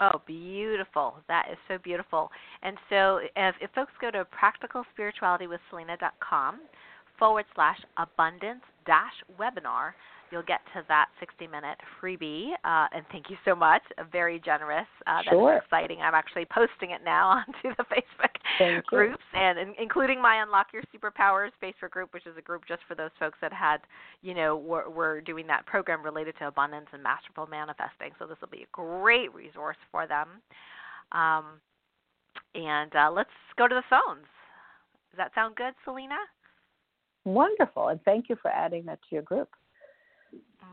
Oh, 0.00 0.20
beautiful. 0.26 1.14
That 1.28 1.46
is 1.52 1.58
so 1.68 1.78
beautiful. 1.78 2.32
And 2.64 2.76
so 2.90 3.20
if, 3.36 3.54
if 3.60 3.70
folks 3.72 3.92
go 4.00 4.10
to 4.10 4.26
practicalspiritualitywithselina.com 4.98 6.60
forward 7.18 7.44
slash 7.54 7.78
abundance 7.98 8.62
dash 8.84 9.12
webinar, 9.38 9.92
you'll 10.32 10.42
get 10.42 10.60
to 10.74 10.82
that 10.88 11.08
60 11.20 11.46
minute 11.46 11.78
freebie. 12.00 12.52
Uh, 12.64 12.86
and 12.94 13.04
thank 13.12 13.28
you 13.28 13.36
so 13.44 13.54
much. 13.54 13.82
Very 14.10 14.40
generous. 14.40 14.86
Uh, 15.06 15.18
that's 15.18 15.28
Sure. 15.28 15.56
exciting. 15.58 16.00
I'm 16.00 16.14
actually 16.14 16.46
posting 16.46 16.90
it 16.90 17.02
now 17.04 17.28
onto 17.46 17.76
the 17.76 17.84
Facebook 17.84 18.34
Thank 18.58 18.76
you. 18.76 18.82
groups 18.98 19.22
and 19.34 19.58
in, 19.58 19.74
including 19.78 20.20
my 20.20 20.42
Unlock 20.42 20.68
Your 20.72 20.82
Superpowers 20.94 21.50
Facebook 21.62 21.90
group, 21.90 22.12
which 22.14 22.26
is 22.26 22.36
a 22.38 22.42
group 22.42 22.62
just 22.66 22.80
for 22.88 22.94
those 22.94 23.10
folks 23.20 23.38
that 23.42 23.52
had, 23.52 23.78
you 24.22 24.34
know, 24.34 24.56
were, 24.56 24.88
were 24.88 25.20
doing 25.20 25.46
that 25.48 25.66
program 25.66 26.02
related 26.02 26.34
to 26.38 26.46
abundance 26.48 26.86
and 26.92 27.02
masterful 27.02 27.46
manifesting. 27.46 28.10
So 28.18 28.26
this 28.26 28.38
will 28.40 28.48
be 28.48 28.62
a 28.62 28.72
great 28.72 29.32
resource 29.34 29.76
for 29.90 30.06
them. 30.06 30.28
Um, 31.12 31.60
and 32.54 32.94
uh, 32.96 33.10
let's 33.12 33.30
go 33.58 33.68
to 33.68 33.74
the 33.74 33.82
phones. 33.90 34.24
Does 35.10 35.18
that 35.18 35.32
sound 35.34 35.56
good, 35.56 35.74
Selina? 35.84 36.16
Wonderful, 37.24 37.88
and 37.88 38.02
thank 38.04 38.28
you 38.28 38.36
for 38.40 38.50
adding 38.50 38.84
that 38.86 38.98
to 39.02 39.14
your 39.14 39.22
group. 39.22 39.48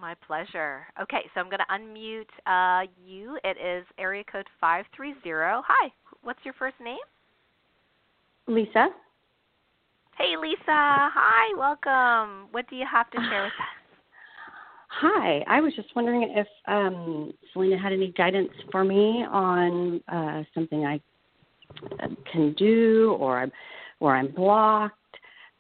My 0.02 0.16
pleasure. 0.26 0.88
Okay, 1.02 1.30
so 1.34 1.42
I'm 1.42 1.50
going 1.50 1.60
to 1.60 1.66
unmute 1.74 2.30
uh, 2.46 2.88
you. 3.06 3.38
It 3.44 3.58
is 3.58 3.86
area 3.98 4.24
code 4.32 4.46
530. 4.62 5.64
Hi, 5.68 5.92
what's 6.24 6.40
your 6.44 6.54
first 6.54 6.76
name? 6.82 6.98
Lisa. 8.48 8.88
Hey, 10.18 10.36
Lisa. 10.40 10.58
Hi, 10.68 11.58
welcome. 11.58 12.48
What 12.52 12.70
do 12.70 12.76
you 12.76 12.86
have 12.90 13.10
to 13.12 13.18
share 13.30 13.44
with 13.44 13.54
us? 13.54 13.68
Hi. 14.90 15.44
I 15.48 15.62
was 15.62 15.74
just 15.76 15.96
wondering 15.96 16.34
if 16.36 16.48
um, 16.68 17.34
Selina 17.54 17.78
had 17.78 17.94
any 17.94 18.12
guidance 18.12 18.50
for 18.72 18.84
me 18.84 19.26
on 19.30 20.02
uh, 20.08 20.44
something 20.54 20.86
I 20.86 21.00
uh, 22.02 22.08
can 22.32 22.54
do 22.54 23.16
or 23.20 23.40
I'm, 23.40 23.52
or 24.00 24.16
I'm 24.16 24.32
blocked. 24.32 24.96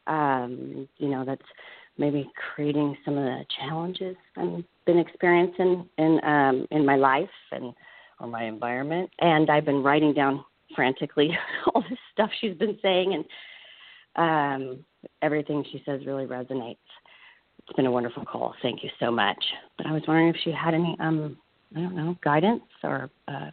Um, 0.07 0.87
you 0.97 1.09
know, 1.09 1.23
that's 1.23 1.41
maybe 1.99 2.31
creating 2.55 2.97
some 3.03 3.17
of 3.17 3.25
the 3.25 3.45
challenges 3.59 4.15
I've 4.37 4.63
been 4.85 4.97
experiencing 4.97 5.87
in 5.97 6.19
um, 6.23 6.65
in 6.71 6.85
my 6.85 6.95
life 6.95 7.29
and 7.51 7.73
or 8.19 8.27
my 8.27 8.45
environment. 8.45 9.09
And 9.19 9.49
I've 9.49 9.65
been 9.65 9.83
writing 9.83 10.13
down 10.13 10.43
frantically 10.75 11.29
all 11.73 11.83
this 11.89 11.99
stuff 12.13 12.29
she's 12.39 12.55
been 12.55 12.77
saying, 12.81 13.25
and 14.15 14.65
um, 14.71 14.85
everything 15.21 15.63
she 15.71 15.83
says 15.85 16.01
really 16.05 16.25
resonates. 16.25 16.77
It's 17.59 17.75
been 17.75 17.85
a 17.85 17.91
wonderful 17.91 18.25
call. 18.25 18.55
Thank 18.61 18.83
you 18.83 18.89
so 18.99 19.11
much. 19.11 19.43
But 19.77 19.85
I 19.85 19.91
was 19.91 20.01
wondering 20.07 20.29
if 20.29 20.37
she 20.43 20.51
had 20.51 20.73
any, 20.73 20.95
um, 20.99 21.37
I 21.75 21.81
don't 21.81 21.95
know, 21.95 22.17
guidance 22.23 22.63
or. 22.83 23.09
Uh, 23.27 23.51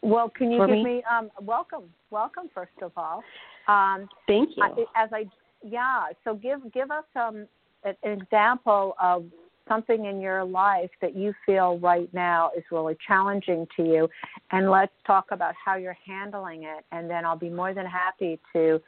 Well, 0.00 0.30
can 0.30 0.50
you 0.50 0.58
give 0.58 0.70
me? 0.70 0.84
me 0.84 1.02
um, 1.10 1.30
welcome? 1.42 1.84
Welcome, 2.10 2.48
first 2.54 2.72
of 2.80 2.92
all. 2.96 3.22
Um, 3.68 4.08
thank 4.26 4.50
you. 4.56 4.62
I, 4.62 5.02
as 5.04 5.10
I 5.12 5.24
yeah, 5.64 6.06
so 6.24 6.34
give 6.34 6.60
give 6.72 6.90
us 6.90 7.04
um, 7.14 7.46
an 7.84 7.94
example 8.02 8.94
of 9.00 9.24
something 9.68 10.04
in 10.06 10.20
your 10.20 10.44
life 10.44 10.90
that 11.00 11.16
you 11.16 11.34
feel 11.44 11.78
right 11.78 12.12
now 12.12 12.50
is 12.56 12.62
really 12.70 12.96
challenging 13.06 13.66
to 13.76 13.82
you 13.82 14.08
and 14.52 14.70
let's 14.70 14.92
talk 15.04 15.26
about 15.32 15.54
how 15.62 15.74
you're 15.74 15.96
handling 16.06 16.62
it 16.62 16.84
and 16.92 17.10
then 17.10 17.24
I'll 17.24 17.36
be 17.36 17.50
more 17.50 17.74
than 17.74 17.84
happy 17.84 18.38
to 18.54 18.80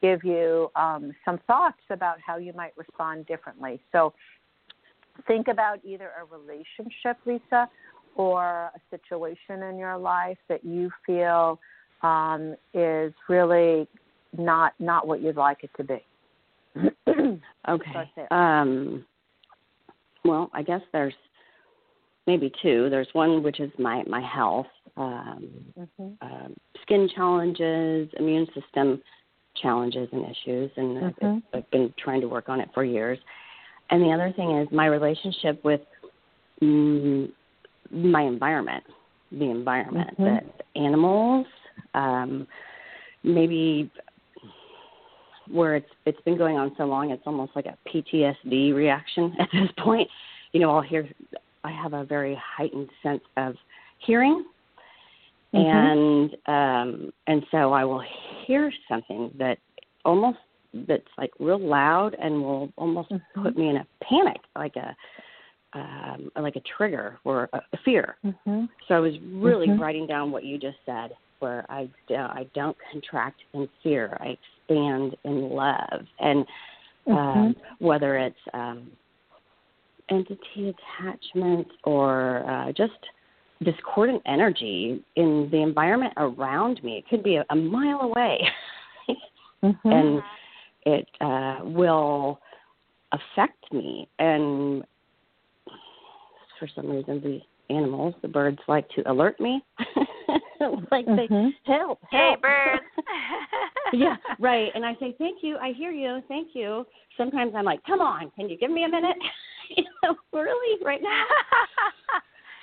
give 0.00 0.24
you 0.24 0.70
um, 0.76 1.12
some 1.24 1.38
thoughts 1.46 1.80
about 1.90 2.18
how 2.24 2.36
you 2.36 2.52
might 2.52 2.72
respond 2.76 3.26
differently. 3.26 3.80
So 3.92 4.14
think 5.26 5.48
about 5.48 5.80
either 5.84 6.10
a 6.20 6.24
relationship, 6.24 7.18
Lisa, 7.26 7.68
or 8.14 8.70
a 8.74 8.80
situation 8.90 9.62
in 9.64 9.76
your 9.78 9.98
life 9.98 10.38
that 10.48 10.64
you 10.64 10.90
feel 11.06 11.58
um, 12.02 12.54
is 12.72 13.12
really 13.28 13.86
not 14.36 14.74
not 14.78 15.06
what 15.06 15.20
you'd 15.20 15.36
like 15.36 15.64
it 15.64 15.70
to 15.76 15.84
be. 15.84 16.00
Okay. 17.68 18.26
Um, 18.30 19.04
well, 20.24 20.50
I 20.52 20.62
guess 20.62 20.80
there's 20.92 21.14
maybe 22.26 22.52
two. 22.62 22.88
There's 22.90 23.08
one 23.12 23.42
which 23.42 23.60
is 23.60 23.70
my 23.78 24.02
my 24.06 24.20
health, 24.20 24.66
um, 24.96 25.50
mm-hmm. 25.78 26.08
uh, 26.20 26.48
skin 26.82 27.08
challenges, 27.14 28.08
immune 28.18 28.46
system 28.54 29.02
challenges 29.60 30.08
and 30.12 30.24
issues, 30.24 30.70
and 30.76 30.96
mm-hmm. 30.96 31.26
I've, 31.26 31.42
I've 31.54 31.70
been 31.70 31.92
trying 32.02 32.20
to 32.20 32.28
work 32.28 32.48
on 32.48 32.60
it 32.60 32.68
for 32.74 32.84
years. 32.84 33.18
And 33.90 34.02
the 34.02 34.12
other 34.12 34.32
thing 34.36 34.56
is 34.58 34.68
my 34.70 34.86
relationship 34.86 35.64
with 35.64 35.80
mm, 36.62 37.30
my 37.90 38.22
environment, 38.22 38.84
the 39.32 39.50
environment, 39.50 40.10
mm-hmm. 40.18 40.46
the 40.46 40.80
animals, 40.80 41.46
um, 41.94 42.46
maybe 43.24 43.90
where 45.50 45.76
it's 45.76 45.90
it's 46.06 46.20
been 46.22 46.38
going 46.38 46.56
on 46.56 46.72
so 46.76 46.84
long, 46.84 47.10
it's 47.10 47.22
almost 47.26 47.52
like 47.54 47.66
a 47.66 47.76
PTSD 47.88 48.74
reaction 48.74 49.34
at 49.40 49.48
this 49.52 49.70
point. 49.78 50.08
You 50.52 50.60
know, 50.60 50.74
I'll 50.74 50.82
hear, 50.82 51.08
I 51.64 51.70
have 51.70 51.92
a 51.92 52.04
very 52.04 52.40
heightened 52.56 52.88
sense 53.02 53.22
of 53.36 53.54
hearing, 53.98 54.44
mm-hmm. 55.54 55.66
and 55.66 56.34
um, 56.46 57.12
and 57.26 57.44
so 57.50 57.72
I 57.72 57.84
will 57.84 58.02
hear 58.46 58.72
something 58.88 59.30
that 59.38 59.58
almost 60.04 60.38
that's 60.72 61.02
like 61.18 61.30
real 61.38 61.60
loud 61.60 62.16
and 62.20 62.42
will 62.42 62.72
almost 62.76 63.10
mm-hmm. 63.10 63.42
put 63.42 63.56
me 63.56 63.68
in 63.68 63.76
a 63.76 63.86
panic, 64.02 64.40
like 64.56 64.76
a 64.76 64.96
um, 65.72 66.30
like 66.40 66.56
a 66.56 66.62
trigger 66.76 67.18
or 67.24 67.48
a, 67.52 67.58
a 67.58 67.78
fear. 67.84 68.16
Mm-hmm. 68.24 68.64
So 68.88 68.94
I 68.94 68.98
was 68.98 69.14
really 69.32 69.68
mm-hmm. 69.68 69.80
writing 69.80 70.06
down 70.06 70.32
what 70.32 70.44
you 70.44 70.58
just 70.58 70.78
said, 70.84 71.12
where 71.40 71.66
I 71.68 71.88
I 72.10 72.46
don't 72.54 72.76
contract 72.92 73.40
in 73.52 73.68
fear, 73.82 74.16
I 74.20 74.36
expand 74.68 75.16
in 75.24 75.50
love, 75.50 76.06
and 76.18 76.46
um, 77.06 77.16
mm-hmm. 77.16 77.84
whether 77.84 78.16
it's 78.16 78.36
um, 78.54 78.90
entity 80.10 80.74
attachment 81.00 81.66
or 81.84 82.48
uh, 82.48 82.72
just 82.72 82.92
discordant 83.62 84.22
energy 84.26 85.02
in 85.16 85.48
the 85.50 85.58
environment 85.58 86.14
around 86.16 86.82
me. 86.82 86.98
It 86.98 87.08
could 87.08 87.22
be 87.22 87.36
a, 87.36 87.44
a 87.50 87.56
mile 87.56 88.00
away, 88.00 88.40
mm-hmm. 89.62 89.88
and 89.88 90.22
it 90.86 91.08
uh, 91.20 91.58
will 91.62 92.40
affect 93.12 93.72
me. 93.72 94.08
And 94.18 94.84
for 96.58 96.68
some 96.74 96.90
reason, 96.90 97.20
the 97.22 97.40
animals, 97.74 98.14
the 98.22 98.28
birds, 98.28 98.58
like 98.68 98.88
to 98.90 99.10
alert 99.10 99.40
me, 99.40 99.62
like 100.90 101.06
mm-hmm. 101.06 101.16
they 101.16 101.72
help, 101.72 101.98
help. 102.10 102.10
Hey, 102.10 102.36
birds. 102.42 102.82
yeah, 103.92 104.16
right. 104.38 104.70
And 104.74 104.84
I 104.84 104.94
say, 105.00 105.14
thank 105.18 105.38
you. 105.42 105.56
I 105.56 105.72
hear 105.72 105.90
you. 105.90 106.20
Thank 106.28 106.48
you. 106.52 106.86
Sometimes 107.16 107.54
I'm 107.56 107.64
like, 107.64 107.82
come 107.84 108.00
on, 108.00 108.30
can 108.36 108.48
you 108.48 108.58
give 108.58 108.70
me 108.70 108.84
a 108.84 108.88
minute? 108.88 109.16
you 109.76 109.84
know, 110.02 110.14
really, 110.32 110.82
right 110.84 111.02
now. 111.02 111.24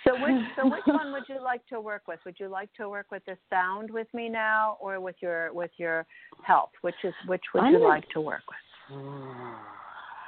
So 0.06 0.14
which 0.14 0.42
so 0.56 0.70
which 0.70 0.86
one 0.86 1.12
would 1.12 1.24
you 1.28 1.44
like 1.44 1.66
to 1.68 1.82
work 1.82 2.04
with? 2.08 2.20
Would 2.24 2.40
you 2.40 2.48
like 2.48 2.70
to 2.76 2.88
work 2.88 3.08
with 3.12 3.26
the 3.26 3.38
sound 3.50 3.92
with 3.92 4.08
me 4.14 4.30
now, 4.30 4.78
or 4.80 5.02
with 5.02 5.16
your 5.20 5.52
with 5.54 5.72
your 5.78 6.06
health? 6.44 6.70
Which 6.82 6.96
is 7.04 7.14
which 7.26 7.42
would 7.54 7.64
I'm 7.64 7.74
you 7.74 7.80
gonna, 7.80 7.90
like 7.90 8.08
to 8.10 8.22
work 8.22 8.44
with? 8.48 8.98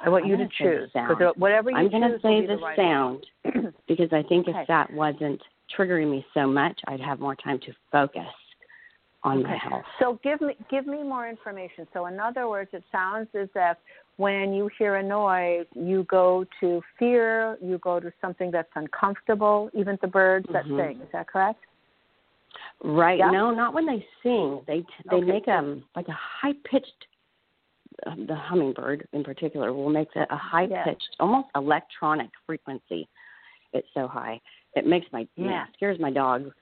I 0.02 0.08
want 0.08 0.26
you 0.26 0.36
to 0.36 0.48
choose. 0.58 0.90
Whatever 1.36 1.70
you 1.70 1.76
I'm 1.76 1.90
going 1.90 2.02
to 2.02 2.18
say 2.22 2.46
the, 2.46 2.56
the 2.56 2.56
right 2.56 2.76
sound 2.76 3.26
because 3.88 4.08
I 4.12 4.22
think 4.28 4.48
okay. 4.48 4.58
if 4.58 4.68
that 4.68 4.92
wasn't 4.92 5.40
triggering 5.76 6.10
me 6.10 6.24
so 6.34 6.46
much, 6.46 6.78
I'd 6.86 7.00
have 7.00 7.20
more 7.20 7.36
time 7.36 7.58
to 7.60 7.72
focus 7.90 8.22
on 9.22 9.38
okay. 9.38 9.48
my 9.48 9.56
health. 9.56 9.84
So 9.98 10.18
give 10.22 10.40
me 10.40 10.54
give 10.70 10.86
me 10.86 11.02
more 11.02 11.28
information. 11.28 11.86
So 11.92 12.06
in 12.06 12.18
other 12.18 12.48
words, 12.48 12.70
it 12.72 12.82
sounds 12.90 13.28
as 13.34 13.48
if 13.54 13.76
when 14.16 14.52
you 14.52 14.70
hear 14.78 14.96
a 14.96 15.02
noise, 15.02 15.66
you 15.74 16.04
go 16.04 16.44
to 16.60 16.82
fear, 16.98 17.56
you 17.62 17.78
go 17.78 18.00
to 18.00 18.12
something 18.20 18.50
that's 18.50 18.68
uncomfortable, 18.74 19.70
even 19.74 19.98
the 20.00 20.08
birds 20.08 20.46
mm-hmm. 20.46 20.76
that 20.76 20.88
sing. 20.88 21.00
Is 21.00 21.08
that 21.12 21.28
correct? 21.28 21.60
Right. 22.82 23.18
Yeah? 23.18 23.30
No, 23.30 23.50
not 23.50 23.74
when 23.74 23.86
they 23.86 24.04
sing. 24.22 24.62
They 24.66 24.84
they 25.10 25.16
okay. 25.16 25.26
make 25.26 25.48
um 25.48 25.84
like 25.94 26.08
a 26.08 26.18
high 26.18 26.54
pitched. 26.70 27.06
Uh, 28.06 28.14
the 28.28 28.34
hummingbird 28.34 29.06
in 29.12 29.22
particular 29.22 29.74
will 29.74 29.90
make 29.90 30.08
a, 30.16 30.22
a 30.32 30.36
high 30.36 30.66
pitched, 30.66 31.08
yes. 31.10 31.16
almost 31.18 31.48
electronic 31.54 32.30
frequency. 32.46 33.06
It's 33.74 33.86
so 33.92 34.08
high. 34.08 34.40
It 34.74 34.86
makes 34.86 35.06
my 35.12 35.26
yeah. 35.36 35.66
scares 35.76 35.98
my 35.98 36.10
dog 36.10 36.52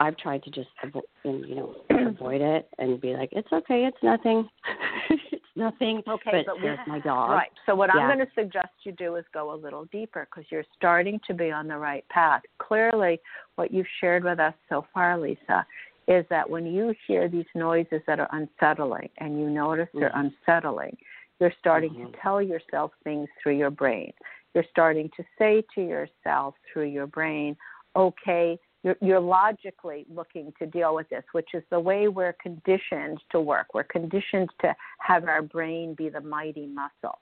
I've 0.00 0.16
tried 0.16 0.42
to 0.44 0.50
just 0.50 0.68
avoid, 0.82 1.02
you 1.24 1.54
know 1.56 1.74
avoid 1.90 2.40
it 2.40 2.68
and 2.78 3.00
be 3.00 3.14
like, 3.14 3.30
it's 3.32 3.52
okay, 3.52 3.84
it's 3.84 3.96
nothing, 4.02 4.48
it's 5.10 5.44
nothing. 5.56 6.02
Okay, 6.08 6.30
but, 6.32 6.46
but 6.46 6.56
there's 6.62 6.78
my 6.86 7.00
dog. 7.00 7.30
Right. 7.30 7.50
So 7.66 7.74
what 7.74 7.90
yeah. 7.92 8.02
I'm 8.02 8.16
going 8.16 8.24
to 8.24 8.32
suggest 8.34 8.68
you 8.84 8.92
do 8.92 9.16
is 9.16 9.24
go 9.34 9.52
a 9.52 9.56
little 9.56 9.86
deeper 9.86 10.28
because 10.30 10.48
you're 10.50 10.64
starting 10.76 11.20
to 11.26 11.34
be 11.34 11.50
on 11.50 11.66
the 11.66 11.76
right 11.76 12.08
path. 12.10 12.42
Clearly, 12.58 13.18
what 13.56 13.72
you've 13.72 13.86
shared 14.00 14.22
with 14.22 14.38
us 14.38 14.54
so 14.68 14.86
far, 14.94 15.18
Lisa, 15.18 15.66
is 16.06 16.24
that 16.30 16.48
when 16.48 16.64
you 16.64 16.94
hear 17.06 17.28
these 17.28 17.46
noises 17.54 18.00
that 18.06 18.20
are 18.20 18.28
unsettling 18.32 19.08
and 19.18 19.38
you 19.38 19.50
notice 19.50 19.88
mm-hmm. 19.88 20.00
they're 20.00 20.12
unsettling, 20.14 20.96
you're 21.40 21.52
starting 21.58 21.90
mm-hmm. 21.90 22.12
to 22.12 22.18
tell 22.22 22.40
yourself 22.40 22.92
things 23.02 23.28
through 23.42 23.58
your 23.58 23.70
brain. 23.70 24.12
You're 24.58 24.66
starting 24.72 25.08
to 25.16 25.22
say 25.38 25.62
to 25.76 25.80
yourself 25.80 26.56
through 26.72 26.86
your 26.86 27.06
brain, 27.06 27.56
okay, 27.94 28.58
you're, 28.82 28.96
you're 29.00 29.20
logically 29.20 30.04
looking 30.12 30.52
to 30.58 30.66
deal 30.66 30.96
with 30.96 31.08
this, 31.10 31.22
which 31.30 31.50
is 31.54 31.62
the 31.70 31.78
way 31.78 32.08
we're 32.08 32.34
conditioned 32.42 33.20
to 33.30 33.40
work. 33.40 33.72
We're 33.72 33.84
conditioned 33.84 34.48
to 34.62 34.74
have 34.98 35.28
our 35.28 35.42
brain 35.42 35.94
be 35.94 36.08
the 36.08 36.22
mighty 36.22 36.66
muscle. 36.66 37.20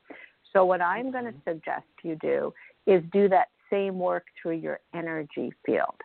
So, 0.55 0.65
what 0.65 0.81
I'm 0.81 1.13
going 1.13 1.27
to 1.27 1.33
mm-hmm. 1.33 1.51
suggest 1.51 1.85
you 2.03 2.17
do 2.23 2.55
is 2.87 3.03
do 3.13 3.29
that 3.29 3.49
same 3.71 3.99
work 3.99 4.25
through 4.41 4.57
your 4.57 4.81
energy 4.95 5.53
field, 5.67 6.01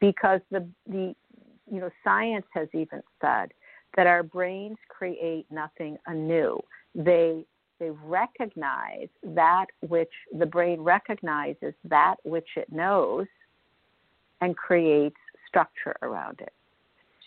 because 0.00 0.40
the 0.50 0.66
the 0.88 1.14
you 1.70 1.78
know 1.78 1.90
science 2.02 2.46
has 2.54 2.66
even 2.74 3.02
said 3.20 3.52
that 3.96 4.08
our 4.08 4.24
brains 4.24 4.78
create 4.88 5.46
nothing 5.48 5.96
anew. 6.08 6.60
They 6.96 7.44
they 7.82 7.90
recognize 7.90 9.08
that 9.24 9.66
which 9.80 10.12
the 10.38 10.46
brain 10.46 10.80
recognizes 10.80 11.74
that 11.82 12.14
which 12.22 12.46
it 12.54 12.70
knows 12.70 13.26
and 14.40 14.56
creates 14.56 15.16
structure 15.48 15.96
around 16.02 16.40
it. 16.40 16.52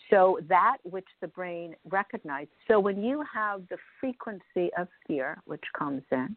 So 0.08 0.40
that 0.48 0.78
which 0.82 1.08
the 1.20 1.28
brain 1.28 1.76
recognizes. 1.90 2.54
So 2.68 2.80
when 2.80 3.04
you 3.04 3.22
have 3.34 3.68
the 3.68 3.76
frequency 4.00 4.70
of 4.78 4.88
fear 5.06 5.36
which 5.44 5.64
comes 5.78 6.02
in, 6.10 6.34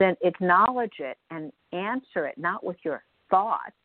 then 0.00 0.16
acknowledge 0.22 0.98
it 0.98 1.18
and 1.30 1.52
answer 1.72 2.26
it 2.26 2.36
not 2.38 2.64
with 2.64 2.78
your 2.82 3.04
thoughts, 3.30 3.76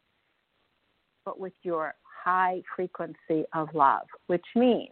but 1.26 1.40
with 1.40 1.54
your 1.62 1.94
high 2.24 2.64
frequency 2.76 3.46
of 3.54 3.70
love, 3.76 4.08
which 4.26 4.46
means 4.56 4.90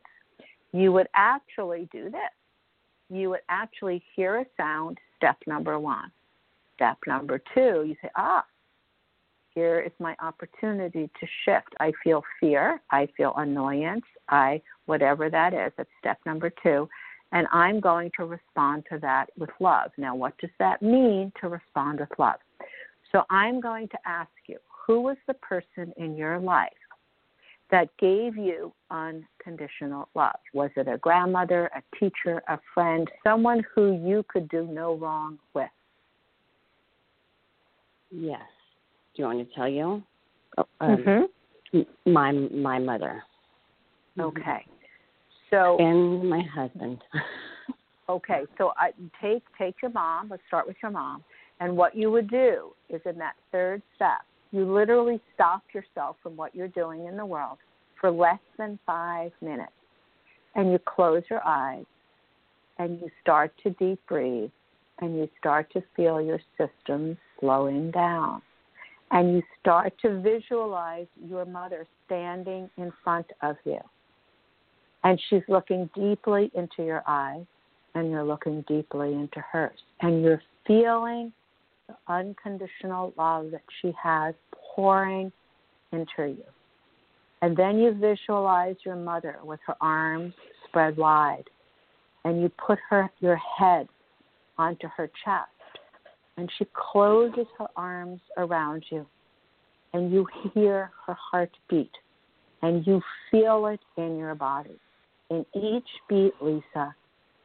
you 0.72 0.92
would 0.92 1.08
actually 1.16 1.90
do 1.92 2.12
this. 2.12 2.22
You 3.14 3.30
would 3.30 3.42
actually 3.50 4.04
hear 4.16 4.40
a 4.40 4.46
sound, 4.58 4.98
step 5.16 5.38
number 5.46 5.80
one. 5.80 6.12
Step 6.76 6.98
number 7.06 7.40
two, 7.54 7.84
you 7.86 7.96
say, 8.02 8.10
ah, 8.16 8.44
here 9.54 9.80
is 9.82 9.92
my 10.00 10.16
opportunity 10.20 11.10
to 11.20 11.28
shift. 11.46 11.76
I 11.80 11.92
feel 12.04 12.24
fear, 12.40 12.82
I 12.90 13.08
feel 13.16 13.34
annoyance, 13.38 14.06
I 14.30 14.62
whatever 14.86 15.30
that 15.30 15.54
is, 15.54 15.72
that's 15.78 15.90
step 16.00 16.18
number 16.26 16.52
2, 16.64 16.90
and 17.32 17.48
I'm 17.52 17.80
going 17.80 18.12
to 18.18 18.26
respond 18.26 18.84
to 18.92 18.98
that 19.00 19.28
with 19.38 19.52
love. 19.60 19.92
Now, 19.98 20.16
what 20.16 20.38
does 20.40 20.50
that 20.60 20.82
mean 20.82 21.32
to 21.40 21.50
respond 21.50 22.00
with 22.00 22.10
love? 22.18 22.40
So 23.12 23.24
I'm 23.30 23.62
going 23.62 23.88
to 23.90 23.98
ask 24.06 24.32
you, 24.48 24.58
who 24.86 25.02
was 25.02 25.18
the 25.28 25.36
person 25.36 25.94
in 25.98 26.18
your 26.18 26.40
life 26.40 26.72
that 27.74 27.90
gave 27.98 28.38
you 28.38 28.72
unconditional 28.92 30.08
love? 30.14 30.36
Was 30.54 30.70
it 30.76 30.88
a 30.88 31.00
grandmother, 31.00 31.72
a 31.76 31.82
teacher, 31.98 32.44
a 32.48 32.60
friend, 32.72 33.10
someone 33.24 33.64
who 33.74 34.00
you 34.08 34.24
could 34.30 34.48
do 34.50 34.68
no 34.68 34.94
wrong 34.94 35.40
with? 35.56 35.72
Yes. 38.12 38.42
Do 39.16 39.24
you 39.24 39.26
want 39.26 39.40
me 39.40 39.46
to 39.46 39.54
tell 39.56 39.68
you? 39.68 40.04
Oh, 40.60 40.66
um, 40.82 40.98
mm-hmm. 41.74 42.14
My 42.14 42.32
my 42.32 42.78
mother. 42.78 43.24
Okay. 44.20 44.68
So 45.50 45.78
and 45.80 46.30
my 46.30 46.42
husband. 46.56 47.02
Okay, 48.10 48.42
so 48.58 48.74
I 48.76 48.92
take 49.22 49.44
take 49.58 49.76
your 49.82 49.90
mom. 49.90 50.28
Let's 50.30 50.44
start 50.48 50.68
with 50.68 50.76
your 50.84 50.92
mom. 50.92 51.24
And 51.62 51.78
what 51.78 51.96
you 51.96 52.12
would 52.12 52.30
do 52.30 52.74
is 52.90 53.00
in 53.06 53.18
that 53.20 53.36
third 53.50 53.82
step, 53.96 54.20
you 54.54 54.72
literally 54.72 55.20
stop 55.34 55.64
yourself 55.74 56.16
from 56.22 56.38
what 56.38 56.56
you're 56.56 56.68
doing 56.70 57.08
in 57.08 57.18
the 57.18 57.26
world 57.26 57.58
for 58.00 58.12
less 58.12 58.40
than 58.58 58.78
five 58.86 59.32
minutes. 59.42 59.72
And 60.56 60.72
you 60.72 60.80
close 60.80 61.24
your 61.30 61.42
eyes 61.44 61.86
and 62.78 63.02
you 63.02 63.10
start 63.20 63.52
to 63.64 63.72
deep 63.72 64.00
breathe 64.08 64.52
and 65.00 65.16
you 65.18 65.28
start 65.40 65.74
to 65.74 65.82
feel 65.96 66.22
your 66.22 66.40
system 66.58 67.18
slowing 67.40 67.90
down. 67.90 68.44
And 69.10 69.34
you 69.34 69.42
start 69.60 69.94
to 70.04 70.22
visualize 70.22 71.08
your 71.28 71.46
mother 71.46 71.88
standing 72.06 72.70
in 72.78 72.92
front 73.04 73.26
of 73.42 73.56
you. 73.66 73.80
And 75.04 75.20
she's 75.30 75.42
looking 75.48 75.90
deeply 75.96 76.52
into 76.54 76.84
your 76.84 77.04
eyes 77.08 77.46
and 77.96 78.12
you're 78.12 78.24
looking 78.24 78.64
deeply 78.68 79.14
into 79.14 79.40
hers. 79.52 79.80
And 80.02 80.22
you're 80.22 80.42
feeling 80.68 81.34
the 81.88 81.96
unconditional 82.08 83.14
love 83.18 83.52
that 83.52 83.64
she 83.82 83.94
has 84.02 84.34
pouring 84.76 85.32
into 85.92 86.28
you. 86.28 86.44
And 87.42 87.58
then 87.58 87.78
you 87.78 87.94
visualize 87.94 88.76
your 88.86 88.96
mother 88.96 89.38
with 89.44 89.60
her 89.68 89.76
arms 89.82 90.34
spread 90.68 90.96
wide. 90.98 91.44
And 92.24 92.42
you 92.42 92.50
put 92.66 92.80
her 92.90 93.12
your 93.20 93.36
head 93.36 93.88
onto 94.58 94.88
her 94.96 95.10
chest. 95.26 95.50
And 96.38 96.50
she 96.58 96.66
closes 96.74 97.46
her 97.58 97.68
arms 97.76 98.22
around 98.38 98.86
you. 98.90 99.06
And 99.94 100.12
you 100.12 100.26
hear 100.54 100.92
her 101.06 101.18
heart 101.32 101.52
beat. 101.70 101.92
And 102.62 102.88
you 102.88 103.02
feel 103.30 103.68
it 103.68 103.82
in 103.98 104.18
your 104.18 104.36
body. 104.36 104.80
In 105.30 105.46
each 105.54 105.88
beat, 106.08 106.34
Lisa, 106.42 106.96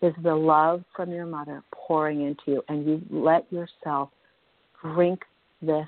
is 0.01 0.15
the 0.23 0.35
love 0.35 0.85
from 0.95 1.11
your 1.11 1.27
mother 1.27 1.65
pouring 1.75 2.23
into 2.23 2.43
you. 2.47 2.63
And 2.69 2.87
you 2.87 3.03
let 3.11 3.53
yourself 3.53 4.11
drink 4.83 5.25
this 5.63 5.87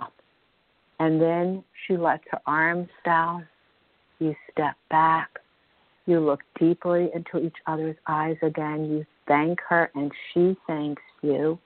up. 0.00 0.12
And 0.98 1.20
then 1.20 1.64
she 1.86 1.96
lets 1.96 2.24
her 2.30 2.40
arms 2.46 2.88
down. 3.04 3.46
You 4.18 4.34
step 4.52 4.76
back. 4.90 5.30
You 6.06 6.20
look 6.20 6.40
deeply 6.58 7.10
into 7.14 7.44
each 7.44 7.56
other's 7.66 7.96
eyes 8.06 8.36
again. 8.42 8.90
You 8.90 9.06
thank 9.26 9.60
her, 9.68 9.90
and 9.94 10.10
she 10.32 10.56
thanks 10.66 11.02
you. 11.22 11.58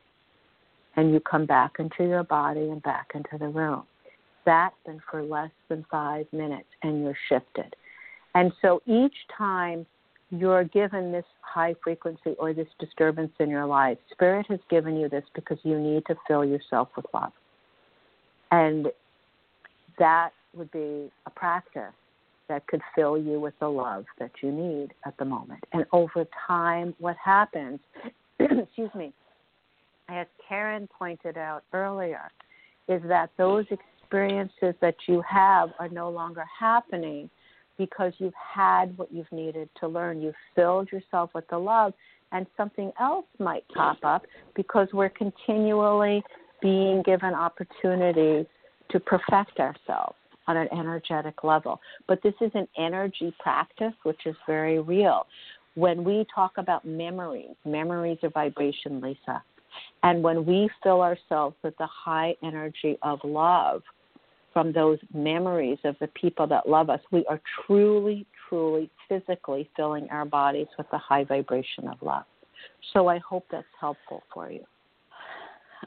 And 0.97 1.13
you 1.13 1.21
come 1.21 1.47
back 1.47 1.73
into 1.79 2.05
your 2.05 2.23
body 2.23 2.69
and 2.69 2.83
back 2.83 3.09
into 3.15 3.37
the 3.39 3.49
room. 3.49 3.85
That's 4.47 4.75
been 4.87 5.01
for 5.11 5.23
less 5.23 5.51
than 5.69 5.85
five 5.91 6.27
minutes, 6.33 6.69
and 6.83 7.03
you're 7.03 7.17
shifted. 7.29 7.75
And 8.35 8.53
so 8.63 8.83
each 8.87 9.15
time 9.37 9.87
you're 10.39 10.65
given 10.65 11.13
this 11.13 11.25
high 11.41 11.75
frequency 11.83 12.35
or 12.39 12.53
this 12.53 12.69
disturbance 12.79 13.33
in 13.39 13.51
your 13.51 13.67
life, 13.67 13.99
Spirit 14.13 14.47
has 14.49 14.61
given 14.71 14.97
you 14.97 15.09
this 15.09 15.25
because 15.35 15.59
you 15.63 15.79
need 15.79 16.05
to 16.07 16.15
fill 16.27 16.45
yourself 16.45 16.89
with 16.97 17.07
love. 17.15 17.33
And 18.51 18.89
that 19.99 20.31
would 20.55 20.71
be 20.71 21.11
a 21.27 21.31
practice 21.31 21.93
that 22.49 22.67
could 22.67 22.81
fill 22.95 23.17
you 23.17 23.41
with 23.41 23.55
the 23.61 23.69
love 23.69 24.05
that 24.19 24.31
you 24.43 24.53
need 24.53 24.93
at 25.07 25.17
the 25.19 25.25
moment. 25.25 25.65
And 25.73 25.85
over 25.93 26.27
time, 26.47 26.95
what 26.99 27.17
happens, 27.23 27.81
excuse 28.39 28.91
me, 28.95 29.13
as 30.09 30.27
Karen 30.47 30.89
pointed 30.99 31.39
out 31.39 31.65
earlier, 31.73 32.31
is 32.89 33.03
that 33.09 33.31
those 33.39 33.65
experiences 33.71 34.75
that 34.81 34.97
you 35.09 35.23
have 35.29 35.71
are 35.79 35.89
no 35.89 36.11
longer 36.11 36.45
happening 36.59 37.31
because 37.79 38.13
you've 38.19 38.35
had 38.35 38.97
what 38.97 39.13
you've 39.13 39.31
needed 39.33 39.69
to 39.81 39.89
learn. 39.89 40.21
You've 40.21 40.35
filled 40.55 40.91
yourself 40.93 41.31
with 41.35 41.47
the 41.49 41.59
love, 41.59 41.93
and 42.33 42.47
something 42.57 42.93
else 43.01 43.27
might 43.39 43.65
pop 43.75 43.99
up 44.03 44.27
because 44.55 44.89
we're 44.93 45.11
continually 45.11 46.23
being 46.61 47.03
given 47.03 47.35
opportunities 47.35 48.47
to 48.91 49.01
perfect 49.01 49.59
ourselves 49.59 50.17
on 50.47 50.57
an 50.57 50.69
energetic 50.73 51.45
level. 51.45 51.81
But 52.07 52.23
this 52.23 52.35
is 52.41 52.51
an 52.55 52.69
energy 52.79 53.35
practice, 53.41 53.95
which 54.03 54.21
is 54.27 54.37
very 54.47 54.79
real. 54.81 55.27
When 55.75 56.05
we 56.05 56.27
talk 56.35 56.53
about 56.59 56.85
memories, 56.85 57.57
memories 57.65 58.19
are 58.23 58.31
vibration, 58.31 59.01
Lisa. 59.01 59.43
And 60.03 60.23
when 60.23 60.45
we 60.47 60.71
fill 60.83 61.01
ourselves 61.01 61.57
with 61.65 61.77
the 61.79 61.87
high 61.87 62.35
energy 62.43 62.97
of 63.03 63.19
love, 63.25 63.83
from 64.55 64.73
those 64.73 64.99
memories 65.13 65.79
of 65.85 65.97
the 66.01 66.07
people 66.09 66.47
that 66.47 66.67
love 66.67 66.89
us, 66.89 67.01
we 67.11 67.27
are 67.27 67.41
truly, 67.67 68.25
truly 68.49 68.89
physically 69.09 69.69
filling 69.77 70.09
our 70.11 70.25
bodies 70.25 70.69
with 70.79 70.87
the 70.91 70.97
high 70.97 71.25
vibration 71.25 71.89
of 71.89 72.01
love. 72.01 72.25
So 72.95 73.09
I 73.09 73.19
hope 73.19 73.45
that's 73.51 73.67
helpful 73.79 74.23
for 74.33 74.51
you. 74.51 74.65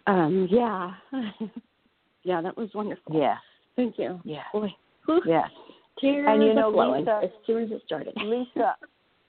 Um, 0.06 0.48
yeah. 0.52 0.92
yeah, 2.24 2.42
that 2.42 2.56
was 2.56 2.70
wonderful. 2.76 3.20
Yeah. 3.20 3.38
Thank 3.76 3.98
you. 3.98 4.20
Yeah. 4.24 4.44
Boy. 4.54 4.70
Yes. 5.26 5.50
Tears 6.00 6.28
And 6.30 6.44
you 6.44 6.54
know, 6.54 6.72
flowing 6.72 7.02
Lisa- 7.02 7.22
as 7.24 7.30
soon 7.48 7.64
as 7.64 7.72
it 7.72 7.82
started. 7.86 8.14
Lisa, 8.24 8.76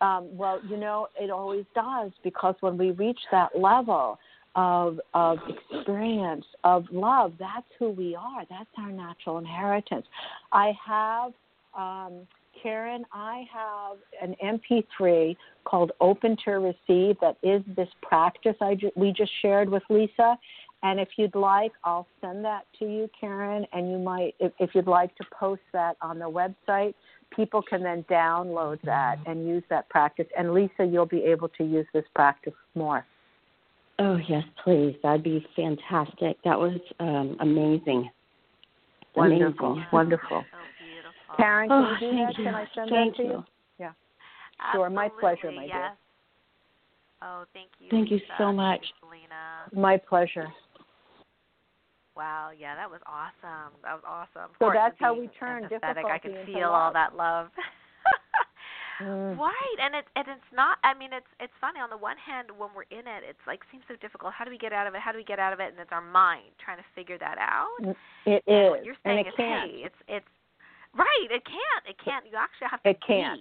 um, 0.00 0.28
well, 0.36 0.60
you 0.68 0.76
know, 0.76 1.08
it 1.18 1.30
always 1.30 1.64
does 1.74 2.10
because 2.22 2.54
when 2.60 2.76
we 2.76 2.90
reach 2.90 3.18
that 3.30 3.58
level 3.58 4.18
of 4.58 5.00
of 5.14 5.38
experience 5.70 6.44
of 6.64 6.84
love, 6.90 7.32
that's 7.38 7.66
who 7.78 7.90
we 7.90 8.16
are. 8.16 8.42
That's 8.50 8.68
our 8.76 8.90
natural 8.90 9.38
inheritance. 9.38 10.04
I 10.50 10.72
have 10.84 11.32
um, 11.76 12.26
Karen. 12.60 13.04
I 13.12 13.46
have 13.52 13.98
an 14.20 14.34
MP3 14.42 15.36
called 15.62 15.92
"Open 16.00 16.36
to 16.44 16.50
Receive" 16.54 17.16
that 17.20 17.36
is 17.44 17.62
this 17.76 17.88
practice 18.02 18.56
I 18.60 18.74
ju- 18.74 18.90
we 18.96 19.12
just 19.12 19.30
shared 19.40 19.68
with 19.68 19.84
Lisa. 19.88 20.36
And 20.82 20.98
if 21.00 21.08
you'd 21.16 21.34
like, 21.36 21.72
I'll 21.84 22.06
send 22.20 22.44
that 22.44 22.64
to 22.78 22.84
you, 22.84 23.08
Karen. 23.20 23.66
And 23.72 23.90
you 23.90 23.98
might, 23.98 24.36
if, 24.38 24.52
if 24.60 24.76
you'd 24.76 24.86
like 24.86 25.14
to 25.16 25.24
post 25.36 25.62
that 25.72 25.96
on 26.00 26.20
the 26.20 26.30
website, 26.30 26.94
people 27.34 27.62
can 27.62 27.82
then 27.82 28.04
download 28.08 28.80
that 28.82 29.18
and 29.26 29.46
use 29.46 29.64
that 29.70 29.88
practice. 29.88 30.26
And 30.36 30.54
Lisa, 30.54 30.84
you'll 30.84 31.04
be 31.04 31.24
able 31.24 31.48
to 31.48 31.64
use 31.64 31.86
this 31.92 32.04
practice 32.14 32.54
more. 32.76 33.04
Oh 33.98 34.18
yes, 34.28 34.44
please. 34.62 34.94
That'd 35.02 35.24
be 35.24 35.44
fantastic. 35.56 36.36
That 36.44 36.58
was 36.58 36.78
um, 37.00 37.36
amazing. 37.40 38.10
Wonderful, 39.16 39.72
Amazing. 39.72 39.86
wonderful. 39.92 40.44
So. 40.50 40.58
Karen, 41.36 41.68
can 41.68 41.78
Oh, 41.78 41.96
you 42.00 42.10
do 42.10 42.16
thank 42.16 42.28
that? 42.28 42.38
you. 42.38 42.44
Can 42.44 42.54
I 42.54 42.66
send 42.74 42.90
Thank 42.90 43.16
that 43.16 43.22
to 43.22 43.28
you? 43.28 43.30
you. 43.30 43.44
Sure, 44.72 44.90
my 44.90 45.08
pleasure, 45.08 45.36
Absolutely, 45.48 45.56
my 45.56 45.66
dear. 45.66 45.92
Oh, 47.22 47.44
thank 47.52 47.68
you. 47.78 47.90
Thank 47.90 48.10
you 48.10 48.20
so 48.38 48.52
much. 48.52 48.84
you, 49.02 49.80
My 49.80 49.96
pleasure. 49.96 50.48
Wow, 52.16 52.50
yeah, 52.58 52.74
that 52.74 52.90
was 52.90 53.00
awesome. 53.06 53.72
That 53.84 53.94
was 53.94 54.02
awesome. 54.06 54.50
Of 54.50 54.56
So 54.58 54.66
course, 54.66 54.76
that's 54.76 54.96
how 54.98 55.14
being 55.14 55.28
we 55.28 55.38
turn 55.38 55.62
empathetic, 55.64 56.04
I 56.04 56.18
could 56.18 56.32
into 56.32 56.46
feel 56.46 56.70
all 56.70 56.92
that 56.92 57.14
love. 57.14 57.48
Mm. 59.00 59.38
Right, 59.38 59.78
and 59.80 59.94
it's 59.94 60.08
and 60.16 60.26
it's 60.28 60.50
not. 60.52 60.78
I 60.82 60.92
mean, 60.92 61.12
it's 61.12 61.26
it's 61.38 61.52
funny. 61.60 61.78
On 61.78 61.88
the 61.90 61.96
one 61.96 62.16
hand, 62.18 62.48
when 62.56 62.70
we're 62.74 62.88
in 62.90 63.06
it, 63.06 63.22
it's 63.22 63.38
like 63.46 63.60
seems 63.70 63.84
so 63.86 63.94
difficult. 63.96 64.32
How 64.34 64.44
do 64.44 64.50
we 64.50 64.58
get 64.58 64.72
out 64.72 64.86
of 64.86 64.94
it? 64.94 65.00
How 65.00 65.12
do 65.12 65.18
we 65.18 65.24
get 65.24 65.38
out 65.38 65.52
of 65.52 65.60
it? 65.60 65.70
And 65.70 65.78
it's 65.78 65.92
our 65.92 66.02
mind 66.02 66.50
trying 66.58 66.78
to 66.78 66.84
figure 66.94 67.18
that 67.18 67.38
out. 67.38 67.94
It 68.26 68.42
And 68.46 68.70
what 68.70 68.80
is, 68.80 68.86
you're 68.86 68.96
and 69.04 69.14
saying 69.22 69.26
it 69.26 69.28
is, 69.28 69.34
can't. 69.36 69.70
hey, 69.70 69.76
it's 69.86 70.00
it's 70.08 70.32
right. 70.94 71.28
It 71.30 71.44
can't. 71.46 71.84
It 71.88 71.96
can't. 72.04 72.24
You 72.26 72.36
actually 72.36 72.68
have 72.70 72.82
to 72.82 72.90
It 72.90 72.98
can't. 73.06 73.40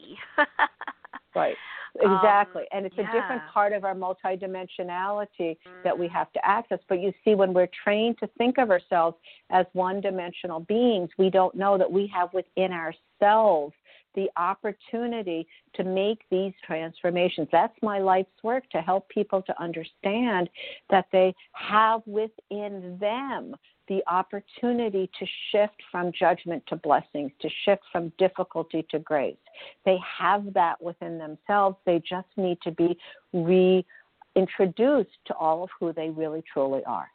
Right. 1.35 1.55
Um, 2.05 2.13
Exactly. 2.13 2.65
and 2.71 2.85
it's 2.85 2.97
a 2.99 3.05
different 3.11 3.41
part 3.51 3.73
of 3.73 3.84
our 3.84 3.95
multidimensionality 3.95 5.57
that 5.84 5.97
we 5.97 6.07
Mhm. 6.07 6.11
have 6.11 6.31
to 6.34 6.45
access. 6.45 6.79
But 6.88 6.99
you 6.99 7.11
see, 7.23 7.34
when 7.34 7.53
we're 7.53 7.69
trained 7.84 8.19
to 8.19 8.27
think 8.38 8.59
of 8.59 8.69
ourselves 8.69 9.17
as 9.49 9.65
one 9.73 9.99
dimensional 10.01 10.59
beings, 10.59 11.09
we 11.17 11.31
don't 11.31 11.55
know 11.55 11.75
that 11.75 11.91
we 11.91 12.05
have 12.07 12.31
within 12.34 12.71
ourselves 12.71 13.73
the 14.18 14.30
opportunity 14.35 15.48
to 15.76 15.84
make 15.85 16.26
these 16.30 16.52
transformations. 16.65 17.48
That's 17.52 17.77
my 17.84 17.99
life's 17.99 18.44
work 18.44 18.69
to 18.72 18.81
help 18.81 19.07
people 19.07 19.44
to 19.44 19.61
understand 19.61 20.49
that 20.89 21.06
they 21.14 21.34
have 21.53 22.02
within 22.06 22.98
them 22.99 23.56
the 23.88 24.02
opportunity 24.07 25.10
to 25.19 25.26
shift 25.52 25.81
from 25.91 26.11
judgment 26.19 26.64
to 26.68 26.76
blessings, 26.76 27.31
to 27.41 27.48
shift 27.64 27.84
from 27.91 28.11
difficulty 28.18 28.85
to 28.89 28.99
grace. 28.99 29.38
They 29.85 29.98
have 30.19 30.52
that 30.56 30.81
within 30.81 31.18
themselves. 31.18 31.77
They 31.85 31.99
just 31.99 32.27
need 32.35 32.57
to 32.64 32.72
be 32.72 32.98
reintroduced 33.31 35.18
to 35.27 35.35
all 35.35 35.64
of 35.64 35.69
who 35.80 35.94
they 35.94 36.10
really 36.10 36.44
truly 36.52 36.84
are. 36.85 37.10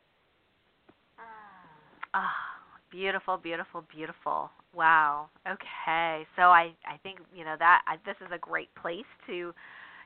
Ah, 2.14 2.32
beautiful, 2.90 3.36
beautiful, 3.38 3.84
beautiful. 3.92 4.50
Wow. 4.74 5.28
Okay. 5.46 6.26
So 6.36 6.44
I 6.44 6.72
I 6.86 6.96
think 7.02 7.18
you 7.34 7.44
know 7.44 7.56
that 7.58 7.82
I, 7.86 7.96
this 8.06 8.16
is 8.24 8.32
a 8.32 8.38
great 8.38 8.74
place 8.74 9.04
to 9.26 9.52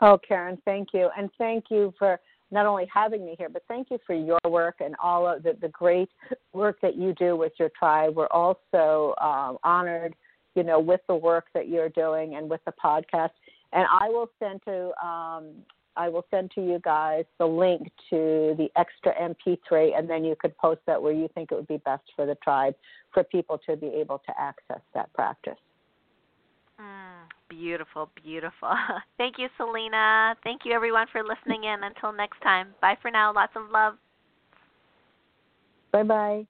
Oh, 0.00 0.18
Karen, 0.26 0.58
thank 0.64 0.88
you. 0.92 1.10
And 1.16 1.30
thank 1.38 1.66
you 1.70 1.94
for 1.98 2.18
not 2.50 2.66
only 2.66 2.86
having 2.92 3.24
me 3.24 3.34
here, 3.38 3.48
but 3.48 3.62
thank 3.68 3.90
you 3.90 3.98
for 4.06 4.14
your 4.14 4.38
work 4.48 4.76
and 4.80 4.94
all 5.02 5.26
of 5.26 5.42
the, 5.42 5.56
the 5.60 5.68
great 5.68 6.10
work 6.52 6.80
that 6.82 6.96
you 6.96 7.14
do 7.14 7.36
with 7.36 7.52
your 7.58 7.70
tribe. 7.78 8.14
We're 8.16 8.26
also 8.26 9.14
um, 9.20 9.58
honored, 9.64 10.14
you 10.54 10.62
know, 10.62 10.78
with 10.80 11.00
the 11.08 11.14
work 11.14 11.46
that 11.54 11.68
you're 11.68 11.88
doing 11.88 12.36
and 12.36 12.48
with 12.48 12.60
the 12.64 12.72
podcast 12.72 13.30
and 13.72 13.86
I 13.90 14.08
will 14.08 14.30
send 14.38 14.62
to 14.64 14.92
um, 15.04 15.48
I 15.96 16.08
will 16.08 16.24
send 16.30 16.50
to 16.52 16.62
you 16.62 16.80
guys 16.82 17.24
the 17.38 17.46
link 17.46 17.90
to 18.10 18.54
the 18.56 18.68
extra 18.76 19.12
MP3, 19.14 19.98
and 19.98 20.08
then 20.08 20.24
you 20.24 20.34
could 20.38 20.56
post 20.56 20.80
that 20.86 21.02
where 21.02 21.12
you 21.12 21.28
think 21.34 21.52
it 21.52 21.54
would 21.54 21.68
be 21.68 21.76
best 21.78 22.04
for 22.16 22.24
the 22.24 22.34
tribe 22.36 22.74
for 23.12 23.24
people 23.24 23.60
to 23.68 23.76
be 23.76 23.88
able 23.88 24.22
to 24.26 24.40
access 24.40 24.80
that 24.94 25.12
practice. 25.12 25.58
Mm, 26.80 27.28
beautiful, 27.50 28.08
beautiful. 28.22 28.72
Thank 29.18 29.38
you, 29.38 29.48
Selina. 29.58 30.34
Thank 30.42 30.62
you, 30.64 30.72
everyone, 30.72 31.08
for 31.12 31.22
listening 31.22 31.64
in. 31.64 31.84
Until 31.84 32.12
next 32.12 32.40
time, 32.40 32.68
bye 32.80 32.96
for 33.02 33.10
now. 33.10 33.32
Lots 33.32 33.52
of 33.54 33.70
love. 33.70 33.96
Bye 35.92 36.04
bye. 36.04 36.46